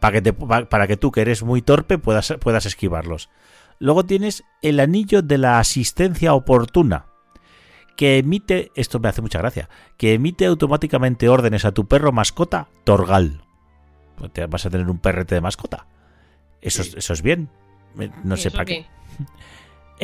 Para 0.00 0.12
que, 0.12 0.22
te- 0.22 0.32
pa- 0.34 0.66
para 0.68 0.86
que 0.86 0.96
tú, 0.98 1.10
que 1.10 1.22
eres 1.22 1.42
muy 1.42 1.62
torpe, 1.62 1.96
puedas, 1.98 2.34
puedas 2.40 2.66
esquivarlos. 2.66 3.30
Luego 3.78 4.04
tienes 4.04 4.44
el 4.62 4.78
anillo 4.80 5.22
de 5.22 5.38
la 5.38 5.58
asistencia 5.58 6.34
oportuna, 6.34 7.06
que 7.96 8.18
emite, 8.18 8.70
esto 8.74 8.98
me 9.00 9.08
hace 9.08 9.22
mucha 9.22 9.38
gracia, 9.38 9.68
que 9.96 10.14
emite 10.14 10.46
automáticamente 10.46 11.28
órdenes 11.28 11.64
a 11.64 11.72
tu 11.72 11.86
perro 11.88 12.12
mascota, 12.12 12.68
Torgal. 12.84 13.44
Pues 14.16 14.32
te 14.32 14.44
vas 14.46 14.66
a 14.66 14.70
tener 14.70 14.88
un 14.90 14.98
perrete 14.98 15.34
de 15.36 15.40
mascota. 15.40 15.86
Eso, 16.60 16.82
Sí. 16.84 16.94
eso 16.96 17.12
es 17.12 17.22
bien. 17.22 17.48
No 18.24 18.36
sé 18.36 18.50
para 18.50 18.64
qué. 18.64 18.86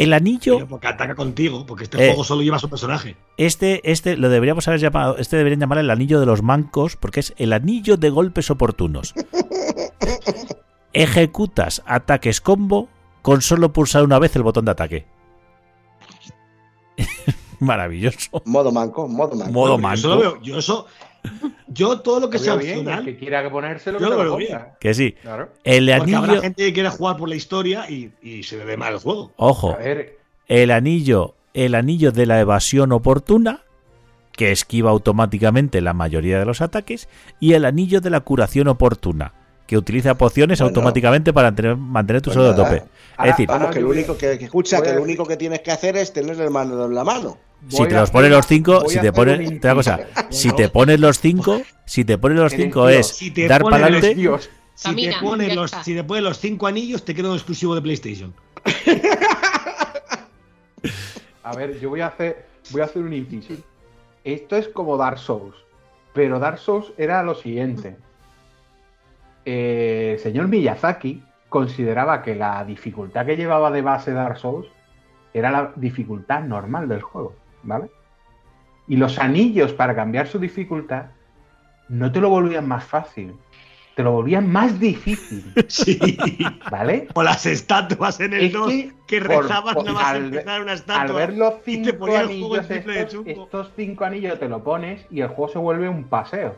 El 0.01 0.13
anillo, 0.15 0.55
Pero 0.57 0.69
porque 0.69 0.87
ataca 0.87 1.15
contigo, 1.15 1.67
porque 1.67 1.85
este 1.85 1.99
Eh. 2.03 2.09
juego 2.09 2.25
solo 2.25 2.43
lleva 2.43 2.57
a 2.57 2.61
su 2.61 2.69
personaje. 2.71 3.17
este, 3.37 3.91
este 3.91 4.17
lo 4.17 4.29
deberíamos 4.31 4.67
haber 4.67 4.81
llamado, 4.81 5.17
este 5.19 5.37
deberían 5.37 5.61
llamar 5.61 5.79
el 5.79 5.91
anillo 5.91 6.19
de 6.21 6.27
los 6.27 6.43
mancos, 6.43 6.97
porque 6.97 7.21
es 7.21 7.35
el 7.37 7.53
anillo 7.53 7.97
de 7.97 8.09
golpes 8.11 8.51
oportunos. 8.51 9.15
Ejecutas 10.93 11.83
ataques 11.87 12.41
combo 12.41 12.89
con 13.23 13.43
solo 13.43 13.73
pulsar 13.73 14.03
una 14.05 14.19
vez 14.19 14.35
el 14.37 14.43
botón 14.43 14.65
de 14.65 14.71
ataque. 14.73 15.07
Maravilloso. 17.61 18.43
modo 18.47 18.73
manco, 18.73 19.07
modo 19.07 19.37
manco. 19.37 19.53
Modo 19.53 19.79
Bueno, 19.79 19.95
yo 19.95 19.99
eso 19.99 20.09
lo 20.09 20.15
manco. 20.17 20.31
veo- 20.39 20.43
yo 20.43 20.59
eso. 20.59 20.87
Yo 21.69 22.01
todo 22.01 22.19
lo 22.21 22.31
que 22.31 22.39
sea 22.39 22.57
bien, 22.57 22.79
opcional. 22.79 22.99
el 23.01 23.05
que 23.15 23.17
quiera 23.19 23.49
ponérselo, 23.51 23.99
Yo 24.01 24.07
que 24.07 24.15
lo 24.17 24.25
lo 24.25 24.37
veo 24.37 24.49
ponga. 24.49 24.77
Que 24.81 24.93
sí. 24.95 25.13
Claro. 25.23 25.51
El 25.65 25.87
Porque 25.97 26.15
habrá 26.15 26.27
anillo, 26.29 26.43
gente 26.43 26.65
que 26.65 26.73
quiera 26.73 26.91
jugar 26.91 27.17
por 27.17 27.29
la 27.29 27.37
historia 27.37 27.89
y, 27.91 28.11
y 28.23 28.43
se 28.43 28.57
le 28.57 28.65
dé 28.65 28.77
mal 28.77 28.95
el 28.95 28.99
juego. 28.99 29.33
ojo, 29.37 29.73
A 29.73 29.77
ver, 29.77 30.19
el 30.49 30.71
anillo, 30.73 31.35
el 31.55 31.75
anillo 31.77 32.11
de 32.11 32.27
la 32.27 32.41
evasión 32.41 32.91
oportuna, 32.93 33.63
que 34.33 34.51
esquiva 34.53 34.91
automáticamente 34.91 35.81
la 35.81 35.93
mayoría 35.93 36.39
de 36.39 36.45
los 36.45 36.61
ataques, 36.61 37.09
y 37.39 37.53
el 37.53 37.65
anillo 37.65 38.01
de 38.01 38.11
la 38.11 38.21
curación 38.21 38.67
oportuna, 38.69 39.33
que 39.67 39.77
utiliza 39.79 40.17
pociones 40.17 40.59
Bueno. 40.59 40.71
automáticamente 40.71 41.33
para 41.33 41.49
mantener, 41.49 41.77
mantener 41.77 42.23
tu 42.23 42.31
Pues 42.31 42.35
salud 42.35 42.49
a 42.49 42.57
tope. 42.57 42.83
Es 43.21 43.27
decir, 43.27 43.47
Vamos, 43.47 43.71
que 43.71 43.81
lo 43.81 43.91
único 43.91 44.17
que, 44.17 44.39
que 44.39 44.47
escucha, 44.47 44.83
que 44.83 44.93
lo 44.95 45.03
único 45.03 45.25
que 45.25 45.37
tienes 45.37 45.61
que 45.61 45.71
hacer 45.71 45.97
es 45.97 46.13
tener 46.13 46.41
el 46.41 46.51
mando 46.51 46.85
en 46.87 46.95
la 46.95 47.05
mano. 47.05 47.39
Si 47.69 47.87
te 47.87 47.95
los 47.95 48.11
pones 48.11 48.31
los 48.31 48.47
cinco, 48.47 48.89
si 48.89 49.01
te 49.01 49.13
pones. 49.13 49.39
te 49.61 49.67
una 49.67 49.75
cosa, 49.75 50.01
si 50.31 50.53
te 50.53 50.69
pones 50.69 51.01
los 51.01 51.19
cinco, 51.19 51.61
si 51.85 52.05
te 52.05 52.19
pones 52.19 52.39
los 52.39 52.53
cinco 52.53 52.89
es 52.89 53.09
Si 53.09 53.31
te 53.31 53.49
dar 53.49 53.63
para 53.63 53.87
adelante. 53.87 54.17
Si 54.81 54.95
te, 54.97 55.13
pones 55.21 55.55
los, 55.55 55.71
si 55.71 55.95
te 55.95 56.03
pones 56.05 56.23
los 56.23 56.39
cinco 56.39 56.67
anillos, 56.67 57.05
te 57.05 57.15
queda 57.15 57.29
un 57.29 57.35
exclusivo 57.35 57.75
de 57.75 57.83
PlayStation. 57.83 58.33
A 61.43 61.55
ver, 61.55 61.79
yo 61.81 61.91
voy 61.91 62.01
a 62.01 62.07
hacer, 62.07 62.47
voy 62.71 62.81
a 62.81 62.85
hacer 62.85 63.03
un 63.03 63.13
inciso. 63.13 63.63
Esto 64.25 64.57
es 64.57 64.69
como 64.69 64.97
Dark 64.97 65.19
Souls, 65.19 65.55
pero 66.15 66.39
Dark 66.39 66.59
Souls 66.59 66.95
era 66.97 67.23
lo 67.23 67.35
siguiente. 67.35 67.99
Eh, 69.45 70.13
el 70.15 70.21
señor 70.21 70.49
Miyazaki 70.49 71.23
consideraba 71.51 72.23
que 72.23 72.35
la 72.35 72.65
dificultad 72.65 73.27
que 73.27 73.37
llevaba 73.37 73.71
de 73.71 73.83
base 73.83 74.13
Dark 74.13 74.39
Souls 74.39 74.69
era 75.35 75.51
la 75.51 75.73
dificultad 75.77 76.43
normal 76.43 76.89
del 76.89 77.03
juego, 77.03 77.35
¿vale? 77.63 77.91
Y 78.89 78.97
los 78.97 79.19
anillos 79.19 79.73
para 79.73 79.95
cambiar 79.95 80.27
su 80.27 80.39
dificultad 80.39 81.07
no 81.89 82.11
te 82.13 82.21
lo 82.21 82.29
volvían 82.31 82.67
más 82.69 82.85
fácil, 82.85 83.35
te 83.97 84.03
lo 84.03 84.13
volvían 84.13 84.51
más 84.51 84.79
difícil, 84.81 85.53
Sí. 85.69 85.99
¿vale? 86.71 87.09
o 87.15 87.23
las 87.23 87.47
estatuas 87.47 88.21
en 88.21 88.33
el 88.35 88.45
Es 88.47 88.53
2 88.53 88.73
que, 89.07 89.21
rezabas 89.21 89.75
por- 89.75 89.85
nada 89.85 89.99
más 89.99 90.07
al- 90.13 90.25
empezar 90.25 90.63
una 90.63 90.73
Al 90.73 90.79
estatua. 90.79 91.17
ver 91.17 91.37
los 91.37 91.55
cinco 91.65 92.07
anillos 92.17 92.71
estos, 92.71 93.27
estos 93.27 93.73
cinco 93.77 94.05
anillos 94.05 94.39
te 94.39 94.49
lo 94.49 94.63
pones 94.63 95.05
y 95.11 95.21
el 95.21 95.29
juego 95.29 95.49
se 95.53 95.59
vuelve 95.59 95.89
un 95.89 96.05
paseo. 96.05 96.57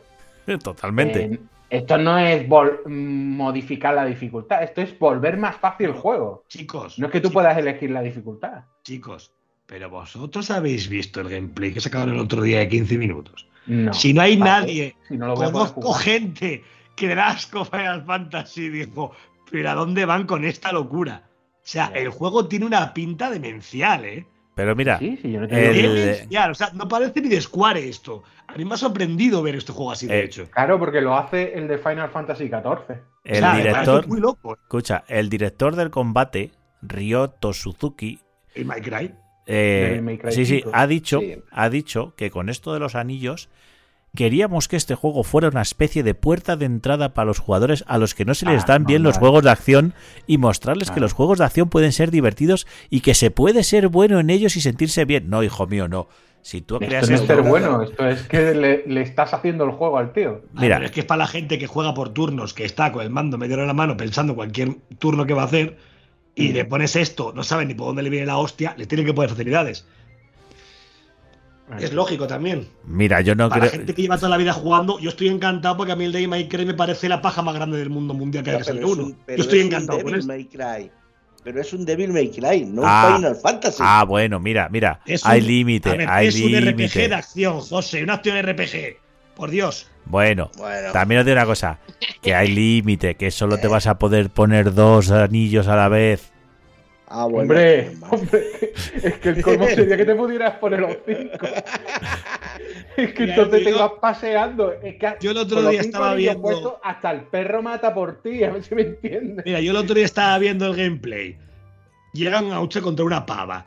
Totalmente. 0.62 1.24
Eh, 1.24 1.40
esto 1.70 1.96
no 1.96 2.18
es 2.18 2.46
mm, 2.46 3.36
modificar 3.36 3.94
la 3.94 4.04
dificultad, 4.04 4.62
esto 4.62 4.82
es 4.82 4.98
volver 4.98 5.38
más 5.38 5.56
fácil 5.56 5.86
el 5.86 5.92
juego. 5.94 6.44
Chicos, 6.48 6.98
No 6.98 7.06
es 7.06 7.12
que 7.12 7.20
tú 7.20 7.28
chicos, 7.28 7.42
puedas 7.42 7.56
elegir 7.56 7.90
la 7.90 8.02
dificultad. 8.02 8.64
Chicos, 8.82 9.32
pero 9.72 9.88
vosotros 9.88 10.50
habéis 10.50 10.86
visto 10.90 11.22
el 11.22 11.30
gameplay 11.30 11.72
que 11.72 11.80
sacaron 11.80 12.10
el 12.14 12.20
otro 12.20 12.42
día 12.42 12.58
de 12.58 12.68
15 12.68 12.98
minutos. 12.98 13.46
No. 13.66 13.94
Si 13.94 14.12
no 14.12 14.20
hay 14.20 14.36
¿Para 14.36 14.60
nadie? 14.60 14.94
Si 15.08 15.16
no 15.16 15.28
lo 15.28 15.34
conozco 15.34 15.94
gente 15.94 16.62
que 16.94 17.14
da 17.14 17.28
asco 17.28 17.64
Final 17.64 18.04
Fantasy, 18.04 18.68
dijo, 18.68 19.12
pero 19.50 19.70
¿a 19.70 19.74
dónde 19.74 20.04
van 20.04 20.26
con 20.26 20.44
esta 20.44 20.72
locura? 20.72 21.22
O 21.54 21.60
sea, 21.62 21.86
el 21.94 22.10
juego 22.10 22.48
tiene 22.48 22.66
una 22.66 22.92
pinta 22.92 23.30
demencial, 23.30 24.04
¿eh? 24.04 24.26
Pero 24.54 24.76
mira, 24.76 24.98
Sí, 24.98 25.18
sí, 25.22 25.32
yo 25.32 25.40
no 25.40 25.46
el-. 25.46 25.94
Demencial, 25.94 26.50
o 26.50 26.54
sea, 26.54 26.70
no 26.74 26.86
parece 26.86 27.22
ni 27.22 27.30
de 27.30 27.40
Square 27.40 27.88
esto. 27.88 28.24
A 28.48 28.54
mí 28.58 28.66
me 28.66 28.74
ha 28.74 28.76
sorprendido 28.76 29.40
ver 29.42 29.54
este 29.54 29.72
juego 29.72 29.92
así, 29.92 30.06
de 30.06 30.18
Eh, 30.20 30.24
hecho. 30.24 30.50
Claro, 30.50 30.78
porque 30.78 31.00
lo 31.00 31.16
hace 31.16 31.54
el 31.56 31.66
de 31.66 31.78
Final 31.78 32.10
Fantasy 32.10 32.48
XIV. 32.48 32.98
el 33.24 33.36
O 33.36 33.38
sea, 33.38 33.54
director. 33.56 34.06
muy 34.06 34.20
loco. 34.20 34.52
¿eh? 34.52 34.58
Escucha, 34.64 35.04
el 35.08 35.30
director 35.30 35.76
del 35.76 35.88
combate, 35.88 36.50
Ryoto 36.82 37.54
Suzuki, 37.54 38.20
El 38.54 38.66
My 38.66 38.82
Cry. 38.82 39.14
Eh, 39.46 40.18
sí, 40.30 40.46
sí, 40.46 40.56
5. 40.58 40.70
ha 40.72 40.86
dicho, 40.86 41.20
Sí. 41.20 41.34
ha 41.50 41.68
dicho 41.70 42.14
que 42.16 42.30
con 42.30 42.48
esto 42.48 42.72
de 42.72 42.80
los 42.80 42.94
anillos 42.94 43.48
queríamos 44.14 44.68
que 44.68 44.76
este 44.76 44.94
juego 44.94 45.22
fuera 45.24 45.48
una 45.48 45.62
especie 45.62 46.02
de 46.02 46.14
puerta 46.14 46.56
de 46.56 46.66
entrada 46.66 47.14
para 47.14 47.26
los 47.26 47.38
jugadores 47.38 47.82
a 47.88 47.96
los 47.98 48.14
que 48.14 48.24
no 48.26 48.34
se 48.34 48.44
les 48.46 48.62
Ah, 48.64 48.66
dan 48.68 48.84
bien 48.84 49.02
los 49.02 49.16
juegos 49.18 49.42
de 49.42 49.50
acción 49.50 49.94
y 50.26 50.36
mostrarles 50.38 50.90
que 50.90 50.98
Ah. 50.98 51.02
los 51.02 51.14
juegos 51.14 51.38
de 51.38 51.46
acción 51.46 51.68
pueden 51.70 51.92
ser 51.92 52.10
divertidos 52.10 52.66
y 52.90 53.00
que 53.00 53.14
se 53.14 53.30
puede 53.30 53.62
ser 53.64 53.88
bueno 53.88 54.20
en 54.20 54.28
ellos 54.30 54.56
y 54.56 54.60
sentirse 54.60 55.04
bien. 55.06 55.30
No, 55.30 55.42
hijo 55.42 55.66
mío, 55.66 55.88
no. 55.88 56.08
Si 56.42 56.60
tú 56.60 56.78
creas 56.78 57.04
Esto 57.08 57.14
no 57.14 57.20
es 57.22 57.26
ser 57.26 57.42
bueno, 57.42 57.82
esto 57.84 58.06
es 58.06 58.22
que 58.24 58.52
le, 58.54 58.82
le 58.86 59.00
estás 59.00 59.32
haciendo 59.32 59.64
el 59.64 59.70
juego 59.70 59.96
al 59.96 60.12
tío. 60.12 60.42
Ah, 60.56 60.60
Mira. 60.60 60.76
pero 60.76 60.86
es 60.86 60.92
que 60.92 61.00
es 61.00 61.06
para 61.06 61.18
la 61.20 61.26
gente 61.28 61.56
que 61.58 61.66
juega 61.66 61.94
por 61.94 62.10
turnos, 62.10 62.52
que 62.52 62.64
está 62.64 62.92
con 62.92 63.02
el 63.02 63.10
mando 63.10 63.38
medio 63.38 63.58
en 63.58 63.66
la 63.66 63.72
mano 63.74 63.96
pensando 63.96 64.34
cualquier 64.34 64.74
turno 64.98 65.24
que 65.24 65.32
va 65.34 65.42
a 65.42 65.46
hacer, 65.46 65.78
y 66.34 66.48
le 66.52 66.64
pones 66.64 66.96
esto, 66.96 67.32
no 67.34 67.42
sabe 67.44 67.66
ni 67.66 67.74
por 67.74 67.88
dónde 67.88 68.02
le 68.02 68.10
viene 68.10 68.26
la 68.26 68.38
hostia, 68.38 68.74
le 68.78 68.86
tienen 68.86 69.06
que 69.06 69.12
poner 69.14 69.30
facilidades. 69.30 69.84
Es 71.78 71.92
lógico 71.94 72.26
también. 72.26 72.68
mira, 72.84 73.20
yo 73.22 73.34
no 73.34 73.48
para 73.48 73.64
la 73.64 73.70
creo. 73.70 73.80
gente 73.80 73.94
que 73.94 74.02
lleva 74.02 74.16
toda 74.16 74.28
la 74.28 74.36
vida 74.36 74.52
jugando, 74.52 74.98
yo 74.98 75.08
estoy 75.08 75.28
encantado 75.28 75.76
porque 75.76 75.92
a 75.92 75.96
mí 75.96 76.04
el 76.04 76.12
Devil 76.12 76.28
May 76.28 76.48
Cry 76.48 76.66
me 76.66 76.74
parece 76.74 77.08
la 77.08 77.22
paja 77.22 77.40
más 77.40 77.54
grande 77.54 77.78
del 77.78 77.88
mundo 77.88 78.12
mundial 78.12 78.44
que 78.44 78.50
hay 78.50 78.58
que 78.58 78.64
Pero 78.64 78.74
ser 78.74 78.84
es 78.84 78.90
uno. 78.92 79.04
un- 79.04 79.12
Yo 79.26 79.34
estoy 79.42 79.58
es 79.60 79.64
un 79.64 79.72
encantado 79.72 79.98
con 80.02 80.06
Devil 80.12 80.18
esto. 80.20 80.28
May 80.32 80.44
Cry. 80.46 80.90
Pero 81.44 81.60
es 81.60 81.72
un 81.72 81.84
Devil 81.86 82.12
May 82.12 82.30
Cry, 82.30 82.66
no 82.66 82.82
Ah. 82.84 83.08
un 83.10 83.16
Final 83.16 83.36
Fantasy. 83.36 83.78
Ah, 83.80 84.04
bueno, 84.06 84.38
mira, 84.38 84.68
mira, 84.70 85.00
Es 85.06 85.24
hay 85.24 85.40
un- 85.40 85.46
límite, 85.46 85.90
hay 86.06 86.26
es 86.28 86.34
un 86.36 86.54
RPG 86.54 86.64
límite. 86.76 87.08
de 87.08 87.14
acción, 87.14 87.60
José, 87.60 88.02
una 88.02 88.14
acción 88.14 88.36
RPG. 88.36 88.98
Por 89.36 89.50
Dios. 89.50 89.88
Bueno, 90.04 90.50
Bueno, 90.58 90.92
también 90.92 91.20
os 91.20 91.26
digo 91.26 91.36
una 91.36 91.46
cosa, 91.46 91.78
que 92.20 92.34
hay 92.34 92.48
límite, 92.48 93.14
que 93.14 93.30
solo 93.30 93.58
te 93.58 93.68
vas 93.68 93.86
a 93.86 93.98
poder 93.98 94.30
poner 94.30 94.74
dos 94.74 95.10
anillos 95.10 95.68
a 95.68 95.76
la 95.76 95.88
vez. 95.88 96.32
ah, 97.06 97.26
bueno. 97.26 97.42
hombre, 97.52 97.92
es 99.02 99.14
que 99.20 99.28
el 99.30 99.42
colmo 99.42 99.66
sería 99.74 99.96
que 99.96 100.04
te 100.04 100.14
pudieras 100.14 100.54
poner 100.58 100.80
los 100.80 100.96
cinco. 101.06 101.46
Es 102.96 103.14
que 103.14 103.22
Mira, 103.22 103.34
entonces 103.36 103.64
te 103.64 103.70
ibas 103.70 103.92
paseando. 104.00 104.72
Es 104.72 104.96
que 104.96 105.14
yo 105.20 105.30
el 105.30 105.36
otro 105.38 105.62
día 105.70 105.80
estaba 105.80 106.14
viendo- 106.14 106.80
hasta 106.82 107.10
el 107.10 107.22
perro 107.22 107.62
mata 107.62 107.94
por 107.94 108.20
ti, 108.22 108.42
a 108.44 108.50
ver 108.50 108.62
si 108.64 108.74
me 108.74 108.82
entiendes. 108.82 109.44
Mira, 109.46 109.60
yo 109.60 109.70
el 109.70 109.76
otro 109.76 109.94
día 109.94 110.04
estaba 110.04 110.36
viendo 110.38 110.66
el 110.66 110.76
gameplay. 110.76 111.38
Llega 112.12 112.42
un 112.42 112.52
Auche 112.52 112.82
contra 112.82 113.04
una 113.04 113.24
pava. 113.24 113.66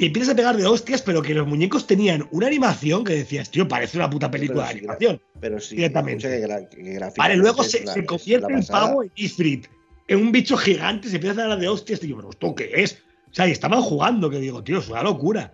Y 0.00 0.06
empiezas 0.06 0.32
a 0.32 0.36
pegar 0.36 0.56
de 0.56 0.64
hostias, 0.64 1.02
pero 1.02 1.20
que 1.20 1.34
los 1.34 1.46
muñecos 1.46 1.86
tenían 1.86 2.26
una 2.30 2.46
animación 2.46 3.04
que 3.04 3.12
decías, 3.12 3.50
tío, 3.50 3.68
parece 3.68 3.98
una 3.98 4.08
puta 4.08 4.30
película 4.30 4.60
Pero 4.62 4.66
de 4.68 4.72
sí, 4.72 4.78
animación. 4.78 5.22
Pero 5.40 5.60
sí, 5.60 5.76
directamente. 5.76 6.26
escucha 6.26 6.40
que 6.40 6.52
gra- 6.54 6.68
que 6.70 6.76
gráficamente 6.94 7.18
Vale, 7.18 7.36
luego 7.36 7.62
se, 7.62 7.84
convierte 8.06 8.52
en 8.52 8.64
pavo 8.66 9.02
en 9.02 9.12
Ifrit, 9.14 9.66
en 10.08 10.18
un 10.22 10.32
bicho 10.32 10.56
gigante, 10.56 11.08
se 11.10 11.16
empieza 11.16 11.42
a 11.44 11.48
dar 11.48 11.58
de 11.58 11.68
hostias. 11.68 12.02
Y 12.02 12.06
digo, 12.06 12.18
pero 12.18 12.30
¿esto 12.30 12.54
qué 12.54 12.70
es? 12.76 13.02
O 13.30 13.34
sea, 13.34 13.46
y 13.46 13.50
estaban 13.50 13.82
jugando, 13.82 14.30
que 14.30 14.38
digo, 14.38 14.64
tío, 14.64 14.78
es 14.78 14.88
una 14.88 15.02
locura. 15.02 15.52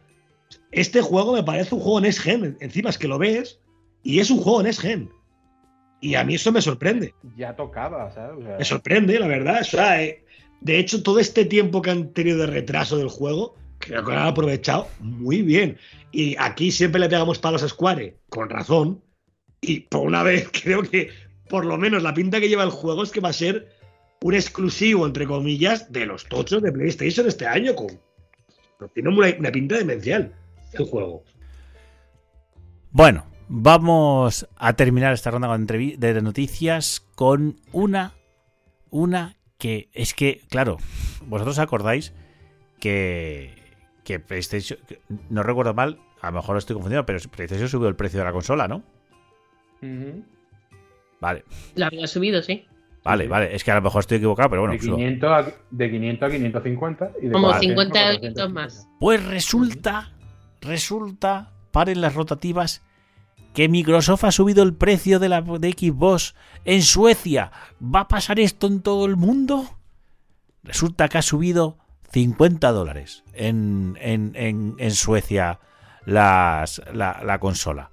Este 0.71 1.01
juego 1.01 1.33
me 1.33 1.43
parece 1.43 1.75
un 1.75 1.81
juego 1.81 2.01
Next 2.01 2.21
Gen. 2.21 2.57
Encima 2.61 2.91
es 2.91 2.99
que 2.99 3.09
lo 3.09 3.19
ves 3.19 3.59
y 4.05 4.21
es 4.21 4.31
un 4.31 4.39
juego 4.39 4.63
Next 4.63 4.81
Gen. 4.81 5.11
Y 6.01 6.15
a 6.15 6.23
mí 6.23 6.37
eso 6.37 6.53
me 6.53 6.63
sorprende. 6.63 7.15
Ya 7.37 7.57
tocaba, 7.57 8.13
¿sabes? 8.13 8.39
O 8.39 8.47
sea, 8.47 8.59
Me 8.59 8.65
sorprende, 8.65 9.19
la 9.19 9.27
verdad. 9.27 9.63
O 9.63 9.65
sea, 9.65 10.01
eh, 10.05 10.25
de 10.61 10.79
hecho, 10.79 11.03
todo 11.03 11.19
este 11.19 11.45
tiempo 11.47 11.83
que 11.83 11.91
han 11.91 12.13
tenido 12.13 12.39
de 12.39 12.47
retraso 12.47 12.97
del 12.97 13.09
juego, 13.09 13.57
que 13.87 13.95
lo 13.95 14.13
han 14.13 14.27
aprovechado 14.27 14.89
muy 15.01 15.43
bien. 15.43 15.79
Y 16.13 16.37
aquí 16.39 16.71
siempre 16.71 17.01
le 17.01 17.09
pegamos 17.09 17.39
palos 17.39 17.63
a 17.63 17.69
Square, 17.69 18.17
con 18.29 18.51
razón. 18.51 19.03
Y 19.61 19.81
por 19.81 20.07
una 20.07 20.23
vez 20.23 20.49
creo 20.63 20.83
que, 20.83 21.11
por 21.49 21.65
lo 21.65 21.77
menos, 21.77 22.03
la 22.03 22.15
pinta 22.15 22.41
que 22.41 22.49
lleva 22.49 22.65
el 22.65 22.71
juego 22.71 23.03
es 23.03 23.11
que 23.11 23.21
va 23.21 23.31
a 23.31 23.35
ser 23.35 23.69
un 24.23 24.35
exclusivo, 24.35 25.07
entre 25.07 25.27
comillas, 25.27 25.93
de 25.93 26.07
los 26.07 26.27
tochos 26.27 26.63
de 26.63 26.73
PlayStation 26.73 27.27
este 27.27 27.47
año. 27.47 27.75
Con... 27.75 27.89
Tiene 28.93 29.09
una, 29.11 29.53
pinta 29.53 29.77
demencial 29.77 30.35
el 30.73 30.85
juego. 30.85 31.25
Bueno, 32.91 33.27
vamos 33.49 34.49
a 34.57 34.73
terminar 34.75 35.13
esta 35.13 35.31
ronda 35.31 35.57
de 35.57 36.23
noticias 36.23 37.01
con 37.15 37.61
una, 37.73 38.15
una 38.91 39.37
que 39.59 39.89
es 39.93 40.15
que, 40.15 40.43
claro, 40.49 40.79
vosotros 41.27 41.59
acordáis 41.59 42.13
que, 42.81 43.66
que 44.07 44.21
PlayStation, 44.21 44.79
que- 44.87 45.01
no 45.29 45.43
recuerdo 45.43 45.75
mal, 45.75 45.99
a 46.23 46.29
lo 46.31 46.37
mejor 46.39 46.57
estoy 46.57 46.75
confundido, 46.75 47.05
pero 47.05 47.19
PlayStation 47.31 47.69
subió 47.69 47.89
el 47.89 47.97
precio 47.97 48.21
de 48.21 48.25
la 48.25 48.33
consola, 48.33 48.69
¿no? 48.69 48.83
Vale, 51.21 51.45
La 51.75 51.87
había 51.89 52.07
subido, 52.07 52.43
sí. 52.43 52.65
vale, 53.03 53.27
vale, 53.29 53.55
es 53.55 53.65
que 53.65 53.71
a 53.73 53.75
lo 53.75 53.83
mejor 53.83 54.01
estoy 54.01 54.19
equivocado, 54.19 54.51
pero 54.51 54.63
bueno, 54.63 54.73
de, 54.73 54.79
pues 54.79 54.89
lo- 54.89 54.97
500 54.97 55.31
a, 55.31 55.53
de 55.71 55.91
500 55.91 56.29
a 56.29 56.33
550 56.33 57.11
y 57.21 57.27
de 57.27 57.33
Como 57.33 57.47
400 57.49 57.53
a 57.53 57.59
50 57.59 57.93
450. 57.93 58.41
euros 58.43 58.53
más. 58.55 58.89
Pues 59.01 59.25
resulta, 59.27 60.13
resulta, 60.61 61.53
paren 61.73 62.01
las 62.01 62.15
rotativas, 62.15 62.83
que 63.55 63.69
Microsoft 63.69 64.25
ha 64.25 64.33
subido 64.33 64.63
el 64.63 64.75
precio 64.75 65.19
de 65.19 65.29
la 65.31 65.41
de 65.41 65.73
Xbox 65.73 66.35
en 66.65 66.83
Suecia. 66.83 67.51
¿Va 67.83 68.01
a 68.01 68.09
pasar 68.09 68.39
esto 68.39 68.67
en 68.67 68.83
todo 68.83 69.07
el 69.07 69.17
mundo? 69.17 69.65
Resulta 70.63 71.09
que 71.09 71.19
ha 71.19 71.23
subido 71.23 71.79
50 72.21 72.73
dólares 72.73 73.25
en, 73.35 73.99
en, 74.01 74.33
en, 74.37 74.75
en 74.79 74.91
Suecia 74.93 75.61
las, 76.07 76.81
la, 76.95 77.21
la 77.23 77.39
consola. 77.41 77.91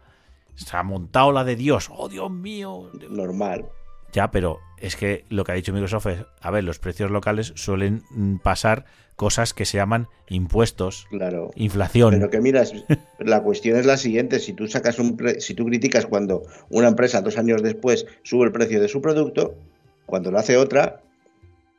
Se 0.55 0.77
ha 0.77 0.83
montado 0.83 1.33
la 1.33 1.43
de 1.43 1.57
Dios. 1.57 1.89
¡Oh, 1.91 2.07
Dios 2.07 2.31
mío! 2.31 2.89
Normal. 3.09 3.65
Ya, 4.13 4.31
pero 4.31 4.59
es 4.77 4.95
que 4.95 5.25
lo 5.27 5.43
que 5.43 5.51
ha 5.51 5.55
dicho 5.55 5.73
Microsoft 5.73 6.05
es, 6.07 6.25
a 6.39 6.51
ver, 6.51 6.63
los 6.63 6.79
precios 6.79 7.11
locales 7.11 7.51
suelen 7.57 8.03
mm, 8.11 8.37
pasar 8.37 8.85
cosas 9.17 9.53
que 9.53 9.65
se 9.65 9.75
llaman 9.77 10.07
impuestos, 10.29 11.05
Claro. 11.09 11.51
inflación. 11.55 12.11
Pero 12.11 12.29
que 12.29 12.39
miras, 12.39 12.71
la 13.19 13.43
cuestión 13.43 13.75
es 13.77 13.85
la 13.85 13.97
siguiente, 13.97 14.39
si 14.39 14.53
tú 14.53 14.69
sacas 14.69 14.99
un 14.99 15.17
pre- 15.17 15.41
si 15.41 15.53
tú 15.53 15.65
criticas 15.65 16.05
cuando 16.05 16.43
una 16.69 16.87
empresa 16.87 17.21
dos 17.21 17.37
años 17.37 17.61
después 17.61 18.05
sube 18.23 18.45
el 18.45 18.53
precio 18.53 18.79
de 18.79 18.87
su 18.87 19.01
producto, 19.01 19.55
cuando 20.05 20.31
lo 20.31 20.39
hace 20.39 20.55
otra, 20.55 21.01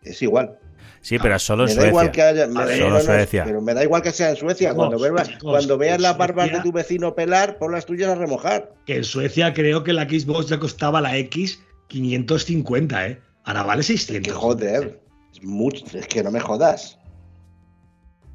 es 0.04 0.22
igual. 0.22 0.58
Sí, 1.00 1.18
pero 1.18 1.38
solo 1.38 1.68
en 1.68 1.68
me 1.68 1.74
da 1.74 1.80
Suecia. 1.80 1.88
igual 1.90 2.10
que 2.12 2.22
haya, 2.22 2.46
me 2.46 2.64
ver, 2.64 2.78
solo 2.78 2.90
no, 2.90 3.00
Suecia. 3.00 3.44
pero 3.44 3.60
me 3.60 3.74
da 3.74 3.82
igual 3.82 4.00
que 4.00 4.10
sea 4.10 4.30
en 4.30 4.36
Suecia, 4.36 4.70
Chicos, 4.70 4.88
cuando, 4.88 4.98
veas, 4.98 5.28
chicos, 5.28 5.42
cuando 5.42 5.76
veas 5.76 6.00
las 6.00 6.16
barbas 6.16 6.50
de 6.50 6.60
tu 6.60 6.72
vecino 6.72 7.14
pelar, 7.14 7.58
pon 7.58 7.72
las 7.72 7.84
tuyas 7.84 8.08
a 8.08 8.14
remojar. 8.14 8.72
Que 8.86 8.96
en 8.96 9.04
Suecia 9.04 9.52
creo 9.52 9.84
que 9.84 9.92
la 9.92 10.04
Xbox 10.04 10.48
ya 10.48 10.58
costaba 10.58 11.02
la 11.02 11.16
X 11.18 11.62
550, 11.88 13.06
¿eh? 13.06 13.20
Ahora 13.44 13.64
vale 13.64 13.82
600. 13.82 14.26
Que 14.26 14.34
joder, 14.34 15.00
es 15.34 15.42
mucho, 15.42 15.84
es 15.92 16.06
que 16.06 16.22
no 16.22 16.30
me 16.30 16.40
jodas. 16.40 16.98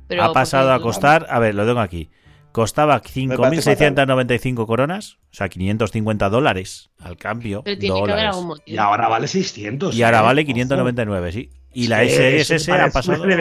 Pero 0.08 0.24
ha 0.24 0.34
pasado 0.34 0.72
a 0.72 0.80
costar, 0.82 1.26
a 1.30 1.40
ver, 1.40 1.56
lo 1.56 1.66
tengo 1.66 1.80
aquí, 1.80 2.10
Costaba 2.52 2.96
Me 2.96 3.38
parece 3.38 3.76
5.695 3.78 4.66
coronas, 4.66 5.18
o 5.32 5.34
sea, 5.36 5.50
550 5.50 6.30
dólares 6.30 6.90
al 7.00 7.16
cambio. 7.18 7.62
Pero 7.64 7.78
tiene 7.80 7.96
que 7.96 8.00
haber 8.02 8.10
dólares. 8.12 8.30
algún 8.36 8.48
motivo. 8.48 8.66
Y 8.76 8.78
ahora 8.78 9.08
vale 9.08 9.28
600. 9.28 9.96
Y 9.96 10.04
ahora 10.04 10.20
¿eh? 10.20 10.24
vale 10.24 10.42
Ojo. 10.42 10.48
599, 10.48 11.32
sí. 11.32 11.50
Y 11.74 11.88
la 11.88 12.00
Sí, 12.02 12.10
Series 12.10 12.42
eso 12.42 12.56
S 12.56 12.72
parece 12.72 12.88
ha 12.90 12.92
pasado. 12.92 13.24
una 13.24 13.36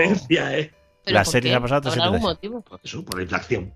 ¿eh? 0.59 0.73
¿Pero 1.05 1.15
la 1.15 1.25
por 1.25 1.33
serie 1.33 1.51
qué? 1.51 1.57
ha 1.57 1.61
pasado 1.61 1.89
a 1.89 1.93
¿Habrá 1.93 2.05
algún 2.05 2.21
376. 2.21 2.23
motivo? 2.23 2.61
Por 2.63 2.81
eso, 2.85 3.05
por 3.05 3.17
la 3.17 3.23
inflación. 3.23 3.75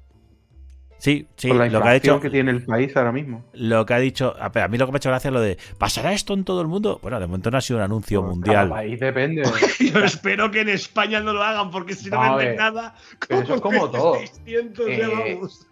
Sí, 1.02 1.26
sí, 1.34 1.48
Por 1.48 1.56
la 1.56 1.66
lo 1.66 1.82
que 1.82 1.88
ha 1.88 1.92
dicho. 1.94 2.20
que 2.20 2.30
tiene 2.30 2.52
el 2.52 2.64
país 2.64 2.96
ahora 2.96 3.10
mismo. 3.10 3.44
Lo 3.54 3.84
que 3.84 3.92
ha 3.92 3.98
dicho. 3.98 4.36
A 4.38 4.52
a 4.62 4.68
mí 4.68 4.78
lo 4.78 4.86
que 4.86 4.92
me 4.92 4.96
ha 4.96 4.98
hecho 4.98 5.08
gracia 5.08 5.30
es 5.30 5.34
lo 5.34 5.40
de. 5.40 5.58
¿Pasará 5.76 6.12
esto 6.12 6.32
en 6.32 6.44
todo 6.44 6.60
el 6.60 6.68
mundo? 6.68 7.00
Bueno, 7.02 7.18
de 7.18 7.26
momento 7.26 7.50
no 7.50 7.58
ha 7.58 7.60
sido 7.60 7.78
un 7.80 7.82
anuncio 7.84 8.20
Cada 8.20 8.30
mundial. 8.32 8.68
país 8.68 9.00
depende. 9.00 9.42
Yo 9.80 9.98
espero 10.04 10.52
que 10.52 10.60
en 10.60 10.68
España 10.68 11.18
no 11.18 11.32
lo 11.32 11.42
hagan, 11.42 11.72
porque 11.72 11.94
si 11.94 12.08
no 12.08 12.36
venden 12.36 12.54
nada. 12.54 12.94
pero 13.26 13.40
eso 13.40 13.54
es 13.56 13.60
como 13.60 13.90
todo. 13.90 14.14
600, 14.14 14.86
ya 14.86 14.92
Eh, 14.94 15.34
vamos. 15.34 15.66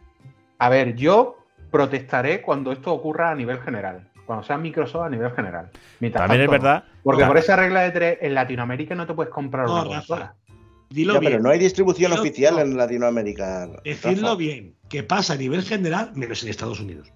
A 0.58 0.68
ver, 0.68 0.96
yo 0.96 1.36
protestaré 1.70 2.42
cuando 2.42 2.72
esto 2.72 2.92
ocurra 2.92 3.30
a 3.30 3.34
nivel 3.36 3.60
general. 3.60 4.08
Cuando 4.26 4.44
sea 4.44 4.58
Microsoft 4.58 5.04
a 5.06 5.10
nivel 5.10 5.30
general. 5.30 5.70
Mientras 6.00 6.22
También 6.22 6.42
es 6.42 6.50
tanto, 6.50 6.64
verdad. 6.64 6.84
Porque 7.04 7.24
por 7.24 7.38
esa 7.38 7.54
regla 7.54 7.82
de 7.82 7.90
tres, 7.92 8.18
en 8.20 8.34
Latinoamérica 8.34 8.96
no 8.96 9.06
te 9.06 9.14
puedes 9.14 9.32
comprar 9.32 9.66
No, 9.66 9.82
una 9.82 9.84
consola. 9.98 10.34
Dilo 10.90 11.14
Ya, 11.14 11.20
bien. 11.20 11.32
pero 11.32 11.42
no 11.42 11.50
hay 11.50 11.58
distribución 11.58 12.12
Dilo- 12.12 12.20
oficial 12.20 12.54
no. 12.56 12.60
en 12.62 12.76
Latinoamérica. 12.76 13.68
Decidlo 13.84 14.22
Rafa. 14.28 14.36
bien, 14.36 14.74
que 14.88 15.02
pasa 15.02 15.34
a 15.34 15.36
nivel 15.36 15.62
general, 15.62 16.10
menos 16.14 16.42
en 16.42 16.48
Estados 16.50 16.80
Unidos. 16.80 17.08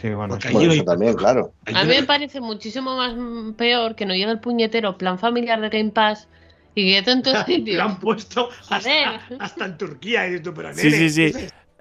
Sí, 0.00 0.10
bueno, 0.10 0.38
sí. 0.40 0.48
Eso 0.48 0.84
también, 0.84 1.14
claro. 1.14 1.54
A 1.74 1.84
mí 1.84 1.88
me 1.88 2.02
parece 2.02 2.40
muchísimo 2.42 2.94
más 2.96 3.14
peor 3.56 3.94
que 3.96 4.04
no 4.04 4.12
llegue 4.14 4.30
el 4.30 4.40
puñetero 4.40 4.98
plan 4.98 5.18
familiar 5.18 5.58
de 5.60 5.70
Game 5.70 5.90
Pass 5.90 6.28
y 6.74 6.84
que 6.84 6.98
esté 6.98 7.12
en 7.12 7.22
todos 7.22 7.38
Lo 7.38 7.44
sitios. 7.46 7.80
han 7.82 7.98
puesto 7.98 8.50
hasta, 8.68 9.22
hasta 9.40 9.64
en 9.64 9.78
Turquía. 9.78 10.28
Y 10.28 10.40
tú, 10.40 10.52
pero, 10.52 10.74
Sí, 10.74 10.90
sí, 10.90 11.08
sí. 11.08 11.32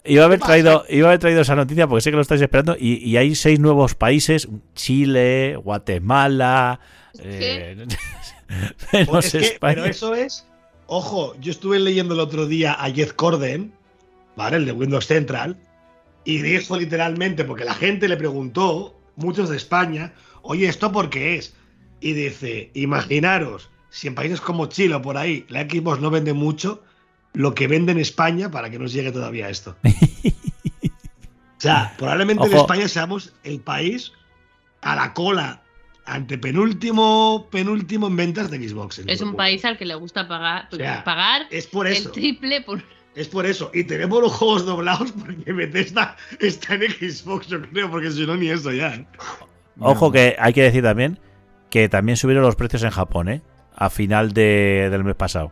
Iba 0.06 0.22
a 0.24 0.26
haber 0.28 0.40
traído, 0.40 0.86
iba 0.88 1.08
a 1.08 1.10
haber 1.10 1.20
traído 1.20 1.42
esa 1.42 1.56
noticia 1.56 1.88
porque 1.88 2.02
sé 2.04 2.12
que 2.12 2.16
lo 2.16 2.22
estáis 2.22 2.40
esperando. 2.42 2.78
Y, 2.80 3.04
y 3.04 3.18
hay 3.18 3.36
seis 3.36 3.60
nuevos 3.60 3.96
países: 3.96 4.48
Chile, 4.76 5.58
Guatemala, 5.58 6.80
eh, 7.20 7.76
menos 8.94 9.10
Pues 9.10 9.26
es 9.26 9.42
que- 9.42 9.48
España. 9.56 9.74
pero 9.76 9.86
eso 9.88 10.16
es. 10.16 10.48
Ojo, 10.88 11.36
yo 11.40 11.52
estuve 11.52 11.80
leyendo 11.80 12.14
el 12.14 12.20
otro 12.20 12.46
día 12.46 12.74
a 12.74 12.92
Jeff 12.92 13.14
Corden, 13.14 13.74
¿vale? 14.36 14.58
El 14.58 14.66
de 14.66 14.72
Windows 14.72 15.08
Central, 15.08 15.58
y 16.24 16.40
dijo 16.40 16.78
literalmente, 16.78 17.44
porque 17.44 17.66
la 17.66 17.74
gente 17.74 18.08
le 18.08 18.18
preguntó, 18.18 19.00
muchos 19.16 19.50
de 19.50 19.58
España, 19.58 20.14
oye, 20.42 20.68
¿esto 20.68 20.92
por 20.92 21.10
qué 21.10 21.38
es? 21.38 21.56
Y 22.02 22.14
dice, 22.14 22.72
imaginaros, 22.74 23.70
si 23.90 24.08
en 24.08 24.16
países 24.16 24.42
como 24.42 24.68
Chile 24.68 24.96
o 24.96 25.02
por 25.02 25.18
ahí 25.18 25.46
la 25.50 25.62
Xbox 25.62 26.02
no 26.02 26.12
vende 26.12 26.34
mucho, 26.34 26.84
lo 27.34 27.54
que 27.56 27.68
vende 27.68 27.92
en 27.92 28.00
España 28.00 28.52
para 28.52 28.70
que 28.70 28.80
nos 28.80 28.94
llegue 28.94 29.12
todavía 29.12 29.50
esto. 29.50 29.76
o 29.84 31.60
sea, 31.60 31.94
probablemente 31.98 32.46
en. 32.46 32.54
España 32.54 32.88
seamos 32.88 33.34
el 33.44 33.60
país 33.60 34.12
a 34.82 34.96
la 34.96 35.14
cola 35.14 35.64
ante 36.06 36.38
penúltimo, 36.38 37.48
penúltimo 37.52 38.08
en 38.08 38.16
ventas 38.16 38.50
de 38.52 38.68
Xbox. 38.70 39.00
Es 39.08 39.22
un 39.22 39.36
país 39.36 39.64
al 39.66 39.78
que 39.78 39.86
le 39.86 39.96
gusta 39.96 40.28
pagar, 40.28 40.68
O 40.72 40.76
sea, 40.76 41.04
pagar 41.04 41.48
Es 41.52 41.68
por 41.68 41.88
el 41.88 41.94
eso. 41.94 42.12
triple 42.12 42.62
por 42.62 42.82
Es 43.16 43.28
por 43.30 43.46
eso. 43.46 43.72
Y 43.74 43.86
tenemos 43.86 44.22
los 44.22 44.34
juegos 44.34 44.66
doblados 44.66 45.12
porque 45.14 45.52
Bethesda 45.54 46.16
está 46.40 46.76
en 46.76 46.82
Xbox, 46.92 47.48
yo 47.48 47.62
creo, 47.62 47.90
porque 47.90 48.12
si 48.12 48.26
no, 48.26 48.36
ni 48.36 48.50
eso 48.50 48.72
ya. 48.72 49.06
Ojo 49.80 50.12
que 50.12 50.36
hay 50.40 50.54
que 50.54 50.64
decir 50.64 50.84
también 50.84 51.20
que 51.70 51.90
también 51.90 52.16
subieron 52.18 52.44
los 52.44 52.56
precios 52.56 52.84
en 52.84 52.92
Japón, 52.92 53.28
¿eh? 53.30 53.42
A 53.76 53.90
final 53.90 54.32
de- 54.34 54.88
del 54.92 55.04
mes 55.04 55.16
pasado. 55.16 55.52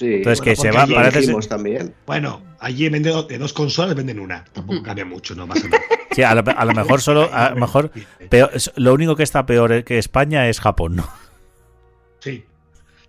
Sí. 0.00 0.14
Entonces 0.14 0.38
bueno, 0.40 0.50
que 0.50 0.56
se 0.56 0.62
porque 0.68 0.76
va, 0.78 0.82
allí 0.84 0.94
parece 0.94 1.12
ser- 1.12 1.20
dijimos 1.20 1.48
también. 1.48 1.94
Bueno, 2.06 2.42
allí 2.58 2.86
en 2.86 2.92
vez 2.92 3.02
de, 3.28 3.38
dos 3.38 3.52
consolas 3.52 3.94
venden 3.94 4.18
una. 4.18 4.44
Tampoco 4.44 4.82
cambia 4.82 5.04
mucho, 5.04 5.34
no 5.34 5.46
pasa 5.46 5.68
nada. 5.68 5.82
Sí, 6.10 6.22
a 6.22 6.34
lo, 6.34 6.42
a 6.46 6.64
lo 6.64 6.72
mejor 6.72 7.00
solo, 7.02 7.28
a 7.32 7.50
lo 7.50 7.56
mejor 7.56 7.90
peor- 8.30 8.50
lo 8.76 8.94
único 8.94 9.14
que 9.14 9.22
está 9.22 9.44
peor 9.44 9.84
que 9.84 9.98
España 9.98 10.48
es 10.48 10.58
Japón, 10.58 10.96
¿no? 10.96 11.06
Sí. 12.20 12.44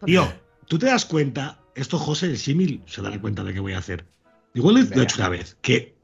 Tío, 0.05 0.31
tú 0.67 0.77
te 0.77 0.87
das 0.87 1.05
cuenta, 1.05 1.59
esto 1.75 1.97
José, 1.97 2.25
el 2.25 2.37
símil, 2.37 2.81
se 2.87 3.01
dará 3.01 3.19
cuenta 3.21 3.43
de 3.45 3.53
qué 3.53 3.59
voy 3.61 3.71
a 3.73 3.77
hacer. 3.77 4.05
Igual 4.53 4.75
lo 4.93 5.01
he 5.01 5.03
hecho 5.03 5.15
una 5.19 5.29
vez, 5.29 5.57
que 5.61 5.95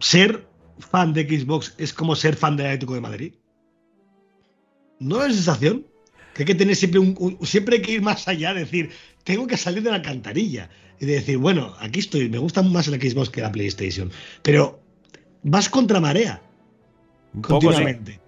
ser 0.00 0.46
fan 0.78 1.14
de 1.14 1.22
Xbox 1.26 1.74
es 1.78 1.94
como 1.94 2.14
ser 2.14 2.36
fan 2.36 2.58
del 2.58 2.66
Atlético 2.66 2.92
de 2.94 3.00
Madrid. 3.00 3.32
¿No 4.98 5.22
es 5.22 5.28
la 5.28 5.34
sensación? 5.34 5.86
Que 6.34 6.42
hay 6.42 6.46
que 6.46 6.54
tener 6.54 6.76
siempre 6.76 7.00
un, 7.00 7.14
un- 7.18 7.46
siempre 7.46 7.76
hay 7.76 7.82
que 7.82 7.92
ir 7.92 8.02
más 8.02 8.28
allá, 8.28 8.52
decir, 8.52 8.90
tengo 9.26 9.48
que 9.48 9.56
salir 9.56 9.82
de 9.82 9.90
la 9.90 9.96
alcantarilla 9.96 10.70
y 11.00 11.04
de 11.04 11.14
decir, 11.14 11.36
bueno, 11.36 11.74
aquí 11.80 11.98
estoy, 11.98 12.28
me 12.28 12.38
gusta 12.38 12.62
más 12.62 12.86
el 12.86 12.94
Xbox 12.94 13.28
que 13.28 13.40
la 13.40 13.50
PlayStation, 13.50 14.10
pero 14.42 14.80
vas 15.42 15.68
contra 15.68 15.98
marea 15.98 16.40
Un 17.34 17.42
poco 17.42 17.60
sí. 17.60 17.66
continuamente. 17.66 18.20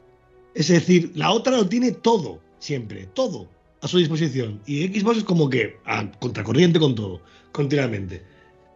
Es 0.54 0.66
decir, 0.66 1.12
la 1.14 1.30
otra 1.30 1.56
lo 1.56 1.68
tiene 1.68 1.92
todo, 1.92 2.40
siempre, 2.58 3.06
todo 3.14 3.48
a 3.80 3.86
su 3.86 3.98
disposición. 3.98 4.60
Y 4.66 4.88
Xbox 4.88 5.18
es 5.18 5.24
como 5.24 5.48
que 5.48 5.78
a 5.84 6.10
contracorriente 6.18 6.80
con 6.80 6.96
todo, 6.96 7.22
continuamente. 7.52 8.24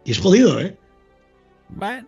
Y 0.05 0.11
es 0.11 0.19
jodido, 0.19 0.61
¿eh? 0.61 0.77
Bueno. 1.67 2.07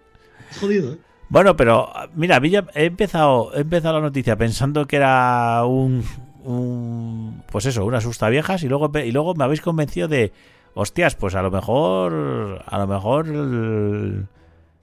Es 0.49 0.59
jodido, 0.59 0.93
¿eh? 0.93 0.97
Bueno, 1.27 1.57
pero 1.57 1.91
mira, 2.15 2.41
he 2.73 2.85
empezado, 2.85 3.53
he 3.53 3.61
empezado 3.61 3.95
la 3.95 4.01
noticia 4.01 4.37
pensando 4.37 4.87
que 4.87 4.95
era 4.95 5.65
un, 5.65 6.05
un 6.45 7.43
pues 7.51 7.65
eso, 7.65 7.85
una 7.85 7.97
asusta 7.97 8.29
viejas 8.29 8.63
y 8.63 8.67
luego 8.67 8.91
y 8.99 9.11
luego 9.11 9.33
me 9.35 9.43
habéis 9.43 9.61
convencido 9.61 10.07
de 10.07 10.31
hostias, 10.73 11.15
pues 11.15 11.35
a 11.35 11.41
lo 11.41 11.51
mejor 11.51 12.63
a 12.65 12.77
lo 12.77 12.87
mejor 12.87 13.27
el- 13.27 14.27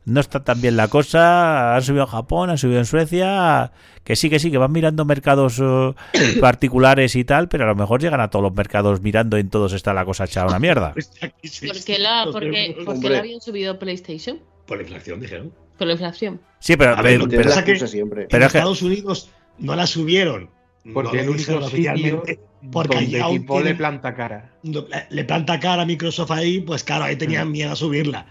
no 0.04 0.18
está 0.20 0.42
tan 0.42 0.60
bien 0.60 0.76
la 0.76 0.88
cosa, 0.88 1.76
han 1.76 1.82
subido 1.82 2.02
en 2.02 2.08
Japón, 2.10 2.50
han 2.50 2.58
subido 2.58 2.80
en 2.80 2.86
Suecia, 2.86 3.70
que 4.02 4.16
sí, 4.16 4.28
que 4.30 4.40
sí, 4.40 4.50
que 4.50 4.58
van 4.58 4.72
mirando 4.72 5.04
mercados 5.04 5.60
eh, 5.60 5.94
particulares 6.40 7.14
y 7.14 7.24
tal, 7.24 7.48
pero 7.48 7.64
a 7.64 7.68
lo 7.68 7.76
mejor 7.76 8.00
llegan 8.00 8.20
a 8.20 8.28
todos 8.28 8.42
los 8.42 8.52
mercados 8.52 9.00
mirando 9.00 9.36
y 9.36 9.42
en 9.42 9.48
todos 9.50 9.72
está 9.74 9.94
la 9.94 10.04
cosa 10.04 10.24
echada 10.24 10.46
a 10.46 10.48
una 10.48 10.58
mierda. 10.58 10.92
¿Por 10.94 11.04
qué 11.84 11.98
la, 12.00 12.24
600 12.24 12.32
por 12.32 12.40
qué- 12.50 12.66
euros. 12.66 12.84
por 12.84 12.94
qué 12.94 12.98
Hombre. 12.98 13.10
la 13.10 13.18
habían 13.20 13.40
subido 13.40 13.78
PlayStation? 13.78 14.40
Por 14.66 14.78
la 14.78 14.82
inflación, 14.82 15.20
dijeron. 15.20 15.52
Por 15.78 15.86
la 15.86 15.92
inflación. 15.92 16.40
Sí, 16.58 16.76
pero, 16.76 16.92
A 16.96 17.02
ver, 17.02 17.20
pero- 17.20 17.28
que 17.28 17.36
pero- 17.36 17.86
siempre. 17.86 18.26
Pero 18.28 18.42
en 18.42 18.46
Estados 18.48 18.82
Unidos 18.82 19.30
no 19.58 19.76
la 19.76 19.86
subieron. 19.86 20.50
Porque 20.92 21.18
no 21.18 21.22
el 21.22 21.28
único 21.30 21.68
sitio 21.68 22.22
porque 22.70 22.96
donde 22.96 23.22
tipo 23.38 23.60
le 23.60 23.74
planta 23.74 24.14
cara. 24.14 24.52
le 24.62 25.24
planta 25.24 25.58
cara 25.60 25.82
a 25.82 25.86
Microsoft 25.86 26.30
ahí, 26.30 26.60
pues 26.60 26.84
claro, 26.84 27.04
ahí 27.04 27.16
tenían 27.16 27.50
miedo 27.50 27.72
a 27.72 27.76
subirla. 27.76 28.26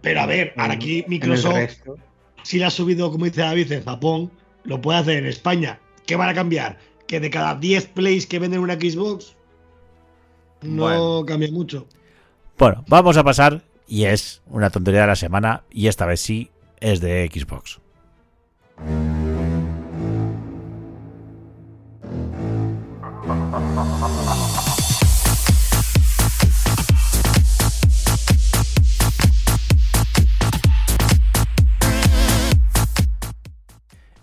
Pero 0.00 0.20
a 0.20 0.26
ver, 0.26 0.54
ahora 0.56 0.74
aquí 0.74 1.04
Microsoft 1.08 1.82
si 2.42 2.58
la 2.58 2.68
ha 2.68 2.70
subido, 2.70 3.10
como 3.10 3.24
dice 3.26 3.42
David, 3.42 3.70
en 3.72 3.84
Japón, 3.84 4.30
lo 4.64 4.80
puede 4.80 4.98
hacer 4.98 5.18
en 5.18 5.26
España. 5.26 5.78
¿Qué 6.06 6.16
van 6.16 6.28
a 6.28 6.34
cambiar? 6.34 6.78
Que 7.06 7.20
de 7.20 7.30
cada 7.30 7.54
10 7.54 7.86
plays 7.88 8.26
que 8.26 8.38
venden 8.38 8.60
una 8.60 8.74
Xbox, 8.74 9.36
no 10.62 10.82
Bueno. 10.84 11.26
cambia 11.26 11.50
mucho. 11.50 11.86
Bueno, 12.58 12.84
vamos 12.88 13.16
a 13.16 13.24
pasar 13.24 13.62
y 13.86 14.04
es 14.04 14.42
una 14.46 14.70
tontería 14.70 15.02
de 15.02 15.06
la 15.08 15.16
semana 15.16 15.64
y 15.70 15.88
esta 15.88 16.06
vez 16.06 16.20
sí 16.20 16.50
es 16.80 17.00
de 17.00 17.30
Xbox. 17.32 17.80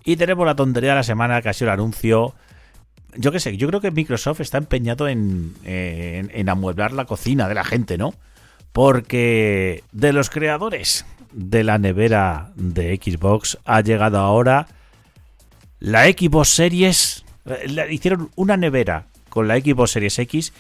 Y 0.08 0.16
tenemos 0.16 0.46
la 0.46 0.56
tontería 0.56 0.92
de 0.92 0.96
la 0.96 1.04
semana 1.04 1.42
que 1.42 1.50
ha 1.50 1.54
sido 1.54 1.68
el 1.68 1.74
anuncio. 1.74 2.34
Yo 3.18 3.34
qué 3.34 3.42
sé, 3.42 3.58
yo 3.58 3.68
creo 3.68 3.82
que 3.82 3.92
Microsoft 3.92 4.40
está 4.40 4.58
empeñado 4.58 5.10
en, 5.10 5.54
en, 5.66 6.48
amueblar 6.48 6.94
la 6.94 7.04
cocina 7.04 7.50
de 7.50 7.56
la 7.56 7.66
gente, 7.66 7.98
¿no? 7.98 8.14
Porque 8.72 9.84
de 9.92 10.14
los 10.14 10.30
creadores 10.30 11.06
de 11.34 11.66
la 11.66 11.78
nevera 11.78 12.54
de 12.56 12.96
Xbox 12.96 13.58
ha 13.66 13.82
llegado 13.82 14.20
ahora 14.20 14.68
la 15.80 16.06
Xbox 16.06 16.52
Series. 16.52 17.26
eh, 17.46 17.88
Hicieron 17.90 18.32
una 18.38 18.56
nevera 18.56 19.08
con 19.28 19.50
la 19.50 19.58
Xbox 19.60 19.92
Series 19.92 20.18
X 20.20 20.54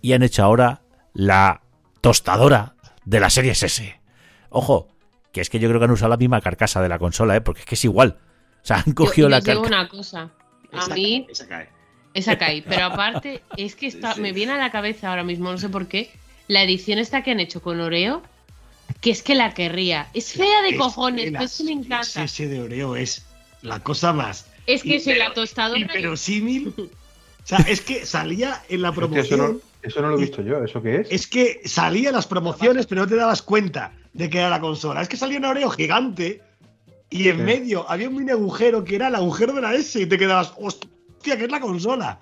y 0.00 0.12
han 0.12 0.22
hecho 0.22 0.44
ahora 0.44 0.82
la 1.12 1.60
tostadora 2.00 2.76
de 3.04 3.18
la 3.18 3.30
Series 3.30 3.64
S. 3.64 4.00
Ojo, 4.48 4.86
que 5.32 5.40
es 5.40 5.50
que 5.50 5.58
yo 5.58 5.68
creo 5.68 5.80
que 5.80 5.86
han 5.86 5.90
usado 5.90 6.10
la 6.10 6.18
misma 6.18 6.40
carcasa 6.40 6.80
de 6.80 6.88
la 6.88 7.00
consola, 7.00 7.34
¿eh? 7.34 7.40
porque 7.40 7.62
es 7.62 7.66
que 7.66 7.74
es 7.74 7.84
igual. 7.84 8.18
O 8.62 8.66
sea, 8.66 8.82
han 8.86 8.92
cogido 8.92 9.26
yo 9.26 9.30
la 9.30 9.40
carcasa. 9.40 9.66
una 9.66 9.88
cosa. 9.88 10.30
A 10.72 10.86
mí, 10.88 11.26
Esa 11.30 11.48
cae. 11.48 11.68
esa 12.14 12.38
cae. 12.38 12.62
Pero 12.62 12.86
aparte, 12.86 13.42
es 13.56 13.74
que 13.76 13.86
está, 13.88 14.14
me 14.16 14.32
viene 14.32 14.52
a 14.52 14.56
la 14.56 14.70
cabeza 14.70 15.10
ahora 15.10 15.24
mismo, 15.24 15.50
no 15.50 15.58
sé 15.58 15.68
por 15.68 15.86
qué, 15.88 16.10
la 16.48 16.62
edición 16.62 16.98
esta 16.98 17.22
que 17.22 17.32
han 17.32 17.40
hecho 17.40 17.60
con 17.60 17.80
Oreo, 17.80 18.22
que 19.00 19.10
es 19.10 19.22
que 19.22 19.34
la 19.34 19.52
querría. 19.54 20.08
Es 20.14 20.32
fea 20.32 20.62
de 20.62 20.70
Es 20.70 20.76
cojones, 20.78 21.30
pero 21.32 21.44
es 21.44 21.58
que 21.58 21.64
me 21.64 21.72
encanta. 21.72 22.22
Ese 22.24 22.48
de 22.48 22.60
Oreo 22.60 22.96
es 22.96 23.24
la 23.62 23.80
cosa 23.80 24.12
más 24.12 24.46
Es 24.66 24.82
que 24.82 24.98
soy 25.00 25.14
la 25.16 25.32
tostadora. 25.34 25.78
hiperosímil 25.80 26.74
O 27.44 27.46
sea, 27.46 27.58
es 27.58 27.80
que 27.80 28.06
salía 28.06 28.62
en 28.68 28.82
la 28.82 28.92
promoción. 28.92 29.24
eso, 29.24 29.36
no, 29.36 29.60
eso 29.82 30.00
no 30.00 30.08
lo 30.10 30.16
he 30.16 30.20
visto 30.20 30.42
yo. 30.42 30.62
¿Eso 30.64 30.80
qué 30.80 31.00
es? 31.00 31.08
Es 31.10 31.26
que 31.26 31.60
salía 31.64 32.10
en 32.10 32.14
las 32.14 32.28
promociones, 32.28 32.86
pero 32.86 33.00
no 33.02 33.08
te 33.08 33.16
dabas 33.16 33.42
cuenta 33.42 33.92
de 34.12 34.30
que 34.30 34.38
era 34.38 34.48
la 34.48 34.60
consola. 34.60 35.02
Es 35.02 35.08
que 35.08 35.16
salía 35.16 35.38
un 35.38 35.46
Oreo 35.46 35.68
gigante 35.70 36.40
y 37.12 37.28
en 37.28 37.36
Sí. 37.38 37.42
medio 37.42 37.88
había 37.88 38.08
un 38.08 38.16
mini 38.16 38.30
agujero 38.32 38.82
que 38.84 38.96
era 38.96 39.08
el 39.08 39.14
agujero 39.14 39.52
de 39.52 39.60
la 39.60 39.74
S 39.74 40.00
y 40.00 40.06
te 40.06 40.18
quedabas, 40.18 40.52
hostia, 40.56 41.36
que 41.36 41.44
es 41.44 41.50
la 41.50 41.60
consola. 41.60 42.18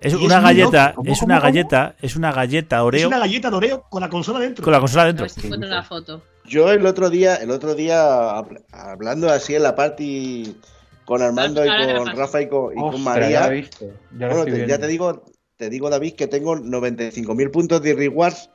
Es 0.00 0.12
Y 0.12 0.16
es 0.16 0.22
una 0.22 0.40
galleta, 0.40 0.88
loco. 0.88 0.96
¿Cómo, 0.96 1.12
es 1.12 1.18
cómo, 1.20 1.26
una 1.26 1.36
cómo? 1.40 1.44
galleta, 1.52 1.96
es 2.02 2.16
una 2.16 2.32
galleta 2.32 2.76
Es 2.76 2.82
Oreo 2.82 3.08
una 3.08 3.18
galleta 3.18 3.50
de 3.50 3.56
Oreo 3.56 3.82
con 3.88 4.00
la 4.02 4.08
consola 4.10 4.38
dentro. 4.40 4.62
con 4.64 4.72
la 4.72 4.80
consola 4.80 5.04
dentro. 5.06 5.24
ver 5.24 5.30
si 5.30 5.40
encuentro 5.46 5.68
la 5.70 5.82
foto. 5.82 6.22
Yo 6.44 6.70
el 6.70 6.84
otro 6.86 7.10
día, 7.10 7.36
el 7.36 7.50
otro 7.50 7.74
día, 7.74 8.04
hab- 8.04 8.62
hablando 8.72 9.28
así 9.30 9.54
en 9.54 9.62
la 9.64 9.74
party 9.74 10.56
con 11.04 11.22
Armando 11.22 11.64
y 11.64 11.68
la 11.68 11.96
con. 11.98 12.16
Rafa 12.16 12.42
y 12.42 12.48
con, 12.48 12.72
y 12.72 12.76
con 12.76 12.84
Ostras, 12.84 13.02
María, 13.04 13.30
ya 13.30 13.46
lo 13.46 13.52
he 13.52 13.56
visto. 13.56 13.86
Ya 14.18 14.26
lo 14.28 14.34
bueno, 14.36 14.44
te- 14.56 14.66
ya 14.68 14.78
te 14.78 14.86
digo, 14.86 15.24
te 15.56 15.70
digo, 15.70 15.88
David, 15.90 16.14
que 16.14 16.26
tengo 16.26 16.54
95.000 16.56 17.50
puntos 17.50 17.80
de 17.82 17.94
rewards. 17.94 18.50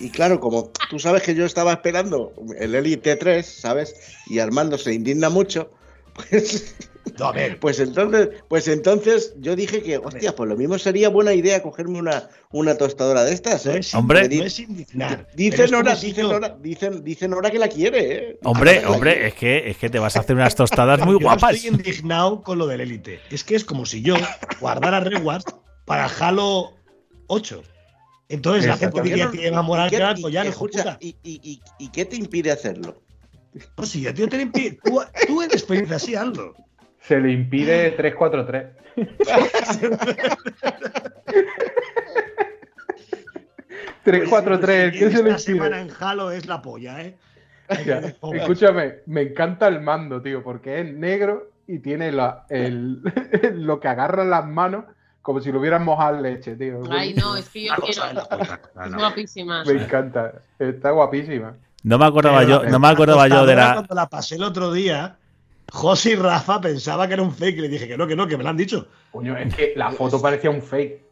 Y 0.00 0.10
claro, 0.10 0.40
como 0.40 0.70
tú 0.90 0.98
sabes 0.98 1.22
que 1.22 1.34
yo 1.34 1.44
estaba 1.44 1.72
esperando 1.72 2.32
el 2.58 2.74
Elite 2.74 3.16
3, 3.16 3.46
¿sabes? 3.46 3.94
Y 4.26 4.38
Armando 4.40 4.76
se 4.78 4.92
indigna 4.92 5.28
mucho, 5.30 5.70
pues, 6.14 6.74
No, 7.18 7.26
a 7.26 7.32
ver, 7.32 7.58
pues 7.58 7.80
entonces, 7.80 8.28
pues 8.48 8.68
entonces 8.68 9.34
yo 9.38 9.56
dije 9.56 9.82
que, 9.82 9.98
hostia, 9.98 10.34
pues 10.34 10.48
lo 10.48 10.56
mismo 10.56 10.78
sería 10.78 11.08
buena 11.08 11.34
idea 11.34 11.62
cogerme 11.62 11.98
una, 11.98 12.28
una 12.52 12.76
tostadora 12.76 13.24
de 13.24 13.32
estas, 13.32 13.66
no 13.66 13.72
¿eh? 13.72 13.78
es, 13.78 13.94
Hombre. 13.94 14.28
no 14.28 14.44
es 14.44 14.58
indignar. 14.60 15.28
Dicen 15.34 15.74
ahora, 15.74 15.96
dicen 15.96 16.26
ahora, 16.26 16.56
dicen, 16.60 17.04
dicen 17.04 17.32
ahora 17.32 17.50
que 17.50 17.58
la 17.58 17.68
quiere, 17.68 18.14
¿eh? 18.14 18.38
Hombre, 18.44 18.86
hombre, 18.86 19.12
quiere. 19.14 19.28
es 19.28 19.34
que, 19.34 19.70
es 19.70 19.76
que 19.76 19.90
te 19.90 19.98
vas 19.98 20.16
a 20.16 20.20
hacer 20.20 20.36
unas 20.36 20.54
tostadas 20.54 21.00
muy 21.04 21.14
Yo 21.20 21.26
guapas. 21.26 21.54
estoy 21.56 21.70
indignado 21.70 22.42
con 22.42 22.58
lo 22.58 22.66
del 22.66 22.80
Elite. 22.80 23.20
Es 23.30 23.42
que 23.44 23.56
es 23.56 23.64
como 23.64 23.84
si 23.84 24.00
yo 24.02 24.14
guardara 24.60 25.00
rewards 25.00 25.44
para 25.84 26.06
Halo 26.06 26.72
8. 27.26 27.62
Entonces 28.32 28.66
la 28.66 28.76
gente 28.78 28.92
¿Por 28.92 29.02
qué 29.02 29.08
diría 29.10 29.26
no- 29.26 29.30
que 29.30 29.38
qué- 29.38 29.42
que 29.90 29.96
era 29.96 30.14
y- 30.16 30.22
collar, 30.22 30.46
hijo 30.46 30.64
de 30.66 30.70
escucha, 30.70 30.82
puta. 30.94 30.96
y, 31.00 31.08
y- 31.22 31.40
y- 31.42 31.60
¿y 31.78 31.88
qué 31.90 32.04
te 32.06 32.16
impide 32.16 32.50
hacerlo? 32.50 33.02
No, 33.76 33.84
si 33.84 34.06
a 34.06 34.14
ti 34.14 34.26
te 34.26 34.40
impide. 34.40 34.78
Tú, 34.82 35.02
tú 35.26 35.42
en 35.42 35.50
experiencia 35.50 35.98
sí, 35.98 36.14
hazlo. 36.14 36.54
Se 37.00 37.20
le 37.20 37.30
impide 37.32 37.90
343. 37.90 38.66
Pues 44.04 44.14
343, 44.20 44.92
si 44.92 44.98
¿qué 44.98 45.10
se 45.10 45.22
le 45.22 45.30
Esta 45.30 45.38
semana 45.38 45.80
en 45.80 45.90
Halo 46.00 46.30
es 46.32 46.46
la 46.46 46.60
polla, 46.60 47.00
¿eh? 47.02 47.16
Ya, 47.86 48.00
Escúchame, 48.34 48.96
me 49.06 49.22
encanta 49.22 49.68
el 49.68 49.80
mando, 49.80 50.20
tío, 50.20 50.42
porque 50.42 50.80
es 50.80 50.92
negro 50.92 51.50
y 51.66 51.78
tiene 51.78 52.10
la- 52.12 52.44
el, 52.50 53.00
lo 53.54 53.78
que 53.80 53.88
agarra 53.88 54.22
en 54.24 54.30
las 54.30 54.46
manos 54.46 54.84
como 55.22 55.40
si 55.40 55.50
lo 55.52 55.60
hubieran 55.60 55.84
mojado 55.84 56.16
en 56.16 56.22
leche, 56.22 56.56
tío. 56.56 56.82
Ay, 56.90 57.14
no, 57.14 57.36
es 57.36 57.48
que 57.48 57.66
yo 57.66 57.72
Una 57.72 57.86
quiero. 57.86 58.02
cosa 58.28 58.54
es. 58.54 58.74
No, 58.74 58.86
no. 58.90 58.98
guapísima. 58.98 59.64
Me 59.64 59.72
encanta, 59.72 60.32
está 60.58 60.90
guapísima. 60.90 61.54
No 61.84 61.98
me 61.98 62.04
acordaba 62.06 62.44
yo, 62.44 62.62
no 62.64 62.78
me 62.78 62.88
acordaba 62.88 63.28
yo 63.28 63.46
de 63.46 63.54
la. 63.56 63.72
Cuando 63.74 63.94
la 63.94 64.08
pasé 64.08 64.34
el 64.36 64.42
otro 64.44 64.72
día, 64.72 65.16
José 65.70 66.10
y 66.10 66.14
Rafa 66.16 66.60
pensaba 66.60 67.06
que 67.08 67.14
era 67.14 67.22
un 67.22 67.32
fake. 67.34 67.58
Le 67.58 67.68
dije 67.68 67.88
que 67.88 67.96
no, 67.96 68.06
que 68.06 68.14
no, 68.16 68.26
que 68.26 68.36
me 68.36 68.42
lo 68.44 68.50
han 68.50 68.56
dicho. 68.56 68.86
Coño, 69.10 69.36
es 69.36 69.54
que 69.54 69.72
la 69.76 69.90
foto 69.90 70.20
parecía 70.20 70.50
un 70.50 70.62
fake. 70.62 71.02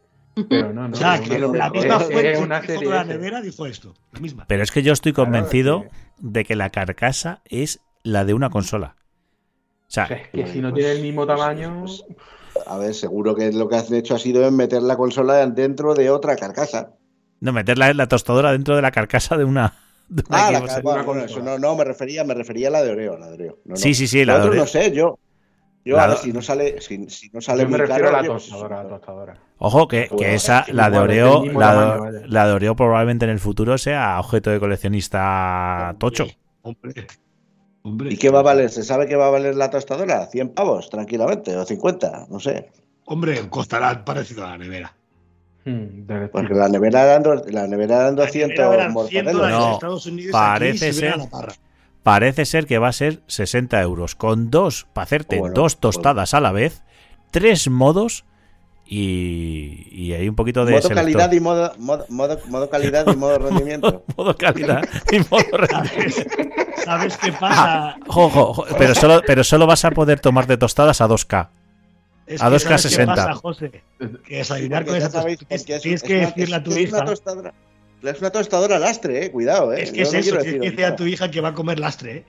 Pero 0.49 0.71
no, 0.71 0.87
no. 0.87 0.93
o 0.93 0.97
sea, 0.97 1.19
que 1.19 1.43
una- 1.43 1.57
la 1.57 1.69
misma 1.69 1.95
es 1.97 2.03
fuente 2.05 2.37
una 2.37 2.61
serie 2.61 2.87
de 2.87 2.95
la 2.95 3.03
nevera 3.03 3.41
dijo 3.41 3.65
esto. 3.65 3.93
La 4.13 4.19
misma. 4.21 4.45
Pero 4.47 4.63
es 4.63 4.71
que 4.71 4.81
yo 4.81 4.93
estoy 4.93 5.11
convencido 5.11 5.85
de 6.19 6.45
que 6.45 6.55
la 6.55 6.69
carcasa 6.69 7.41
es 7.45 7.81
la 8.03 8.23
de 8.23 8.33
una 8.33 8.49
consola. 8.49 8.95
O 8.97 9.93
sea, 9.93 10.05
O 10.05 10.07
sea, 10.07 10.17
es 10.17 10.29
que 10.29 10.47
si 10.47 10.59
no 10.61 10.73
tiene 10.73 10.91
el 10.93 11.01
mismo 11.01 11.27
tamaño. 11.27 11.83
A 12.65 12.77
ver, 12.77 12.93
seguro 12.93 13.35
que 13.35 13.51
lo 13.51 13.67
que 13.69 13.75
han 13.75 13.93
hecho 13.93 14.15
ha 14.15 14.19
sido 14.19 14.45
en 14.47 14.55
meter 14.55 14.81
la 14.81 14.97
consola 14.97 15.45
dentro 15.47 15.93
de 15.93 16.09
otra 16.09 16.35
carcasa. 16.35 16.93
no 17.39 17.53
meter 17.53 17.77
la, 17.77 17.93
la 17.93 18.07
tostadora 18.07 18.51
dentro 18.51 18.75
de 18.75 18.81
la 18.81 18.91
carcasa 18.91 19.37
de 19.37 19.43
una. 19.45 19.73
de 20.09 20.23
una 20.29 20.47
Ah, 20.47 20.51
la 20.51 20.59
bueno, 20.81 21.03
bueno, 21.05 21.23
eso 21.25 21.41
no, 21.41 21.57
no, 21.57 21.75
me 21.75 21.83
refería, 21.83 22.23
me 22.23 22.33
refería 22.33 22.67
a 22.67 22.71
la 22.71 22.83
de 22.83 22.91
Oreo, 22.91 23.17
la 23.17 23.27
de 23.27 23.33
Oreo. 23.33 23.59
No, 23.65 23.75
no. 23.75 23.75
Sí, 23.77 23.93
sí, 23.93 24.07
sí, 24.07 24.25
la 24.25 24.39
de 24.39 24.47
Oreo. 24.47 24.61
no 24.61 24.67
sé, 24.67 24.91
yo. 24.91 25.19
Yo, 25.83 25.95
La 25.95 26.03
a 26.03 26.07
ver, 26.09 26.17
si 26.17 26.31
no 26.31 26.43
sale, 26.43 26.79
si, 26.79 27.09
si 27.09 27.29
no 27.31 27.41
sale 27.41 27.63
Yo 27.63 27.69
me 27.69 27.77
muy 27.77 27.79
refiero 27.79 28.05
caro, 28.05 28.09
a 28.09 28.11
la 28.11 28.19
oye, 28.19 28.29
pues, 28.29 28.43
tostadora, 28.43 28.81
a 28.81 28.83
la 28.83 28.89
tostadora. 28.89 29.39
Ojo, 29.57 29.87
que, 29.87 30.13
que 30.15 30.29
Bueno, 30.29 30.31
esa, 30.35 30.59
es 30.59 30.65
que 30.67 30.73
la 30.73 30.89
de 30.91 30.99
Oreo, 30.99 31.49
la, 31.53 31.71
tamaño, 31.71 31.99
vaya. 31.99 32.21
la 32.27 32.47
de 32.47 32.53
Oreo 32.53 32.75
probablemente 32.75 33.25
en 33.25 33.31
el 33.31 33.39
futuro 33.39 33.77
sea 33.79 34.19
objeto 34.19 34.51
de 34.51 34.59
coleccionista 34.59 35.95
tocho. 35.99 36.27
Hombre. 36.61 36.93
Hombre. 37.83 38.13
¿Y 38.13 38.17
qué 38.17 38.29
va 38.29 38.39
a 38.39 38.43
valer? 38.43 38.69
¿Se 38.69 38.83
sabe 38.83 39.07
qué 39.07 39.15
va 39.15 39.27
a 39.27 39.31
valer 39.31 39.55
la 39.55 39.69
tostadora? 39.69 40.29
¿100 40.29 40.53
pavos, 40.53 40.89
tranquilamente? 40.89 41.55
¿O 41.57 41.65
50? 41.65 42.27
No 42.29 42.39
sé. 42.39 42.69
Hombre, 43.05 43.49
costará 43.49 44.05
parecido 44.05 44.45
a 44.45 44.49
la 44.51 44.57
nevera. 44.59 44.95
Hmm, 45.65 46.07
Porque 46.31 46.53
la 46.53 46.69
nevera 46.69 47.03
eran, 47.03 47.23
la 47.49 47.67
nevera 47.67 47.95
eran 48.01 48.15
La 48.15 48.23
200 48.25 48.49
nevera 48.57 48.73
eran 48.73 48.91
100 48.91 48.93
mortadelos. 48.93 49.33
dólares 49.33 49.57
No, 49.59 49.67
en 49.67 49.73
Estados 49.73 50.05
Unidos. 50.05 50.31
parece 50.31 50.93
ser-. 50.93 51.15
Parece 52.03 52.45
ser 52.45 52.65
que 52.65 52.79
va 52.79 52.87
a 52.87 52.93
ser 52.93 53.21
60 53.27 53.79
euros. 53.81 54.15
Con 54.15 54.49
dos, 54.49 54.87
para 54.93 55.03
hacerte 55.03 55.37
Bueno, 55.37 55.53
dos 55.53 55.79
tostadas 55.79 56.33
a 56.33 56.39
la 56.41 56.51
vez, 56.51 56.81
tres 57.31 57.69
modos 57.69 58.25
y, 58.93 59.87
y 59.89 60.13
hay 60.13 60.27
un 60.27 60.35
poquito 60.35 60.65
de 60.65 60.71
Modo 60.73 60.81
selector. 60.81 61.03
calidad 61.05 61.31
y 61.31 61.39
modo, 61.39 61.73
modo, 61.77 62.05
modo, 62.09 62.37
modo 62.47 62.69
calidad 62.69 63.05
y 63.07 63.15
modo 63.15 63.39
rendimiento. 63.47 64.03
modo 64.17 64.35
calidad 64.35 64.83
y 65.11 65.19
modo 65.31 65.45
rendimiento. 65.57 66.21
¿Sabes 66.83 67.15
qué 67.17 67.31
pasa? 67.31 67.95
Ojo, 68.07 68.25
ojo, 68.25 68.41
ojo, 68.49 68.65
pero 68.77 68.93
solo, 68.93 69.21
pero 69.25 69.45
solo 69.45 69.65
vas 69.65 69.85
a 69.85 69.91
poder 69.91 70.19
tomarte 70.19 70.57
tostadas 70.57 70.99
a 70.99 71.07
2K. 71.07 71.47
Es 72.27 72.41
A 72.43 72.49
que 72.49 72.55
2K 72.55 72.59
¿sabes 72.59 72.83
qué 72.83 72.89
60. 72.89 73.15
pasa, 73.15 73.33
José? 73.35 73.83
Que 74.25 74.35
desayunar 74.37 74.85
con 74.85 74.95
esa 74.97 75.09
sabéis, 75.09 75.39
es- 75.47 75.63
Tienes 75.65 75.85
es 75.85 76.03
que 76.03 76.17
una- 76.17 76.25
decirle 76.27 76.55
a 76.55 76.57
es- 76.57 76.63
tu 76.65 76.71
es 76.71 76.75
una 76.75 76.83
hija. 76.99 77.05
tostadora- 77.05 77.53
Es 78.03 78.19
una 78.19 78.29
tostadora 78.31 78.77
lastre, 78.79 79.25
eh. 79.25 79.31
Cuidado, 79.31 79.71
eh. 79.71 79.83
Es 79.83 79.91
que 79.91 79.97
Yo 79.99 80.03
es 80.03 80.13
no 80.13 80.19
eso, 80.19 80.29
tienes 80.37 80.53
que 80.53 80.59
decir 80.69 80.85
a 80.85 80.95
tu 80.97 81.05
hija 81.05 81.31
que 81.31 81.39
va 81.39 81.49
a 81.49 81.53
comer 81.53 81.79
lastre, 81.79 82.17
¿eh? 82.17 82.25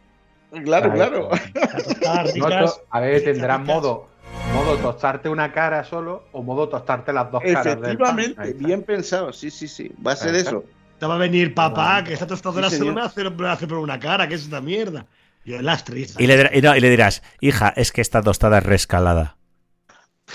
Claro, 0.65 0.93
claro. 0.93 1.29
No, 1.31 2.23
ricas. 2.25 2.71
esto- 2.71 2.83
a 2.91 3.01
ver, 3.01 3.25
tendrán 3.25 3.65
modo, 3.65 4.09
modo 4.53 4.77
tostarte 4.77 5.29
una 5.29 5.53
cara 5.53 5.85
solo 5.85 6.24
o 6.33 6.43
modo 6.43 6.69
tostarte 6.69 7.12
las 7.12 7.31
dos 7.31 7.43
caras. 7.43 7.66
Efectivamente, 7.66 8.53
bien 8.55 8.83
pensado. 8.83 9.33
Sí, 9.33 9.51
sí, 9.51 9.66
sí. 9.66 9.91
Va 10.05 10.12
a 10.12 10.16
ser 10.16 10.35
eso. 10.35 10.65
Te 10.99 11.07
va 11.07 11.15
a 11.15 11.19
venir 11.19 11.55
papá, 11.55 12.05
que 12.05 12.12
esta 12.12 12.27
tostadora 12.27 12.70
Sí, 12.70 12.81
me 12.81 13.01
hace, 13.01 13.31
por 13.66 13.79
una 13.79 13.99
cara, 13.99 14.29
que 14.29 14.35
es 14.35 14.43
esta 14.43 14.61
mierda. 14.61 15.07
Y 15.45 15.55
el 15.55 15.65
lastre, 15.65 16.01
hija. 16.01 16.23
Y 16.23 16.27
le, 16.27 16.61
no, 16.61 16.77
y 16.77 16.81
le 16.81 16.91
dirás, 16.91 17.23
hija, 17.41 17.73
es 17.77 17.91
que 17.91 18.01
esta 18.01 18.23
tostada 18.23 18.59
es 18.59 18.65
rescalada. 18.65 19.37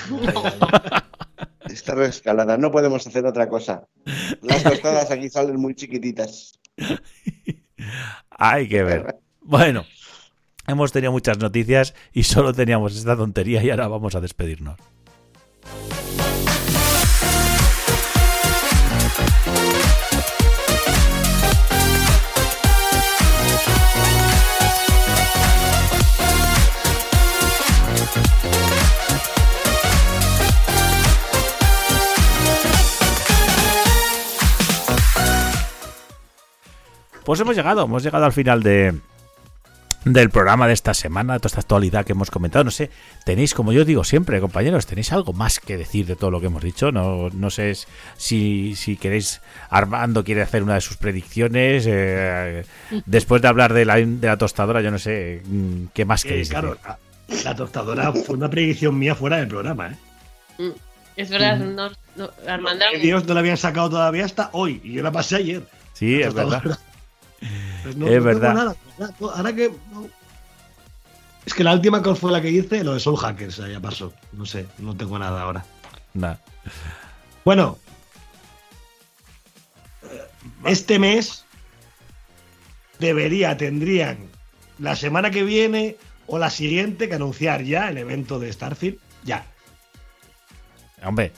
Está 1.69 1.95
rescalada. 1.95 2.57
No 2.57 2.71
podemos 2.71 3.05
hacer 3.07 3.25
otra 3.25 3.47
cosa. 3.47 3.87
Las 4.41 4.63
tostadas 4.63 5.11
aquí 5.11 5.29
salen 5.29 5.57
muy 5.57 5.75
chiquititas. 5.75 6.59
Hay 8.31 8.67
que 8.67 8.83
ver. 8.83 9.15
Bueno, 9.41 9.85
hemos 10.67 10.91
tenido 10.91 11.11
muchas 11.11 11.39
noticias 11.39 11.95
y 12.13 12.23
solo 12.23 12.53
teníamos 12.53 12.95
esta 12.95 13.15
tontería 13.15 13.63
y 13.63 13.69
ahora 13.69 13.87
vamos 13.87 14.15
a 14.15 14.21
despedirnos. 14.21 14.77
Pues 37.23 37.41
hemos 37.41 37.57
llegado, 37.57 37.83
hemos 37.83 38.03
llegado 38.03 38.23
al 38.23 38.31
final 38.31 38.63
de, 38.63 39.01
del 40.13 40.29
programa 40.29 40.67
de 40.67 40.73
esta 40.73 40.93
semana, 40.93 41.37
toda 41.39 41.47
esta 41.47 41.61
actualidad 41.61 42.05
que 42.05 42.13
hemos 42.13 42.31
comentado. 42.31 42.63
No 42.65 42.71
sé, 42.71 42.89
tenéis, 43.25 43.53
como 43.53 43.71
yo 43.73 43.85
digo 43.85 44.03
siempre, 44.03 44.39
compañeros, 44.39 44.85
tenéis 44.85 45.11
algo 45.11 45.33
más 45.33 45.59
que 45.59 45.77
decir 45.77 46.05
de 46.05 46.15
todo 46.15 46.31
lo 46.31 46.39
que 46.39 46.47
hemos 46.47 46.63
dicho. 46.63 46.91
No, 46.91 47.29
no 47.31 47.49
sé 47.49 47.75
si, 48.17 48.75
si 48.75 48.97
queréis, 48.97 49.41
Armando 49.69 50.23
quiere 50.23 50.41
hacer 50.41 50.63
una 50.63 50.75
de 50.75 50.81
sus 50.81 50.97
predicciones. 50.97 51.85
eh, 51.87 52.63
después 53.05 53.41
de 53.41 53.47
hablar 53.47 53.73
de 53.73 53.85
la, 53.85 53.95
de 53.97 54.27
la 54.27 54.37
tostadora, 54.37 54.81
yo 54.81 54.91
no 54.91 54.99
sé 54.99 55.41
mm, 55.45 55.85
qué 55.93 56.05
más 56.05 56.23
Eh, 56.25 56.29
queréis 56.29 56.49
claro, 56.49 56.71
decir. 56.75 56.85
la, 56.87 56.99
la 57.51 57.55
tostadora 57.55 58.11
fue 58.13 58.35
una 58.35 58.49
predicción 58.49 58.97
mía 58.97 59.15
fuera 59.15 59.37
del 59.37 59.47
programa, 59.47 59.89
¿eh? 59.89 59.95
Mm, 60.63 60.71
Es 61.15 61.29
verdad, 61.29 61.57
no, 61.57 61.89
no, 62.15 62.29
Armando. 62.47 62.85
Dios 63.01 63.25
no 63.25 63.33
la 63.33 63.39
habían 63.41 63.57
sacado 63.57 63.89
todavía 63.89 64.25
hasta 64.25 64.49
hoy. 64.53 64.81
Y 64.83 64.93
yo 64.93 65.03
la 65.03 65.11
pasé 65.11 65.35
ayer. 65.37 65.63
Sí, 65.93 66.19
La 66.19 66.27
es 66.27 66.33
verdad. 66.33 66.61
Pues 67.83 67.95
no, 67.95 68.07
Es 68.07 68.17
no 68.17 68.23
verdad. 68.23 68.53
nada, 68.53 68.75
nada. 68.97 69.13
Ahora 69.19 69.53
que. 69.53 69.71
no. 69.91 70.07
Es 71.45 71.53
que 71.53 71.63
la 71.63 71.73
última 71.73 72.03
que 72.03 72.13
fue 72.15 72.31
la 72.31 72.41
que 72.41 72.49
hice, 72.51 72.83
lo 72.83 72.93
de 72.93 72.99
Soul 72.99 73.17
Hackers, 73.17 73.57
ya 73.57 73.79
pasó. 73.79 74.11
No 74.33 74.45
sé, 74.45 74.65
no 74.79 74.95
tengo 74.97 75.17
nada 75.17 75.41
ahora. 75.41 75.65
Nah. 76.13 76.35
Bueno, 77.45 77.77
este 80.65 80.99
mes 80.99 81.45
debería, 82.99 83.55
tendrían 83.55 84.17
la 84.79 84.95
semana 84.95 85.31
que 85.31 85.43
viene 85.43 85.95
o 86.27 86.37
la 86.37 86.49
siguiente 86.49 87.07
que 87.07 87.15
anunciar 87.15 87.63
ya 87.63 87.89
el 87.89 87.97
evento 87.97 88.39
de 88.39 88.51
Starfield. 88.51 88.97
Ya. 89.23 89.45
Hombre. 91.03 91.31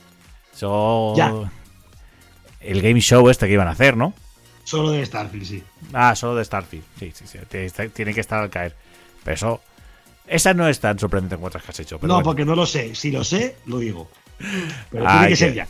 Ya. 1.15 1.33
El 2.59 2.81
game 2.81 2.99
show 2.99 3.29
este 3.29 3.47
que 3.47 3.53
iban 3.53 3.67
a 3.67 3.71
hacer, 3.71 3.95
¿no? 3.95 4.13
Solo 4.69 4.91
de 4.91 5.03
Starfield, 5.03 5.45
sí. 5.47 5.63
Ah, 5.93 6.15
solo 6.15 6.35
de 6.35 6.45
Starfield. 6.45 6.83
Sí, 6.99 7.11
sí, 7.15 7.25
sí. 7.25 7.39
Tiene 7.91 8.13
que 8.13 8.21
estar 8.21 8.39
al 8.39 8.51
caer. 8.51 8.75
Pero 9.23 9.33
eso. 9.33 9.61
Esa 10.27 10.53
no 10.53 10.67
es 10.67 10.79
tan 10.79 10.99
sorprendente 10.99 11.37
como 11.37 11.47
otras 11.47 11.63
que 11.63 11.71
has 11.71 11.79
hecho. 11.79 11.97
Pero 11.97 12.07
no, 12.09 12.13
bueno. 12.15 12.25
porque 12.25 12.45
no 12.45 12.53
lo 12.55 12.67
sé. 12.67 12.93
Si 12.93 13.09
lo 13.09 13.23
sé, 13.23 13.55
lo 13.65 13.79
digo. 13.79 14.11
Pero 14.91 15.05
Ay, 15.09 15.17
tiene 15.17 15.27
que- 15.29 15.35
ser 15.37 15.53
ya. 15.55 15.67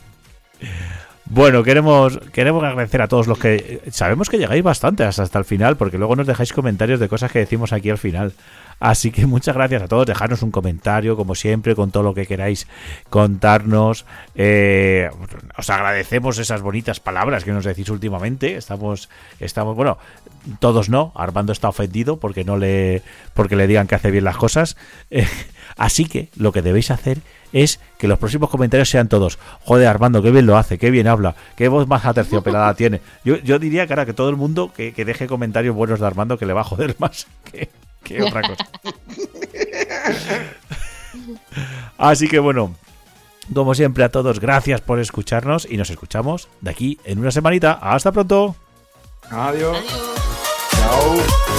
Bueno, 1.32 1.62
queremos, 1.62 2.18
queremos 2.32 2.64
agradecer 2.64 3.02
a 3.02 3.06
todos 3.06 3.28
los 3.28 3.38
que. 3.38 3.80
Sabemos 3.92 4.28
que 4.28 4.36
llegáis 4.36 4.64
bastante 4.64 5.04
hasta, 5.04 5.22
hasta 5.22 5.38
el 5.38 5.44
final, 5.44 5.76
porque 5.76 5.96
luego 5.96 6.16
nos 6.16 6.26
dejáis 6.26 6.52
comentarios 6.52 6.98
de 6.98 7.08
cosas 7.08 7.30
que 7.30 7.38
decimos 7.38 7.72
aquí 7.72 7.88
al 7.88 7.98
final. 7.98 8.32
Así 8.80 9.12
que 9.12 9.26
muchas 9.26 9.54
gracias 9.54 9.82
a 9.82 9.86
todos. 9.86 10.06
Dejadnos 10.06 10.42
un 10.42 10.50
comentario, 10.50 11.14
como 11.14 11.36
siempre, 11.36 11.76
con 11.76 11.92
todo 11.92 12.02
lo 12.02 12.14
que 12.14 12.26
queráis 12.26 12.66
contarnos. 13.10 14.06
Eh, 14.34 15.08
os 15.56 15.70
agradecemos 15.70 16.38
esas 16.38 16.62
bonitas 16.62 16.98
palabras 16.98 17.44
que 17.44 17.52
nos 17.52 17.64
decís 17.64 17.90
últimamente. 17.90 18.56
Estamos, 18.56 19.08
estamos, 19.38 19.76
bueno, 19.76 19.98
todos 20.58 20.88
no. 20.88 21.12
Armando 21.14 21.52
está 21.52 21.68
ofendido 21.68 22.18
porque 22.18 22.42
no 22.42 22.56
le, 22.56 23.02
porque 23.34 23.54
le 23.54 23.68
digan 23.68 23.86
que 23.86 23.94
hace 23.94 24.10
bien 24.10 24.24
las 24.24 24.36
cosas. 24.36 24.76
así 25.80 26.04
que 26.04 26.28
lo 26.36 26.52
que 26.52 26.60
debéis 26.60 26.90
hacer 26.90 27.22
es 27.52 27.80
que 27.98 28.06
los 28.06 28.18
próximos 28.18 28.50
comentarios 28.50 28.90
sean 28.90 29.08
todos. 29.08 29.38
Joder, 29.64 29.88
Armando, 29.88 30.22
qué 30.22 30.30
bien 30.30 30.46
lo 30.46 30.56
hace, 30.56 30.78
qué 30.78 30.90
bien 30.90 31.08
habla, 31.08 31.34
qué 31.56 31.68
voz 31.68 31.88
más 31.88 32.04
aterciopelada 32.04 32.74
tiene. 32.74 33.00
Yo, 33.24 33.38
yo 33.38 33.58
diría 33.58 33.86
que 33.86 33.94
ahora 33.94 34.06
que 34.06 34.12
todo 34.12 34.28
el 34.28 34.36
mundo 34.36 34.72
que, 34.76 34.92
que 34.92 35.06
deje 35.06 35.26
comentarios 35.26 35.74
buenos 35.74 35.98
de 35.98 36.06
Armando 36.06 36.38
que 36.38 36.46
le 36.46 36.52
va 36.52 36.60
a 36.60 36.64
joder 36.64 36.94
más 36.98 37.26
que, 37.50 37.70
que 38.04 38.22
otra 38.22 38.42
cosa. 38.42 38.68
Así 41.98 42.28
que 42.28 42.38
bueno, 42.38 42.74
como 43.52 43.74
siempre 43.74 44.04
a 44.04 44.10
todos, 44.10 44.38
gracias 44.38 44.82
por 44.82 45.00
escucharnos 45.00 45.66
y 45.68 45.78
nos 45.78 45.88
escuchamos 45.88 46.48
de 46.60 46.70
aquí 46.70 46.98
en 47.04 47.18
una 47.18 47.30
semanita. 47.30 47.72
Hasta 47.72 48.12
pronto. 48.12 48.54
Adiós. 49.30 49.78
Adiós. 49.78 50.10
Chao. 50.72 51.49